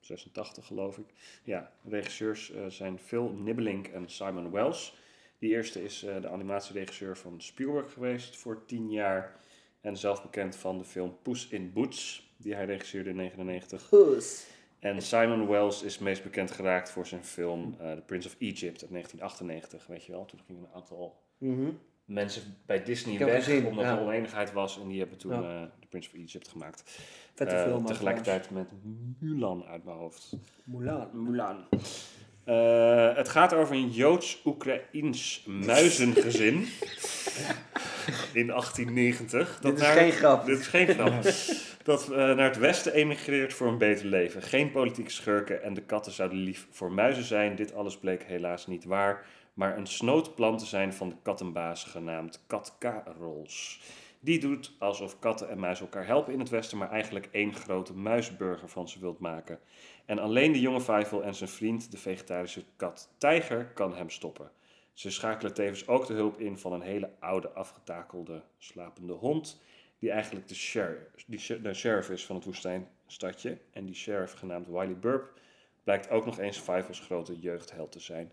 86 0.00 0.66
geloof 0.66 0.98
ik. 0.98 1.06
Ja, 1.44 1.72
regisseurs 1.84 2.52
zijn 2.68 2.98
Phil 2.98 3.28
Nibbelink 3.28 3.86
en 3.86 4.08
Simon 4.08 4.50
Wells. 4.50 4.96
Die 5.42 5.50
eerste 5.50 5.84
is 5.84 6.02
eh, 6.04 6.20
de 6.20 6.28
animatieregisseur 6.28 7.16
van 7.16 7.40
Spielberg 7.40 7.92
geweest 7.92 8.36
voor 8.36 8.64
10 8.66 8.90
jaar. 8.90 9.36
En 9.80 9.96
zelf 9.96 10.22
bekend 10.22 10.56
van 10.56 10.78
de 10.78 10.84
film 10.84 11.16
Puss 11.22 11.48
in 11.48 11.72
Boots, 11.72 12.32
die 12.36 12.54
hij 12.54 12.64
regisseerde 12.64 13.10
in 13.10 13.16
1999. 13.16 13.88
Poes. 13.88 14.46
En 14.78 15.02
Simon 15.02 15.48
Wells 15.48 15.82
is 15.82 15.98
meest 15.98 16.22
bekend 16.22 16.50
geraakt 16.50 16.90
voor 16.90 17.06
zijn 17.06 17.24
film 17.24 17.76
eh, 17.80 17.92
The 17.92 18.00
Prince 18.06 18.28
of 18.28 18.34
Egypt 18.38 18.82
uit 18.82 18.90
1998. 18.90 19.86
Weet 19.86 20.04
je 20.04 20.12
wel, 20.12 20.24
toen 20.24 20.40
gingen 20.46 20.62
een 20.62 20.74
aantal 20.74 21.20
Mhm. 21.38 21.70
mensen 22.04 22.42
bij 22.66 22.82
Disney 22.82 23.18
weg, 23.18 23.44
gezien, 23.44 23.66
omdat 23.66 23.84
ja. 23.84 23.96
er 23.96 24.02
oneenigheid 24.02 24.52
was. 24.52 24.80
En 24.80 24.88
die 24.88 24.98
hebben 24.98 25.18
toen 25.18 25.42
Ja. 25.42 25.62
eh, 25.62 25.68
The 25.80 25.86
Prince 25.86 26.10
of 26.12 26.18
Egypt 26.20 26.48
gemaakt. 26.48 26.82
Vette 27.34 27.54
Eh, 27.54 27.62
film. 27.64 27.86
tegelijkertijd 27.86 28.50
met 28.50 28.70
Mulan 29.18 29.64
uit 29.64 29.84
mijn 29.84 29.96
hoofd. 29.96 30.36
Mulan. 30.64 31.08
Mulan. 31.22 31.64
Eh, 32.44 33.16
het 33.16 33.28
gaat 33.28 33.54
over 33.54 33.74
een 33.74 33.90
Joods-Oekraïns 33.90 35.44
muizengezin 35.46 36.68
in 38.32 38.50
1890. 38.50 39.58
Dit 39.60 39.74
is 39.74 39.80
naar- 39.80 39.96
geen 39.96 40.12
grap. 40.12 40.46
Dit 40.46 40.58
is 40.58 40.66
geen 40.66 40.86
grap. 40.88 41.22
dat 41.82 42.02
eh, 42.10 42.16
naar 42.16 42.38
het 42.48 42.58
westen 42.58 42.92
emigreert 42.92 43.54
voor 43.54 43.66
een 43.68 43.78
beter 43.78 44.06
leven. 44.06 44.42
Geen 44.42 44.70
politieke 44.70 45.10
schurken 45.10 45.62
en 45.62 45.74
de 45.74 45.82
katten 45.82 46.12
zouden 46.12 46.38
lief 46.38 46.66
voor 46.70 46.92
muizen 46.92 47.24
zijn. 47.24 47.56
Dit 47.56 47.74
alles 47.74 47.96
bleek 47.98 48.22
helaas 48.22 48.66
niet 48.66 48.84
waar. 48.84 49.24
maar 49.54 49.76
een 49.76 49.86
snootplant 49.86 50.58
te 50.58 50.66
zijn 50.66 50.92
van 50.92 51.08
de 51.08 51.14
kattenbaas 51.22 51.84
genaamd 51.84 52.44
Kat 52.46 52.76
Carols. 52.78 53.80
Die 54.20 54.38
doet 54.38 54.72
alsof 54.78 55.18
katten 55.18 55.50
en 55.50 55.58
muizen 55.58 55.84
elkaar 55.84 56.06
helpen 56.06 56.32
in 56.32 56.38
het 56.38 56.48
Westen, 56.48 56.78
maar 56.78 56.90
eigenlijk 56.90 57.28
één 57.32 57.54
grote 57.54 57.94
muisburger 57.94 58.68
van 58.68 58.88
ze 58.88 59.00
wilt 59.00 59.18
maken. 59.18 59.58
En 60.12 60.18
alleen 60.18 60.52
de 60.52 60.60
jonge 60.60 60.80
Fievel 60.80 61.22
en 61.22 61.34
zijn 61.34 61.50
vriend, 61.50 61.90
de 61.90 61.96
vegetarische 61.96 62.64
kat 62.76 63.08
Tijger, 63.18 63.66
kan 63.66 63.96
hem 63.96 64.10
stoppen. 64.10 64.50
Ze 64.92 65.10
schakelen 65.10 65.54
tevens 65.54 65.86
ook 65.88 66.06
de 66.06 66.12
hulp 66.12 66.38
in 66.38 66.58
van 66.58 66.72
een 66.72 66.80
hele 66.80 67.10
oude, 67.18 67.50
afgetakelde, 67.50 68.42
slapende 68.58 69.12
hond, 69.12 69.60
die 69.98 70.10
eigenlijk 70.10 70.48
de 70.48 70.54
sheriff, 70.54 71.24
die 71.26 71.60
de 71.62 72.08
is 72.10 72.26
van 72.26 72.36
het 72.36 72.44
woestijnstadje. 72.44 73.58
En 73.70 73.84
die 73.84 73.94
sheriff, 73.94 74.34
genaamd 74.34 74.66
Wiley 74.66 74.98
Burp, 74.98 75.40
blijkt 75.84 76.10
ook 76.10 76.24
nog 76.24 76.38
eens 76.38 76.58
Fievel's 76.58 77.00
grote 77.00 77.38
jeugdheld 77.38 77.92
te 77.92 78.00
zijn. 78.00 78.32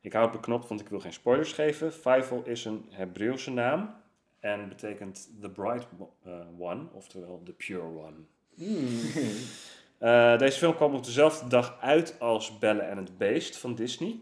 Ik 0.00 0.12
hou 0.12 0.24
het 0.24 0.34
beknopt, 0.34 0.68
want 0.68 0.80
ik 0.80 0.88
wil 0.88 1.00
geen 1.00 1.12
spoilers 1.12 1.52
geven. 1.52 1.92
Fievel 1.92 2.42
is 2.44 2.64
een 2.64 2.86
Hebreeuwse 2.90 3.50
naam 3.50 3.94
en 4.40 4.68
betekent 4.68 5.30
the 5.40 5.50
bright 5.50 5.86
eh, 6.22 6.32
one, 6.58 6.86
oftewel 6.92 7.42
the 7.44 7.52
pure 7.52 7.82
one. 7.82 8.16
Eh, 10.02 10.38
deze 10.38 10.58
film 10.58 10.74
kwam 10.74 10.94
op 10.94 11.04
dezelfde 11.04 11.48
dag 11.48 11.80
uit 11.80 12.20
als 12.20 12.58
Belle 12.58 12.82
en 12.82 12.96
het 12.96 13.18
Beest 13.18 13.56
van 13.56 13.74
Disney. 13.74 14.20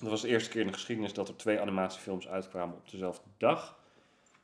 Dat 0.00 0.10
was 0.10 0.20
de 0.20 0.28
eerste 0.28 0.50
keer 0.50 0.60
in 0.60 0.66
de 0.66 0.72
geschiedenis 0.72 1.12
dat 1.12 1.28
er 1.28 1.36
twee 1.36 1.60
animatiefilms 1.60 2.28
uitkwamen 2.28 2.76
op 2.76 2.90
dezelfde 2.90 3.28
dag. 3.36 3.78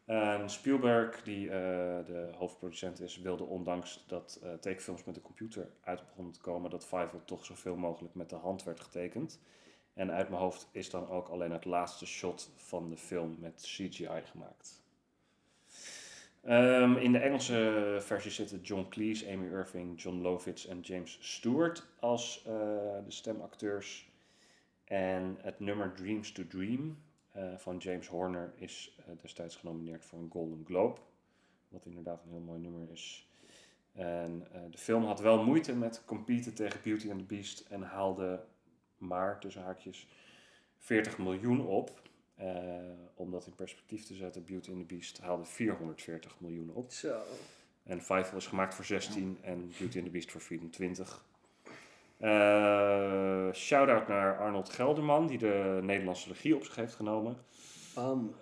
En 0.05 0.51
Spielberg, 0.51 1.23
die 1.23 1.51
eh, 1.51 1.57
de 2.07 2.31
hoofdproducent 2.37 3.01
is, 3.01 3.19
wilde 3.19 3.45
ondanks 3.45 4.05
dat 4.07 4.41
eh, 4.43 4.53
tekenfilms 4.53 5.05
met 5.05 5.15
de 5.15 5.23
computer 5.23 5.71
uit 5.81 6.07
begonnen 6.07 6.33
te 6.33 6.41
komen, 6.41 6.71
dat 6.71 6.87
Fievel 6.87 7.21
toch 7.25 7.45
zoveel 7.45 7.77
mogelijk 7.77 8.15
met 8.15 8.31
de 8.31 8.37
hand 8.37 8.65
werd 8.65 8.81
getekend. 8.81 9.41
En 9.95 10.13
uit 10.13 10.29
mijn 10.29 10.43
hoofd 10.43 10.69
is 10.73 10.91
dan 10.91 11.09
ook 11.09 11.29
alleen 11.29 11.53
het 11.53 11.65
laatste 11.65 12.07
shot 12.07 12.51
van 12.57 12.89
de 12.89 12.97
film 12.97 13.37
met 13.39 13.63
CGI 13.63 14.23
gemaakt. 14.25 14.84
Ehm, 16.45 16.97
in 16.97 17.13
de 17.13 17.19
Engelse 17.19 17.97
versie 18.01 18.31
zitten 18.31 18.61
John 18.61 18.87
Cleese, 18.89 19.33
Amy 19.33 19.47
Irving, 19.47 20.01
John 20.01 20.21
Lovitz 20.21 20.67
en 20.67 20.81
James 20.81 21.19
Stewart 21.21 21.87
als 22.01 22.45
eh, 22.47 22.55
de 23.05 23.11
stemacteurs. 23.11 24.13
En 24.85 25.37
het 25.41 25.61
nummer 25.61 25.93
Dreams 25.93 26.33
to 26.33 26.47
Dream 26.47 26.99
eh, 27.33 27.57
van 27.57 27.77
James 27.77 28.07
Horner 28.07 28.53
is 28.57 28.97
eh, 28.99 29.05
destijds 29.23 29.57
genomineerd 29.57 30.05
voor 30.05 30.19
een 30.19 30.31
Golden 30.31 30.65
Globe. 30.65 31.01
Wat 31.69 31.87
inderdaad 31.87 32.23
een 32.23 32.31
heel 32.31 32.41
mooi 32.41 32.61
nummer 32.61 32.91
is. 32.91 33.29
En 33.93 34.47
de 34.71 34.79
film 34.79 35.05
had 35.05 35.21
wel 35.21 35.45
moeite 35.45 35.75
met 35.75 36.03
competen 36.05 36.55
tegen 36.55 36.81
Beauty 36.83 37.11
and 37.11 37.19
the 37.19 37.25
Beast 37.25 37.61
en 37.61 37.83
haalde 37.83 38.45
maar, 38.99 39.41
tussen 39.41 39.63
haakjes, 39.63 40.09
40 40.79 41.19
miljoen 41.19 41.67
op. 41.67 42.03
Eh, 42.35 42.47
om 43.15 43.31
dat 43.31 43.47
in 43.47 43.55
perspectief 43.55 44.05
te 44.05 44.15
zetten, 44.15 44.45
Beauty 44.45 44.71
and 44.71 44.79
the 44.79 44.95
Beast 44.95 45.21
haalde 45.21 45.45
440 45.45 46.41
miljoen 46.41 46.71
op. 46.71 46.93
Zo. 46.93 47.17
En 47.83 48.01
Fievel 48.03 48.37
is 48.37 48.47
gemaakt 48.47 48.75
voor 48.75 48.85
16 48.85 49.39
en 49.43 49.73
Beauty 49.79 49.97
and 49.97 50.05
the 50.05 50.11
Beast 50.11 50.31
voor 50.31 50.41
24. 50.41 51.25
Eh 52.19 53.53
Shout-out 53.53 54.09
naar 54.09 54.39
Arnold 54.39 54.69
Gelderman, 54.69 55.27
die 55.27 55.39
de 55.39 55.79
Nederlandse 55.83 56.29
regie 56.29 56.57
op 56.57 56.65
zich 56.65 56.77
heeft 56.77 56.95
genomen. 56.95 57.37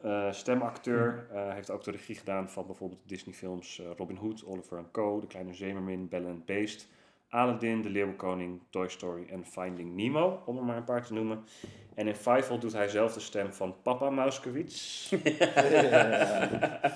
Eh, 0.03 0.32
stemacteur, 0.32 1.26
eh, 1.30 1.53
heeft 1.53 1.70
ook 1.70 1.84
de 1.84 1.90
regie 1.90 2.14
gedaan 2.14 2.51
van 2.51 2.66
bijvoorbeeld 2.66 3.01
Disney-films 3.07 3.82
Robin 3.97 4.16
Hood, 4.16 4.45
Oliver 4.45 4.84
Co., 4.90 5.20
De 5.20 5.26
Kleine 5.26 5.55
Zeemermin, 5.55 6.09
Belle 6.09 6.28
and 6.28 6.45
Beast, 6.45 6.88
Aladdin, 7.33 7.83
De 7.83 7.91
Leeuwenkoning, 7.91 8.61
Toy 8.70 8.89
Story 8.89 9.26
en 9.30 9.45
Finding 9.45 9.95
Nemo, 9.97 10.43
om 10.47 10.57
er 10.57 10.64
maar 10.64 10.76
een 10.76 10.85
paar 10.85 11.07
te 11.07 11.12
noemen. 11.12 11.45
En 11.95 12.07
in 12.09 12.14
Fievel 12.14 12.59
doet 12.59 12.72
hij 12.72 12.89
zelf 12.89 13.12
de 13.12 13.20
stem 13.20 13.53
van 13.53 13.74
Papa 13.83 14.11
Mauskewitz. 14.11 15.09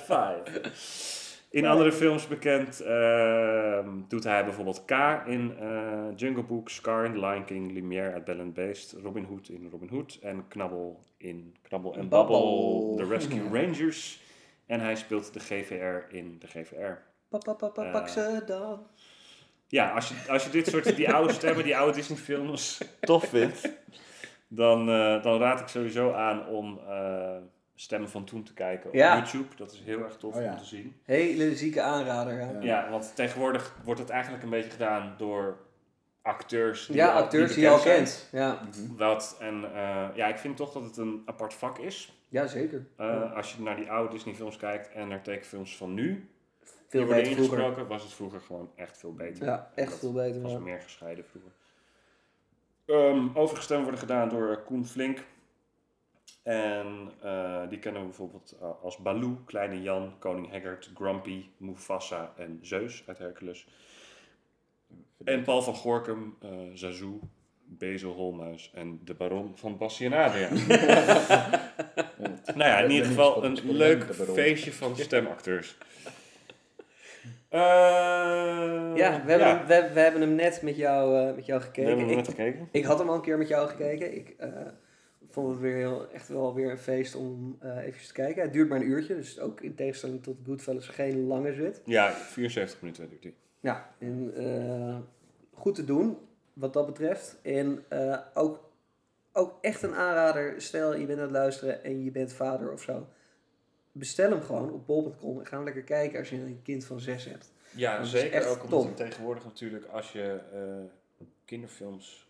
Five. 0.09 0.45
In 1.51 1.67
andere 1.67 1.93
films 1.93 2.27
bekend 2.29 2.81
ehm, 2.81 3.89
doet 4.09 4.25
hij 4.25 4.45
bijvoorbeeld 4.45 4.85
K 4.85 4.91
in 5.27 5.57
eh, 5.59 6.05
Jungle 6.17 6.43
Book, 6.43 6.69
Scar 6.69 7.05
in 7.05 7.13
The 7.13 7.19
Lion 7.19 7.45
King, 7.45 7.73
Lumière 7.73 8.13
uit 8.13 8.25
Belle 8.25 8.43
and 8.43 8.55
Beast, 8.55 8.93
Robin 9.03 9.25
Hood 9.25 9.49
in 9.49 9.69
Robin 9.71 9.89
Hood 9.89 10.19
en 10.23 10.49
Knabbel 10.49 11.01
in 11.17 11.55
Knabbel 11.63 11.95
en 11.95 12.09
Babbel. 12.09 12.95
The 12.97 13.05
Rescue 13.05 13.43
Rangers. 13.53 14.21
En 14.67 14.81
hij 14.81 14.97
speelt 14.97 15.33
de 15.33 15.41
GVR 15.41 16.15
in 16.15 16.37
de 16.39 16.47
GVR. 16.47 16.93
Papa, 17.29 17.53
papa, 17.53 17.85
Eh. 17.85 17.93
pak 17.93 18.09
ze 18.09 18.43
dan. 18.47 18.87
Ja, 19.69 19.91
als 19.91 20.09
je, 20.09 20.15
als 20.29 20.45
je 20.45 20.51
dit 20.51 20.67
soort, 20.67 20.97
die 20.97 21.13
oude 21.13 21.33
stemmen, 21.33 21.65
die 21.65 21.77
oude 21.77 21.95
Disney 21.95 22.19
films 22.19 22.81
tof 23.01 23.25
vindt, 23.29 23.69
dan, 24.49 24.89
eh, 24.91 25.23
dan 25.23 25.39
raad 25.41 25.61
ik 25.61 25.69
sowieso 25.69 26.13
aan 26.13 26.47
om 26.47 26.81
eh, 26.89 27.37
stemmen 27.75 28.11
van 28.11 28.25
toen 28.25 28.43
te 28.43 28.55
kijken 28.55 28.89
op 28.89 28.95
Ja. 28.95 29.17
YouTube. 29.17 29.57
Dat 29.57 29.73
is 29.73 29.83
heel 29.85 30.03
erg 30.03 30.17
tof 30.17 30.35
Oh 30.37 30.43
ja. 30.43 30.51
om 30.53 30.57
te 30.59 30.65
zien. 30.65 30.97
Hele 31.05 31.57
zieke 31.57 31.81
aanrader. 31.83 32.39
Ja, 32.41 32.51
Ja, 32.61 32.91
want 32.91 33.13
tegenwoordig 33.15 33.77
wordt 33.85 34.01
het 34.01 34.11
eigenlijk 34.11 34.43
een 34.43 34.51
beetje 34.51 34.71
gedaan 34.71 35.15
door 35.19 35.59
acteurs 36.23 36.87
die, 36.87 36.97
ja 36.97 37.13
al- 37.13 37.23
acteurs 37.23 37.55
die 37.55 37.63
je 37.63 37.69
al 37.71 37.77
bekend 37.77 37.97
kent. 37.97 38.29
Ja. 38.33 38.59
zijn. 38.71 38.97
Wat, 38.97 39.37
en 39.41 39.65
eh, 39.75 40.05
ja, 40.15 40.27
ik 40.27 40.39
vind 40.39 40.57
toch 40.57 40.73
dat 40.73 40.83
het 40.83 40.97
een 40.97 41.23
apart 41.27 41.55
vak 41.55 41.79
is. 41.79 42.13
ja, 42.29 42.47
zeker. 42.47 42.87
Eh, 42.97 43.33
Als 43.37 43.55
je 43.55 43.63
naar 43.63 43.77
die 43.77 43.91
oude 43.91 44.13
Disney 44.13 44.35
films 44.35 44.57
kijkt 44.57 44.93
en 44.93 45.09
naar 45.09 45.23
tekenfilms 45.23 45.77
van 45.77 45.95
nu, 45.95 46.29
Veel 46.89 47.07
beter 47.07 47.33
vroeger. 47.33 47.59
ingesproken, 47.59 47.87
was 47.89 48.03
het 48.03 48.13
vroeger 48.13 48.41
gewoon 48.41 48.71
echt 48.75 48.99
veel 48.99 49.15
beter. 49.15 49.45
Ja, 49.45 49.71
echt 49.75 49.99
veel 49.99 50.13
beter. 50.13 50.43
was 50.43 50.53
ja. 50.53 50.59
meer 50.59 50.81
gescheiden 50.81 51.25
vroeger. 51.25 51.53
Ehm 52.85 53.29
overige 53.35 53.63
stemmen 53.63 53.85
worden 53.85 54.01
gedaan 54.01 54.29
door 54.29 54.51
eh, 54.51 54.65
Koen 54.65 54.87
Flink. 54.87 55.25
En 56.43 57.13
eh, 57.23 57.69
die 57.69 57.79
kennen 57.79 58.01
we 58.01 58.07
bijvoorbeeld 58.07 58.57
eh, 58.61 58.83
als 58.83 58.97
Baloo, 58.97 59.39
Kleine 59.47 59.83
Jan, 59.83 60.19
Koning 60.19 60.51
Haggard, 60.51 60.91
Grumpy, 60.95 61.45
Mufasa 61.57 62.33
en 62.37 62.59
Zeus 62.63 63.03
uit 63.07 63.19
Hercules. 63.19 63.67
En 65.25 65.43
Paul 65.43 65.63
van 65.63 65.75
Gorkum, 65.75 66.37
eh 66.41 66.51
Zazu, 66.73 67.19
Bezel 67.65 68.13
Holmuis 68.13 68.71
en 68.75 69.01
de 69.05 69.15
Baron 69.15 69.53
van 69.57 69.79
Bassie 69.79 70.11
en 70.11 70.13
nou 72.55 72.71
ja, 72.71 72.79
in 72.79 72.91
ieder 72.91 73.07
geval 73.07 73.45
een 73.45 73.59
leuk 73.63 74.15
feestje 74.15 74.73
van 74.73 74.97
stemacteurs. 74.97 75.77
Eh, 77.57 78.97
Ja, 78.97 79.23
we 79.25 79.31
hebben, 79.31 79.49
Hem, 79.49 79.67
we, 79.67 79.91
we 79.95 80.01
hebben 80.01 80.21
hem 80.21 80.35
net 80.35 80.63
met 80.63 80.77
jou, 80.77 81.19
eh, 81.29 81.35
met 81.35 81.47
jou 81.47 81.61
we 81.61 81.67
gekeken. 81.67 81.89
hebben 81.89 82.09
hem 82.09 82.19
ik, 82.19 82.27
net 82.27 82.29
gekeken. 82.29 82.69
ik 82.73 82.85
had 82.85 82.99
hem 82.99 83.09
al 83.09 83.15
een 83.15 83.21
keer 83.21 83.39
met 83.39 83.49
jou 83.49 83.69
gekeken. 83.69 84.15
Ik 84.17 84.35
eh, 84.39 84.51
vond 85.31 85.49
het 85.49 85.59
weer 85.61 85.77
heel, 85.77 86.11
echt 86.13 86.29
wel 86.29 86.55
weer 86.55 86.71
een 86.71 86.79
feest 86.79 87.15
om 87.15 87.59
even 87.63 88.07
te 88.07 88.13
kijken. 88.13 88.43
Het 88.43 88.53
duurt 88.53 88.69
maar 88.69 88.81
een 88.81 88.89
uurtje, 88.89 89.15
dus 89.15 89.41
ook 89.41 89.61
in 89.61 89.75
tegenstelling 89.75 90.23
tot 90.23 90.37
Goodfellas 90.47 90.89
geen 90.89 91.27
lange 91.27 91.53
zit. 91.53 91.83
Ja, 91.85 92.11
74 92.11 92.81
minuten 92.81 93.09
duurt 93.09 93.23
die. 93.23 93.35
Ja, 93.61 93.91
en, 93.99 94.33
goed 95.55 95.75
te 95.75 95.85
doen 95.85 96.19
wat 96.53 96.73
dat 96.73 96.87
betreft. 96.87 97.39
En 97.43 97.85
ook, 98.35 98.71
ook 99.33 99.59
echt 99.61 99.83
een 99.83 99.95
aanrader. 99.95 100.55
Stel 100.57 100.97
je 100.97 101.07
bent 101.07 101.19
aan 101.19 101.25
het 101.25 101.33
luisteren 101.33 101.85
en 101.85 102.05
je 102.05 102.11
bent 102.11 102.33
vader 102.33 102.73
of 102.73 102.83
zo. 102.83 103.07
Bestel 103.99 104.31
hem 104.31 104.43
gewoon 104.43 104.73
op 104.73 104.87
bol.com 104.87 105.39
en 105.39 105.47
ga 105.47 105.57
hem 105.57 105.65
lekker 105.65 105.83
kijken 105.83 106.19
als 106.19 106.29
je 106.31 106.37
een 106.37 106.61
kind 106.63 106.85
van 106.85 107.01
zes 107.01 107.25
hebt. 107.25 107.53
Ja, 107.71 107.99
Dat 107.99 108.07
zeker 108.07 108.47
ook 108.49 108.63
omdat 108.65 108.97
tegenwoordig 108.97 109.45
natuurlijk 109.45 109.85
als 109.87 110.13
je 110.13 110.41
eh, 110.53 111.27
kinderfilms 111.45 112.29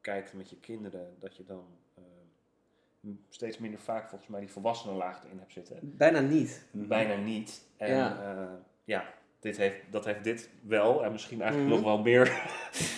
kijkt 0.00 0.32
met 0.34 0.50
je 0.50 0.56
kinderen, 0.60 1.14
dat 1.18 1.36
je 1.36 1.44
dan 1.44 1.64
eh, 1.94 2.02
steeds 3.28 3.58
minder 3.58 3.80
vaak 3.80 4.08
volgens 4.08 4.30
mij 4.30 4.40
die 4.40 4.50
volwassenenlaag 4.50 5.24
erin 5.24 5.38
hebt 5.38 5.52
zitten. 5.52 5.78
Bijna 5.96 6.20
niet. 6.20 6.64
Bijna 6.70 7.14
niet. 7.16 7.64
En 7.76 7.88
Ja. 7.88 8.22
ja, 8.22 8.60
ja 8.84 9.14
dit 9.40 9.56
heeft, 9.56 9.76
dat 9.90 10.04
heeft 10.04 10.24
dit 10.24 10.50
wel 10.62 11.04
en 11.04 11.12
misschien 11.12 11.40
eigenlijk 11.42 11.70
Mhm. 11.72 11.80
nog 11.82 11.94
wel 11.94 12.02
meer 12.02 12.26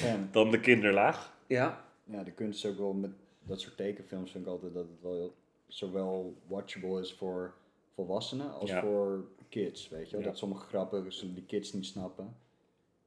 Ja. 0.03 0.19
dan 0.31 0.51
de 0.51 0.61
kinderlaag. 0.61 1.37
Ja, 1.47 1.85
Ja, 2.05 2.23
de 2.23 2.33
kunst 2.33 2.65
is 2.65 2.71
ook 2.71 2.79
wel 2.79 2.93
met 2.93 3.11
dat 3.43 3.61
soort 3.61 3.77
tekenfilms 3.77 4.31
vind 4.33 4.45
ik 4.45 4.51
altijd 4.51 4.75
dat 4.75 4.87
het 4.89 5.01
wel 5.03 5.35
zowel 5.67 6.37
watchable 6.47 7.01
is 7.01 7.15
voor 7.15 7.55
volwassenen 7.95 8.53
als 8.53 8.71
Ja. 8.71 8.81
voor 8.81 9.25
kids, 9.49 9.89
weet 9.89 10.07
je 10.07 10.13
wel. 10.17 10.21
Ja. 10.21 10.27
Dat 10.31 10.39
sommige 10.39 10.67
grappen 10.67 11.13
zullen 11.13 11.35
die 11.35 11.45
kids 11.47 11.73
niet 11.73 11.87
snappen. 11.87 12.37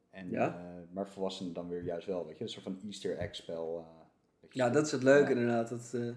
En, 0.10 0.30
Ja. 0.30 0.48
eh, 0.58 0.94
maar 0.94 1.08
volwassenen 1.08 1.54
dan 1.54 1.70
weer 1.70 1.84
juist 1.84 2.08
wel, 2.08 2.26
weet 2.26 2.38
je. 2.38 2.44
Een 2.44 2.50
soort 2.50 2.64
van 2.64 2.80
easter 2.86 3.18
egg 3.18 3.36
spel. 3.36 3.86
je 4.42 4.48
ja 4.50 4.70
dat 4.70 4.86
is 4.86 4.92
het 4.92 5.04
leuke 5.04 5.32
inderdaad. 5.32 5.70
Dat, 5.70 5.92
eh, 5.94 6.10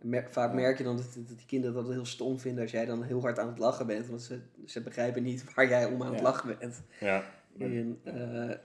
mer- 0.00 0.30
vaak 0.30 0.52
merk 0.54 0.78
je 0.78 0.84
dan 0.84 0.96
dat, 0.96 1.14
dat 1.14 1.38
die 1.38 1.46
kinderen 1.46 1.74
dat 1.74 1.88
heel 1.92 2.04
stom 2.04 2.38
vinden 2.38 2.62
als 2.62 2.70
jij 2.72 2.86
dan 2.86 3.02
heel 3.02 3.20
hard 3.20 3.38
aan 3.38 3.48
het 3.48 3.58
lachen 3.58 3.86
bent. 3.86 4.06
Want 4.06 4.22
ze, 4.22 4.40
ze 4.64 4.82
begrijpen 4.82 5.22
niet 5.22 5.54
waar 5.54 5.68
jij 5.68 5.86
om 5.86 6.02
aan 6.02 6.12
het 6.12 6.22
lachen 6.22 6.56
bent. 6.58 6.82
Ja. 7.00 7.24
En, 7.58 8.00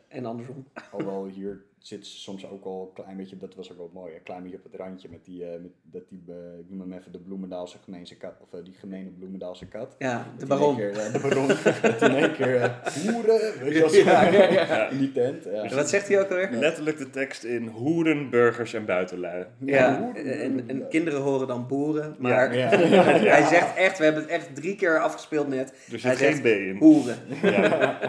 en 0.07 0.25
andersom. 0.25 0.67
Alhoewel 0.91 1.25
hier 1.25 1.65
zit 1.81 2.05
soms 2.05 2.49
ook 2.49 2.65
al 2.65 2.93
een 2.95 3.03
klein 3.03 3.17
beetje, 3.17 3.37
dat 3.37 3.55
was 3.55 3.71
ook 3.71 3.77
wel 3.77 3.89
mooi, 3.93 4.13
een 4.15 4.23
klein 4.23 4.41
beetje 4.43 4.57
op 4.57 4.63
het 4.63 4.75
randje 4.75 5.07
met 5.11 5.25
die, 5.25 5.45
eh, 5.45 5.51
met, 5.61 5.71
dat 5.81 6.09
die, 6.09 6.23
eh, 6.27 6.59
ik 6.59 6.69
noem 6.69 6.79
hem 6.79 6.93
even 6.93 7.11
de 7.11 7.19
Bloemendaalse 7.19 7.77
gemeense 7.83 8.17
kat, 8.17 8.33
of 8.41 8.53
eh, 8.59 8.63
die 8.65 8.73
gemene 8.73 9.09
Bloemendaalse 9.09 9.65
kat. 9.67 9.95
Ja, 9.97 10.27
de 10.37 10.45
baron. 10.45 10.75
Keer, 10.75 10.91
eh, 10.91 11.13
de 11.13 11.19
baron, 11.19 11.47
dat 11.47 11.99
die 11.99 12.09
in 12.09 12.15
één 12.15 12.33
keer 12.33 12.61
eh, 12.61 12.71
hoeren, 12.85 13.39
weet 13.59 13.73
je 13.73 13.79
wel, 13.79 13.89
zo, 13.89 13.99
Ja, 14.09 14.23
ja, 14.31 14.51
ja. 14.51 14.89
in 14.91 14.97
die 14.97 15.11
tent. 15.11 15.43
Ja. 15.43 15.75
Wat 15.75 15.89
zegt 15.89 16.07
hij 16.07 16.19
ook 16.21 16.29
alweer? 16.29 16.49
Letterlijk 16.51 16.97
de 16.97 17.09
tekst 17.09 17.43
in 17.43 17.67
hoeren, 17.67 18.29
burgers 18.29 18.73
en 18.73 18.85
buitenlui. 18.85 19.45
Ja, 19.59 20.13
en, 20.15 20.69
en 20.69 20.87
kinderen 20.87 21.21
horen 21.21 21.47
dan 21.47 21.67
boeren, 21.67 22.15
maar 22.19 22.55
Ja. 22.57 22.67
hij 22.69 23.43
zegt 23.47 23.75
echt, 23.75 23.97
we 23.97 24.03
hebben 24.03 24.21
het 24.21 24.31
echt 24.31 24.55
drie 24.55 24.75
keer 24.75 24.99
afgespeeld 24.99 25.47
net. 25.47 25.69
Er 25.69 25.75
hij 25.89 25.99
zit 25.99 26.17
zegt 26.17 26.39
geen 26.39 26.41
B 26.41 26.45
in. 26.45 26.77
hoeren. 26.77 27.17
Ja. 27.41 27.99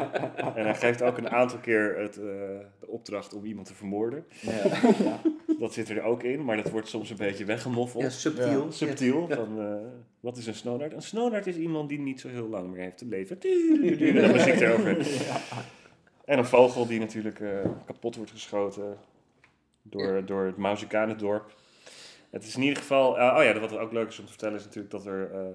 En 0.55 0.65
hij 0.65 0.75
geeft 0.75 1.03
ook 1.03 1.19
een 1.19 1.31
aantal 1.31 1.59
keer 1.59 1.99
het, 1.99 2.17
eh, 2.17 2.23
de 2.81 2.87
opdracht 2.89 3.35
om 3.35 3.45
iemand 3.45 3.62
te 3.65 3.75
vermoorden. 3.75 4.25
Ja. 4.41 4.63
Dat 5.59 5.73
zit 5.73 5.89
er 5.89 6.03
ook 6.03 6.23
in, 6.23 6.45
maar 6.45 6.57
dat 6.57 6.71
wordt 6.71 6.89
soms 6.89 7.11
een 7.11 7.17
beetje 7.17 7.45
weggemoffeld. 7.45 8.03
Ja, 8.03 8.09
subtiel. 8.11 8.73
Subtiel, 8.73 9.29
van 9.29 9.61
eh, 9.61 9.75
wat 10.21 10.37
is 10.37 10.47
een 10.47 10.55
snownaard? 10.55 10.93
Een 10.93 11.03
snownaard 11.03 11.47
is 11.47 11.57
iemand 11.57 11.89
die 11.89 11.99
niet 11.99 12.21
zo 12.21 12.29
heel 12.29 12.49
lang 12.49 12.71
meer 12.71 12.81
heeft 12.81 12.99
te 12.99 13.07
leven. 13.07 13.39
En 13.43 14.15
dan 14.15 14.33
muziek 14.33 14.61
erover. 14.61 15.07
En 16.25 16.39
een 16.39 16.45
vogel 16.45 16.87
die 16.87 17.01
natuurlijk 17.01 17.41
eh, 17.41 17.71
kapot 17.85 18.17
wordt 18.17 18.31
geschoten 18.31 18.97
door, 19.83 20.25
door 20.25 20.45
het 20.45 20.57
Mausikanendorp. 20.57 21.55
Het 22.31 22.45
is 22.45 22.57
in 22.57 22.63
ieder 22.63 22.79
geval... 22.79 23.19
eh, 23.19 23.37
oh 23.39 23.45
ja, 23.45 23.61
wat 23.61 23.79
ook 23.79 23.93
leuk 23.93 24.09
is 24.09 24.19
om 24.19 24.25
te 24.25 24.31
vertellen 24.31 24.57
is 24.57 24.65
natuurlijk 24.65 24.93
dat 24.93 25.07
er 25.07 25.31
eh 25.33 25.47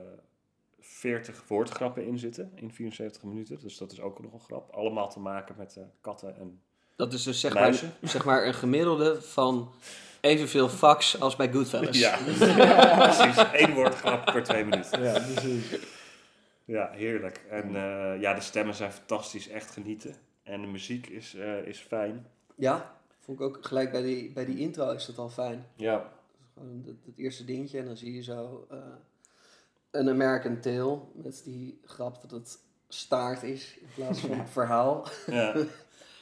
40 0.80 1.48
woordgrappen 1.48 2.06
in 2.06 2.20
zitten 2.20 2.52
in 2.56 2.72
74 2.72 3.24
minuten. 3.24 3.60
Dus 3.60 3.78
dat 3.78 3.92
is 3.92 4.02
ook 4.02 4.22
nog 4.22 4.34
een 4.34 4.40
grap. 4.40 4.72
Allemaal 4.72 5.10
te 5.10 5.20
maken 5.20 5.56
met 5.58 5.80
katten 6.02 6.36
en... 6.36 6.62
Dat 6.98 7.14
is 7.14 7.24
dus 7.24 7.40
zeg 7.40 7.54
maar, 7.54 7.80
zeg 8.02 8.26
maar 8.26 8.46
een 8.46 8.54
gemiddelde 8.54 9.22
van 9.22 9.72
evenveel 10.22 10.70
fax 10.70 11.20
als 11.20 11.36
bij 11.36 11.52
Goodfellas. 11.52 11.98
Ja, 11.98 12.18
precies. 13.04 13.44
Eén 13.54 13.74
woordgrap 13.74 14.26
per 14.26 14.44
twee 14.44 14.66
minuten. 14.66 15.04
Ja, 15.04 15.20
precies. 15.20 15.80
Ja, 16.66 16.90
heerlijk. 16.92 17.46
En 17.50 17.76
eh, 17.76 18.22
ja, 18.22 18.34
de 18.34 18.42
stemmen 18.42 18.76
zijn 18.76 18.92
fantastisch, 18.92 19.48
echt 19.48 19.72
genieten. 19.72 20.16
En 20.44 20.62
de 20.62 20.68
muziek 20.68 21.08
is, 21.08 21.36
eh, 21.36 21.68
is 21.68 21.80
fijn. 21.80 22.28
Ja, 22.56 22.96
vond 23.20 23.40
ik 23.40 23.46
ook 23.46 23.58
gelijk 23.66 23.92
bij 23.92 24.02
die, 24.02 24.32
bij 24.32 24.46
die 24.46 24.58
intro 24.60 24.92
is 24.92 25.06
dat 25.06 25.18
al 25.18 25.30
fijn. 25.30 25.66
Ja, 25.76 26.12
Gewoon 26.54 26.84
het, 26.86 26.96
het 27.06 27.18
eerste 27.18 27.46
dingetje 27.46 27.80
en 27.80 27.86
dan 27.86 27.98
zie 27.98 28.14
je 28.14 28.24
zo 28.24 28.68
eh, 28.70 28.78
een 29.92 30.10
American 30.10 30.60
Tale 30.60 31.00
met 31.14 31.42
die 31.44 31.80
grap 31.86 32.22
dat 32.22 32.32
het 32.32 32.58
staart 32.88 33.44
is 33.44 33.78
in 33.80 33.88
plaats 33.96 34.20
van 34.20 34.48
verhaal. 34.58 35.08
ja. 35.28 35.56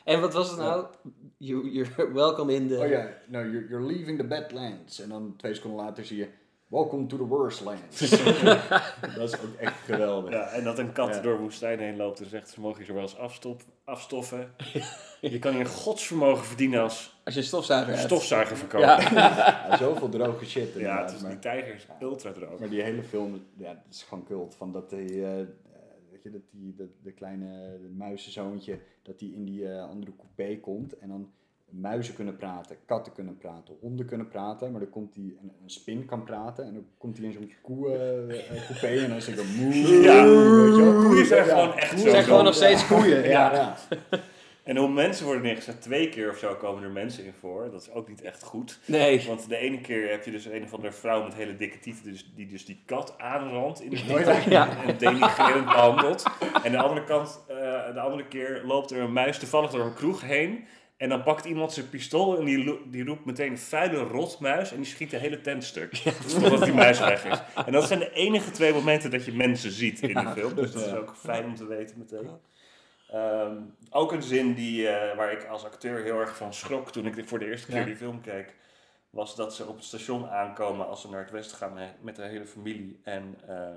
En 0.06 0.22
wat 0.22 0.34
was 0.34 0.49
het 0.49 0.60
nou? 0.60 0.86
You, 1.38 1.69
you're 1.72 2.11
welcome 2.14 2.53
in 2.53 2.68
the... 2.68 2.77
Oh 2.80 2.88
ja, 2.90 3.07
no, 3.27 3.40
you're, 3.40 3.68
you're 3.69 3.86
leaving 3.86 4.18
the 4.18 4.23
badlands. 4.27 4.99
En 5.02 5.10
dan 5.10 5.34
twee 5.38 5.53
seconden 5.53 5.86
later 5.86 6.06
zie 6.06 6.18
je, 6.18 6.27
welcome 6.68 7.06
to 7.06 7.18
the 7.18 7.23
worst 7.26 7.61
lands. 7.64 7.99
dat 9.15 9.30
is 9.34 9.34
ook 9.41 9.56
echt 9.60 9.80
geweldig. 9.86 10.32
ja, 10.34 10.48
en 10.48 10.64
dat 10.64 10.80
een 10.80 10.91
kat 10.91 11.15
Ja. 11.15 11.22
door 11.22 11.40
woestijn 11.40 11.80
heen 11.80 11.95
loopt 11.98 12.19
en 12.19 12.30
zegt, 12.30 12.49
ze 12.49 12.60
mogen 12.61 12.80
je 12.80 12.86
zo 12.86 12.94
wel 12.94 13.02
eens 13.02 13.18
afstop, 13.18 13.61
afstoffen. 13.84 14.52
Je 15.22 15.40
kan 15.40 15.53
hier 15.53 15.65
godsvermogen 15.65 16.45
verdienen 16.45 16.82
als 16.82 17.19
Als 17.23 17.34
je 17.34 17.40
een 17.40 17.45
stofzuiger 17.45 17.94
hebt. 17.94 18.06
stofzuiger 18.06 18.57
verkopen. 18.57 18.88
Ja. 18.88 18.99
Ja, 19.11 19.65
Ja, 19.69 19.77
zoveel 19.77 20.10
droge 20.10 20.45
shit. 20.45 20.64
het 20.68 20.76
inderdaad, 20.76 21.11
is, 21.14 21.22
maar- 21.22 21.30
die 21.32 21.40
tijger 21.40 21.73
is 21.76 21.88
ultra 22.02 22.32
droog. 22.32 22.60
Maar 22.60 22.69
die 22.69 22.82
hele 22.82 23.03
film, 23.03 23.45
ja, 23.57 23.68
dat 23.73 23.84
is 23.90 24.03
gewoon 24.03 24.23
cult. 24.26 24.56
Van 24.56 24.72
dat 24.72 24.90
die, 24.90 25.26
eh, 25.26 25.32
je, 26.26 26.31
dat 26.31 26.41
die, 26.52 26.73
dat, 26.76 26.88
de 27.03 27.11
kleine 27.11 27.77
muizenzoontje, 27.97 28.80
dat 29.02 29.19
die 29.19 29.34
in 29.34 29.43
die 29.45 29.68
eh, 29.69 29.89
andere 29.89 30.11
coupé 30.18 30.60
komt 30.60 30.97
en 30.97 31.07
dan 31.10 31.31
muizen 31.69 32.15
kunnen 32.15 32.35
praten, 32.35 32.76
katten 32.85 33.14
kunnen 33.14 33.38
praten, 33.38 33.76
honden 33.80 34.06
kunnen 34.06 34.27
praten, 34.27 34.72
maar 34.72 34.80
dan 34.81 34.89
komt 34.89 35.14
die, 35.14 35.38
een, 35.41 35.52
een 35.64 35.69
spin 35.69 36.06
kan 36.06 36.23
praten 36.23 36.65
en 36.65 36.73
dan 36.73 36.85
komt 36.97 37.18
hij 37.18 37.26
in 37.26 37.34
zo'n 37.34 37.52
koe 37.61 37.89
eh, 37.89 38.39
eh, 38.57 38.65
coupé 38.65 38.88
en 39.03 39.10
dan 39.10 39.22
zegt 39.22 39.38
hij 39.41 39.64
moe, 39.64 39.73
Ja. 40.02 40.26
weet 40.26 40.76
je 40.76 40.81
wel. 40.84 41.02
Koeien 41.03 41.26
zijn 41.26 41.45
Ja, 41.45 41.53
gewoon 41.53 41.76
echt 41.76 41.89
koeien 41.89 42.03
zo 42.06 42.10
zijn 42.11 42.23
gewoon 42.23 42.43
nog 42.43 42.53
steeds 42.53 42.88
koeien. 42.88 43.23
Ja, 43.23 43.53
Ja. 43.53 43.76
ja. 43.89 43.97
En 44.65 44.77
hoe 44.77 44.89
mensen 44.89 45.25
worden 45.25 45.43
neergezet, 45.43 45.81
twee 45.81 46.09
keer 46.09 46.29
of 46.29 46.37
zo 46.37 46.55
komen 46.55 46.83
er 46.83 46.89
mensen 46.89 47.25
in 47.25 47.33
voor. 47.39 47.69
Dat 47.71 47.81
is 47.81 47.91
ook 47.91 48.07
niet 48.07 48.21
echt 48.21 48.43
goed. 48.43 48.79
Nee. 48.85 49.23
Want 49.27 49.49
de 49.49 49.57
ene 49.57 49.81
keer 49.81 50.09
heb 50.09 50.25
je 50.25 50.31
dus 50.31 50.45
een 50.45 50.63
of 50.63 50.73
andere 50.73 50.93
vrouw 50.93 51.23
met 51.23 51.33
hele 51.33 51.55
dikke 51.55 51.79
tieten, 51.79 52.03
dus, 52.03 52.31
die 52.35 52.47
dus 52.47 52.65
die 52.65 52.81
kat 52.85 53.15
aanrandt 53.17 53.81
in 53.81 53.89
de 53.89 53.95
titel 53.95 54.49
ja. 54.49 54.83
en 54.85 54.97
denigrerend 54.97 55.65
behandelt. 55.65 56.23
En 56.63 56.71
de 56.71 56.77
andere, 56.77 57.03
kant, 57.03 57.43
eh, 57.47 57.55
de 57.93 57.99
andere 57.99 58.27
keer 58.27 58.61
loopt 58.63 58.91
er 58.91 58.99
een 58.99 59.13
muis 59.13 59.39
toevallig 59.39 59.71
door 59.71 59.85
een 59.85 59.93
kroeg 59.93 60.21
heen. 60.21 60.65
En 60.97 61.09
dan 61.09 61.23
pakt 61.23 61.45
iemand 61.45 61.73
zijn 61.73 61.89
pistool 61.89 62.39
en 62.39 62.45
die, 62.45 62.79
die 62.89 63.05
roept 63.05 63.25
meteen 63.25 63.57
vuile 63.57 63.97
rotmuis 63.97 64.71
en 64.71 64.77
die 64.77 64.85
schiet 64.85 65.09
de 65.09 65.17
hele 65.17 65.41
tent 65.41 65.63
stuk. 65.63 65.93
Totdat 66.39 66.63
die 66.63 66.73
muis 66.73 66.99
weg 66.99 67.25
is. 67.25 67.41
En 67.65 67.71
dat 67.71 67.83
zijn 67.83 67.99
de 67.99 68.11
enige 68.11 68.51
twee 68.51 68.73
momenten 68.73 69.11
dat 69.11 69.25
je 69.25 69.33
mensen 69.33 69.71
ziet 69.71 70.01
in 70.01 70.13
de 70.13 70.31
film. 70.35 70.55
Dus 70.55 70.71
dat 70.71 70.85
is 70.85 70.93
ook 70.93 71.15
fijn 71.17 71.45
om 71.45 71.55
te 71.55 71.65
weten 71.65 71.97
meteen. 71.97 72.29
Ehm, 73.15 73.57
ook 73.89 74.11
een 74.11 74.23
zin 74.23 74.53
die, 74.53 74.87
eh, 74.87 75.17
waar 75.17 75.31
ik 75.31 75.45
als 75.45 75.65
acteur 75.65 76.03
heel 76.03 76.19
erg 76.19 76.37
van 76.37 76.53
schrok 76.53 76.91
toen 76.91 77.05
ik 77.05 77.27
voor 77.27 77.39
de 77.39 77.45
eerste 77.45 77.67
keer 77.67 77.79
Ja. 77.79 77.85
die 77.85 77.95
film 77.95 78.21
keek. 78.21 78.55
Was 79.09 79.35
dat 79.35 79.55
ze 79.55 79.65
op 79.65 79.75
het 79.75 79.85
station 79.85 80.29
aankomen 80.29 80.87
als 80.87 81.01
ze 81.01 81.09
naar 81.09 81.21
het 81.21 81.31
westen 81.31 81.57
gaan 81.57 81.73
met, 81.73 82.03
met 82.03 82.15
de 82.15 82.21
hele 82.21 82.45
familie. 82.45 82.99
En 83.03 83.35
eh, 83.47 83.75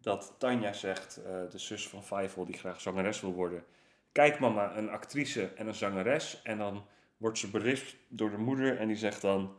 dat 0.00 0.34
Tanja 0.38 0.72
zegt, 0.72 1.16
eh, 1.16 1.32
de 1.50 1.58
zus 1.58 1.88
van 1.88 2.04
Fievel 2.04 2.44
die 2.44 2.58
graag 2.58 2.80
zangeres 2.80 3.20
wil 3.20 3.32
worden. 3.32 3.64
Kijk 4.12 4.38
mama, 4.38 4.76
een 4.76 4.90
actrice 4.90 5.50
en 5.54 5.66
een 5.66 5.74
zangeres. 5.74 6.40
En 6.42 6.58
dan 6.58 6.84
wordt 7.16 7.38
ze 7.38 7.50
berispt 7.50 7.96
door 8.08 8.30
de 8.30 8.38
moeder 8.38 8.78
en 8.78 8.86
die 8.88 8.96
zegt 8.96 9.20
dan... 9.20 9.56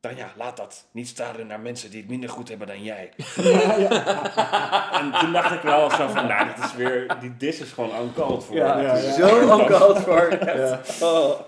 Tanja, 0.00 0.32
laat 0.36 0.56
dat. 0.56 0.86
Niet 0.92 1.08
staren 1.08 1.46
naar 1.46 1.60
mensen 1.60 1.90
die 1.90 2.00
het 2.00 2.08
minder 2.10 2.28
goed 2.30 2.48
hebben 2.48 2.66
dan 2.66 2.82
jij. 2.82 3.12
en 5.00 5.12
toen 5.20 5.32
dacht 5.32 5.54
ik 5.54 5.60
wel 5.62 5.90
zo 5.90 6.08
van, 6.08 6.26
nou, 6.26 6.46
dit 6.54 6.64
is 6.64 6.74
weer... 6.74 7.16
Die 7.20 7.36
dis 7.36 7.60
is 7.60 7.72
gewoon 7.72 8.02
uncalled 8.02 8.44
for. 8.44 8.54
Ja, 8.62 8.80
Ja, 8.80 8.96
ja. 8.96 9.12
zo 9.12 9.58
uncalled. 9.60 10.04
Ja. 10.44 10.80
Oh. 11.06 11.40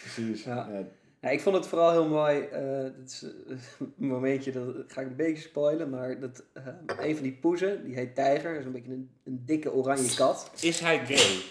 Precies. 0.00 0.44
Ja. 0.44 0.68
Ja. 0.72 0.82
Ja, 1.20 1.28
ik 1.28 1.40
vond 1.40 1.56
het 1.56 1.66
vooral 1.66 1.90
heel 1.90 2.08
mooi. 2.08 2.40
eh 2.40 2.82
dit 2.98 3.10
is 3.10 3.22
eh, 3.22 3.30
een 3.78 3.92
momentje, 3.96 4.52
dat 4.52 4.64
ga 4.86 5.00
ik 5.00 5.06
een 5.06 5.16
beetje 5.16 5.42
spoilen. 5.42 5.90
Maar 5.90 6.20
dat, 6.20 6.42
eh, 6.52 6.62
een 7.06 7.14
van 7.14 7.22
die 7.22 7.32
poezen, 7.40 7.84
die 7.84 7.94
heet 7.94 8.14
Tijger. 8.14 8.56
is 8.58 8.64
een 8.64 8.72
beetje 8.72 8.92
een, 8.92 9.10
een 9.24 9.42
dikke 9.46 9.72
oranje 9.72 10.14
kat. 10.14 10.50
Is 10.60 10.80
hij 10.80 11.06
gay? 11.06 11.42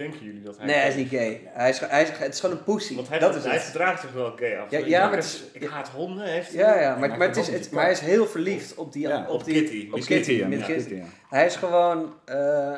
Denken 0.00 0.24
jullie 0.24 0.42
dat 0.42 0.56
hij 0.56 0.66
Nee, 0.66 0.74
hij 0.76 0.88
is 0.88 0.94
niet 0.94 1.08
gay. 1.08 1.40
Hij 1.52 1.68
is, 1.68 1.78
hij 1.80 2.02
is, 2.02 2.10
het 2.10 2.34
is 2.34 2.40
gewoon 2.40 2.56
een 2.56 2.64
poesie. 2.64 2.96
Want 2.96 3.08
hij, 3.08 3.18
dat 3.18 3.34
is 3.34 3.44
hij 3.44 3.52
het. 3.54 3.62
gedraagt 3.62 4.00
zich 4.00 4.12
wel 4.12 4.32
gay 4.36 4.56
af. 4.56 4.70
Ja, 4.70 4.78
Ik 4.78 4.86
ja, 4.86 5.00
maar 5.00 5.08
een- 5.10 5.14
het 5.16 5.24
is- 5.24 5.44
ik 5.52 5.64
haat 5.68 5.88
honden, 5.88 6.26
heeft 6.26 6.48
hij. 6.54 6.58
Ja, 6.58 6.80
ja, 6.80 6.96
maar, 6.96 7.08
maar 7.08 7.26
het 7.28 7.36
is, 7.36 7.46
hij 7.48 7.56
het, 7.58 7.70
maar 7.70 7.82
hij 7.82 7.92
is 7.92 8.00
heel 8.00 8.26
verliefd 8.26 8.74
op 8.74 8.92
die... 8.92 9.08
Ja, 9.08 9.20
op, 9.20 9.28
op 9.28 9.44
die, 9.44 9.54
Kitty. 9.54 9.88
Op 9.92 10.00
Kitty. 10.00 10.38
Kitty, 10.40 10.94
met. 10.94 11.04
Hij 11.28 11.46
is 11.46 11.56
gewoon... 11.56 12.14
eh, 12.24 12.76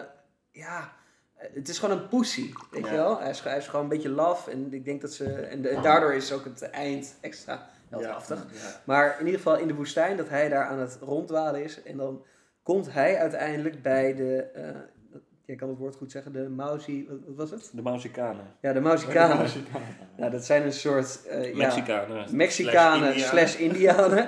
ja... 0.50 0.92
Het 1.34 1.68
is 1.68 1.78
gewoon 1.78 1.98
een 1.98 2.08
poesie, 2.08 2.52
weet 2.70 2.84
je 2.86 2.92
wel? 2.94 3.20
Hij 3.20 3.30
is, 3.30 3.40
hij 3.40 3.56
is 3.56 3.66
gewoon 3.66 3.82
een 3.82 3.88
beetje 3.88 4.08
laf 4.08 4.48
en 4.48 4.72
ik 4.72 4.84
denk 4.84 5.00
dat 5.00 5.12
ze... 5.12 5.24
En, 5.32 5.62
de- 5.62 5.68
en 5.68 5.82
daardoor 5.82 6.14
is 6.14 6.32
ook 6.32 6.44
het 6.44 6.62
eind 6.62 7.14
extra 7.20 7.68
heldhaftig. 7.90 8.46
Ja. 8.52 8.80
Maar 8.84 9.16
in 9.20 9.24
ieder 9.26 9.40
geval 9.40 9.58
in 9.58 9.66
de 9.66 9.74
woestijn, 9.74 10.16
dat 10.16 10.28
hij 10.28 10.48
daar 10.48 10.64
aan 10.64 10.78
het 10.78 10.98
rondwalen 11.00 11.64
is. 11.64 11.82
En 11.82 11.96
dan 11.96 12.24
komt 12.62 12.92
hij 12.92 13.18
uiteindelijk 13.18 13.82
bij 13.82 14.14
de... 14.14 14.36
eh, 14.54 14.64
jij 15.44 15.56
kan 15.56 15.68
het 15.68 15.78
woord 15.78 15.96
goed 15.96 16.10
zeggen, 16.10 16.32
de 16.32 16.48
Mausi... 16.48 17.08
Wat, 17.08 17.18
was 17.36 17.50
het? 17.50 17.70
De 17.72 17.82
Mausikanen. 17.82 18.46
Ja, 18.60 18.72
de 18.72 18.80
Mausikanen. 18.80 19.50
Nou, 20.16 20.30
dat 20.30 20.44
zijn 20.44 20.62
een 20.62 20.72
soort... 20.72 21.26
eh, 21.26 21.50
ja, 21.50 21.56
Mexicanen. 21.56 22.36
Mexicanen 22.36 23.20
slash 23.20 23.56
Indianen. 23.56 24.26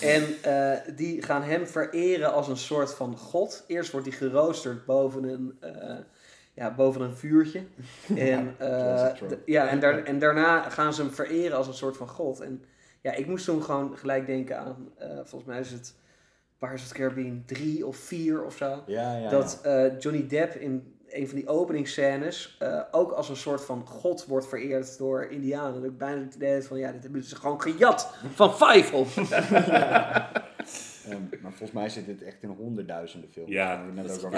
En 0.00 0.22
eh, 0.42 0.94
die 0.96 1.22
gaan 1.22 1.42
hem 1.42 1.66
vereren 1.66 2.32
als 2.32 2.48
een 2.48 2.56
soort 2.56 2.94
van 2.94 3.16
god. 3.16 3.64
Eerst 3.66 3.92
wordt 3.92 4.06
hij 4.06 4.16
geroosterd 4.16 4.84
boven 4.84 5.24
een, 5.24 5.56
eh, 5.60 5.96
ja, 6.54 6.74
boven 6.74 7.00
een 7.00 7.16
vuurtje. 7.16 7.64
En, 8.16 8.54
eh, 8.58 9.10
ja, 9.44 9.68
en, 9.68 9.80
daar, 9.80 10.02
en 10.04 10.18
daarna 10.18 10.70
gaan 10.70 10.94
ze 10.94 11.02
hem 11.02 11.10
vereren 11.10 11.56
als 11.56 11.66
een 11.66 11.74
soort 11.74 11.96
van 11.96 12.08
god. 12.08 12.40
En 12.40 12.64
ja, 13.00 13.12
ik 13.12 13.26
moest 13.26 13.44
toen 13.44 13.62
gewoon 13.62 13.98
gelijk 13.98 14.26
denken 14.26 14.58
aan, 14.58 14.88
eh, 14.98 15.08
volgens 15.14 15.44
mij 15.44 15.60
is 15.60 15.70
het 15.70 15.94
Pirates 16.66 16.82
of 16.82 16.88
the 16.88 16.94
Caribbean 16.94 17.42
3 17.46 17.86
of 17.86 17.96
4 17.96 18.44
of 18.44 18.56
zo. 18.56 18.82
Ja, 18.86 19.16
ja, 19.16 19.28
dat 19.28 19.60
eh, 19.62 19.98
Johnny 19.98 20.26
Depp 20.26 20.54
in 20.54 20.94
een 21.08 21.28
van 21.28 21.36
die 21.36 21.48
openingsscènes 21.48 22.56
eh, 22.58 22.80
ook 22.90 23.12
als 23.12 23.28
een 23.28 23.36
soort 23.36 23.64
van 23.64 23.86
god 23.86 24.26
wordt 24.26 24.48
vereerd 24.48 24.98
door 24.98 25.24
Indianen. 25.24 25.74
Dat 25.74 25.84
ik 25.84 25.98
bijna 25.98 26.20
het 26.22 26.34
idee 26.34 26.62
van, 26.62 26.78
ja, 26.78 26.92
dit 26.92 27.02
hebben 27.02 27.22
ze 27.24 27.36
gewoon 27.36 27.60
gejat 27.62 28.14
van 28.34 28.54
Fievel. 28.60 29.06
Ehm, 31.08 31.20
maar 31.42 31.50
volgens 31.52 31.72
mij 31.72 31.88
zit 31.88 32.06
dit 32.06 32.22
echt 32.22 32.42
in 32.42 32.48
honderdduizenden 32.48 33.30
films. 33.32 33.50
Ja, 33.50 33.84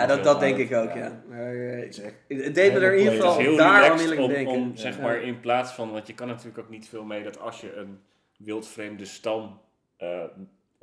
dat- 0.07 0.25
Ja, 0.25 0.35
denk 0.35 0.57
ik 0.57 0.73
ook, 0.75 0.93
ja. 0.95 1.23
Maar, 1.29 1.55
eh, 1.55 1.93
Het 2.29 2.55
deed 2.55 2.73
me 2.73 2.79
er 2.79 2.93
in 2.95 2.99
ieder 2.99 3.13
geval 3.15 3.57
daar 3.57 3.83
relaxed 3.83 3.91
onmiddellijk 3.91 4.21
om, 4.21 4.29
denken. 4.29 4.53
om, 4.55 4.77
zeg 4.77 4.97
Ja. 4.97 5.03
maar, 5.03 5.23
in 5.23 5.41
plaats 5.41 5.73
van... 5.73 5.93
Want 5.93 6.07
je 6.07 6.15
kan 6.15 6.27
natuurlijk 6.29 6.59
ook 6.59 6.71
niet 6.71 6.89
veel 6.89 7.05
mee 7.05 7.23
dat 7.23 7.41
als 7.41 7.61
je 7.61 7.75
een 7.77 7.99
wildvreemde 8.37 9.05
stam 9.05 9.61
eh, 9.97 10.23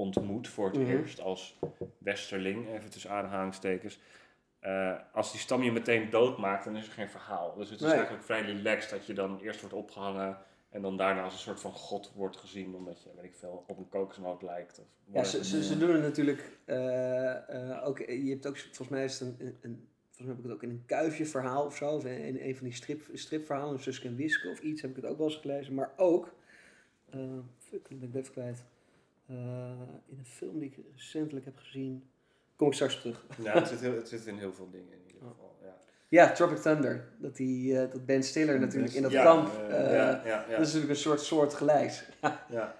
ontmoet 0.01 0.47
voor 0.47 0.65
het 0.67 0.77
Mhm. 0.77 0.89
eerst 0.91 1.21
als 1.21 1.59
westerling, 1.97 2.67
even 2.69 2.89
tussen 2.89 3.11
aanhalingstekens, 3.11 3.99
eh, 4.59 4.97
als 5.13 5.31
die 5.31 5.39
stam 5.39 5.63
je 5.63 5.71
meteen 5.71 6.09
doodmaakt, 6.09 6.63
dan 6.65 6.75
is 6.75 6.85
er 6.87 6.93
geen 6.93 7.09
verhaal. 7.09 7.55
Dus 7.55 7.69
het 7.69 7.79
is 7.79 7.85
Nee. 7.85 7.95
eigenlijk 7.95 8.23
vrij 8.25 8.41
relaxed 8.41 8.89
dat 8.89 9.05
je 9.05 9.13
dan 9.13 9.39
eerst 9.39 9.59
wordt 9.59 9.75
opgehangen 9.75 10.37
en 10.69 10.81
dan 10.81 10.97
daarna 10.97 11.23
als 11.23 11.33
een 11.33 11.39
soort 11.39 11.59
van 11.59 11.71
god 11.71 12.11
wordt 12.15 12.37
gezien, 12.37 12.75
omdat 12.75 13.03
je, 13.03 13.09
weet 13.15 13.23
ik 13.25 13.35
veel, 13.35 13.63
op 13.67 13.77
een 13.77 13.89
kokosnoot 13.89 14.41
lijkt. 14.41 14.79
Of 14.79 14.85
Ja, 15.13 15.23
ze, 15.23 15.43
ze, 15.45 15.63
ze 15.63 15.77
doen 15.77 15.91
het 15.93 16.01
natuurlijk 16.01 16.59
eh, 16.65 17.69
eh, 17.71 17.87
ook. 17.87 17.97
Je 17.99 18.29
hebt 18.29 18.47
ook, 18.47 18.57
volgens 18.57 18.89
mij 18.89 19.03
is 19.03 19.19
het 19.19 19.29
een, 19.39 19.45
een, 19.47 19.57
een- 19.61 19.87
volgens 20.09 20.17
mij 20.17 20.27
heb 20.27 20.37
ik 20.37 20.43
het 20.43 20.53
ook 20.53 20.63
in 20.63 20.69
een 20.69 20.83
kuifje 20.85 21.25
verhaal 21.25 21.65
of 21.65 21.75
zo, 21.75 21.89
of 21.95 22.05
in, 22.05 22.17
in 22.23 22.39
een 22.47 22.55
van 22.55 22.63
die 22.67 22.75
strip, 22.75 23.01
stripverhalen, 23.13 23.73
een 23.73 23.79
Suske 23.79 24.07
en 24.07 24.15
Wiske 24.15 24.49
of 24.49 24.59
iets, 24.59 24.81
heb 24.81 24.89
ik 24.89 24.95
het 24.95 25.05
ook 25.05 25.17
wel 25.17 25.27
eens 25.27 25.35
gelezen. 25.37 25.73
Maar 25.73 25.91
ook, 25.97 26.33
fuck, 27.57 27.89
dat 27.89 27.99
ben 27.99 28.09
ik 28.09 28.15
even 28.15 28.31
kwijt. 28.31 28.63
Eh, 29.31 29.37
in 30.07 30.17
een 30.17 30.25
film 30.25 30.59
die 30.59 30.69
ik 30.69 30.85
recentelijk 30.95 31.45
heb 31.45 31.57
gezien, 31.57 32.09
kom 32.55 32.67
ik 32.67 32.73
straks 32.73 33.01
terug. 33.01 33.25
Ja, 33.43 33.53
het 33.53 33.67
zit, 33.67 33.79
heel, 33.79 33.95
het 33.95 34.07
zit 34.09 34.25
in 34.25 34.37
heel 34.37 34.53
veel 34.53 34.69
dingen 34.69 34.91
in 34.93 35.01
ieder 35.07 35.21
geval. 35.27 35.57
Ja, 35.63 35.73
Ja, 36.07 36.31
Tropic 36.31 36.57
Thunder. 36.57 37.07
Dat, 37.17 37.35
die, 37.35 37.79
eh, 37.79 37.91
dat 37.91 38.05
Ben 38.05 38.23
Stiller 38.23 38.59
natuurlijk 38.59 38.93
in 38.93 39.01
dat 39.01 39.11
Ja, 39.11 39.23
kamp. 39.23 39.47
eh, 39.69 39.69
ja, 39.93 40.21
ja, 40.25 40.25
ja. 40.25 40.41
Dat 40.49 40.59
is 40.59 40.65
natuurlijk 40.65 40.89
een 40.89 40.95
soort 40.95 41.21
soort 41.21 41.53
gelijks. 41.53 42.03
Ja. 42.49 42.75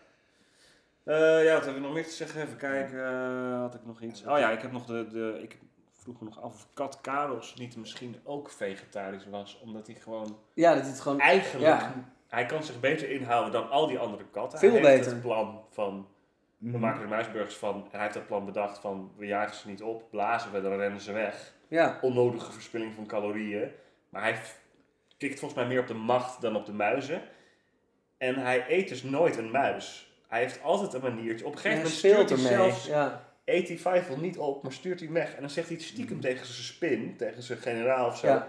Eh, 1.03 1.43
ja, 1.43 1.53
wat 1.53 1.63
hebben 1.63 1.73
we 1.81 1.87
nog 1.87 1.93
meer 1.93 2.03
te 2.03 2.11
zeggen? 2.11 2.41
Even 2.41 2.57
kijken, 2.57 3.03
had 3.53 3.73
ik 3.75 3.85
nog 3.85 4.01
iets? 4.01 4.21
Oh 4.25 4.37
ja, 4.39 4.51
ik 4.51 4.61
heb 4.61 4.71
nog 4.71 4.85
de, 4.85 5.07
de 5.07 5.39
ik 5.41 5.57
vroeg 5.91 6.19
me 6.21 6.25
nog 6.25 6.41
af 6.41 6.53
of 6.53 6.67
Kat 6.73 7.01
Karels 7.01 7.55
niet 7.55 7.75
misschien 7.77 8.15
ook 8.23 8.49
vegetarisch 8.49 9.25
was, 9.29 9.59
omdat 9.59 9.87
hij 9.87 9.95
gewoon 9.95 10.37
Ja, 10.53 10.73
dat 10.73 10.83
is 10.83 10.89
het 10.89 10.99
gewoon... 10.99 11.19
eigenlijk, 11.19 11.65
Ja. 11.67 11.93
hij 12.27 12.45
kan 12.45 12.63
zich 12.63 12.79
beter 12.79 13.09
inhouden 13.09 13.51
dan 13.51 13.69
al 13.69 13.87
die 13.87 13.99
andere 13.99 14.25
katten. 14.31 14.59
Veel 14.59 14.71
hij 14.71 14.79
heeft 14.81 14.97
beter. 14.97 15.11
het 15.13 15.21
plan 15.21 15.61
van, 15.69 16.07
we 16.61 16.67
Mhm. 16.69 16.79
maken 16.79 17.01
er 17.01 17.07
muisburgers 17.07 17.55
van, 17.55 17.75
en 17.75 17.89
hij 17.91 18.01
heeft 18.01 18.13
dat 18.13 18.27
plan 18.27 18.45
bedacht 18.45 18.79
van, 18.79 19.11
we 19.17 19.25
jagen 19.25 19.55
ze 19.55 19.67
niet 19.67 19.81
op, 19.81 20.09
blazen 20.09 20.51
we, 20.51 20.61
dan 20.61 20.75
rennen 20.77 21.01
ze 21.01 21.11
weg. 21.11 21.53
Ja, 21.67 21.97
Onnodige 22.01 22.51
verspilling 22.51 22.93
van 22.93 23.05
calorieën. 23.05 23.71
Maar 24.09 24.21
hij 24.21 24.39
kikt 25.17 25.39
volgens 25.39 25.59
mij 25.59 25.69
meer 25.69 25.79
op 25.79 25.87
de 25.87 25.93
macht 25.93 26.41
dan 26.41 26.55
op 26.55 26.65
de 26.65 26.73
muizen. 26.73 27.21
En 28.17 28.35
hij 28.35 28.65
eet 28.67 28.89
dus 28.89 29.03
nooit 29.03 29.37
een 29.37 29.51
muis. 29.51 30.13
Hij 30.27 30.39
heeft 30.39 30.63
altijd 30.63 30.93
een 30.93 31.01
maniertje. 31.01 31.45
Op 31.45 31.51
een 31.51 31.57
gegeven 31.59 31.77
moment 31.83 31.97
speelt 31.97 32.29
stuurt 32.29 32.41
hij 32.41 32.49
zelfs 32.57 32.85
Ja. 32.85 33.23
eet 33.45 33.67
hij 33.67 33.77
Fievel 33.77 34.17
niet 34.17 34.37
op, 34.37 34.63
maar 34.63 34.71
stuurt 34.71 34.99
hij 34.99 35.09
weg. 35.11 35.33
En 35.35 35.41
dan 35.41 35.49
zegt 35.49 35.69
hij 35.69 35.79
stiekem 35.79 36.19
tegen 36.21 36.45
zijn 36.45 36.63
spin, 36.63 37.15
tegen 37.17 37.43
zijn 37.43 37.59
generaal 37.59 38.07
of 38.07 38.17
zo. 38.17 38.27
Ja. 38.27 38.47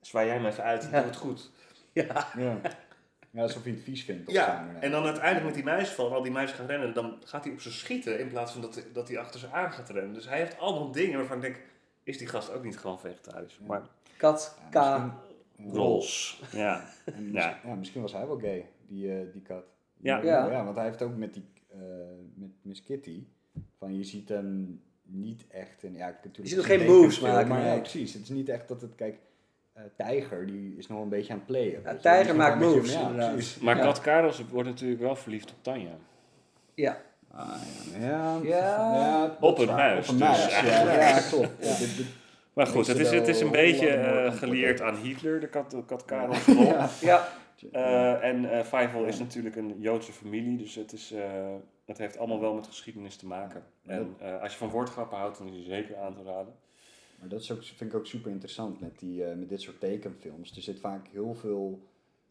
Zwaai 0.00 0.26
jij 0.26 0.40
me 0.40 0.48
even 0.48 0.64
uit, 0.64 0.82
Ja. 0.82 0.90
doe 0.90 1.00
het 1.06 1.16
goed. 1.16 1.50
Ja. 1.92 2.26
Ja. 2.36 2.56
ja, 3.32 3.42
alsof 3.42 3.62
hij 3.62 3.72
het 3.72 3.80
vies 3.82 4.04
vindt. 4.04 4.28
Of 4.28 4.34
zo, 4.34 4.40
Ja, 4.40 4.68
en 4.80 4.90
dan 4.90 5.04
uiteindelijk 5.04 5.44
met 5.44 5.54
die 5.54 5.64
muis 5.64 5.88
van, 5.88 6.12
al 6.12 6.22
die 6.22 6.32
muizen 6.32 6.56
gaan 6.56 6.66
rennen, 6.66 6.94
dan 6.94 7.16
gaat 7.24 7.44
hij 7.44 7.52
op 7.52 7.60
ze 7.60 7.72
schieten 7.72 8.18
in 8.18 8.28
plaats 8.28 8.52
van 8.52 8.60
dat, 8.60 8.86
dat 8.92 9.08
hij 9.08 9.18
achter 9.18 9.40
ze 9.40 9.50
aan 9.50 9.72
gaat 9.72 9.88
rennen. 9.90 10.12
Dus 10.14 10.28
hij 10.28 10.38
heeft 10.38 10.58
allemaal 10.58 10.92
dingen 10.92 11.18
waarvan 11.18 11.36
ik 11.36 11.42
denk, 11.42 11.60
is 12.02 12.18
die 12.18 12.26
gast 12.26 12.52
ook 12.52 12.64
niet 12.64 12.78
gewoon 12.78 13.00
vegetarisch? 13.00 13.56
Ja. 13.60 13.66
Maar 13.66 13.82
Kat, 14.16 14.58
K. 14.70 14.74
Ja, 14.74 14.98
misschien- 15.56 15.72
ja. 15.72 15.78
rols, 15.78 16.42
ja. 16.52 16.84
En 17.04 17.12
Ja. 17.14 17.30
misschien, 17.30 17.68
ja, 17.70 17.74
misschien 17.74 18.02
was 18.02 18.12
hij 18.12 18.26
wel 18.26 18.38
gay, 18.38 18.66
die, 18.86 19.12
eh, 19.18 19.32
die 19.32 19.42
kat. 19.42 19.64
Ja. 19.96 20.22
Ja. 20.22 20.64
want 20.64 20.76
hij 20.76 20.84
heeft 20.84 21.02
ook 21.02 21.16
met, 21.16 21.34
die, 21.34 21.44
eh, 21.68 21.78
met 22.34 22.50
Miss 22.62 22.82
Kitty, 22.82 23.24
van 23.78 23.96
je 23.96 24.04
ziet 24.04 24.28
hem 24.28 24.82
niet 25.02 25.44
echt... 25.48 25.82
In, 25.82 25.92
ja, 25.94 26.06
natuurlijk, 26.06 26.36
Je 26.36 26.46
ziet 26.46 26.56
nog 26.56 26.66
geen 26.66 26.80
een 26.80 26.86
moves 26.86 27.20
maken, 27.20 27.48
Maar 27.48 27.60
ja, 27.60 27.70
nee. 27.70 27.80
precies. 27.80 28.12
Het 28.12 28.22
is 28.22 28.28
niet 28.28 28.48
echt 28.48 28.68
dat 28.68 28.80
het, 28.80 28.94
kijk, 28.94 29.18
eh, 29.72 29.82
Tijger, 29.96 30.46
die 30.46 30.74
is 30.78 30.88
nog 30.88 31.02
een 31.02 31.08
beetje 31.08 31.32
aan 31.32 31.38
het 31.38 31.46
playen. 31.46 31.70
je 31.70 31.80
wel. 31.82 31.98
Tijger 32.00 32.36
maakt 32.36 32.60
moves, 32.60 32.94
inderdaad. 32.94 33.32
precies. 33.32 33.58
Maar 33.58 33.76
Ja. 33.76 33.82
Kat 33.82 34.00
Karels 34.00 34.42
wordt 34.50 34.68
natuurlijk 34.68 35.00
wel 35.00 35.16
verliefd 35.16 35.50
op 35.50 35.56
Tanja. 35.62 35.90
Ja. 36.74 37.00
Ah, 37.30 37.48
ja, 38.00 38.38
ja, 38.42 38.94
Ja. 38.94 39.36
Op 39.40 39.58
waar. 39.58 39.66
muis, 39.76 40.08
Op 40.08 40.12
een 40.14 40.18
dus 40.20 40.28
muis, 40.28 40.60
ja, 40.60 40.92
ja, 40.92 41.20
klopt. 41.20 41.66
Ja, 41.66 42.04
Maar 42.52 42.66
goed, 42.66 42.86
het 42.86 42.98
is, 42.98 43.10
het 43.10 43.28
is 43.28 43.40
een 43.40 43.50
beetje 43.50 43.88
eh, 43.88 44.32
gelieerd 44.32 44.80
aan 44.80 44.96
Hitler, 44.96 45.40
de 45.40 45.48
Kat, 45.48 45.76
kat 45.86 46.04
Karels 46.04 46.46
rol. 46.46 46.64
ja. 46.64 46.88
Ja. 47.00 47.28
Eh, 47.72 48.24
en 48.28 48.50
eh 48.52 48.64
Fievel 48.64 49.04
is 49.04 49.18
natuurlijk 49.18 49.56
een 49.56 49.76
Joodse 49.78 50.12
familie, 50.12 50.56
dus 50.56 50.74
het, 50.74 50.92
is, 50.92 51.12
eh, 51.12 51.22
het 51.86 51.98
heeft 51.98 52.18
allemaal 52.18 52.40
wel 52.40 52.54
met 52.54 52.66
geschiedenis 52.66 53.16
te 53.16 53.26
maken. 53.26 53.62
En 53.86 54.14
eh, 54.18 54.40
als 54.42 54.52
je 54.52 54.58
van 54.58 54.68
woordgrappen 54.68 55.18
houdt, 55.18 55.38
dan 55.38 55.46
is 55.48 55.52
hij 55.54 55.64
zeker 55.64 55.96
aan 55.96 56.14
te 56.14 56.22
raden. 56.22 56.54
Maar 57.22 57.30
dat 57.30 57.40
is 57.40 57.52
ook, 57.52 57.62
vind 57.64 57.92
ik 57.92 57.98
ook 57.98 58.06
super 58.06 58.30
interessant 58.30 58.80
met, 58.80 58.98
die, 58.98 59.24
eh, 59.24 59.36
met 59.36 59.48
dit 59.48 59.60
soort 59.60 59.80
tekenfilms. 59.80 60.56
Er 60.56 60.62
zit 60.62 60.80
vaak 60.80 61.08
heel 61.08 61.34
veel, 61.34 61.80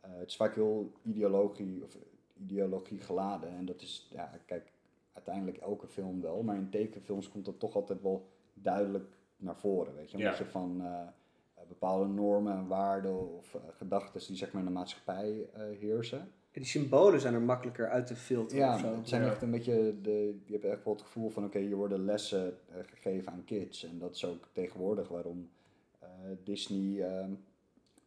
eh, 0.01 0.09
het 0.13 0.27
is 0.29 0.35
vaak 0.35 0.55
heel 0.55 0.91
ideologie, 1.01 1.83
of 1.83 1.97
ideologie 2.37 2.99
geladen. 2.99 3.49
En 3.49 3.65
dat 3.65 3.81
is, 3.81 4.07
ja, 4.11 4.39
kijk, 4.45 4.71
uiteindelijk 5.13 5.57
elke 5.57 5.87
film 5.87 6.21
wel. 6.21 6.43
Maar 6.43 6.55
in 6.55 6.69
tekenfilms 6.69 7.29
komt 7.29 7.45
dat 7.45 7.59
toch 7.59 7.75
altijd 7.75 8.01
wel 8.01 8.27
duidelijk 8.53 9.17
naar 9.37 9.57
voren, 9.57 9.95
weet 9.95 10.11
je. 10.11 10.17
Omdat 10.17 10.37
Ja. 10.37 10.43
je 10.43 10.49
van 10.49 10.81
eh, 10.81 11.01
eh, 11.01 11.67
bepaalde 11.67 12.07
normen 12.07 12.53
en 12.53 12.67
waarden 12.67 13.37
of 13.37 13.55
eh, 13.55 13.61
gedachten 13.71 14.27
die 14.27 14.35
zeg 14.37 14.51
maar 14.51 14.61
in 14.61 14.67
de 14.67 14.73
maatschappij 14.73 15.49
eh, 15.53 15.61
heersen. 15.79 16.31
Die 16.51 16.65
symbolen 16.65 17.19
zijn 17.21 17.33
er 17.33 17.41
makkelijker 17.41 17.89
uit 17.89 18.07
te 18.07 18.15
filteren 18.15 18.65
Ja, 18.65 18.73
of 18.73 18.79
zo. 18.79 18.95
het 18.95 19.09
zijn 19.09 19.21
Ja. 19.23 19.29
echt 19.29 19.41
een 19.41 19.51
beetje, 19.51 19.73
de, 20.01 20.39
die 20.45 20.51
hebben 20.51 20.71
echt 20.71 20.83
wel 20.83 20.93
het 20.93 21.03
gevoel 21.03 21.29
van, 21.29 21.43
oké, 21.45 21.59
hier 21.59 21.75
worden 21.75 22.05
lessen 22.05 22.57
eh, 22.69 22.75
gegeven 22.85 23.31
aan 23.31 23.43
kids. 23.45 23.83
En 23.83 23.99
dat 23.99 24.15
is 24.15 24.25
ook 24.25 24.47
tegenwoordig 24.51 25.07
waarom 25.07 25.49
eh, 25.99 26.07
Disney 26.43 27.01
eh, 27.09 27.25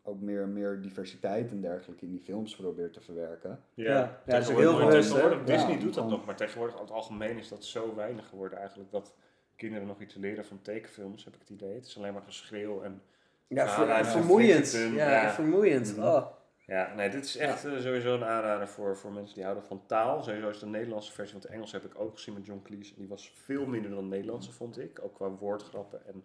ook 0.03 0.21
meer, 0.21 0.49
meer 0.49 0.81
diversiteit 0.81 1.51
en 1.51 1.61
dergelijke 1.61 2.05
in 2.05 2.11
die 2.11 2.21
films 2.21 2.57
probeert 2.57 2.93
te 2.93 3.01
verwerken. 3.01 3.61
Ja. 3.75 3.93
Ja, 3.93 4.21
dat 4.27 4.43
is 4.43 4.51
ook 4.51 4.59
heel 4.59 4.77
bewust, 4.77 5.09
hè? 5.09 5.15
tegenwoordig, 5.15 5.39
Ja, 5.49 5.55
Disney 5.57 5.79
doet 5.79 5.95
dat 5.95 6.09
nog, 6.09 6.25
maar 6.25 6.37
tegenwoordig 6.37 6.75
over 6.75 6.87
het 6.87 6.95
algemeen 6.97 7.39
is 7.39 7.49
dat 7.49 7.65
zo 7.65 7.95
weinig 7.95 8.29
geworden 8.29 8.59
eigenlijk, 8.59 8.91
dat 8.91 9.15
kinderen 9.57 9.87
nog 9.87 10.01
iets 10.01 10.15
leren 10.15 10.45
van 10.45 10.59
tekenfilms, 10.63 11.25
heb 11.25 11.35
ik 11.35 11.41
het 11.41 11.51
idee. 11.51 11.75
Het 11.75 11.87
is 11.87 11.97
alleen 11.99 12.13
maar 12.13 12.23
geschreeuw 12.23 12.83
en... 12.83 13.03
Ja, 13.47 13.69
ver- 13.69 14.05
vermoeiend. 14.07 14.73
Ja, 14.95 15.31
vermoeiend. 15.33 15.97
Mhm. 15.97 16.07
Oh. 16.07 16.27
Ja, 16.67 16.95
nee, 16.95 17.11
dit 17.11 17.25
is 17.25 17.37
echt 17.37 17.65
eh, 17.65 17.79
sowieso 17.79 18.15
een 18.15 18.25
aanrader 18.25 18.69
voor, 18.69 18.97
voor 18.97 19.13
mensen 19.13 19.35
die 19.35 19.45
houden 19.45 19.65
van 19.65 19.87
taal. 19.87 20.23
Sowieso 20.23 20.49
is 20.49 20.59
de 20.59 20.67
Nederlandse 20.67 21.13
versie, 21.13 21.33
want 21.33 21.47
de 21.47 21.55
Engels 21.55 21.73
heb 21.73 21.85
ik 21.85 22.01
ook 22.01 22.15
gezien 22.15 22.35
met 22.35 22.47
John 22.47 22.63
Cleese. 22.63 22.95
En 22.95 22.99
die 22.99 23.09
was 23.09 23.33
veel 23.35 23.67
minder 23.67 23.91
dan 23.91 24.03
de 24.03 24.17
Nederlandse, 24.17 24.53
vond 24.53 24.79
ik. 24.79 25.01
Ook 25.03 25.15
qua 25.15 25.31
woordgrappen 25.31 26.07
en... 26.07 26.25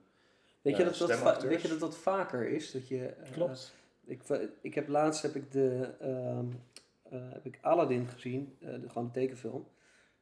Weet, 0.61 0.77
je 0.77 0.83
Eh, 0.83 0.97
dat 0.97 1.23
dat 1.23 1.43
weet 1.43 1.61
je 1.61 1.67
dat 1.67 1.79
dat 1.79 1.97
vaker 1.97 2.47
is? 2.47 2.71
Dat 2.71 2.87
je, 2.87 3.05
eh, 3.05 3.31
Klopt. 3.31 3.75
Ik, 4.05 4.21
ik 4.61 4.73
heb 4.73 4.87
laatst 4.87 5.21
heb 5.21 5.35
ik 5.35 5.51
de 5.51 5.93
eh, 7.09 7.19
heb 7.33 7.45
ik 7.45 7.59
Aladdin 7.61 8.07
gezien, 8.07 8.55
de, 8.59 8.83
gewoon 8.87 9.05
de 9.05 9.13
tekenfilm. 9.13 9.67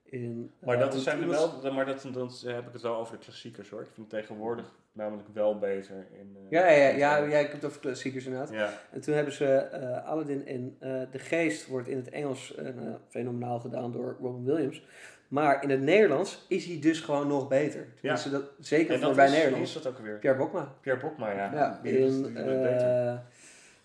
In, 0.03 0.51
Maar 0.59 0.79
dat 0.79 0.95
zijn 0.95 1.21
er 1.21 1.27
wel, 1.27 1.71
maar 1.73 1.85
dat, 1.85 2.01
dan 2.13 2.31
heb 2.45 2.67
ik 2.67 2.73
het 2.73 2.81
wel 2.81 2.95
over 2.95 3.17
de 3.17 3.23
klassiekers 3.23 3.69
hoor. 3.69 3.81
Ik 3.81 3.89
vind 3.93 4.11
het 4.11 4.21
tegenwoordig 4.21 4.75
namelijk 4.97 5.27
wel 5.33 5.59
beter 5.59 5.95
in... 6.11 6.35
eh, 6.35 6.51
Ja, 6.51 6.67
ja, 6.69 6.87
ja, 6.87 6.95
ja, 6.97 7.17
ja, 7.17 7.37
ik 7.37 7.45
heb 7.45 7.51
het 7.51 7.65
over 7.65 7.79
klassiekers 7.79 8.25
inderdaad. 8.25 8.49
Ja, 8.51 8.69
En 8.91 9.01
toen 9.01 9.13
hebben 9.15 9.33
ze 9.33 9.45
eh 9.55 10.05
Aladdin 10.05 10.47
en 10.47 10.75
eh, 10.79 11.01
De 11.11 11.19
Geest 11.19 11.67
wordt 11.67 11.87
in 11.87 11.97
het 11.97 12.09
Engels 12.09 12.55
eh, 12.55 12.65
fenomenaal 13.07 13.59
gedaan 13.59 13.91
door 13.91 14.17
Robin 14.21 14.43
Williams. 14.43 14.85
Maar 15.27 15.63
in 15.63 15.69
het 15.69 15.81
Nederlands 15.81 16.45
is 16.47 16.65
hij 16.65 16.79
dus 16.79 16.99
gewoon 16.99 17.27
nog 17.27 17.47
beter. 17.47 17.87
Tenminste, 17.99 18.29
dat, 18.29 18.43
zeker 18.59 18.93
en 18.93 19.01
voor 19.01 19.15
bij 19.15 19.25
is, 19.25 19.31
Nederlands. 19.31 19.75
is 19.75 19.81
dat 19.81 19.93
ook 19.93 19.99
weer? 19.99 20.17
Pierre 20.17 20.37
Bokma. 20.39 20.73
Pierre 20.81 21.01
Bokma, 21.01 21.31
ja. 21.31 21.53
Ja, 21.53 21.79
in, 21.83 22.21
beter. 22.33 23.21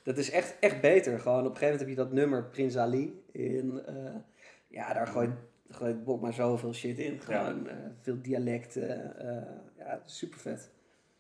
dat 0.02 0.18
is 0.18 0.30
echt, 0.30 0.56
echt 0.60 0.80
beter. 0.80 1.18
Gewoon 1.20 1.38
op 1.38 1.44
een 1.50 1.56
gegeven 1.56 1.70
moment 1.70 1.80
heb 1.80 1.88
je 1.88 1.94
dat 1.94 2.12
nummer 2.12 2.44
Prins 2.44 2.76
Ali. 2.76 3.22
In, 3.32 3.82
ja, 4.68 4.92
daar 4.94 5.06
gooit, 5.06 5.30
gooit 5.70 6.04
Bokma 6.04 6.30
zoveel 6.30 6.72
shit 6.74 6.98
in. 6.98 7.20
Gewoon 7.20 7.68
veel 8.00 8.16
dialecten. 8.22 9.14
ja, 9.78 10.00
super 10.04 10.38
vet. 10.38 10.70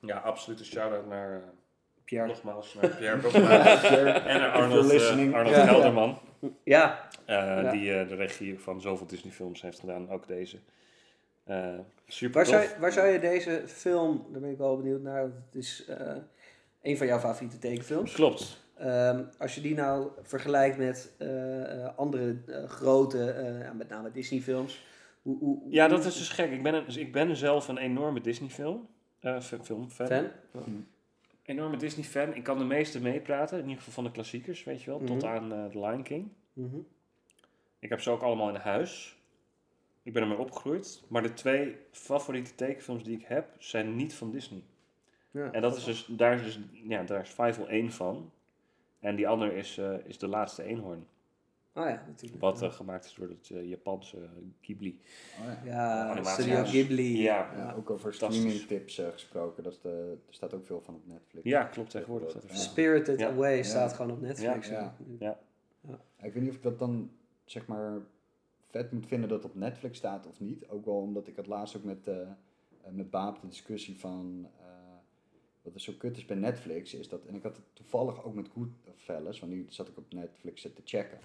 Ja, 0.06 0.18
absoluut 0.18 0.58
een 0.58 0.64
shout-out 0.64 1.06
naar... 1.08 1.32
eh, 1.32 1.38
Pierre. 2.04 2.26
Nogmaals, 2.28 2.74
naar 2.74 2.90
Pierre 2.96 4.10
en 4.10 4.40
naar 4.40 4.52
Arnold, 4.52 4.92
listening. 4.92 5.34
Arnold 5.34 5.54
Ja. 6.64 7.08
Ja, 7.26 7.56
eh, 7.56 7.62
Ja. 7.62 7.70
Die 7.70 7.94
eh, 7.94 8.08
de 8.08 8.14
regie 8.14 8.58
van 8.58 8.80
zoveel 8.80 9.06
Disney 9.06 9.32
films 9.32 9.62
heeft 9.62 9.80
gedaan. 9.80 10.10
Ook 10.10 10.26
deze. 10.26 10.58
Eh, 11.44 11.78
super 12.06 12.34
waar 12.34 12.46
zou, 12.46 12.66
waar 12.80 12.92
zou 12.92 13.08
je 13.08 13.18
deze 13.18 13.62
film, 13.66 14.26
daar 14.30 14.40
ben 14.40 14.50
ik 14.50 14.58
wel 14.58 14.76
benieuwd 14.76 15.02
naar, 15.02 15.20
want 15.20 15.34
het 15.34 15.54
is 15.54 15.84
eh, 15.84 16.16
een 16.82 16.96
van 16.96 17.06
jouw 17.06 17.18
favoriete 17.18 17.58
tekenfilms. 17.58 18.12
Klopt. 18.12 18.60
Ehm, 18.78 19.22
als 19.38 19.54
je 19.54 19.60
die 19.60 19.74
nou 19.74 20.08
vergelijkt 20.22 20.76
met 20.78 21.12
eh, 21.18 21.84
eh, 21.84 21.96
andere 21.96 22.36
grote, 22.66 23.30
eh, 23.30 23.60
ja, 23.60 23.72
met 23.72 23.88
name 23.88 24.10
Disney 24.10 24.40
films. 24.40 24.84
Hoe, 25.22 25.38
hoe, 25.38 25.58
Ja, 25.68 25.88
dat 25.88 26.04
is 26.04 26.16
dus 26.18 26.28
gek. 26.28 26.50
Ik 26.50 26.62
ben, 26.62 26.74
een, 26.74 26.84
dus 26.84 26.96
ik 26.96 27.12
ben 27.12 27.36
zelf 27.36 27.68
een 27.68 27.78
enorme 27.78 28.20
Disney 28.20 28.48
eh, 29.22 29.40
f- 29.40 29.58
film 29.62 29.90
fan. 29.90 30.06
fan. 30.06 30.86
Enorme 31.42 31.76
Disney 31.76 32.04
fan. 32.04 32.34
Ik 32.34 32.42
kan 32.42 32.58
de 32.58 32.64
meeste 32.64 33.00
meepraten. 33.00 33.56
In 33.58 33.62
ieder 33.62 33.78
geval 33.78 33.92
van 33.92 34.04
de 34.04 34.10
klassiekers, 34.10 34.64
weet 34.64 34.82
je 34.82 34.90
wel. 34.90 35.00
Tot 35.04 35.22
Mhm. 35.22 35.26
aan 35.26 35.52
eh 35.52 35.64
The 35.66 35.78
Lion 35.80 36.02
King. 36.02 36.28
Mhm. 36.52 36.76
Ik 37.78 37.88
heb 37.88 38.00
ze 38.00 38.10
ook 38.10 38.22
allemaal 38.22 38.48
in 38.48 38.54
huis. 38.54 39.16
Ik 40.02 40.12
ben 40.12 40.22
ermee 40.22 40.38
opgegroeid. 40.38 41.02
Maar 41.08 41.22
de 41.22 41.32
twee 41.32 41.76
favoriete 41.90 42.54
tekenfilms 42.54 43.02
die 43.04 43.16
ik 43.18 43.24
heb, 43.24 43.54
zijn 43.58 43.96
niet 43.96 44.14
van 44.14 44.30
Disney. 44.30 44.62
Ja. 45.30 45.50
En 45.52 45.62
dat 45.62 45.76
is 45.76 45.84
dus, 45.84 46.06
daar 46.08 46.34
is, 46.34 46.42
dus, 46.42 46.58
ja, 46.88 47.02
daar 47.02 47.20
is 47.20 47.28
Fievel 47.28 47.68
één 47.68 47.92
van. 47.92 48.30
En 49.00 49.16
die 49.16 49.28
andere 49.28 49.54
is, 49.54 49.78
eh, 49.78 49.94
is 50.04 50.18
De 50.18 50.26
Laatste 50.28 50.62
Eenhoorn. 50.62 51.06
Ah 51.74 51.88
ja, 51.88 52.04
natuurlijk. 52.06 52.40
Wat 52.40 52.62
eh, 52.62 52.72
gemaakt 52.72 53.04
is 53.04 53.14
door 53.14 53.28
het 53.28 53.50
eh, 53.50 53.68
Japanse 53.68 54.28
Ghibli. 54.60 55.00
Oh, 55.40 55.64
ja. 55.64 56.22
Studio. 56.24 56.64
Ghibli. 56.64 57.22
Ja. 57.22 57.52
Ja, 57.56 57.74
ook 57.76 57.90
over 57.90 58.14
streaming 58.14 58.60
tips 58.60 58.98
eh, 58.98 59.08
gesproken. 59.08 59.62
Dat, 59.62 59.84
er 59.84 60.18
staat 60.28 60.54
ook 60.54 60.64
veel 60.66 60.80
van 60.80 60.94
op 60.94 61.06
Netflix. 61.06 61.44
Ja, 61.48 61.64
klopt 61.64 61.90
tegenwoordig. 61.90 62.36
Spirited 62.52 63.18
Ja. 63.18 63.28
Away 63.28 63.62
staat 63.62 63.92
gewoon 63.92 64.10
op 64.12 64.20
Netflix. 64.20 64.68
Ja. 64.68 64.72
Ja. 64.80 64.96
Ja. 65.18 65.38
Ja, 65.88 66.26
Ik 66.26 66.32
weet 66.32 66.42
niet 66.42 66.50
of 66.50 66.56
ik 66.56 66.62
dat 66.62 66.78
dan, 66.78 67.10
zeg 67.44 67.66
maar, 67.66 67.98
vet 68.60 68.92
moet 68.92 69.06
vinden 69.06 69.28
dat 69.28 69.42
het 69.42 69.52
op 69.52 69.58
Netflix 69.58 69.98
staat 69.98 70.26
of 70.26 70.40
niet. 70.40 70.68
Ook 70.68 70.84
wel 70.84 70.94
omdat 71.00 71.26
ik 71.26 71.36
het 71.36 71.46
laatst 71.46 71.76
ook 71.76 71.84
met, 71.84 72.10
met 72.90 73.10
Baap 73.10 73.40
de 73.40 73.48
discussie 73.48 73.98
van... 73.98 74.48
eh, 74.60 74.66
wat 75.62 75.74
er 75.74 75.80
zo 75.80 75.92
kut 75.98 76.16
is 76.16 76.24
bij 76.24 76.36
Netflix, 76.36 76.94
is 76.94 77.08
dat... 77.08 77.24
En 77.26 77.34
ik 77.34 77.42
had 77.42 77.56
het 77.56 77.64
toevallig 77.72 78.24
ook 78.24 78.34
met 78.34 78.48
Goodfellas, 78.48 79.40
want 79.40 79.52
nu 79.52 79.66
zat 79.68 79.88
ik 79.88 79.96
op 79.98 80.12
Netflix 80.12 80.62
te 80.62 80.70
checken. 80.84 81.18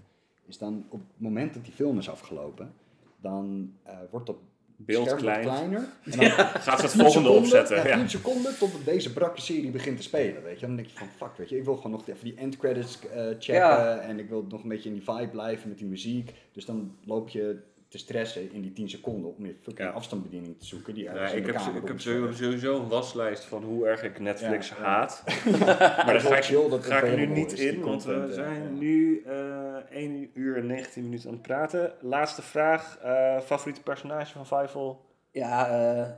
Is 0.47 0.57
dan 0.57 0.85
op 0.89 0.99
het 0.99 1.09
moment 1.17 1.53
dat 1.53 1.63
die 1.63 1.73
film 1.73 1.97
is 1.97 2.09
afgelopen, 2.09 2.73
dan 3.21 3.73
eh, 3.83 3.97
wordt 4.11 4.25
dat 4.25 4.37
Beeld 4.79 5.15
klein. 5.15 5.41
kleiner. 5.41 5.79
En 6.03 6.17
dan 6.19 6.29
Gaat 6.29 6.81
het 6.81 6.91
10 6.91 6.99
volgende 7.01 7.09
seconden, 7.09 7.31
opzetten. 7.31 7.75
Ja, 7.77 7.87
Ja. 7.87 7.97
10 7.97 8.09
seconden 8.09 8.57
tot 8.57 8.85
deze 8.85 9.13
brakke 9.13 9.41
serie 9.41 9.71
begint 9.71 9.97
te 9.97 10.03
spelen, 10.03 10.43
weet 10.43 10.59
je. 10.59 10.65
Dan 10.65 10.75
denk 10.75 10.87
je 10.87 10.97
van, 10.97 11.07
fuck, 11.07 11.37
weet 11.37 11.49
je, 11.49 11.57
ik 11.57 11.63
wil 11.63 11.75
gewoon 11.75 11.91
nog 11.91 12.07
even 12.07 12.23
die 12.23 12.35
endcredits 12.35 12.99
eh 13.09 13.25
checken. 13.25 13.53
Ja. 13.53 13.97
En 13.97 14.19
ik 14.19 14.29
wil 14.29 14.45
nog 14.49 14.63
een 14.63 14.69
beetje 14.69 14.89
in 14.89 14.95
die 14.95 15.03
vibe 15.03 15.27
blijven 15.27 15.69
met 15.69 15.77
die 15.77 15.87
muziek. 15.87 16.33
Dus 16.51 16.65
dan 16.65 16.91
loop 17.05 17.29
je 17.29 17.59
te 17.89 17.97
stressen 17.97 18.51
in 18.51 18.61
die 18.61 18.71
10 18.73 18.89
seconden 18.89 19.35
om 19.35 19.45
je 19.45 19.55
fucking 19.61 19.87
Ja. 19.89 19.93
afstandsbediening 19.93 20.59
te 20.59 20.65
zoeken. 20.65 20.93
Die 20.93 21.03
Ja, 21.03 21.27
ik 21.27 21.45
heb, 21.45 21.55
ik 21.55 21.87
heb 21.87 21.99
sowieso 21.99 22.75
een 22.79 22.87
waslijst 22.87 23.43
van 23.43 23.63
hoe 23.63 23.87
erg 23.87 24.03
ik 24.03 24.19
Netflix 24.19 24.69
Ja, 24.69 24.75
ja. 24.79 24.83
haat. 24.83 25.23
Maar 25.45 25.59
maar 25.59 26.05
daar 26.05 26.19
ga 26.21 26.35
ik, 26.37 26.43
chill 26.43 26.69
dat 26.69 26.85
ga 26.85 26.99
ik 26.99 27.15
nu 27.15 27.25
niet 27.25 27.51
is, 27.51 27.59
in, 27.59 27.81
want 27.83 28.03
we 28.03 28.13
eh, 28.13 28.33
zijn 28.33 28.61
ja. 28.63 28.69
nu 28.69 29.23
eh 29.25 29.75
1 29.97 30.29
uur 30.33 30.57
en 30.57 30.65
19 30.67 31.03
minuten 31.03 31.27
aan 31.27 31.33
het 31.33 31.41
praten. 31.41 31.93
Laatste 32.01 32.41
vraag. 32.41 32.97
eh, 33.01 33.39
favoriete 33.39 33.81
personage 33.81 34.31
van 34.31 34.45
Fievel? 34.47 35.05
Ja, 35.31 35.69
eh 35.69 36.09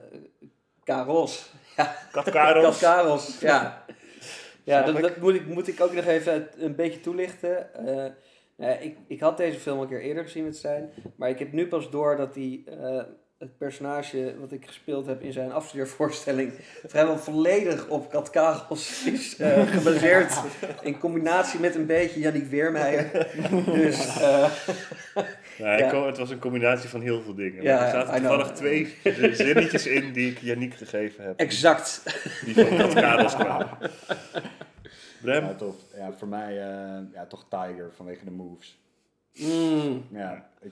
Karos. 0.83 1.51
Ja, 1.77 1.95
Kat 2.11 2.29
Karels? 2.29 2.79
Kat 2.79 2.95
Karos, 2.95 3.39
ja. 3.39 3.83
Ja, 4.63 4.81
dat, 4.81 5.01
dat 5.01 5.17
moet, 5.17 5.35
ik, 5.35 5.47
moet 5.47 5.67
ik 5.67 5.81
ook 5.81 5.93
nog 5.93 6.05
even 6.05 6.47
een 6.57 6.75
beetje 6.75 6.99
toelichten. 6.99 7.67
Eh, 8.59 8.71
eh, 8.71 8.83
ik, 8.83 8.97
ik 9.07 9.19
had 9.19 9.37
deze 9.37 9.59
film 9.59 9.79
een 9.79 9.87
keer 9.87 10.01
eerder 10.01 10.23
gezien 10.23 10.43
met 10.43 10.57
zijn, 10.57 10.89
maar 11.15 11.29
ik 11.29 11.39
heb 11.39 11.51
nu 11.51 11.67
pas 11.67 11.89
door 11.89 12.17
dat 12.17 12.33
die, 12.33 12.63
eh, 12.81 13.01
het 13.39 13.57
personage 13.57 14.35
wat 14.39 14.51
ik 14.51 14.65
gespeeld 14.65 15.05
heb 15.05 15.21
in 15.21 15.33
zijn 15.33 15.51
afstudeervoorstelling 15.51 16.51
vrijwel 16.87 17.17
volledig 17.17 17.87
op 17.87 18.09
Kat 18.09 18.29
Karels 18.29 19.05
is 19.05 19.37
eh, 19.37 19.67
gebaseerd. 19.67 20.33
In 20.81 20.99
combinatie 20.99 21.59
met 21.59 21.75
een 21.75 21.85
beetje 21.85 22.19
Yannick 22.19 22.45
Weermeijer. 22.45 23.27
Dus 23.65 24.07
eh, 24.21 24.51
Ja, 25.57 26.05
het 26.05 26.17
was 26.17 26.29
een 26.29 26.39
combinatie 26.39 26.89
van 26.89 27.01
heel 27.01 27.21
veel 27.21 27.35
dingen. 27.35 27.63
Ja, 27.63 27.75
maar 27.75 27.85
er 27.85 27.91
zaten 27.91 28.21
toevallig 28.21 28.51
twee 28.51 28.95
zinnetjes 29.33 29.87
in 29.87 30.13
die 30.13 30.31
ik 30.31 30.37
Yannick 30.37 30.73
gegeven 30.73 31.23
heb. 31.23 31.39
exact. 31.39 32.03
Die 32.45 32.53
van 32.53 32.77
Kat 32.77 32.93
Karels 32.93 33.35
kwamen. 33.35 33.69
Brem? 35.21 35.43
Ja, 35.43 35.53
tof. 35.55 35.75
Ja, 35.95 36.11
voor 36.13 36.27
mij 36.27 36.49
eh, 36.49 37.13
ja, 37.13 37.25
toch 37.25 37.45
Tiger 37.49 37.91
vanwege 37.93 38.25
de 38.25 38.31
moves. 38.31 38.79
Mm, 39.33 40.05
Ja, 40.11 40.49
ik, 40.61 40.71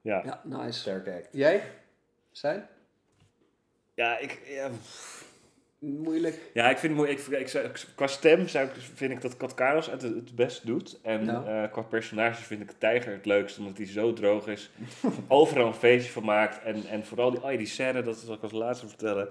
Ja. 0.00 0.22
ja, 0.24 0.40
nice. 0.44 0.78
sterke 0.80 1.12
act. 1.12 1.28
Jij? 1.32 1.62
Zijn? 2.30 2.66
Ja, 3.94 4.18
ik... 4.18 4.40
Ja, 4.46 4.70
Moeilijk. 5.84 6.50
Ja, 6.54 6.70
ik 6.70 6.78
vind 6.78 6.92
het 6.96 7.02
mooi. 7.02 7.16
Ik, 7.16 7.48
ik, 7.54 7.86
qua 7.94 8.06
stem 8.06 8.48
zou 8.48 8.66
ik, 8.66 8.72
vind 8.94 9.12
ik 9.12 9.20
dat 9.20 9.36
Kat 9.36 9.54
Karels 9.54 9.90
het 9.90 10.02
het 10.02 10.34
best 10.34 10.66
doet. 10.66 10.98
En 11.02 11.28
eh, 11.28 11.70
qua 11.72 11.82
personage 11.82 12.42
vind 12.42 12.60
ik 12.60 12.70
Tijger 12.78 13.12
het 13.12 13.26
leukst, 13.26 13.58
omdat 13.58 13.76
hij 13.76 13.86
zo 13.86 14.12
droog 14.12 14.46
is. 14.46 14.70
overal 15.28 15.66
een 15.66 15.74
feestje 15.74 16.12
van 16.12 16.24
maakt. 16.24 16.62
En, 16.62 16.86
en 16.86 17.04
vooral 17.04 17.30
die, 17.30 17.42
oh 17.42 17.50
ja, 17.50 17.56
die 17.56 17.66
scène, 17.66 18.02
dat 18.02 18.16
zal 18.16 18.34
ik 18.34 18.42
als 18.42 18.52
laatste 18.52 18.88
vertellen. 18.88 19.28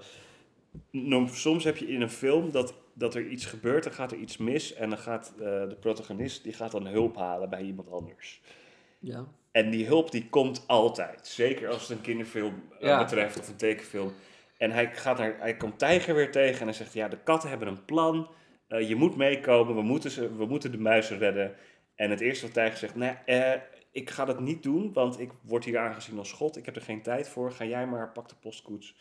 Nou, 0.92 1.28
soms 1.28 1.64
heb 1.64 1.78
je 1.78 1.88
in 1.88 2.02
een 2.02 2.10
film 2.10 2.52
dat, 2.52 2.74
dat 2.94 3.16
er 3.16 3.28
iets 3.28 3.46
gebeurt, 3.46 3.84
dan 3.84 3.94
gaat 3.94 4.12
er 4.12 4.18
iets 4.18 4.38
mis. 4.38 4.74
En 4.74 4.90
dan 4.90 4.98
gaat 5.00 5.34
eh, 5.36 5.40
de 5.42 5.78
protagonist 5.80 6.44
die 6.44 6.54
gaat 6.54 6.72
dan 6.72 6.88
hulp 6.88 7.16
halen 7.16 7.50
bij 7.50 7.62
iemand 7.62 7.92
anders. 7.92 8.42
Ja. 9.00 9.26
En 9.52 9.70
die 9.70 9.86
hulp 9.86 10.12
die 10.12 10.30
komt 10.30 10.64
altijd. 10.68 11.28
Zeker 11.28 11.70
als 11.70 11.82
het 11.82 11.90
een 11.98 12.02
kinderfilm 12.04 12.64
eh, 12.80 12.88
Ja. 12.88 12.98
betreft 12.98 13.40
of 13.40 13.48
een 13.48 13.56
tekenfilm. 13.56 14.14
En 14.58 14.72
hij, 14.72 14.96
gaat 14.96 15.18
naar, 15.18 15.36
hij 15.40 15.58
komt 15.58 15.80
Tijger 15.80 16.16
weer 16.16 16.32
tegen 16.32 16.60
en 16.60 16.66
hij 16.66 16.74
zegt... 16.74 16.94
Ja, 16.94 17.08
de 17.08 17.18
katten 17.24 17.50
hebben 17.50 17.68
een 17.68 17.86
plan. 17.86 18.30
Eh, 18.68 18.88
je 18.90 18.96
moet 18.96 19.16
meekomen. 19.16 19.76
We 19.76 19.82
moeten, 19.82 20.12
ze, 20.12 20.36
we 20.36 20.46
moeten 20.46 20.72
de 20.72 20.78
muizen 20.78 21.18
redden. 21.18 21.56
En 21.96 22.10
het 22.10 22.20
eerste 22.22 22.46
wat 22.46 22.54
Tijger 22.54 22.78
zegt... 22.78 22.96
Nee, 22.96 23.16
eh, 23.26 23.62
ik 23.92 24.10
ga 24.10 24.26
dat 24.26 24.40
niet 24.40 24.64
doen, 24.64 24.94
want 24.94 25.20
ik 25.20 25.32
word 25.42 25.66
hier 25.66 25.78
aangezien 25.78 26.18
als 26.18 26.32
god. 26.32 26.58
Ik 26.58 26.66
heb 26.66 26.76
er 26.76 26.82
geen 26.82 27.02
tijd 27.02 27.30
voor. 27.30 27.52
Ga 27.52 27.66
jij 27.66 27.88
maar, 27.88 28.12
pak 28.12 28.30
de 28.30 28.36
postkoets. 28.42 28.96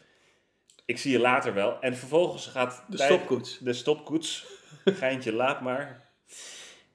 Ik 0.93 0.99
zie 0.99 1.13
je 1.13 1.19
later 1.19 1.55
wel. 1.55 1.81
En 1.81 1.97
vervolgens 1.97 2.47
gaat... 2.47 2.85
De 2.89 2.97
stopkoets. 2.99 3.59
De 3.59 3.73
stopkoets. 3.73 4.47
Geintje, 4.85 5.33
laat 5.33 5.61
maar. 5.61 6.11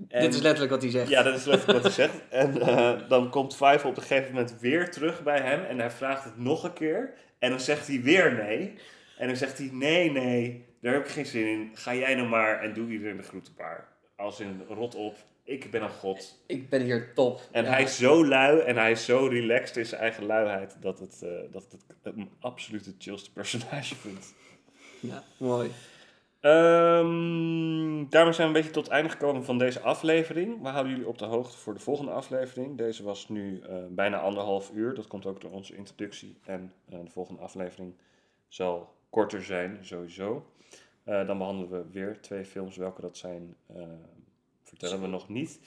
En- 0.10 0.22
Dit 0.22 0.34
is 0.34 0.42
letterlijk 0.42 0.72
wat 0.72 0.82
hij 0.82 0.92
zegt. 0.92 1.10
ja, 1.10 1.24
dat 1.24 1.36
is 1.38 1.46
letterlijk 1.46 1.84
wat 1.84 1.96
hij 1.96 2.06
zegt. 2.08 2.22
En 2.30 2.62
eh, 2.62 3.10
dan 3.10 3.30
komt 3.30 3.56
Five 3.56 3.88
op 3.88 3.98
een 3.98 4.02
gegeven 4.04 4.34
moment 4.34 4.60
weer 4.60 4.92
terug 4.92 5.24
bij 5.24 5.40
hem. 5.40 5.64
En 5.64 5.80
hij 5.80 5.92
vraagt 5.92 6.24
het 6.24 6.38
nog 6.38 6.64
een 6.64 6.74
keer. 6.74 7.14
En 7.40 7.50
dan 7.50 7.60
zegt 7.60 7.88
hij 7.88 8.02
weer 8.02 8.34
nee. 8.34 8.74
En 9.18 9.28
dan 9.28 9.36
zegt 9.36 9.58
hij, 9.58 9.70
nee, 9.72 10.12
nee, 10.12 10.66
daar 10.82 10.94
heb 10.94 11.06
ik 11.06 11.12
geen 11.12 11.26
zin 11.26 11.48
in. 11.48 11.72
Ga 11.74 11.94
jij 11.96 12.16
nou 12.16 12.28
maar 12.28 12.62
en 12.62 12.74
doe 12.74 12.90
iedereen 12.90 13.18
de 13.18 13.24
groetenpaar. 13.24 13.88
Als 14.16 14.40
in, 14.40 14.62
rot 14.68 14.96
op, 14.96 15.16
ik 15.48 15.72
ben 15.72 15.82
een 15.84 15.90
god. 15.90 16.44
Ik 16.48 16.70
ben 16.70 16.82
hier 16.82 17.14
top. 17.14 17.42
En 17.52 17.64
Ja. 17.64 17.70
hij 17.70 17.84
is 17.84 17.98
zo 17.98 18.26
lui 18.26 18.60
en 18.60 18.76
hij 18.78 18.92
is 18.92 19.06
zo 19.06 19.26
relaxed 19.26 19.78
in 19.78 19.86
zijn 19.86 20.02
eigen 20.02 20.26
luiheid... 20.26 20.78
dat 20.82 21.00
het, 21.00 21.22
eh, 21.24 21.30
dat 21.52 21.68
het 21.72 22.16
een 22.16 22.30
absolute 22.40 22.94
chillste 22.98 23.32
personage 23.32 23.96
vindt. 24.06 24.34
Ja, 25.00 25.24
mooi. 25.38 25.72
Ehm, 26.40 28.10
daarmee 28.10 28.34
zijn 28.34 28.36
we 28.36 28.44
een 28.44 28.54
beetje 28.54 28.72
tot 28.72 28.84
het 28.84 28.94
einde 28.94 29.10
gekomen 29.10 29.44
van 29.44 29.58
deze 29.58 29.80
aflevering. 29.80 30.62
We 30.62 30.68
houden 30.68 30.92
jullie 30.92 31.08
op 31.08 31.18
de 31.18 31.26
hoogte 31.26 31.58
voor 31.58 31.74
de 31.74 31.80
volgende 31.80 32.12
aflevering. 32.12 32.78
Deze 32.78 33.04
was 33.04 33.30
nu 33.30 33.60
eh, 33.60 33.76
bijna 33.90 34.20
anderhalf 34.20 34.72
uur. 34.74 34.94
Dat 34.96 35.08
komt 35.08 35.26
ook 35.26 35.42
door 35.42 35.52
onze 35.52 35.76
introductie. 35.76 36.38
En 36.46 36.74
eh, 36.90 37.00
de 37.04 37.12
volgende 37.12 37.42
aflevering 37.42 37.94
zal 38.48 38.96
korter 39.10 39.44
zijn, 39.44 39.78
sowieso. 39.82 40.52
Dan 41.04 41.38
behandelen 41.38 41.70
we 41.70 41.92
weer 41.92 42.22
twee 42.22 42.46
films. 42.46 42.78
Welke 42.78 43.02
dat 43.02 43.18
zijn, 43.18 43.56
vertellen 44.78 45.02
we 45.02 45.08
nog 45.08 45.30
niet. 45.30 45.60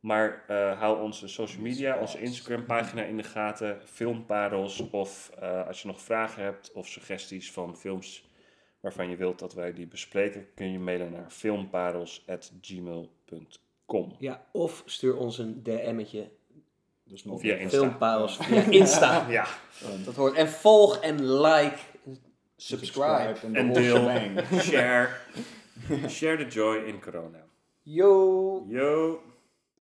Maar 0.00 0.44
eh, 0.46 0.78
hou 0.78 1.02
onze 1.02 1.28
social 1.28 1.62
media, 1.62 1.98
onze 1.98 2.20
Instagram 2.20 2.64
pagina 2.64 3.02
in 3.02 3.16
de 3.16 3.22
gaten. 3.22 3.80
Filmparels. 3.84 4.90
Of 4.90 5.30
eh, 5.40 5.66
als 5.66 5.82
je 5.82 5.88
nog 5.88 6.00
vragen 6.00 6.42
hebt 6.42 6.72
of 6.72 6.88
suggesties 6.88 7.52
van 7.52 7.76
films 7.76 8.24
waarvan 8.80 9.10
je 9.10 9.16
wilt 9.16 9.38
dat 9.38 9.54
wij 9.54 9.72
die 9.72 9.86
bespreken, 9.86 10.46
kun 10.54 10.72
je 10.72 10.78
mailen 10.78 11.12
naar 11.12 11.30
filmparels.gmail.com. 11.30 14.16
Ja, 14.18 14.46
of 14.52 14.82
stuur 14.86 15.16
ons 15.16 15.38
een 15.38 15.62
DM'tje. 15.62 16.30
Dus 17.04 17.24
nog 17.24 17.40
Via 17.40 17.54
Insta. 17.54 17.78
Filmparels 17.78 18.36
via 18.46 18.62
Insta. 18.70 19.26
Ja, 19.28 19.46
Dat 20.04 20.14
hoort. 20.14 20.34
En 20.34 20.48
volg 20.48 21.00
en 21.00 21.40
like. 21.40 21.76
Subscribe. 22.56 23.34
en, 23.42 23.54
en 23.54 23.72
de 23.72 23.80
deel, 23.80 24.10
share. 24.60 25.08
Share 26.08 26.36
the 26.36 26.46
joy 26.46 26.76
in 26.76 27.00
corona. 27.00 27.45
Yo. 27.86 28.66
Yo. 28.68 29.25